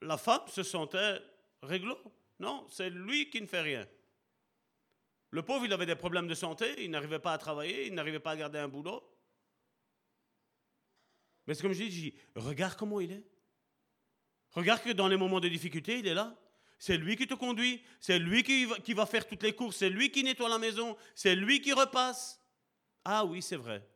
la 0.00 0.16
femme 0.16 0.48
se 0.48 0.62
sentait 0.62 1.20
réglo. 1.62 1.98
Non, 2.38 2.66
c'est 2.70 2.88
lui 2.88 3.28
qui 3.28 3.40
ne 3.42 3.46
fait 3.46 3.60
rien. 3.60 3.86
Le 5.30 5.42
pauvre, 5.42 5.64
il 5.64 5.72
avait 5.72 5.86
des 5.86 5.94
problèmes 5.94 6.26
de 6.26 6.34
santé, 6.34 6.82
il 6.82 6.90
n'arrivait 6.90 7.18
pas 7.18 7.34
à 7.34 7.38
travailler, 7.38 7.86
il 7.86 7.94
n'arrivait 7.94 8.18
pas 8.18 8.32
à 8.32 8.36
garder 8.36 8.58
un 8.58 8.68
boulot. 8.68 9.02
Mais 11.46 11.54
c'est 11.54 11.62
comme 11.62 11.72
je 11.72 11.84
dis, 11.84 12.14
regarde 12.34 12.76
comment 12.76 13.00
il 13.00 13.12
est. 13.12 13.24
Regarde 14.52 14.82
que 14.82 14.90
dans 14.90 15.08
les 15.08 15.16
moments 15.16 15.40
de 15.40 15.48
difficulté, 15.48 15.98
il 15.98 16.06
est 16.06 16.14
là. 16.14 16.36
C'est 16.78 16.96
lui 16.96 17.16
qui 17.16 17.26
te 17.26 17.34
conduit, 17.34 17.82
c'est 18.00 18.18
lui 18.18 18.42
qui 18.42 18.64
va, 18.64 18.78
qui 18.78 18.94
va 18.94 19.04
faire 19.04 19.26
toutes 19.26 19.42
les 19.42 19.54
courses, 19.54 19.76
c'est 19.76 19.90
lui 19.90 20.10
qui 20.10 20.24
nettoie 20.24 20.48
la 20.48 20.58
maison, 20.58 20.96
c'est 21.14 21.34
lui 21.34 21.60
qui 21.60 21.72
repasse. 21.72 22.40
Ah 23.04 23.24
oui, 23.24 23.42
c'est 23.42 23.56
vrai. 23.56 23.86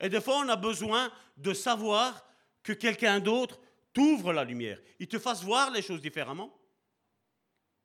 Et 0.00 0.08
des 0.08 0.20
fois, 0.20 0.38
on 0.38 0.48
a 0.48 0.56
besoin 0.56 1.12
de 1.36 1.52
savoir 1.52 2.26
que 2.62 2.72
quelqu'un 2.72 3.20
d'autre 3.20 3.60
t'ouvre 3.92 4.32
la 4.32 4.44
lumière, 4.44 4.80
il 4.98 5.06
te 5.06 5.18
fasse 5.18 5.42
voir 5.42 5.70
les 5.70 5.82
choses 5.82 6.00
différemment. 6.00 6.58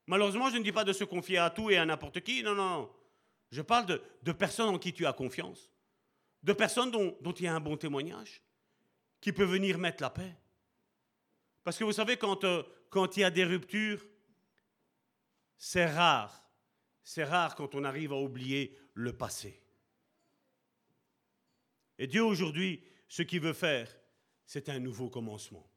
Malheureusement, 0.07 0.49
je 0.49 0.57
ne 0.57 0.63
dis 0.63 0.71
pas 0.71 0.85
de 0.85 0.93
se 0.93 1.03
confier 1.03 1.37
à 1.37 1.49
tout 1.49 1.69
et 1.69 1.77
à 1.77 1.85
n'importe 1.85 2.21
qui, 2.21 2.41
non, 2.41 2.55
non, 2.55 2.69
non. 2.69 2.91
Je 3.51 3.61
parle 3.61 3.85
de, 3.85 4.31
personnes 4.31 4.69
en 4.69 4.79
qui 4.79 4.93
tu 4.93 5.05
as 5.05 5.13
confiance, 5.13 5.69
de 6.43 6.53
personnes 6.53 6.91
dont, 6.91 7.33
il 7.37 7.43
y 7.43 7.47
a 7.47 7.55
un 7.55 7.59
bon 7.59 7.77
témoignage, 7.77 8.41
qui 9.19 9.31
peut 9.31 9.43
venir 9.43 9.77
mettre 9.77 10.03
la 10.03 10.09
paix. 10.09 10.35
Parce 11.63 11.77
que 11.77 11.83
vous 11.83 11.93
savez, 11.93 12.17
quand, 12.17 12.43
euh, 12.43 12.63
quand 12.89 13.17
il 13.17 13.21
y 13.21 13.23
a 13.23 13.29
des 13.29 13.43
ruptures, 13.43 14.05
c'est 15.57 15.85
rare. 15.85 16.43
C'est 17.03 17.23
rare 17.23 17.55
quand 17.55 17.75
on 17.75 17.83
arrive 17.83 18.13
à 18.13 18.17
oublier 18.17 18.77
le 18.93 19.13
passé. 19.13 19.61
Et 21.97 22.07
Dieu 22.07 22.23
aujourd'hui, 22.23 22.83
ce 23.07 23.21
qu'il 23.23 23.41
veut 23.41 23.53
faire, 23.53 23.93
c'est 24.45 24.69
un 24.69 24.79
nouveau 24.79 25.09
commencement. 25.09 25.69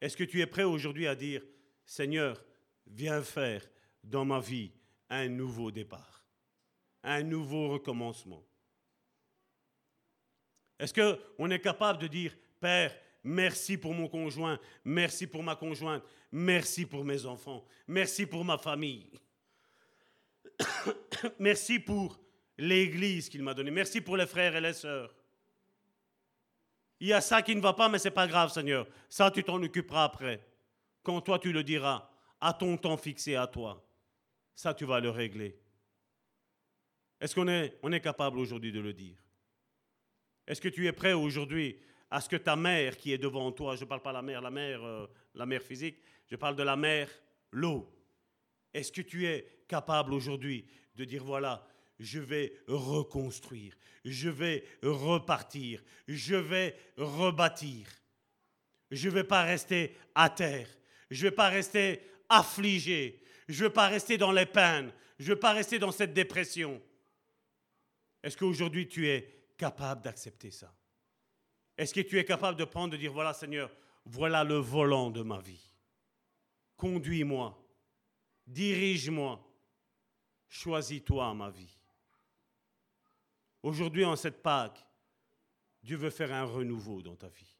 Est-ce 0.00 0.16
que 0.16 0.24
tu 0.24 0.40
es 0.40 0.46
prêt 0.46 0.64
aujourd'hui 0.64 1.06
à 1.06 1.14
dire, 1.14 1.42
Seigneur, 1.84 2.42
viens 2.86 3.22
faire 3.22 3.68
dans 4.04 4.24
ma 4.24 4.40
vie 4.40 4.72
un 5.10 5.28
nouveau 5.28 5.70
départ, 5.70 6.24
un 7.02 7.22
nouveau 7.22 7.68
recommencement? 7.68 8.47
Est-ce 10.78 10.94
qu'on 10.94 11.50
est 11.50 11.60
capable 11.60 11.98
de 11.98 12.06
dire, 12.06 12.36
Père, 12.60 12.94
merci 13.24 13.76
pour 13.76 13.94
mon 13.94 14.08
conjoint, 14.08 14.58
merci 14.84 15.26
pour 15.26 15.42
ma 15.42 15.56
conjointe, 15.56 16.02
merci 16.30 16.86
pour 16.86 17.04
mes 17.04 17.26
enfants, 17.26 17.64
merci 17.86 18.26
pour 18.26 18.44
ma 18.44 18.58
famille, 18.58 19.10
merci 21.38 21.78
pour 21.78 22.18
l'Église 22.56 23.28
qu'il 23.28 23.42
m'a 23.42 23.54
donnée, 23.54 23.70
merci 23.70 24.00
pour 24.00 24.16
les 24.16 24.26
frères 24.26 24.54
et 24.54 24.60
les 24.60 24.72
sœurs. 24.72 25.14
Il 27.00 27.08
y 27.08 27.12
a 27.12 27.20
ça 27.20 27.42
qui 27.42 27.54
ne 27.54 27.60
va 27.60 27.72
pas, 27.72 27.88
mais 27.88 27.98
ce 27.98 28.08
n'est 28.08 28.14
pas 28.14 28.26
grave, 28.26 28.50
Seigneur. 28.50 28.86
Ça, 29.08 29.30
tu 29.30 29.44
t'en 29.44 29.62
occuperas 29.62 30.04
après. 30.04 30.44
Quand 31.02 31.20
toi, 31.20 31.38
tu 31.38 31.52
le 31.52 31.62
diras, 31.62 32.10
à 32.40 32.52
ton 32.52 32.76
temps 32.76 32.96
fixé 32.96 33.36
à 33.36 33.46
toi. 33.46 33.84
Ça, 34.54 34.74
tu 34.74 34.84
vas 34.84 34.98
le 34.98 35.10
régler. 35.10 35.56
Est-ce 37.20 37.34
qu'on 37.34 37.48
est, 37.48 37.78
est 37.84 38.00
capable 38.00 38.38
aujourd'hui 38.38 38.72
de 38.72 38.80
le 38.80 38.92
dire? 38.92 39.16
Est-ce 40.48 40.62
que 40.62 40.68
tu 40.68 40.86
es 40.86 40.92
prêt 40.92 41.12
aujourd'hui 41.12 41.76
à 42.10 42.22
ce 42.22 42.28
que 42.28 42.36
ta 42.36 42.56
mère 42.56 42.96
qui 42.96 43.12
est 43.12 43.18
devant 43.18 43.52
toi, 43.52 43.76
je 43.76 43.84
ne 43.84 43.88
parle 43.88 44.00
pas 44.00 44.10
de 44.10 44.14
la 44.14 44.22
mère, 44.22 44.40
la 44.40 44.50
mère, 44.50 44.82
euh, 44.82 45.06
la 45.34 45.44
mère 45.44 45.62
physique, 45.62 45.98
je 46.26 46.36
parle 46.36 46.56
de 46.56 46.62
la 46.62 46.74
mère, 46.74 47.10
l'eau. 47.52 47.86
Est-ce 48.72 48.90
que 48.90 49.02
tu 49.02 49.26
es 49.26 49.46
capable 49.68 50.14
aujourd'hui 50.14 50.66
de 50.96 51.04
dire 51.04 51.22
voilà, 51.22 51.68
je 52.00 52.18
vais 52.18 52.54
reconstruire, 52.66 53.74
je 54.06 54.30
vais 54.30 54.64
repartir, 54.82 55.82
je 56.08 56.36
vais 56.36 56.74
rebâtir. 56.96 57.86
Je 58.90 59.10
ne 59.10 59.14
vais 59.14 59.24
pas 59.24 59.42
rester 59.42 59.94
à 60.14 60.30
terre, 60.30 60.68
je 61.10 61.26
ne 61.26 61.30
vais 61.30 61.36
pas 61.36 61.50
rester 61.50 62.00
affligé, 62.30 63.20
je 63.48 63.64
ne 63.64 63.68
vais 63.68 63.74
pas 63.74 63.88
rester 63.88 64.16
dans 64.16 64.32
les 64.32 64.46
peines, 64.46 64.90
je 65.18 65.24
ne 65.24 65.34
vais 65.34 65.40
pas 65.40 65.52
rester 65.52 65.78
dans 65.78 65.92
cette 65.92 66.14
dépression. 66.14 66.80
Est-ce 68.22 68.38
qu'aujourd'hui 68.38 68.88
tu 68.88 69.08
es 69.08 69.37
capable 69.58 70.00
d'accepter 70.00 70.50
ça? 70.50 70.72
Est-ce 71.76 71.92
que 71.92 72.00
tu 72.00 72.18
es 72.18 72.24
capable 72.24 72.58
de 72.58 72.64
prendre, 72.64 72.92
de 72.92 72.96
dire, 72.96 73.12
voilà 73.12 73.34
Seigneur, 73.34 73.70
voilà 74.06 74.42
le 74.42 74.56
volant 74.56 75.10
de 75.10 75.22
ma 75.22 75.38
vie. 75.38 75.70
Conduis-moi, 76.76 77.62
dirige-moi, 78.46 79.44
choisis-toi 80.48 81.34
ma 81.34 81.50
vie. 81.50 81.76
Aujourd'hui, 83.62 84.04
en 84.04 84.16
cette 84.16 84.42
Pâque, 84.42 84.86
Dieu 85.82 85.96
veut 85.96 86.10
faire 86.10 86.32
un 86.32 86.44
renouveau 86.44 87.02
dans 87.02 87.16
ta 87.16 87.28
vie. 87.28 87.56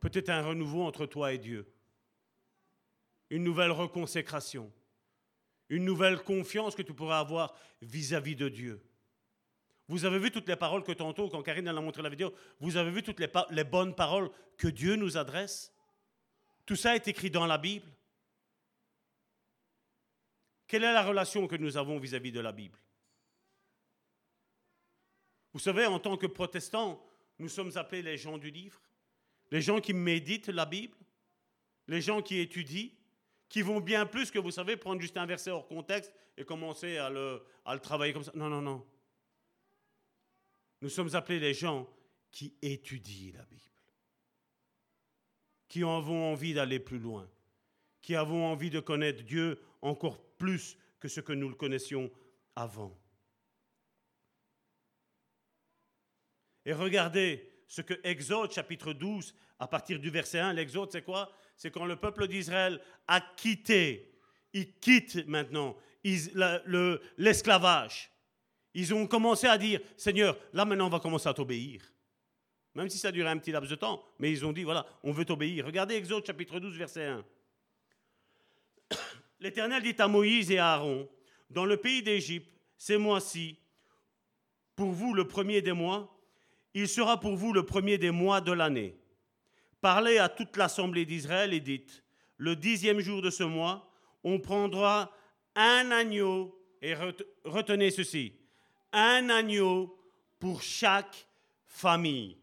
Peut-être 0.00 0.28
un 0.28 0.42
renouveau 0.42 0.82
entre 0.82 1.06
toi 1.06 1.32
et 1.32 1.38
Dieu. 1.38 1.72
Une 3.30 3.42
nouvelle 3.42 3.72
reconsécration. 3.72 4.72
Une 5.68 5.84
nouvelle 5.84 6.22
confiance 6.22 6.74
que 6.74 6.82
tu 6.82 6.94
pourras 6.94 7.20
avoir 7.20 7.54
vis-à-vis 7.80 8.36
de 8.36 8.48
Dieu. 8.48 8.80
Vous 9.88 10.04
avez 10.04 10.18
vu 10.18 10.30
toutes 10.30 10.48
les 10.48 10.56
paroles 10.56 10.82
que 10.82 10.92
tantôt, 10.92 11.28
quand 11.28 11.42
Karine 11.42 11.68
a 11.68 11.72
montré 11.74 12.02
la 12.02 12.08
vidéo, 12.08 12.34
vous 12.60 12.76
avez 12.76 12.90
vu 12.90 13.02
toutes 13.02 13.20
les, 13.20 13.64
bonnes 13.64 13.94
paroles 13.94 14.30
que 14.56 14.66
Dieu 14.66 14.96
nous 14.96 15.16
adresse? 15.16 15.72
Tout 16.64 16.74
ça 16.74 16.96
est 16.96 17.06
écrit 17.06 17.30
dans 17.30 17.46
la 17.46 17.58
Bible. 17.58 17.88
Quelle 20.66 20.82
est 20.82 20.92
la 20.92 21.04
relation 21.04 21.46
que 21.46 21.54
nous 21.54 21.76
avons 21.76 21.98
vis-à-vis 21.98 22.32
de 22.32 22.40
la 22.40 22.50
Bible? 22.50 22.78
Vous 25.52 25.60
savez, 25.60 25.86
en 25.86 26.00
tant 26.00 26.16
que 26.16 26.26
protestants, 26.26 27.00
nous 27.38 27.48
sommes 27.48 27.70
appelés 27.76 28.02
les 28.02 28.16
gens 28.16 28.38
du 28.38 28.50
livre, 28.50 28.80
les 29.52 29.62
gens 29.62 29.80
qui 29.80 29.92
méditent 29.92 30.48
la 30.48 30.66
Bible, 30.66 30.96
les 31.86 32.00
gens 32.00 32.20
qui 32.20 32.40
étudient, 32.40 32.90
qui 33.48 33.62
vont 33.62 33.80
bien 33.80 34.04
plus 34.04 34.32
que, 34.32 34.40
vous 34.40 34.50
savez, 34.50 34.76
prendre 34.76 35.00
juste 35.00 35.16
un 35.16 35.26
verset 35.26 35.52
hors 35.52 35.68
contexte 35.68 36.12
et 36.36 36.44
commencer 36.44 36.98
à 36.98 37.08
le, 37.08 37.40
à 37.64 37.74
le 37.74 37.80
travailler 37.80 38.12
comme 38.12 38.24
ça. 38.24 38.32
Non, 38.34 38.48
non, 38.48 38.60
non. 38.60 38.84
Nous 40.80 40.90
sommes 40.90 41.14
appelés 41.14 41.40
les 41.40 41.54
gens 41.54 41.88
qui 42.30 42.54
étudient 42.60 43.32
la 43.36 43.44
Bible, 43.44 43.62
qui 45.68 45.82
avons 45.82 46.32
envie 46.32 46.54
d'aller 46.54 46.80
plus 46.80 46.98
loin, 46.98 47.28
qui 48.02 48.14
avons 48.14 48.46
envie 48.46 48.70
de 48.70 48.80
connaître 48.80 49.22
Dieu 49.22 49.60
encore 49.80 50.22
plus 50.36 50.76
que 51.00 51.08
ce 51.08 51.20
que 51.20 51.32
nous 51.32 51.48
le 51.48 51.54
connaissions 51.54 52.10
avant. 52.54 52.98
Et 56.64 56.72
regardez 56.72 57.48
ce 57.68 57.80
que 57.80 57.94
Exode 58.04 58.52
chapitre 58.52 58.92
12, 58.92 59.34
à 59.58 59.66
partir 59.68 59.98
du 59.98 60.10
verset 60.10 60.40
1, 60.40 60.52
l'Exode 60.52 60.92
c'est 60.92 61.02
quoi? 61.02 61.32
C'est 61.56 61.70
quand 61.70 61.86
le 61.86 61.96
peuple 61.96 62.28
d'Israël 62.28 62.80
a 63.06 63.20
quitté, 63.20 64.12
il 64.52 64.78
quitte 64.78 65.26
maintenant 65.26 65.76
l'esclavage. 67.16 68.10
Ils 68.78 68.92
ont 68.92 69.06
commencé 69.06 69.46
à 69.46 69.56
dire, 69.56 69.80
Seigneur, 69.96 70.36
là 70.52 70.66
maintenant 70.66 70.88
on 70.88 70.90
va 70.90 71.00
commencer 71.00 71.26
à 71.26 71.32
t'obéir. 71.32 71.80
Même 72.74 72.90
si 72.90 72.98
ça 72.98 73.10
durait 73.10 73.30
un 73.30 73.38
petit 73.38 73.50
laps 73.50 73.70
de 73.70 73.74
temps, 73.74 74.04
mais 74.18 74.30
ils 74.30 74.44
ont 74.44 74.52
dit, 74.52 74.64
voilà, 74.64 74.84
on 75.02 75.12
veut 75.12 75.24
t'obéir. 75.24 75.64
Regardez 75.64 75.94
Exode 75.94 76.26
chapitre 76.26 76.60
12, 76.60 76.76
verset 76.76 77.06
1. 77.06 77.24
L'Éternel 79.40 79.82
dit 79.82 79.94
à 79.96 80.08
Moïse 80.08 80.50
et 80.50 80.58
à 80.58 80.74
Aaron, 80.74 81.08
dans 81.48 81.64
le 81.64 81.78
pays 81.78 82.02
d'Égypte, 82.02 82.50
ces 82.76 82.98
mois-ci, 82.98 83.56
pour 84.74 84.90
vous 84.90 85.14
le 85.14 85.26
premier 85.26 85.62
des 85.62 85.72
mois, 85.72 86.14
il 86.74 86.86
sera 86.86 87.18
pour 87.18 87.34
vous 87.34 87.54
le 87.54 87.64
premier 87.64 87.96
des 87.96 88.10
mois 88.10 88.42
de 88.42 88.52
l'année. 88.52 88.94
Parlez 89.80 90.18
à 90.18 90.28
toute 90.28 90.54
l'assemblée 90.58 91.06
d'Israël 91.06 91.54
et 91.54 91.60
dites, 91.60 92.04
le 92.36 92.54
dixième 92.54 93.00
jour 93.00 93.22
de 93.22 93.30
ce 93.30 93.42
mois, 93.42 93.90
on 94.22 94.38
prendra 94.38 95.10
un 95.54 95.90
agneau, 95.90 96.62
et 96.82 96.92
retenez 97.46 97.90
ceci, 97.90 98.34
un 98.96 99.28
agneau 99.28 99.94
pour 100.38 100.62
chaque 100.62 101.28
famille. 101.66 102.38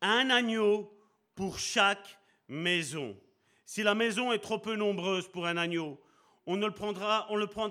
Un 0.00 0.28
agneau 0.28 0.92
pour 1.36 1.60
chaque 1.60 2.18
maison. 2.48 3.16
Si 3.64 3.84
la 3.84 3.94
maison 3.94 4.32
est 4.32 4.40
trop 4.40 4.58
peu 4.58 4.74
nombreuse 4.74 5.28
pour 5.28 5.46
un 5.46 5.56
agneau, 5.56 6.00
on, 6.46 6.56
le 6.56 6.72
prendra, 6.72 7.28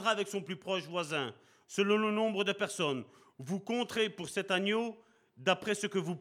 avec 0.10 0.30
son 0.30 0.42
plus 0.42 0.56
proche 0.56 0.84
voisin, 0.84 1.36
selon 1.68 1.98
le 1.98 2.12
nombre 2.12 2.46
de 2.46 2.54
personnes. 2.54 3.04
Vous 3.38 3.60
compterez 3.60 4.10
pour 4.10 4.30
cet 4.30 4.50
agneau 4.50 4.98
d'après 5.36 5.76
ce 5.76 5.88
que 5.88 6.00
vous, 6.00 6.18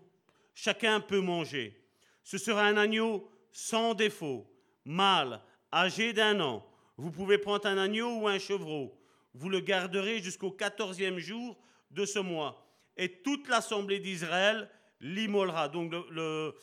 chacun 0.54 1.00
peut 1.00 1.20
manger. 1.20 1.80
Ce 2.24 2.36
sera 2.36 2.64
un 2.64 2.76
agneau 2.76 3.30
sans 3.52 3.94
défaut, 3.94 4.44
mâle, 4.84 5.40
âgé 5.72 6.12
d'un 6.12 6.40
an. 6.40 6.66
Vous 6.96 7.12
pouvez 7.12 7.38
prendre 7.38 7.66
un 7.66 7.78
agneau 7.78 8.22
ou 8.22 8.28
un 8.28 8.40
chevreau. 8.40 8.98
Vous 9.34 9.48
le 9.48 9.60
garderez 9.60 10.20
jusqu'au 10.20 10.50
quatorzième 10.50 11.18
jour 11.18 11.56
de 11.90 12.04
ce 12.04 12.18
mois. 12.18 12.66
Et 12.96 13.22
toute 13.22 13.48
l'assemblée 13.48 13.98
d'Israël 13.98 14.68
l'immolera, 15.00 15.68
donc 15.68 15.92
le, 16.10 16.54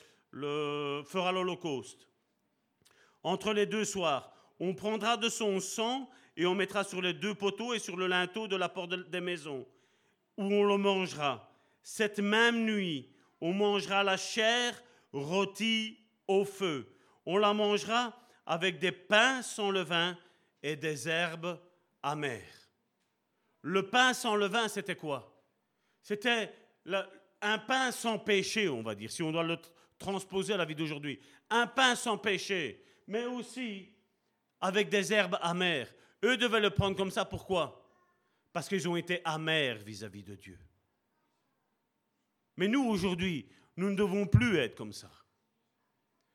fera 1.06 1.32
l'holocauste. 1.32 2.08
Entre 3.24 3.54
les 3.54 3.66
deux 3.66 3.86
soirs, 3.86 4.32
on 4.60 4.74
prendra 4.74 5.18
de 5.18 5.30
son 5.30 5.60
sang 5.60 6.10
et 6.38 6.46
on 6.46 6.56
mettra 6.56 6.84
sur 6.84 7.02
les 7.02 7.14
deux 7.14 7.36
poteaux 7.36 7.74
et 7.74 7.80
sur 7.80 7.98
le 7.98 8.08
linteau 8.08 8.48
de 8.48 8.56
la 8.56 8.70
porte 8.70 8.94
des 9.10 9.22
maisons, 9.22 9.68
où 10.38 10.44
on 10.44 10.64
le 10.64 10.78
mangera. 10.78 11.52
Cette 11.84 12.20
même 12.20 12.64
nuit, 12.66 13.10
on 13.42 13.54
mangera 13.54 14.04
la 14.04 14.18
chair 14.18 14.82
rôtie 15.12 15.98
au 16.28 16.46
feu. 16.46 16.88
On 17.26 17.38
la 17.38 17.54
mangera 17.54 18.18
avec 18.46 18.80
des 18.80 18.92
pains 18.92 19.42
sans 19.42 19.72
levain 19.72 20.18
et 20.64 20.76
des 20.76 21.10
herbes 21.10 21.60
amères. 22.02 22.59
Le 23.62 23.90
pain 23.90 24.14
sans 24.14 24.36
levain, 24.36 24.68
c'était 24.68 24.96
quoi? 24.96 25.36
C'était 26.02 26.52
un 27.42 27.58
pain 27.60 27.92
sans 27.92 28.20
péché, 28.20 28.70
on 28.70 28.82
va 28.82 28.96
dire, 28.96 29.12
si 29.12 29.22
on 29.22 29.32
doit 29.32 29.44
le 29.44 29.58
transposer 29.98 30.54
à 30.54 30.58
la 30.58 30.66
vie 30.66 30.76
d'aujourd'hui. 30.76 31.20
Un 31.50 31.68
pain 31.68 31.96
sans 31.96 32.18
péché, 32.18 32.84
mais 33.08 33.26
aussi 33.26 33.94
avec 34.62 34.90
des 34.90 35.14
herbes 35.14 35.38
amères. 35.42 35.94
Eux 36.24 36.38
devaient 36.38 36.60
le 36.60 36.70
prendre 36.70 36.96
comme 36.96 37.12
ça, 37.12 37.26
pourquoi? 37.26 37.86
Parce 38.52 38.68
qu'ils 38.68 38.88
ont 38.88 38.96
été 38.96 39.22
amers 39.26 39.78
vis 39.78 40.04
à 40.04 40.10
-vis 40.10 40.24
de 40.24 40.36
Dieu. 40.36 40.60
Mais 42.58 42.68
nous, 42.68 42.84
aujourd'hui, 42.84 43.50
nous 43.78 43.90
ne 43.90 43.96
devons 43.96 44.28
plus 44.28 44.58
être 44.58 44.76
comme 44.76 44.92
ça. 44.92 45.10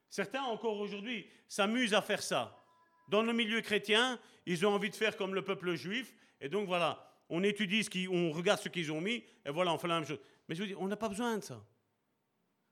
Certains, 0.08 0.42
encore 0.42 0.78
aujourd'hui, 0.78 1.28
s'amusent 1.48 1.92
à 1.92 2.00
faire 2.00 2.22
ça. 2.22 2.64
Dans 3.08 3.22
nos 3.22 3.34
milieux 3.34 3.60
chrétiens, 3.60 4.18
ils 4.46 4.64
ont 4.64 4.72
envie 4.72 4.90
de 4.90 4.96
faire 4.96 5.16
comme 5.16 5.34
le 5.34 5.42
peuple 5.42 5.74
juif. 5.74 6.14
Et 6.40 6.48
donc 6.48 6.66
voilà, 6.66 7.13
on 7.28 7.42
étudie 7.42 7.84
ce 7.84 7.90
qu'ils, 7.90 8.08
on 8.08 8.32
regarde 8.32 8.60
ce 8.60 8.68
qu'ils 8.68 8.92
ont 8.92 9.00
mis, 9.00 9.24
et 9.44 9.50
voilà, 9.50 9.72
on 9.72 9.78
fait 9.78 9.88
la 9.88 10.00
même 10.00 10.08
chose. 10.08 10.20
Mais 10.48 10.54
je 10.54 10.62
vous 10.62 10.68
dis, 10.68 10.74
on 10.76 10.88
n'a 10.88 10.96
pas 10.96 11.08
besoin 11.08 11.38
de 11.38 11.42
ça. 11.42 11.64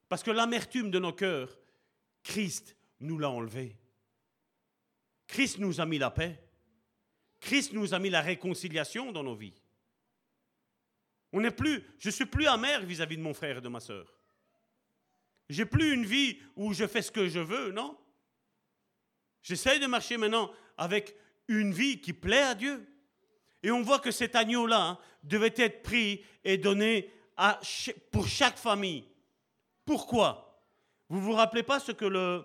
Parce 0.08 0.22
que 0.22 0.30
l'amertume 0.30 0.90
de 0.90 0.98
nos 0.98 1.12
cœurs, 1.12 1.58
Christ 2.22 2.76
nous 3.00 3.18
l'a 3.18 3.30
enlevé. 3.30 3.76
Christ 5.26 5.58
nous 5.58 5.80
a 5.80 5.86
mis 5.86 5.98
la 5.98 6.10
paix. 6.10 6.38
Christ 7.40 7.72
nous 7.72 7.94
a 7.94 7.98
mis 7.98 8.10
la 8.10 8.20
réconciliation 8.20 9.10
dans 9.10 9.22
nos 9.22 9.34
vies. 9.34 9.54
On 11.32 11.40
n'est 11.40 11.50
plus, 11.50 11.82
je 11.98 12.10
suis 12.10 12.26
plus 12.26 12.46
amer 12.46 12.84
vis-à-vis 12.84 13.16
de 13.16 13.22
mon 13.22 13.32
frère 13.32 13.58
et 13.58 13.60
de 13.62 13.68
ma 13.68 13.80
sœur. 13.80 14.18
J'ai 15.48 15.64
plus 15.64 15.92
une 15.92 16.04
vie 16.04 16.38
où 16.56 16.72
je 16.72 16.86
fais 16.86 17.02
ce 17.02 17.10
que 17.10 17.28
je 17.28 17.40
veux, 17.40 17.72
non? 17.72 17.98
J'essaye 19.42 19.80
de 19.80 19.86
marcher 19.86 20.18
maintenant 20.18 20.52
avec 20.76 21.16
une 21.48 21.72
vie 21.72 22.00
qui 22.00 22.12
plaît 22.12 22.42
à 22.42 22.54
Dieu. 22.54 22.86
Et 23.62 23.70
on 23.70 23.82
voit 23.82 24.00
que 24.00 24.10
cet 24.10 24.34
agneau-là 24.34 24.80
hein, 24.80 24.98
devait 25.22 25.54
être 25.56 25.82
pris 25.82 26.24
et 26.44 26.58
donné 26.58 27.10
pour 28.10 28.26
chaque 28.26 28.56
famille. 28.56 29.04
Pourquoi? 29.84 30.64
Vous 31.08 31.18
ne 31.18 31.22
vous 31.22 31.32
rappelez 31.32 31.62
pas 31.62 31.78
ce 31.80 31.92
que 31.92 32.04
le, 32.04 32.44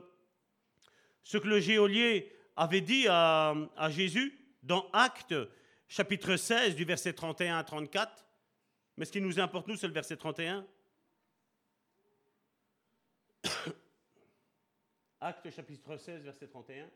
ce 1.23 1.38
géolier 1.60 2.34
avait 2.56 2.81
dit 2.81 3.07
à, 3.07 3.56
à 3.76 3.89
Jésus 3.89 4.38
dans 4.64 4.89
Actes 4.91 5.35
chapitre 5.88 6.35
16 6.35 6.76
du 6.76 6.84
verset 6.84 7.14
31 7.14 7.57
à 7.57 7.64
34 7.64 8.26
Mais 8.98 9.06
ce 9.06 9.11
qui 9.11 9.22
nous 9.22 9.39
importe, 9.39 9.68
nous, 9.68 9.76
c'est 9.76 9.88
le 9.88 9.94
verset 9.94 10.18
31. 10.18 10.65
Acte 15.22 15.49
chapitre 15.52 15.98
16, 15.98 16.23
verset 16.23 16.48
31. 16.48 16.89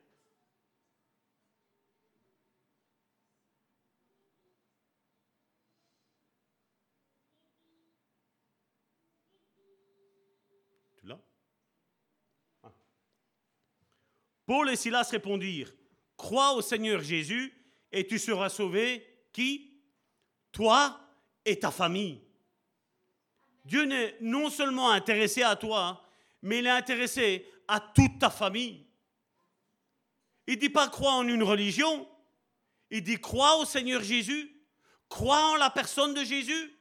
Paul 14.51 14.69
et 14.69 14.75
Silas 14.75 15.07
répondirent, 15.09 15.71
Crois 16.17 16.51
au 16.55 16.61
Seigneur 16.61 17.01
Jésus 17.01 17.53
et 17.89 18.05
tu 18.05 18.19
seras 18.19 18.49
sauvé. 18.49 19.07
Qui? 19.31 19.79
Toi 20.51 20.99
et 21.45 21.57
ta 21.57 21.71
famille. 21.71 22.21
Dieu 23.63 23.85
n'est 23.85 24.17
non 24.19 24.49
seulement 24.49 24.91
intéressé 24.91 25.41
à 25.41 25.55
toi, 25.55 26.05
mais 26.41 26.59
il 26.59 26.67
est 26.67 26.69
intéressé 26.69 27.47
à 27.65 27.79
toute 27.79 28.19
ta 28.19 28.29
famille. 28.29 28.85
Il 30.47 30.59
dit 30.59 30.69
pas 30.69 30.89
crois 30.89 31.13
en 31.13 31.29
une 31.29 31.43
religion, 31.43 32.05
il 32.89 33.03
dit 33.03 33.21
crois 33.21 33.55
au 33.55 33.63
Seigneur 33.63 34.03
Jésus, 34.03 34.53
crois 35.07 35.45
en 35.45 35.55
la 35.55 35.69
personne 35.69 36.13
de 36.13 36.25
Jésus. 36.25 36.73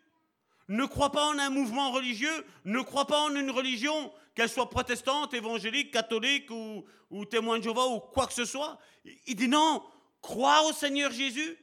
Ne 0.66 0.86
crois 0.86 1.12
pas 1.12 1.26
en 1.26 1.38
un 1.38 1.50
mouvement 1.50 1.92
religieux, 1.92 2.44
ne 2.64 2.80
crois 2.80 3.06
pas 3.06 3.20
en 3.20 3.36
une 3.36 3.52
religion, 3.52 4.12
qu'elle 4.34 4.48
soit 4.48 4.70
protestante, 4.70 5.34
évangélique, 5.34 5.90
catholique 5.90 6.50
ou, 6.50 6.84
ou 7.10 7.24
témoin 7.24 7.58
de 7.58 7.64
Jéhovah 7.64 7.86
ou 7.86 8.00
quoi 8.00 8.26
que 8.26 8.32
ce 8.32 8.44
soit. 8.44 8.78
Il 9.26 9.36
dit 9.36 9.48
non, 9.48 9.82
crois 10.20 10.62
au 10.68 10.72
Seigneur 10.72 11.10
Jésus, 11.10 11.58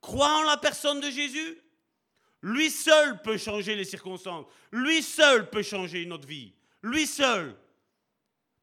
crois 0.00 0.38
en 0.38 0.42
la 0.42 0.56
personne 0.56 1.00
de 1.00 1.10
Jésus. 1.10 1.58
Lui 2.42 2.70
seul 2.70 3.20
peut 3.22 3.38
changer 3.38 3.74
les 3.74 3.84
circonstances. 3.84 4.46
Lui 4.70 5.02
seul 5.02 5.50
peut 5.50 5.62
changer 5.62 6.06
notre 6.06 6.26
vie. 6.26 6.52
Lui 6.82 7.06
seul. 7.06 7.56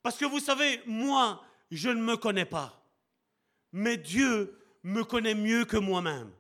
Parce 0.02 0.18
que 0.18 0.26
vous 0.26 0.40
savez, 0.40 0.82
moi, 0.86 1.44
je 1.72 1.90
ne 1.90 2.02
me 2.02 2.16
connais 2.16 2.46
pas. 2.46 2.82
Mais 3.72 3.98
Dieu 3.98 4.58
me 4.84 5.04
connaît 5.04 5.36
mieux 5.36 5.66
que 5.66 5.78
moi-même. 5.78 6.32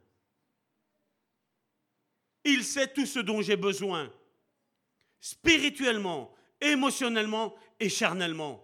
Il 2.45 2.63
sait 2.63 2.87
tout 2.87 3.07
ce 3.07 3.19
dont 3.19 3.41
j'ai 3.41 3.57
besoin. 3.57 4.13
Spirituellement, 5.19 6.34
émotionnellement 6.61 7.55
et 7.79 7.89
charnellement. 7.89 8.61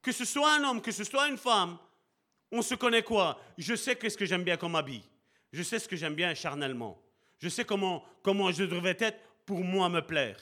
Que 0.00 0.12
ce 0.12 0.24
soit 0.24 0.54
un 0.54 0.64
homme, 0.64 0.82
que 0.82 0.92
ce 0.92 1.04
soit 1.04 1.28
une 1.28 1.38
femme, 1.38 1.78
on 2.50 2.62
se 2.62 2.74
connaît 2.74 3.02
quoi? 3.02 3.40
Je 3.56 3.74
sais 3.74 3.96
qu'est-ce 3.96 4.16
que 4.16 4.26
j'aime 4.26 4.44
bien 4.44 4.56
comme 4.56 4.76
habit. 4.76 5.02
Je 5.52 5.62
sais 5.62 5.78
ce 5.78 5.88
que 5.88 5.96
j'aime 5.96 6.14
bien 6.14 6.34
charnellement. 6.34 7.02
Je 7.38 7.48
sais 7.48 7.64
comment, 7.64 8.04
comment 8.22 8.50
je 8.50 8.64
devrais 8.64 8.96
être 8.98 9.18
pour 9.46 9.60
moi 9.60 9.88
me 9.88 10.00
plaire. 10.00 10.38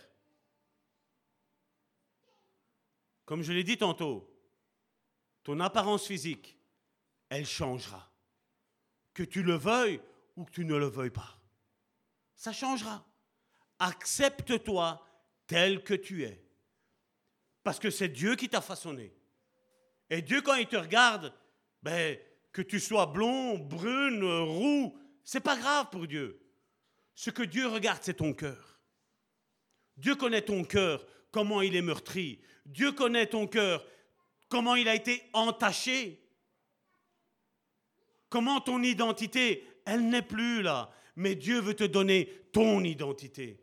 Comme 3.25 3.43
je 3.43 3.53
l'ai 3.53 3.65
dit 3.65 3.79
tantôt, 3.79 4.29
ton 5.45 5.61
apparence 5.61 6.07
physique, 6.07 6.59
elle 7.29 7.47
changera. 7.47 8.11
Que 9.15 9.23
tu 9.23 9.43
le 9.43 9.55
veuilles 9.55 10.01
ou 10.37 10.45
que 10.45 10.51
tu 10.51 10.65
ne 10.65 10.77
le 10.77 10.87
veuilles 10.87 11.11
pas. 11.11 11.39
Ça 12.35 12.53
changera. 12.53 13.05
Accepte-toi 13.79 15.05
tel 15.51 15.83
que 15.83 15.95
tu 15.95 16.23
es. 16.23 16.41
Parce 17.65 17.81
que 17.81 17.91
c'est 17.91 18.09
Dieu 18.09 18.37
qui 18.37 18.49
t'a 18.49 18.61
façonné. 18.61 19.13
Et 20.09 20.23
Dieu, 20.23 20.43
quand 20.43 20.55
il 20.55 20.69
te 20.69 20.77
regarde, 20.77 21.35
ben, 21.83 22.17
que 22.53 22.63
tu 22.63 22.79
sois 22.79 23.07
blond, 23.07 23.59
brune, 23.59 24.23
roux, 24.23 24.97
c'est 25.25 25.41
pas 25.41 25.57
grave 25.57 25.89
pour 25.91 26.07
Dieu. 26.07 26.41
Ce 27.17 27.31
que 27.31 27.43
Dieu 27.43 27.67
regarde, 27.67 27.99
c'est 28.01 28.19
ton 28.19 28.33
cœur. 28.33 28.79
Dieu 29.97 30.15
connaît 30.15 30.43
ton 30.43 30.63
cœur, 30.63 31.05
comment 31.33 31.63
il 31.63 31.75
est 31.75 31.83
meurtri. 31.83 32.41
Dieu 32.65 32.93
connaît 32.93 33.27
ton 33.27 33.49
cœur, 33.49 33.85
comment 34.49 34.77
il 34.77 34.89
a 34.89 34.95
été 34.95 35.21
entaché. 35.33 36.23
Comment 38.29 38.61
ton 38.61 38.85
identité, 38.85 39.67
elle 39.85 40.09
n'est 40.09 40.23
plus 40.23 40.63
là. 40.63 40.93
Mais 41.17 41.35
Dieu 41.35 41.61
veut 41.61 41.75
te 41.75 41.83
donner 41.83 42.27
ton 42.53 42.85
identité. 42.85 43.61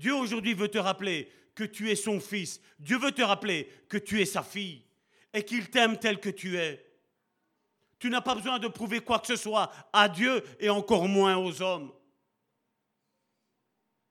Dieu 0.00 0.14
aujourd'hui 0.14 0.54
veut 0.54 0.70
te 0.70 0.78
rappeler 0.78 1.30
que 1.54 1.62
tu 1.62 1.90
es 1.90 1.94
son 1.94 2.20
fils. 2.20 2.58
Dieu 2.78 2.98
veut 2.98 3.12
te 3.12 3.20
rappeler 3.20 3.68
que 3.86 3.98
tu 3.98 4.18
es 4.22 4.24
sa 4.24 4.42
fille 4.42 4.82
et 5.34 5.44
qu'il 5.44 5.68
t'aime 5.68 5.98
tel 5.98 6.18
que 6.18 6.30
tu 6.30 6.56
es. 6.56 6.90
Tu 7.98 8.08
n'as 8.08 8.22
pas 8.22 8.34
besoin 8.34 8.58
de 8.58 8.66
prouver 8.66 9.00
quoi 9.00 9.18
que 9.18 9.26
ce 9.26 9.36
soit 9.36 9.70
à 9.92 10.08
Dieu 10.08 10.42
et 10.58 10.70
encore 10.70 11.06
moins 11.06 11.36
aux 11.36 11.60
hommes. 11.60 11.92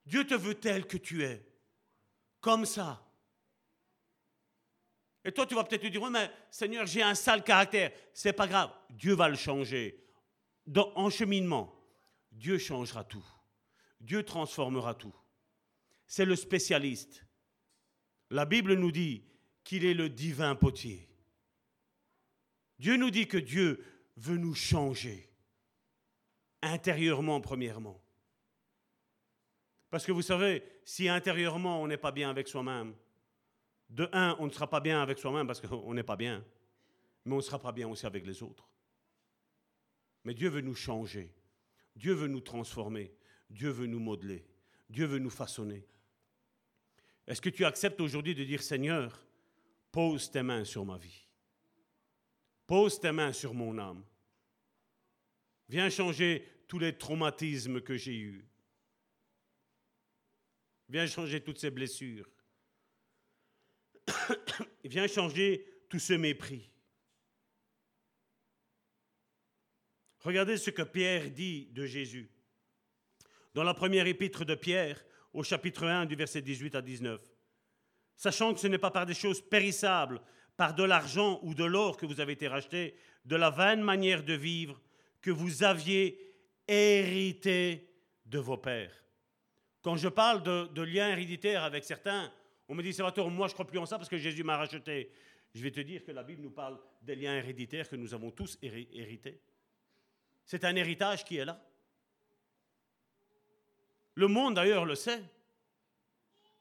Dieu 0.06 0.28
te 0.28 0.36
veut 0.36 0.54
tel 0.54 0.86
que 0.86 0.98
tu 0.98 1.24
es, 1.24 1.44
comme 2.40 2.68
ça. 2.68 3.04
Et 5.26 5.32
toi, 5.32 5.48
tu 5.48 5.56
vas 5.56 5.64
peut-être 5.64 5.82
te 5.82 5.88
dire, 5.88 6.08
mais 6.08 6.30
Seigneur, 6.52 6.86
j'ai 6.86 7.02
un 7.02 7.16
sale 7.16 7.44
caractère. 7.44 7.92
C'est 8.14 8.34
pas 8.34 8.48
grave, 8.48 8.72
Dieu 8.92 9.16
va 9.16 9.28
le 9.28 9.36
changer. 9.36 10.06
Dans, 10.68 10.92
en 10.96 11.10
cheminement, 11.10 11.74
Dieu 12.32 12.60
changera 12.60 13.04
tout. 13.04 13.26
Dieu 14.00 14.22
transformera 14.22 14.94
tout. 14.94 15.16
C'est 16.10 16.26
le 16.26 16.36
spécialiste. 16.36 17.24
La 18.32 18.46
Bible 18.46 18.74
nous 18.74 18.92
dit 18.92 19.24
qu'il 19.64 19.86
est 19.86 19.94
le 19.94 20.10
divin 20.10 20.56
potier. 20.56 21.08
Dieu 22.80 22.98
nous 22.98 23.12
dit 23.12 23.28
que 23.28 23.38
Dieu 23.38 23.86
veut 24.18 24.38
nous 24.38 24.56
changer, 24.56 25.30
intérieurement 26.64 27.40
premièrement. 27.42 28.02
Parce 29.92 30.04
que 30.04 30.12
vous 30.12 30.24
savez, 30.24 30.64
si 30.84 31.08
intérieurement 31.08 31.80
on 31.80 31.88
n'est 31.88 31.98
pas 31.98 32.12
bien 32.12 32.32
avec 32.32 32.48
soi-même, 32.48 32.96
de 33.90 34.10
un, 34.12 34.36
on 34.40 34.48
ne 34.48 34.52
sera 34.52 34.68
pas 34.68 34.80
bien 34.80 35.04
avec 35.04 35.20
soi-même 35.20 35.46
parce 35.46 35.62
qu'on 35.62 35.94
n'est 35.94 36.04
pas 36.04 36.16
bien, 36.16 36.44
mais 37.26 37.34
on 37.34 37.38
ne 37.38 37.42
sera 37.42 37.60
pas 37.60 37.72
bien 37.72 37.88
aussi 37.88 38.08
avec 38.08 38.26
les 38.26 38.42
autres. 38.42 38.68
Mais 40.24 40.34
Dieu 40.34 40.50
veut 40.50 40.62
nous 40.62 40.76
changer, 40.76 41.32
Dieu 41.96 42.14
veut 42.14 42.28
nous 42.28 42.42
transformer, 42.42 43.14
Dieu 43.48 43.70
veut 43.70 43.88
nous 43.88 44.00
modeler, 44.00 44.48
Dieu 44.90 45.06
veut 45.06 45.20
nous 45.20 45.30
façonner. 45.30 45.86
Est-ce 47.30 47.42
que 47.42 47.50
tu 47.50 47.64
acceptes 47.64 48.02
aujourd'hui 48.02 48.34
de 48.34 48.44
dire 48.44 48.64
Seigneur, 48.64 49.24
pose 49.92 50.32
tes 50.32 50.42
mains 50.42 50.66
sur 50.66 50.84
ma 50.84 50.98
vie 50.98 51.28
Pose 52.66 53.00
tes 53.00 53.12
mains 53.12 53.34
sur 53.34 53.54
mon 53.54 53.78
âme. 53.78 54.04
Viens 55.70 55.92
changer 55.92 56.44
tous 56.68 56.80
les 56.80 56.98
traumatismes 56.98 57.82
que 57.82 57.96
j'ai 57.96 58.18
eus. 58.18 58.44
Viens 60.90 61.06
changer 61.06 61.40
toutes 61.42 61.60
ces 61.60 61.70
blessures. 61.70 62.28
Viens 64.84 65.08
changer 65.08 65.84
tout 65.88 66.00
ce 66.00 66.14
mépris. 66.14 66.72
Regardez 70.22 70.58
ce 70.58 70.72
que 70.72 70.82
Pierre 70.82 71.30
dit 71.30 71.68
de 71.68 71.86
Jésus. 71.86 72.32
Dans 73.54 73.64
la 73.64 73.76
première 73.76 74.08
épître 74.08 74.46
de 74.46 74.56
Pierre, 74.56 75.06
au 75.34 75.44
chapitre 75.44 75.86
1 75.86 76.06
du 76.06 76.16
verset 76.16 76.42
18 76.42 76.76
à 76.76 76.82
19. 76.82 77.22
Sachant 78.16 78.54
que 78.54 78.60
ce 78.60 78.68
n'est 78.68 78.78
pas 78.78 78.92
par 78.92 79.06
des 79.06 79.14
choses 79.14 79.42
périssables, 79.42 80.22
par 80.58 80.76
de 80.76 80.84
l'argent 80.84 81.40
ou 81.44 81.54
de 81.54 81.64
l'or 81.64 81.98
que 81.98 82.06
vous 82.06 82.20
avez 82.20 82.34
été 82.34 82.48
racheté, 82.48 82.96
de 83.26 83.36
la 83.36 83.50
vaine 83.50 83.82
manière 83.82 84.24
de 84.24 84.34
vivre 84.34 84.82
que 85.22 85.32
vous 85.32 85.64
aviez 85.64 86.20
hérité 86.68 87.90
de 88.26 88.40
vos 88.40 88.58
pères. 88.58 89.04
Quand 89.82 89.96
je 89.96 90.10
parle 90.10 90.44
de, 90.44 90.68
de 90.68 90.82
lien 90.82 91.10
héréditaire 91.10 91.64
avec 91.64 91.86
certains, 91.86 92.32
on 92.68 92.76
me 92.76 92.84
dit, 92.84 92.94
Salvatore, 92.94 93.32
moi 93.32 93.48
je 93.48 93.54
crois 93.54 93.66
plus 93.66 93.80
en 93.80 93.86
ça 93.86 93.98
parce 93.98 94.10
que 94.10 94.18
Jésus 94.18 94.44
m'a 94.44 94.58
racheté. 94.58 95.12
Je 95.54 95.64
vais 95.64 95.72
te 95.72 95.80
dire 95.80 96.04
que 96.04 96.12
la 96.12 96.24
Bible 96.24 96.44
nous 96.44 96.52
parle 96.52 96.80
des 97.02 97.16
liens 97.16 97.36
héréditaires 97.36 97.90
que 97.90 97.96
nous 97.96 98.14
avons 98.14 98.32
tous 98.32 98.60
hérités. 98.62 99.42
C'est 100.46 100.64
un 100.66 100.76
héritage 100.76 101.24
qui 101.24 101.38
est 101.38 101.46
là. 101.46 101.64
Le 104.20 104.28
monde 104.28 104.56
d'ailleurs 104.56 104.84
le 104.84 104.96
sait. 104.96 105.24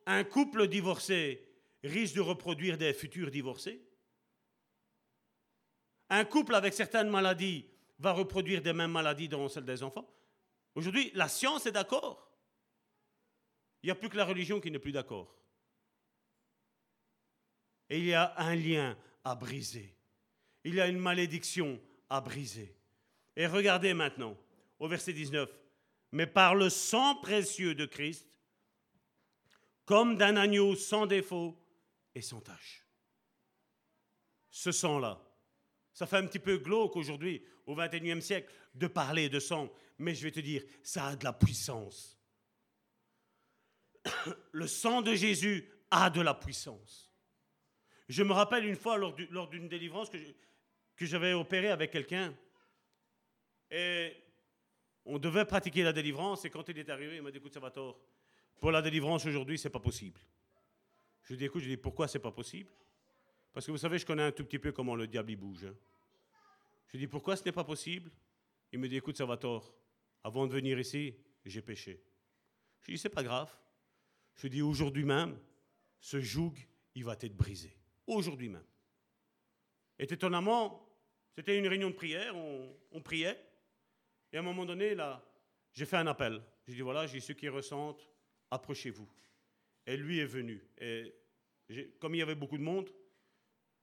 Un 0.07 0.23
couple 0.23 0.69
divorcé 0.69 1.45
risque 1.83 2.15
de 2.15 2.21
reproduire 2.21 2.79
des 2.79 2.95
futurs 2.95 3.33
divorcés. 3.33 3.83
Un 6.09 6.25
couple 6.25 6.55
avec 6.55 6.73
certaines 6.73 7.11
maladies 7.11 7.67
va 7.99 8.13
reproduire 8.13 8.63
des 8.63 8.73
mêmes 8.73 8.93
maladies 8.93 9.29
dans 9.29 9.49
celles 9.49 9.65
des 9.65 9.83
enfants. 9.83 10.09
Aujourd'hui, 10.77 11.11
la 11.15 11.27
science 11.27 11.67
est 11.67 11.73
d'accord. 11.73 12.31
Il 13.83 13.87
n'y 13.87 13.91
a 13.91 13.97
plus 13.97 14.09
que 14.09 14.17
la 14.17 14.25
religion 14.25 14.61
qui 14.61 14.71
n'est 14.71 14.79
plus 14.79 14.93
d'accord. 14.93 15.37
Et 17.91 17.99
il 17.99 18.05
y 18.05 18.15
a 18.15 18.35
un 18.37 18.55
lien 18.55 18.97
à 19.25 19.35
briser. 19.35 19.97
Il 20.63 20.77
y 20.77 20.81
a 20.81 20.87
une 20.87 21.01
malédiction 21.01 21.81
à 22.09 22.21
briser. 22.21 22.73
Et 23.35 23.49
regardez 23.49 23.95
maintenant 23.95 24.37
au 24.79 24.87
verset 24.87 25.13
19. 25.13 25.51
Mais 26.13 26.27
par 26.27 26.55
le 26.55 26.71
sang 26.71 27.17
précieux 27.17 27.75
de 27.75 27.87
Christ, 27.87 28.27
comme 29.85 30.19
d'un 30.19 30.37
agneau 30.37 30.77
sans 30.77 31.07
défaut 31.07 31.59
et 32.15 32.21
sans 32.21 32.41
tache. 32.41 32.87
Ce 34.51 34.71
sang-là, 34.71 35.19
ça 35.95 36.07
fait 36.07 36.17
un 36.17 36.27
petit 36.27 36.39
peu 36.39 36.59
glauque 36.59 36.97
aujourd'hui, 36.97 37.43
au 37.67 37.75
XXIe 37.75 38.21
siècle, 38.21 38.53
de 38.75 38.87
parler 38.87 39.29
de 39.29 39.41
sang, 39.41 39.73
mais 39.99 40.15
je 40.15 40.25
vais 40.25 40.31
te 40.31 40.41
dire, 40.41 40.63
ça 40.83 41.07
a 41.07 41.17
de 41.17 41.25
la 41.25 41.33
puissance. 41.33 42.19
Le 44.53 44.67
sang 44.67 45.03
de 45.03 45.15
Jésus 45.15 45.69
a 45.91 46.11
de 46.11 46.21
la 46.21 46.35
puissance. 46.35 47.11
Je 48.09 48.23
me 48.23 48.33
rappelle 48.33 48.67
une 48.67 48.77
fois 48.77 48.99
lors 48.99 49.49
d'une 49.49 49.69
délivrance 49.69 50.11
que 50.11 51.07
j'avais 51.07 51.33
opérée 51.33 51.71
avec 51.71 51.91
quelqu'un, 51.91 52.35
et 53.71 54.17
on 55.11 55.19
devait 55.19 55.47
pratiquer 55.47 55.83
la 55.83 55.93
délivrance, 55.93 56.45
et 56.45 56.51
quand 56.51 56.69
il 56.69 56.79
est 56.79 56.91
arrivé, 56.91 57.17
il 57.17 57.23
m'a 57.23 57.31
dit, 57.31 57.39
écoute, 57.39 57.55
Salvatore, 57.55 57.99
pour 58.61 58.71
la 58.71 58.83
délivrance 58.83 59.25
aujourd'hui, 59.25 59.59
c'est 59.59 59.71
pas 59.71 59.81
possible. 59.81 60.21
Je 61.23 61.29
lui 61.29 61.35
ai 61.35 61.39
dit, 61.39 61.45
écoute, 61.47 61.63
je 61.63 61.67
lui 61.67 61.73
ai 61.73 61.77
pourquoi 61.79 62.07
c'est 62.07 62.19
pas 62.19 62.31
possible? 62.31 62.71
Parce 63.55 63.65
que 63.65 63.71
vous 63.71 63.79
savez, 63.79 63.99
je 63.99 64.05
connais 64.05 64.25
un 64.25 64.33
tout 64.33 64.45
petit 64.45 64.59
peu 64.59 64.71
comment 64.71 64.95
le 64.95 65.07
diable 65.07 65.31
y 65.31 65.37
bouge. 65.37 65.65
Hein. 65.65 65.75
Je 66.87 66.93
lui 66.93 66.99
ai 66.99 67.07
dit, 67.07 67.07
pourquoi 67.07 67.37
ce 67.37 67.45
n'est 67.45 67.53
pas 67.53 67.65
possible? 67.65 68.11
Il 68.71 68.79
me 68.81 68.87
dit, 68.87 68.97
écoute, 68.97 69.17
Salvatore, 69.17 69.75
avant 70.23 70.47
de 70.47 70.53
venir 70.53 70.79
ici, 70.79 71.15
j'ai 71.43 71.63
péché. 71.63 72.05
Je 72.83 72.87
lui 72.87 72.93
ai 72.93 72.97
dit, 72.97 73.01
c'est 73.01 73.09
pas 73.09 73.23
grave. 73.23 73.51
Je 74.35 74.43
lui 74.43 74.49
ai 74.49 74.51
dit, 74.51 74.63
aujourd'hui 74.63 75.05
même, 75.05 75.39
ce 76.01 76.21
joug, 76.21 76.53
il 76.95 77.05
va 77.05 77.17
être 77.19 77.35
brisé. 77.35 77.75
Aujourd'hui 78.07 78.51
même. 78.51 78.67
Et 79.99 80.05
étonnamment, 80.05 80.87
c'était 81.35 81.57
une 81.57 81.67
réunion 81.67 81.89
de 81.89 81.95
prière, 81.95 82.37
on 82.37 83.01
priait. 83.03 83.43
Et 84.33 84.37
à 84.37 84.41
un 84.41 84.43
moment 84.43 84.65
donné, 84.65 84.95
là, 84.95 85.25
j'ai 85.73 85.87
fait 85.87 85.97
un 85.97 86.07
appel. 86.07 86.43
J'ai 86.67 86.75
dit, 86.75 86.81
voilà, 86.81 87.07
j'ai 87.07 87.21
ceux 87.21 87.35
qui 87.35 87.49
ressentent, 87.49 88.09
approchez-vous. 88.51 89.09
Et 89.87 89.97
lui 89.97 90.19
est 90.19 90.27
venu. 90.27 90.63
Et 90.79 91.15
comme 91.99 92.15
il 92.15 92.19
y 92.19 92.23
avait 92.23 92.35
beaucoup 92.35 92.59
de 92.59 92.63
monde, 92.63 92.91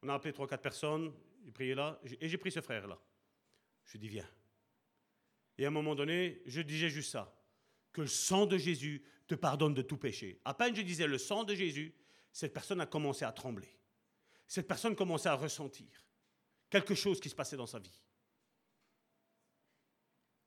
on 0.01 0.09
a 0.09 0.13
appelé 0.13 0.33
trois, 0.33 0.47
quatre 0.47 0.61
personnes, 0.61 1.13
il 1.43 1.51
priait 1.51 1.75
là, 1.75 1.99
et 2.19 2.29
j'ai 2.29 2.37
pris 2.37 2.51
ce 2.51 2.61
frère-là. 2.61 2.99
Je 3.85 3.97
dit, 3.97 4.07
viens. 4.07 4.29
Et 5.57 5.65
à 5.65 5.67
un 5.69 5.71
moment 5.71 5.95
donné, 5.95 6.41
je 6.45 6.61
disais 6.61 6.89
juste 6.89 7.11
ça, 7.11 7.33
que 7.91 8.01
le 8.01 8.07
sang 8.07 8.45
de 8.45 8.57
Jésus 8.57 9.03
te 9.27 9.35
pardonne 9.35 9.73
de 9.73 9.81
tout 9.81 9.97
péché. 9.97 10.39
À 10.45 10.53
peine 10.53 10.75
je 10.75 10.81
disais 10.81 11.07
le 11.07 11.17
sang 11.17 11.43
de 11.43 11.55
Jésus, 11.55 11.95
cette 12.31 12.53
personne 12.53 12.81
a 12.81 12.85
commencé 12.85 13.25
à 13.25 13.31
trembler. 13.31 13.69
Cette 14.47 14.67
personne 14.67 14.95
commençait 14.95 15.29
à 15.29 15.35
ressentir 15.35 15.87
quelque 16.69 16.93
chose 16.93 17.19
qui 17.19 17.29
se 17.29 17.35
passait 17.35 17.57
dans 17.57 17.65
sa 17.65 17.79
vie 17.79 18.04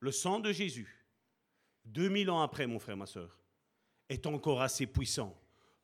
le 0.00 0.12
sang 0.12 0.40
de 0.40 0.52
Jésus, 0.52 1.04
2000 1.86 2.30
ans 2.30 2.42
après, 2.42 2.66
mon 2.66 2.78
frère, 2.78 2.96
ma 2.96 3.06
soeur, 3.06 3.38
est 4.08 4.26
encore 4.26 4.62
assez 4.62 4.86
puissant 4.86 5.38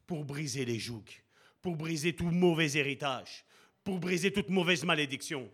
pour 0.06 0.24
briser 0.24 0.64
les 0.64 0.78
jougs, 0.78 1.22
pour 1.60 1.76
briser 1.76 2.14
tout 2.14 2.30
mauvais 2.30 2.76
héritage, 2.76 3.44
pour 3.82 3.98
briser 3.98 4.32
toute 4.32 4.50
mauvaise 4.50 4.84
malédiction. 4.84 5.50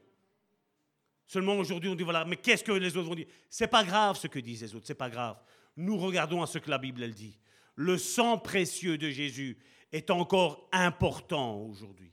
Seulement 1.26 1.56
aujourd'hui, 1.56 1.88
on 1.88 1.94
dit 1.94 2.04
voilà, 2.04 2.24
mais 2.24 2.36
qu'est-ce 2.36 2.64
que 2.64 2.72
les 2.72 2.96
autres 2.96 3.08
vont 3.08 3.14
dire 3.14 3.28
C'est 3.48 3.68
pas 3.68 3.84
grave 3.84 4.16
ce 4.16 4.26
que 4.26 4.38
disent 4.38 4.62
les 4.62 4.74
autres, 4.74 4.86
c'est 4.86 4.94
pas 4.94 5.10
grave. 5.10 5.40
Nous 5.76 5.96
regardons 5.96 6.42
à 6.42 6.46
ce 6.46 6.58
que 6.58 6.70
la 6.70 6.78
Bible 6.78 7.02
elle 7.02 7.14
dit. 7.14 7.38
Le 7.76 7.96
sang 7.96 8.38
précieux 8.38 8.98
de 8.98 9.08
Jésus 9.10 9.56
est 9.92 10.10
encore 10.10 10.68
important 10.72 11.60
aujourd'hui. 11.62 12.12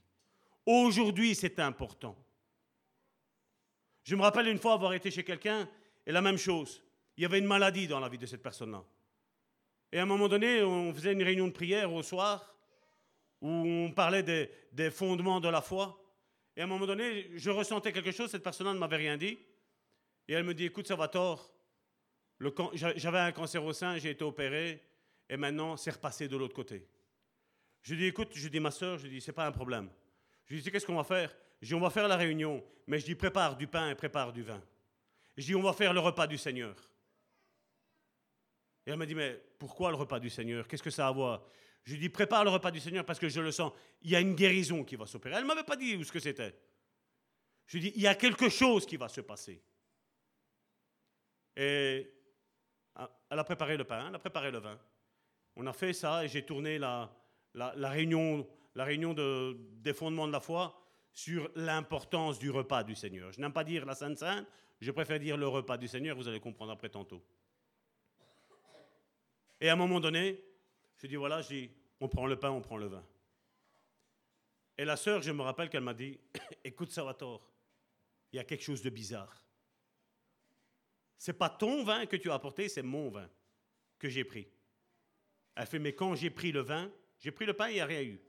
Aujourd'hui, 0.66 1.34
c'est 1.34 1.60
important. 1.60 2.16
Je 4.04 4.16
me 4.16 4.22
rappelle 4.22 4.48
une 4.48 4.60
fois 4.60 4.74
avoir 4.74 4.94
été 4.94 5.12
chez 5.12 5.24
quelqu'un 5.24 5.68
et 6.08 6.12
la 6.14 6.22
même 6.22 6.38
chose, 6.38 6.82
il 7.18 7.24
y 7.24 7.26
avait 7.26 7.38
une 7.38 7.46
maladie 7.46 7.86
dans 7.86 8.00
la 8.00 8.08
vie 8.08 8.18
de 8.18 8.26
cette 8.26 8.42
personne-là. 8.42 8.82
Et 9.92 10.00
à 10.00 10.04
un 10.04 10.06
moment 10.06 10.30
donné, 10.30 10.64
on 10.64 10.94
faisait 10.94 11.12
une 11.12 11.22
réunion 11.22 11.48
de 11.48 11.52
prière 11.52 11.92
au 11.92 12.02
soir 12.02 12.56
où 13.42 13.50
on 13.50 13.92
parlait 13.92 14.24
des, 14.24 14.90
fondements 14.90 15.42
de 15.42 15.50
la 15.50 15.62
foi. 15.62 16.02
Et 16.56 16.62
à 16.62 16.64
un 16.64 16.68
moment 16.68 16.86
donné, 16.86 17.30
je 17.36 17.50
ressentais 17.50 17.92
quelque 17.92 18.12
chose, 18.12 18.32
cette 18.32 18.42
personne-là 18.42 18.74
ne 18.74 18.80
m'avait 18.80 18.96
rien 18.96 19.18
dit. 19.18 19.38
Et 20.30 20.34
elle 20.34 20.46
me 20.46 20.54
dit, 20.54 20.64
écoute, 20.64 20.88
ça 20.88 20.96
va 20.96 21.10
tort. 21.10 21.54
J'avais 22.74 23.20
un 23.20 23.34
cancer 23.34 23.64
au 23.64 23.74
sein, 23.74 23.98
j'ai 23.98 24.12
été 24.12 24.24
opéré, 24.24 24.82
et 25.30 25.36
maintenant, 25.36 25.76
c'est 25.76 25.92
repassé 25.92 26.30
de 26.30 26.38
l'autre 26.38 26.56
côté. 26.56 26.88
Je 27.82 27.96
dis, 27.96 28.06
écoute, 28.06 28.30
je 28.34 28.48
dis, 28.48 28.62
ma 28.62 28.72
soeur, 28.72 28.98
je 28.98 29.08
dis, 29.08 29.20
c'est 29.20 29.34
pas 29.34 29.46
un 29.46 29.52
problème. 29.52 29.90
Je 30.46 30.56
dis, 30.56 30.72
qu'est-ce 30.72 30.86
qu'on 30.86 30.96
va 30.96 31.04
faire? 31.04 31.36
Je 31.62 31.68
dis, 31.68 31.74
on 31.74 31.82
va 31.82 31.90
faire 31.90 32.08
la 32.08 32.16
réunion, 32.16 32.64
mais 32.86 33.00
je 33.00 33.06
dis, 33.06 33.16
prépare 33.16 33.58
du 33.58 33.68
pain 33.68 33.90
et 33.90 33.96
prépare 33.96 34.32
du 34.32 34.44
vin. 34.44 34.62
Je 35.38 35.46
dis, 35.46 35.56
on 35.56 35.62
va 35.62 35.74
faire 35.74 35.94
le 35.94 36.00
repas 36.00 36.28
du 36.28 36.38
Seigneur. 36.38 36.76
Et 38.86 38.92
elle 38.92 38.98
m'a 38.98 39.06
dit, 39.06 39.16
mais 39.16 39.40
pourquoi 39.60 39.92
le 39.92 39.98
repas 39.98 40.20
du 40.20 40.30
Seigneur? 40.30 40.68
Qu'est-ce 40.68 40.84
que 40.84 40.90
ça 40.90 41.06
a 41.06 41.10
à 41.10 41.12
voir? 41.12 41.44
Je 41.84 41.94
lui 41.94 42.00
dis, 42.00 42.10
prépare 42.10 42.44
le 42.44 42.50
repas 42.50 42.72
du 42.72 42.80
Seigneur 42.80 43.06
parce 43.06 43.20
que 43.20 43.30
je 43.30 43.40
le 43.40 43.52
sens. 43.52 43.72
Il 44.02 44.10
y 44.10 44.16
a 44.16 44.20
une 44.20 44.36
guérison 44.36 44.84
qui 44.84 44.96
va 44.96 45.06
s'opérer. 45.06 45.36
Elle 45.36 45.44
ne 45.44 45.48
m'avait 45.48 45.64
pas 45.64 45.76
dit 45.76 45.96
où 45.96 46.04
ce 46.04 46.12
que 46.12 46.20
c'était. 46.20 46.54
Je 47.68 47.78
lui 47.78 47.82
dis, 47.82 47.94
il 47.96 48.02
y 48.02 48.08
a 48.08 48.16
quelque 48.16 48.50
chose 48.50 48.86
qui 48.86 48.98
va 48.98 49.10
se 49.10 49.22
passer. 49.22 49.62
Et 51.56 52.12
ah, 52.96 53.10
elle 53.30 53.40
a 53.40 53.44
préparé 53.44 53.78
le 53.78 53.84
pain, 53.84 54.08
elle 54.08 54.16
a 54.16 54.20
préparé 54.20 54.52
le 54.52 54.60
vin. 54.60 54.80
On 55.56 55.66
a 55.68 55.74
fait 55.74 55.94
ça 55.94 56.24
et 56.24 56.28
j'ai 56.28 56.46
tourné 56.46 56.78
la, 56.78 57.12
la, 57.54 57.90
réunion, 57.90 58.48
la 58.76 58.86
réunion 58.86 59.14
de, 59.14 59.58
des 59.82 59.94
fondements 59.94 60.28
de 60.28 60.32
la 60.32 60.40
foi 60.40 60.80
sur 61.14 61.50
l'importance 61.56 62.38
du 62.38 62.52
repas 62.52 62.84
du 62.84 62.96
Seigneur. 62.96 63.32
Je 63.32 63.42
n'aime 63.42 63.54
pas 63.54 63.64
dire 63.64 63.86
la 63.86 63.96
Sainte 63.96 64.18
Sainte, 64.18 64.48
je 64.80 64.92
préfère 64.92 65.20
dire 65.20 65.38
le 65.38 65.48
repas 65.48 65.78
du 65.78 65.88
Seigneur, 65.88 66.16
vous 66.16 66.28
allez 66.28 66.40
comprendre 66.40 66.72
après 66.72 66.90
tantôt. 66.90 67.24
Et 69.60 69.70
à 69.70 69.74
un 69.74 69.76
moment 69.76 70.00
donné, 70.00 70.44
je 70.98 71.08
dis 71.08 71.16
voilà, 71.16 71.42
je 71.42 71.48
dis, 71.48 71.72
on 72.00 72.08
prend 72.08 72.28
le 72.28 72.38
pain, 72.38 72.52
on 72.52 72.62
prend 72.62 72.78
le 72.78 72.88
vin. 72.88 73.04
Et 74.78 74.86
la 74.86 74.96
sœur, 74.96 75.22
je 75.22 75.32
me 75.32 75.42
rappelle 75.42 75.70
qu'elle 75.70 75.84
m'a 75.84 75.96
dit, 75.96 76.20
écoute 76.64 76.92
Salvatore, 76.92 77.52
il 78.32 78.38
y 78.38 78.40
a 78.40 78.44
quelque 78.44 78.64
chose 78.64 78.84
de 78.84 78.90
bizarre. 78.90 79.44
C'est 81.18 81.34
pas 81.34 81.50
ton 81.50 81.84
vin 81.84 82.06
que 82.06 82.16
tu 82.16 82.30
as 82.30 82.36
apporté, 82.36 82.70
c'est 82.70 82.84
mon 82.84 83.10
vin 83.10 83.28
que 83.98 84.10
j'ai 84.10 84.24
pris. 84.24 84.48
Elle 85.56 85.66
fait, 85.66 85.80
mais 85.80 85.94
quand 85.94 86.14
j'ai 86.14 86.30
pris 86.30 86.52
le 86.52 86.62
vin, 86.62 86.92
j'ai 87.20 87.32
pris 87.32 87.48
le 87.48 87.54
pain, 87.54 87.70
il 87.70 87.76
n'y 87.76 87.80
a 87.80 87.86
rien 87.88 88.04
eu. 88.04 88.22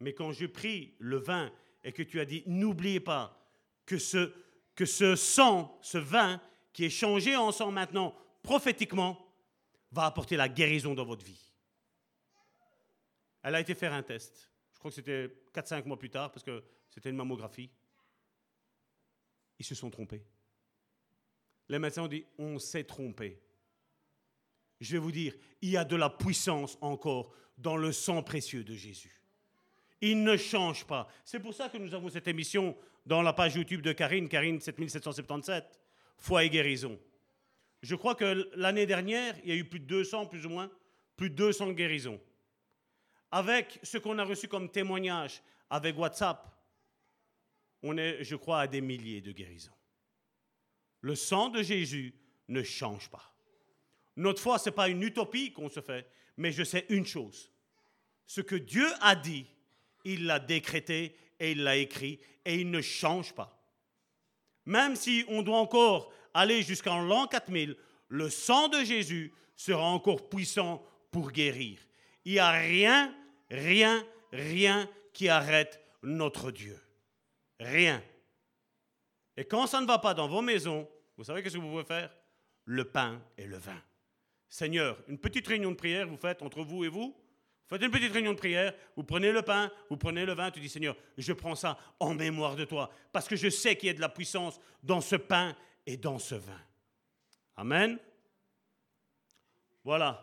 Mais 0.00 0.12
quand 0.12 0.32
j'ai 0.32 0.48
pris 0.48 0.94
le 0.98 1.16
vin 1.16 1.52
et 1.84 1.92
que 1.92 2.02
tu 2.02 2.18
as 2.18 2.24
dit, 2.24 2.42
n'oubliez 2.46 2.98
pas 2.98 3.40
que 3.86 3.98
ce, 3.98 4.32
que 4.76 4.84
ce 4.84 5.16
sang, 5.16 5.76
ce 5.82 5.98
vin, 5.98 6.40
qui 6.72 6.84
est 6.84 6.90
changé 6.90 7.34
en 7.34 7.50
sang 7.50 7.72
maintenant 7.72 8.14
prophétiquement, 8.42 9.26
va 9.90 10.04
apporter 10.04 10.36
la 10.36 10.48
guérison 10.48 10.94
dans 10.94 11.04
votre 11.04 11.24
vie. 11.24 11.40
Elle 13.42 13.54
a 13.54 13.60
été 13.60 13.74
faire 13.74 13.94
un 13.94 14.02
test. 14.02 14.50
Je 14.74 14.78
crois 14.78 14.90
que 14.90 14.94
c'était 14.94 15.28
4-5 15.54 15.86
mois 15.86 15.98
plus 15.98 16.10
tard, 16.10 16.30
parce 16.30 16.44
que 16.44 16.62
c'était 16.90 17.10
une 17.10 17.16
mammographie. 17.16 17.70
Ils 19.58 19.64
se 19.64 19.74
sont 19.74 19.90
trompés. 19.90 20.24
Les 21.68 21.78
médecins 21.78 22.02
ont 22.02 22.08
dit, 22.08 22.26
on 22.38 22.58
s'est 22.58 22.84
trompé. 22.84 23.42
Je 24.80 24.92
vais 24.92 24.98
vous 24.98 25.12
dire, 25.12 25.34
il 25.62 25.70
y 25.70 25.76
a 25.76 25.84
de 25.84 25.96
la 25.96 26.10
puissance 26.10 26.76
encore 26.82 27.32
dans 27.56 27.76
le 27.76 27.92
sang 27.92 28.22
précieux 28.22 28.62
de 28.62 28.74
Jésus. 28.74 29.22
Il 30.00 30.22
ne 30.22 30.36
change 30.36 30.84
pas. 30.84 31.08
C'est 31.24 31.40
pour 31.40 31.54
ça 31.54 31.68
que 31.68 31.78
nous 31.78 31.94
avons 31.94 32.08
cette 32.08 32.28
émission 32.28 32.76
dans 33.04 33.22
la 33.22 33.32
page 33.32 33.54
YouTube 33.54 33.82
de 33.82 33.92
Karine, 33.92 34.28
Karine 34.28 34.60
7777, 34.60 35.80
foi 36.18 36.44
et 36.44 36.50
guérison. 36.50 36.98
Je 37.82 37.94
crois 37.94 38.14
que 38.14 38.50
l'année 38.54 38.86
dernière, 38.86 39.36
il 39.44 39.50
y 39.50 39.52
a 39.52 39.56
eu 39.56 39.64
plus 39.64 39.80
de 39.80 39.86
200, 39.86 40.26
plus 40.26 40.44
ou 40.44 40.50
moins, 40.50 40.70
plus 41.16 41.30
de 41.30 41.36
200 41.36 41.72
guérisons. 41.72 42.20
Avec 43.30 43.78
ce 43.82 43.98
qu'on 43.98 44.18
a 44.18 44.24
reçu 44.24 44.48
comme 44.48 44.70
témoignage 44.70 45.42
avec 45.70 45.96
WhatsApp, 45.96 46.46
on 47.82 47.96
est, 47.96 48.24
je 48.24 48.36
crois, 48.36 48.60
à 48.60 48.66
des 48.66 48.80
milliers 48.80 49.20
de 49.20 49.32
guérisons. 49.32 49.72
Le 51.00 51.14
sang 51.14 51.48
de 51.48 51.62
Jésus 51.62 52.14
ne 52.48 52.62
change 52.62 53.08
pas. 53.10 53.34
Notre 54.16 54.40
foi, 54.40 54.58
ce 54.58 54.68
n'est 54.68 54.74
pas 54.74 54.88
une 54.88 55.02
utopie 55.02 55.52
qu'on 55.52 55.68
se 55.68 55.80
fait, 55.80 56.08
mais 56.36 56.52
je 56.52 56.64
sais 56.64 56.86
une 56.88 57.06
chose. 57.06 57.52
Ce 58.26 58.40
que 58.40 58.56
Dieu 58.56 58.88
a 59.00 59.14
dit, 59.14 59.46
il 60.06 60.26
l'a 60.26 60.38
décrété 60.38 61.16
et 61.38 61.52
il 61.52 61.62
l'a 61.62 61.76
écrit 61.76 62.20
et 62.44 62.54
il 62.54 62.70
ne 62.70 62.80
change 62.80 63.34
pas. 63.34 63.52
Même 64.64 64.96
si 64.96 65.24
on 65.28 65.42
doit 65.42 65.58
encore 65.58 66.12
aller 66.32 66.62
jusqu'en 66.62 67.02
l'an 67.02 67.26
4000, 67.26 67.76
le 68.08 68.30
sang 68.30 68.68
de 68.68 68.84
Jésus 68.84 69.32
sera 69.56 69.84
encore 69.84 70.28
puissant 70.28 70.84
pour 71.10 71.32
guérir. 71.32 71.78
Il 72.24 72.32
n'y 72.32 72.38
a 72.38 72.50
rien, 72.50 73.14
rien, 73.50 74.06
rien 74.32 74.88
qui 75.12 75.28
arrête 75.28 75.80
notre 76.02 76.50
Dieu. 76.50 76.80
Rien. 77.58 78.02
Et 79.36 79.44
quand 79.44 79.66
ça 79.66 79.80
ne 79.80 79.86
va 79.86 79.98
pas 79.98 80.14
dans 80.14 80.28
vos 80.28 80.42
maisons, 80.42 80.88
vous 81.16 81.24
savez 81.24 81.42
qu'est-ce 81.42 81.56
que 81.56 81.60
vous 81.60 81.70
pouvez 81.70 81.84
faire? 81.84 82.14
Le 82.64 82.84
pain 82.84 83.20
et 83.38 83.46
le 83.46 83.58
vin. 83.58 83.80
Seigneur, 84.48 84.98
une 85.08 85.18
petite 85.18 85.46
réunion 85.46 85.70
de 85.70 85.76
prière, 85.76 86.06
vous 86.06 86.16
faites 86.16 86.42
entre 86.42 86.62
vous 86.62 86.84
et 86.84 86.88
vous? 86.88 87.16
Faites 87.68 87.82
une 87.82 87.90
petite 87.90 88.12
réunion 88.12 88.32
de 88.32 88.38
prière, 88.38 88.72
vous 88.94 89.02
prenez 89.02 89.32
le 89.32 89.42
pain, 89.42 89.72
vous 89.90 89.96
prenez 89.96 90.24
le 90.24 90.34
vin, 90.34 90.50
tu 90.50 90.60
dis 90.60 90.68
Seigneur, 90.68 90.96
je 91.18 91.32
prends 91.32 91.56
ça 91.56 91.78
en 91.98 92.14
mémoire 92.14 92.54
de 92.54 92.64
toi, 92.64 92.90
parce 93.12 93.26
que 93.26 93.34
je 93.34 93.48
sais 93.48 93.76
qu'il 93.76 93.88
y 93.88 93.90
a 93.90 93.94
de 93.94 94.00
la 94.00 94.08
puissance 94.08 94.60
dans 94.82 95.00
ce 95.00 95.16
pain 95.16 95.56
et 95.84 95.96
dans 95.96 96.18
ce 96.18 96.36
vin. 96.36 96.60
Amen. 97.56 97.98
Voilà. 99.82 100.22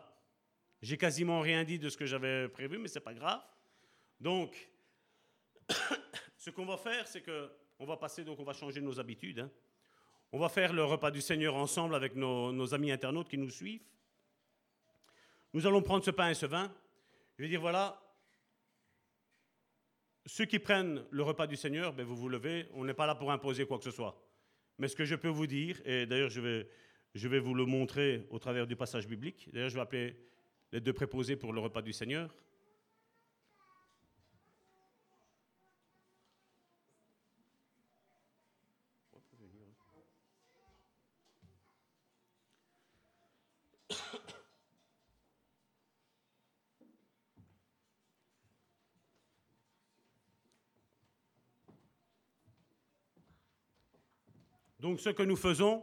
J'ai 0.81 0.97
quasiment 0.97 1.39
rien 1.39 1.63
dit 1.63 1.79
de 1.79 1.89
ce 1.89 1.97
que 1.97 2.05
j'avais 2.05 2.47
prévu, 2.49 2.77
mais 2.77 2.87
ce 2.87 2.95
n'est 2.95 3.03
pas 3.03 3.13
grave. 3.13 3.41
Donc, 4.19 4.69
ce 6.37 6.49
qu'on 6.49 6.65
va 6.65 6.77
faire, 6.77 7.07
c'est 7.07 7.21
que 7.21 7.49
on 7.79 7.85
va 7.85 7.97
passer, 7.97 8.23
donc 8.23 8.39
on 8.39 8.43
va 8.43 8.53
changer 8.53 8.79
nos 8.81 8.99
habitudes. 8.99 9.39
Hein. 9.39 9.51
On 10.31 10.39
va 10.39 10.49
faire 10.49 10.73
le 10.73 10.83
repas 10.83 11.11
du 11.11 11.21
Seigneur 11.21 11.55
ensemble 11.55 11.95
avec 11.95 12.15
nos, 12.15 12.73
amis 12.73 12.91
internautes 12.91 13.29
qui 13.29 13.37
nous 13.37 13.49
suivent. 13.49 13.83
Nous 15.53 15.67
allons 15.67 15.81
prendre 15.81 16.03
ce 16.03 16.11
pain 16.11 16.29
et 16.29 16.33
ce 16.33 16.45
vin. 16.45 16.73
Vais 17.43 17.49
dire, 17.49 17.59
voilà, 17.59 18.01
ceux 20.25 20.45
qui 20.45 20.59
prennent 20.59 21.03
le 21.11 21.23
repas 21.23 21.45
du 21.45 21.57
Seigneur, 21.57 21.91
ben 21.91 22.05
vous 22.05 22.15
vous 22.15 22.29
levez, 22.29 22.69
on 22.71 22.85
n'est 22.85 22.93
pas 22.93 23.05
là 23.05 23.15
pour 23.15 23.33
imposer 23.33 23.65
quoi 23.65 23.79
que 23.79 23.83
ce 23.83 23.91
soit. 23.91 24.17
Mais 24.77 24.87
ce 24.87 24.95
que 24.95 25.03
je 25.03 25.15
peux 25.15 25.27
vous 25.27 25.45
dire, 25.45 25.81
et 25.83 26.05
d'ailleurs 26.05 26.29
je 26.29 26.39
vais 26.39 27.39
vous 27.39 27.53
le 27.53 27.65
montrer 27.65 28.25
au 28.29 28.39
travers 28.39 28.65
du 28.65 28.77
passage 28.77 29.09
biblique, 29.09 29.49
d'ailleurs 29.51 29.67
je 29.67 29.75
vais 29.75 29.81
appeler 29.81 30.15
les 30.71 30.79
deux 30.79 30.93
préposés 30.93 31.35
pour 31.35 31.51
le 31.51 31.59
repas 31.59 31.81
du 31.81 31.91
Seigneur. 31.91 32.33
Donc 54.83 54.99
ce 54.99 55.07
que 55.07 55.23
nous 55.23 55.37
faisons, 55.37 55.81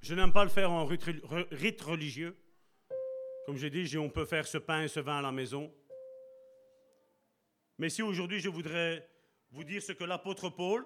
je 0.00 0.12
n'aime 0.12 0.32
pas 0.32 0.42
le 0.42 0.50
faire 0.50 0.72
en 0.72 0.84
rite 0.86 1.80
religieux. 1.82 2.36
Comme 3.46 3.56
j'ai 3.56 3.70
dit, 3.70 3.96
on 3.96 4.10
peut 4.10 4.24
faire 4.24 4.44
ce 4.44 4.58
pain 4.58 4.82
et 4.82 4.88
ce 4.88 4.98
vin 4.98 5.18
à 5.18 5.22
la 5.22 5.30
maison. 5.30 5.72
Mais 7.78 7.90
si 7.90 8.02
aujourd'hui 8.02 8.40
je 8.40 8.48
voudrais 8.48 9.08
vous 9.52 9.62
dire 9.62 9.80
ce 9.80 9.92
que 9.92 10.02
l'apôtre 10.02 10.48
Paul, 10.48 10.84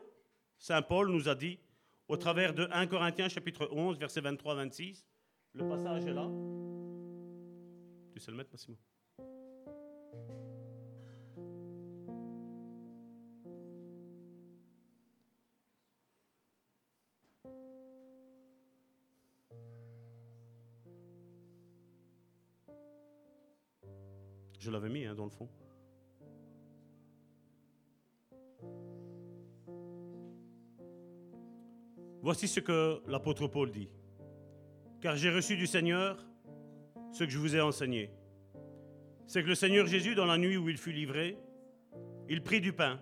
Saint 0.58 0.82
Paul, 0.82 1.08
nous 1.08 1.26
a 1.26 1.34
dit 1.34 1.58
au 2.06 2.18
travers 2.18 2.52
de 2.52 2.68
1 2.70 2.86
Corinthiens 2.86 3.30
chapitre 3.30 3.70
11, 3.72 3.98
verset 3.98 4.20
23-26, 4.20 5.06
le 5.54 5.66
passage 5.70 6.04
est 6.04 6.12
là. 6.12 6.28
Tu 8.12 8.20
sais 8.20 8.30
le 8.30 8.36
mettre, 8.36 8.50
Massimo? 8.52 8.76
Je 24.62 24.70
l'avais 24.70 24.88
mis 24.88 25.04
hein, 25.04 25.16
dans 25.16 25.24
le 25.24 25.30
fond. 25.30 25.48
Voici 32.20 32.46
ce 32.46 32.60
que 32.60 33.02
l'apôtre 33.08 33.48
Paul 33.48 33.72
dit. 33.72 33.88
Car 35.00 35.16
j'ai 35.16 35.30
reçu 35.30 35.56
du 35.56 35.66
Seigneur 35.66 36.24
ce 37.10 37.24
que 37.24 37.30
je 37.30 37.38
vous 37.38 37.56
ai 37.56 37.60
enseigné. 37.60 38.12
C'est 39.26 39.42
que 39.42 39.48
le 39.48 39.56
Seigneur 39.56 39.88
Jésus, 39.88 40.14
dans 40.14 40.26
la 40.26 40.38
nuit 40.38 40.56
où 40.56 40.68
il 40.68 40.78
fut 40.78 40.92
livré, 40.92 41.36
il 42.28 42.40
prit 42.40 42.60
du 42.60 42.72
pain. 42.72 43.00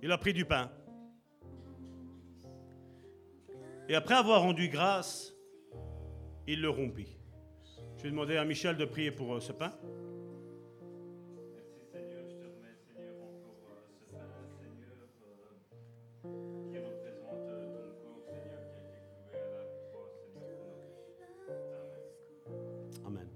Il 0.00 0.10
a 0.10 0.16
pris 0.16 0.32
du 0.32 0.46
pain. 0.46 0.72
Et 3.90 3.94
après 3.94 4.14
avoir 4.14 4.40
rendu 4.40 4.70
grâce, 4.70 5.34
il 6.46 6.60
le 6.60 6.70
rompit. 6.70 7.16
Je 7.98 8.02
vais 8.04 8.10
demander 8.10 8.36
à 8.36 8.44
Michel 8.44 8.76
de 8.76 8.84
prier 8.84 9.10
pour 9.10 9.34
euh, 9.34 9.40
ce 9.40 9.52
pain. 9.52 9.72
Amen. 23.06 23.28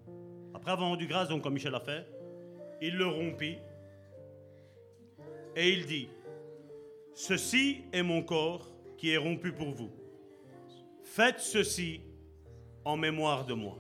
Après 0.55 0.73
avoir 0.73 0.89
rendu 0.89 1.07
grâce, 1.07 1.29
donc 1.29 1.43
comme 1.43 1.55
Michel 1.55 1.75
a 1.75 1.81
fait, 1.81 2.07
il 2.83 2.97
le 2.97 3.07
rompit 3.07 3.59
et 5.55 5.71
il 5.71 5.87
dit, 5.87 6.09
Ceci 7.15 7.85
est 7.95 8.03
mon 8.03 8.23
corps 8.23 8.71
qui 8.99 9.11
est 9.11 9.17
rompu 9.17 9.51
pour 9.51 9.71
vous. 9.71 9.91
Faites 11.03 11.41
ceci 11.41 12.03
en 12.87 12.97
mémoire 12.97 13.45
de 13.45 13.53
moi. 13.53 13.77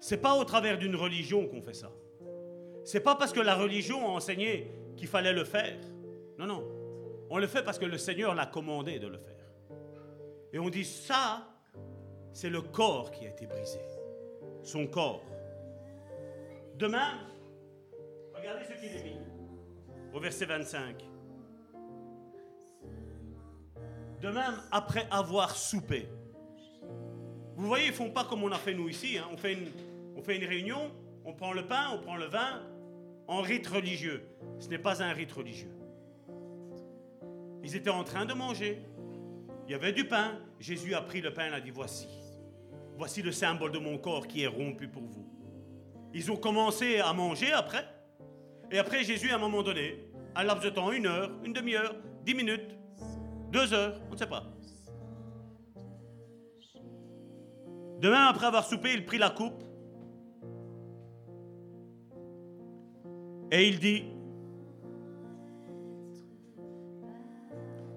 C'est 0.00 0.16
pas 0.16 0.36
au 0.36 0.44
travers 0.44 0.78
d'une 0.78 0.96
religion 0.96 1.46
qu'on 1.46 1.60
fait 1.60 1.74
ça. 1.74 1.92
C'est 2.82 3.00
pas 3.00 3.14
parce 3.14 3.32
que 3.32 3.40
la 3.40 3.54
religion 3.54 4.06
a 4.06 4.08
enseigné 4.08 4.72
qu'il 4.96 5.06
fallait 5.06 5.34
le 5.34 5.44
faire. 5.44 5.78
Non, 6.38 6.46
non. 6.46 6.66
On 7.28 7.36
le 7.36 7.46
fait 7.46 7.62
parce 7.62 7.78
que 7.78 7.84
le 7.84 7.98
Seigneur 7.98 8.34
l'a 8.34 8.46
commandé 8.46 8.98
de 8.98 9.06
le 9.06 9.18
faire. 9.18 9.50
Et 10.54 10.58
on 10.58 10.70
dit 10.70 10.84
ça, 10.86 11.46
c'est 12.32 12.48
le 12.48 12.62
corps 12.62 13.10
qui 13.10 13.26
a 13.26 13.28
été 13.28 13.46
brisé. 13.46 13.80
Son 14.62 14.86
corps. 14.86 15.22
Demain, 16.76 17.18
regardez 18.34 18.64
ce 18.64 18.80
qu'il 18.80 18.96
est 18.96 19.04
mis 19.04 19.20
au 20.14 20.20
verset 20.20 20.46
25. 20.46 21.04
De 24.22 24.28
même, 24.28 24.62
après 24.72 25.06
avoir 25.10 25.54
soupé, 25.54 26.08
vous 27.56 27.66
voyez, 27.66 27.86
ils 27.86 27.92
font 27.92 28.10
pas 28.10 28.24
comme 28.24 28.42
on 28.42 28.52
a 28.52 28.58
fait 28.58 28.74
nous 28.74 28.88
ici. 28.88 29.16
Hein. 29.16 29.26
On, 29.32 29.36
fait 29.36 29.54
une, 29.54 29.68
on 30.14 30.22
fait 30.22 30.36
une 30.36 30.44
réunion, 30.44 30.90
on 31.24 31.32
prend 31.32 31.52
le 31.52 31.66
pain, 31.66 31.90
on 31.94 31.98
prend 31.98 32.16
le 32.16 32.26
vin, 32.26 32.62
en 33.26 33.40
rite 33.40 33.66
religieux. 33.66 34.22
Ce 34.58 34.68
n'est 34.68 34.78
pas 34.78 35.02
un 35.02 35.12
rite 35.12 35.32
religieux. 35.32 35.72
Ils 37.64 37.74
étaient 37.74 37.90
en 37.90 38.04
train 38.04 38.26
de 38.26 38.34
manger. 38.34 38.78
Il 39.66 39.72
y 39.72 39.74
avait 39.74 39.92
du 39.92 40.06
pain. 40.06 40.38
Jésus 40.60 40.94
a 40.94 41.00
pris 41.00 41.20
le 41.20 41.32
pain 41.32 41.50
et 41.50 41.54
a 41.54 41.60
dit, 41.60 41.70
voici. 41.70 42.06
Voici 42.98 43.22
le 43.22 43.32
symbole 43.32 43.72
de 43.72 43.78
mon 43.78 43.98
corps 43.98 44.26
qui 44.26 44.42
est 44.42 44.46
rompu 44.46 44.86
pour 44.86 45.02
vous. 45.02 45.26
Ils 46.12 46.30
ont 46.30 46.36
commencé 46.36 46.98
à 46.98 47.12
manger 47.12 47.52
après. 47.52 47.86
Et 48.70 48.78
après, 48.78 49.02
Jésus, 49.02 49.30
à 49.30 49.36
un 49.36 49.38
moment 49.38 49.62
donné, 49.62 50.08
un 50.34 50.44
laps 50.44 50.64
de 50.64 50.70
temps, 50.70 50.92
une 50.92 51.06
heure, 51.06 51.30
une 51.44 51.52
demi-heure, 51.52 51.94
dix 52.22 52.34
minutes, 52.34 52.76
deux 53.50 53.72
heures, 53.72 54.00
on 54.10 54.12
ne 54.12 54.18
sait 54.18 54.26
pas. 54.26 54.44
Demain, 58.00 58.26
après 58.26 58.46
avoir 58.46 58.64
soupé, 58.64 58.92
il 58.92 59.06
prit 59.06 59.18
la 59.18 59.30
coupe 59.30 59.64
et 63.50 63.68
il 63.68 63.78
dit, 63.78 64.04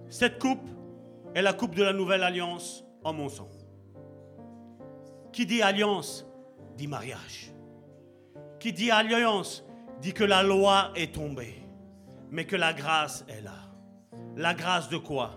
cette 0.09 0.39
coupe 0.39 0.67
est 1.35 1.41
la 1.41 1.53
coupe 1.53 1.75
de 1.75 1.83
la 1.83 1.93
nouvelle 1.93 2.23
alliance 2.23 2.83
en 3.03 3.13
mon 3.13 3.29
sang. 3.29 3.49
Qui 5.31 5.45
dit 5.45 5.61
alliance 5.61 6.25
dit 6.75 6.87
mariage. 6.87 7.51
Qui 8.59 8.73
dit 8.73 8.91
alliance 8.91 9.65
dit 10.01 10.13
que 10.13 10.23
la 10.23 10.43
loi 10.43 10.91
est 10.95 11.13
tombée, 11.13 11.55
mais 12.31 12.45
que 12.45 12.55
la 12.55 12.73
grâce 12.73 13.25
est 13.27 13.41
là. 13.41 13.55
La 14.35 14.53
grâce 14.53 14.87
de 14.89 14.97
quoi? 14.97 15.31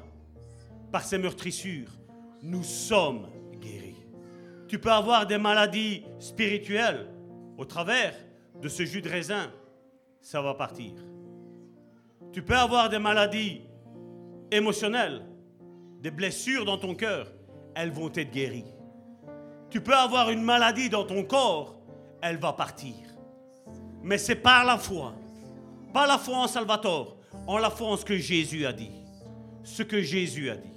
Par 0.93 1.03
ses 1.03 1.19
meurtrissures, 1.19 1.91
nous 2.43 2.63
sommes 2.63 3.27
tu 4.73 4.79
peux 4.79 4.91
avoir 4.91 5.27
des 5.27 5.37
maladies 5.37 6.03
spirituelles 6.19 7.07
au 7.59 7.67
travers 7.67 8.15
de 8.59 8.71
ce 8.71 8.87
jus 8.87 9.03
de 9.03 9.09
raisin. 9.11 9.53
Ça 10.23 10.41
va 10.41 10.55
partir. 10.55 10.95
Tu 12.33 12.43
peux 12.43 12.57
avoir 12.57 12.89
des 12.89 12.99
maladies 12.99 13.61
émotionnelles, 14.51 15.27
des 16.01 16.11
blessures 16.11 16.65
dans 16.65 16.79
ton 16.79 16.95
cœur. 16.95 17.31
Elles 17.75 17.91
vont 17.91 18.11
être 18.15 18.31
guéries. 18.31 18.73
Tu 19.69 19.83
peux 19.83 19.93
avoir 19.93 20.31
une 20.31 20.43
maladie 20.43 20.89
dans 20.89 21.05
ton 21.05 21.23
corps, 21.23 21.79
elle 22.23 22.39
va 22.39 22.55
partir. 22.55 22.95
Mais 24.03 24.17
c'est 24.17 24.37
par 24.37 24.65
la 24.65 24.79
foi. 24.79 25.13
Pas 25.93 26.07
la 26.07 26.17
foi 26.17 26.39
en 26.39 26.49
Salvatore, 26.49 27.19
en 27.47 27.59
la 27.59 27.69
foi 27.69 27.89
en 27.89 27.99
ce 27.99 28.07
que 28.07 28.17
Jésus 28.17 28.65
a 28.65 28.73
dit. 28.73 29.05
Ce 29.65 29.83
que 29.83 30.01
Jésus 30.01 30.49
a 30.49 30.57
dit. 30.57 30.72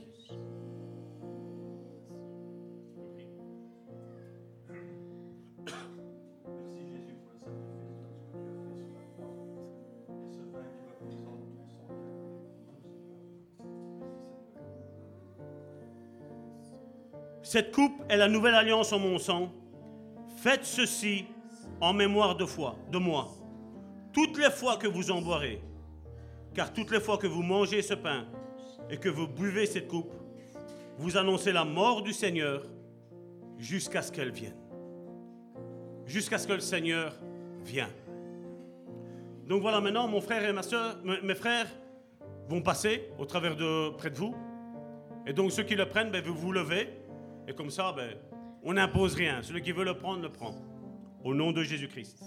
Cette 17.46 17.72
coupe 17.72 18.04
est 18.10 18.18
la 18.18 18.28
nouvelle 18.28 18.56
alliance 18.56 18.92
en 18.92 18.98
mon 18.98 19.20
sang. 19.20 19.52
Faites 20.38 20.66
ceci 20.66 21.26
en 21.80 21.94
mémoire 21.94 22.36
de 22.36 22.44
foi, 22.44 22.76
de 22.92 22.98
moi. 22.98 23.30
Toutes 24.12 24.40
les 24.40 24.50
fois 24.50 24.78
que 24.78 24.88
vous 24.88 25.12
en 25.12 25.22
boirez, 25.22 25.62
car 26.56 26.74
toutes 26.74 26.90
les 26.90 27.00
fois 27.00 27.20
que 27.20 27.28
vous 27.28 27.44
mangez 27.44 27.84
ce 27.84 27.94
pain 27.94 28.26
et 28.90 28.98
que 28.98 29.10
vous 29.10 29.28
buvez 29.28 29.68
cette 29.68 29.88
coupe, 29.88 30.12
vous 30.98 31.18
annoncez 31.18 31.52
la 31.52 31.66
mort 31.66 32.02
du 32.02 32.14
Seigneur 32.14 32.64
jusqu'à 33.60 34.02
ce 34.02 34.12
qu'elle 34.12 34.32
vienne. 34.32 34.58
Jusqu'à 36.08 36.40
ce 36.40 36.48
que 36.48 36.54
le 36.54 36.62
Seigneur 36.62 37.14
vienne. 37.64 37.94
Donc 39.46 39.62
voilà, 39.62 39.82
maintenant, 39.82 40.08
mon 40.08 40.20
frère 40.20 40.44
et 40.50 40.52
ma 40.52 40.64
soeur, 40.64 40.98
mes 41.04 41.36
frères 41.36 41.68
vont 42.50 42.64
passer 42.64 43.08
au 43.20 43.26
travers 43.26 43.56
de 43.56 43.92
près 43.92 44.10
de 44.10 44.16
vous. 44.16 44.34
Et 45.28 45.34
donc 45.34 45.52
ceux 45.52 45.64
qui 45.64 45.76
le 45.76 45.88
prennent, 45.88 46.10
ben, 46.10 46.24
vous 46.24 46.34
vous 46.34 46.52
levez. 46.52 46.95
Et 47.48 47.54
comme 47.54 47.70
ça, 47.70 47.94
ben, 47.96 48.18
on 48.64 48.74
n'impose 48.74 49.16
rien. 49.16 49.42
Celui 49.44 49.62
qui 49.62 49.72
veut 49.72 49.86
le 49.86 49.96
prendre, 49.96 50.22
le 50.22 50.32
prend. 50.32 50.56
Au 51.24 51.34
nom 51.34 51.52
de 51.52 51.64
Jésus-Christ. 51.64 52.24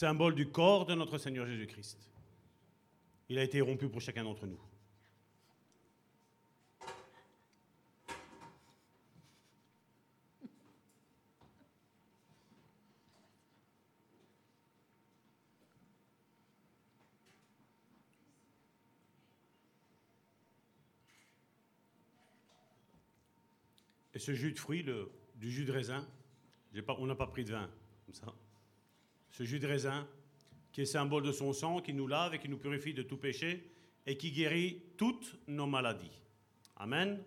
Symbole 0.00 0.34
du 0.34 0.48
corps 0.48 0.86
de 0.86 0.94
notre 0.94 1.18
Seigneur 1.18 1.46
Jésus-Christ. 1.46 2.10
Il 3.28 3.38
a 3.38 3.42
été 3.42 3.60
rompu 3.60 3.86
pour 3.90 4.00
chacun 4.00 4.24
d'entre 4.24 4.46
nous. 4.46 4.58
Et 24.14 24.18
ce 24.18 24.32
jus 24.32 24.52
de 24.52 24.58
fruits, 24.58 24.82
le, 24.82 25.10
du 25.34 25.50
jus 25.50 25.66
de 25.66 25.72
raisin, 25.72 26.08
on 26.88 27.06
n'a 27.06 27.14
pas 27.14 27.26
pris 27.26 27.44
de 27.44 27.52
vin, 27.52 27.70
comme 28.06 28.14
ça 28.14 28.34
ce 29.30 29.44
jus 29.44 29.58
de 29.58 29.66
raisin, 29.66 30.06
qui 30.72 30.82
est 30.82 30.86
symbole 30.86 31.22
de 31.22 31.32
son 31.32 31.52
sang, 31.52 31.80
qui 31.80 31.92
nous 31.92 32.06
lave 32.06 32.34
et 32.34 32.38
qui 32.38 32.48
nous 32.48 32.58
purifie 32.58 32.94
de 32.94 33.02
tout 33.02 33.16
péché 33.16 33.70
et 34.06 34.16
qui 34.16 34.30
guérit 34.30 34.82
toutes 34.96 35.36
nos 35.46 35.66
maladies. 35.66 36.22
Amen. 36.76 37.22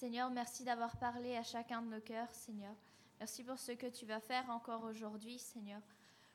Seigneur, 0.00 0.30
merci 0.30 0.64
d'avoir 0.64 0.96
parlé 0.96 1.36
à 1.36 1.42
chacun 1.42 1.82
de 1.82 1.88
nos 1.88 2.00
cœurs, 2.00 2.34
Seigneur. 2.34 2.74
Merci 3.18 3.44
pour 3.44 3.58
ce 3.58 3.72
que 3.72 3.86
tu 3.86 4.06
vas 4.06 4.18
faire 4.18 4.48
encore 4.48 4.82
aujourd'hui, 4.84 5.38
Seigneur. 5.38 5.82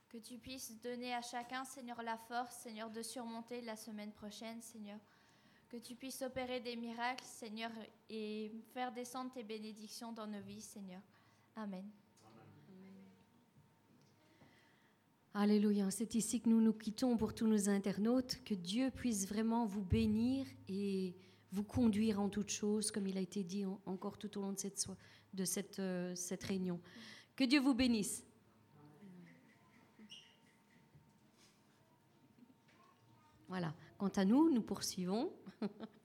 Que 0.07 0.19
tu 0.19 0.37
puisses 0.37 0.79
donner 0.83 1.15
à 1.15 1.23
chacun, 1.23 1.63
Seigneur, 1.65 1.99
la 2.03 2.15
force, 2.15 2.57
Seigneur, 2.57 2.91
de 2.91 3.01
surmonter 3.01 3.61
la 3.61 3.75
semaine 3.75 4.11
prochaine, 4.11 4.61
Seigneur. 4.61 4.99
Que 5.67 5.77
tu 5.77 5.95
puisses 5.95 6.21
opérer 6.21 6.59
des 6.59 6.75
miracles, 6.75 7.23
Seigneur, 7.23 7.71
et 8.07 8.51
faire 8.71 8.91
descendre 8.91 9.31
tes 9.31 9.41
bénédictions 9.41 10.11
dans 10.11 10.27
nos 10.27 10.41
vies, 10.41 10.61
Seigneur. 10.61 11.01
Amen. 11.55 11.89
Alléluia. 15.33 15.89
C'est 15.89 16.13
ici 16.13 16.39
que 16.39 16.49
nous 16.49 16.61
nous 16.61 16.73
quittons 16.73 17.17
pour 17.17 17.33
tous 17.33 17.47
nos 17.47 17.67
internautes. 17.67 18.43
Que 18.45 18.53
Dieu 18.53 18.91
puisse 18.91 19.27
vraiment 19.27 19.65
vous 19.65 19.81
bénir 19.83 20.45
et 20.69 21.15
vous 21.55 21.63
conduire 21.63 22.19
en 22.19 22.27
toutes 22.27 22.49
choses, 22.49 22.91
comme 22.91 23.07
il 23.07 23.17
a 23.17 23.21
été 23.21 23.41
dit 23.43 23.63
encore 23.85 24.17
tout 24.17 24.37
au 24.37 24.41
long 24.41 24.51
de 24.51 24.59
cette, 24.59 24.87
de 25.33 25.45
euh, 25.79 26.13
cette 26.13 26.43
réunion. 26.43 26.81
Que 27.35 27.45
Dieu 27.45 27.61
vous 27.61 27.73
bénisse. 27.73 28.25
Voilà. 33.47 33.73
Quant 33.97 34.09
à 34.09 34.25
nous, 34.25 34.51
nous 34.51 34.61
poursuivons. 34.61 35.31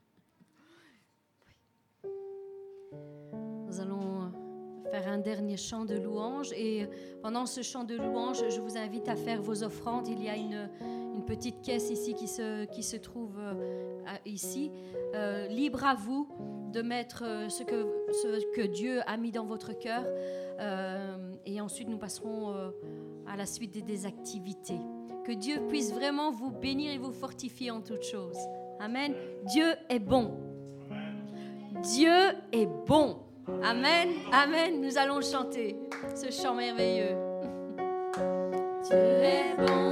faire 4.90 5.08
un 5.08 5.18
dernier 5.18 5.56
chant 5.56 5.84
de 5.84 5.94
louange 5.94 6.52
et 6.52 6.88
pendant 7.22 7.46
ce 7.46 7.62
chant 7.62 7.84
de 7.84 7.96
louange, 7.96 8.42
je 8.48 8.60
vous 8.60 8.76
invite 8.76 9.08
à 9.08 9.14
faire 9.14 9.40
vos 9.40 9.62
offrandes. 9.62 10.08
Il 10.08 10.22
y 10.22 10.28
a 10.28 10.36
une, 10.36 10.68
une 11.14 11.24
petite 11.24 11.62
caisse 11.62 11.90
ici 11.90 12.14
qui 12.14 12.26
se, 12.26 12.64
qui 12.66 12.82
se 12.82 12.96
trouve 12.96 13.38
euh, 13.38 13.94
ici. 14.26 14.72
Euh, 15.14 15.46
libre 15.46 15.84
à 15.84 15.94
vous 15.94 16.28
de 16.72 16.82
mettre 16.82 17.24
euh, 17.24 17.48
ce 17.48 17.62
que, 17.62 17.86
ce 18.10 18.56
que 18.56 18.66
Dieu 18.66 19.00
a 19.06 19.16
mis 19.16 19.30
dans 19.30 19.44
votre 19.44 19.72
cœur. 19.78 20.04
et 21.46 21.60
ensuite, 21.60 21.88
nous 21.88 21.98
passerons 21.98 22.52
à 23.26 23.36
la 23.36 23.46
suite 23.46 23.72
des, 23.72 23.82
des 23.82 24.06
activités. 24.06 24.80
Que 25.24 25.32
Dieu 25.32 25.60
puisse 25.68 25.92
vraiment 25.92 26.30
vous 26.30 26.50
bénir 26.50 26.92
et 26.92 26.98
vous 26.98 27.12
fortifier 27.12 27.70
en 27.70 27.80
toutes 27.80 28.04
choses. 28.04 28.38
Amen. 28.78 29.14
Dieu 29.44 29.74
est 29.88 29.98
bon. 29.98 30.32
Dieu 31.82 32.18
est 32.52 32.68
bon. 32.86 33.29
Amen. 33.62 34.08
Amen. 34.32 34.80
Nous 34.80 34.98
allons 34.98 35.20
chanter 35.20 35.76
ce 36.14 36.30
chant 36.30 36.54
merveilleux. 36.54 37.16
Dieu 38.88 38.96
est 38.96 39.56
bon 39.58 39.90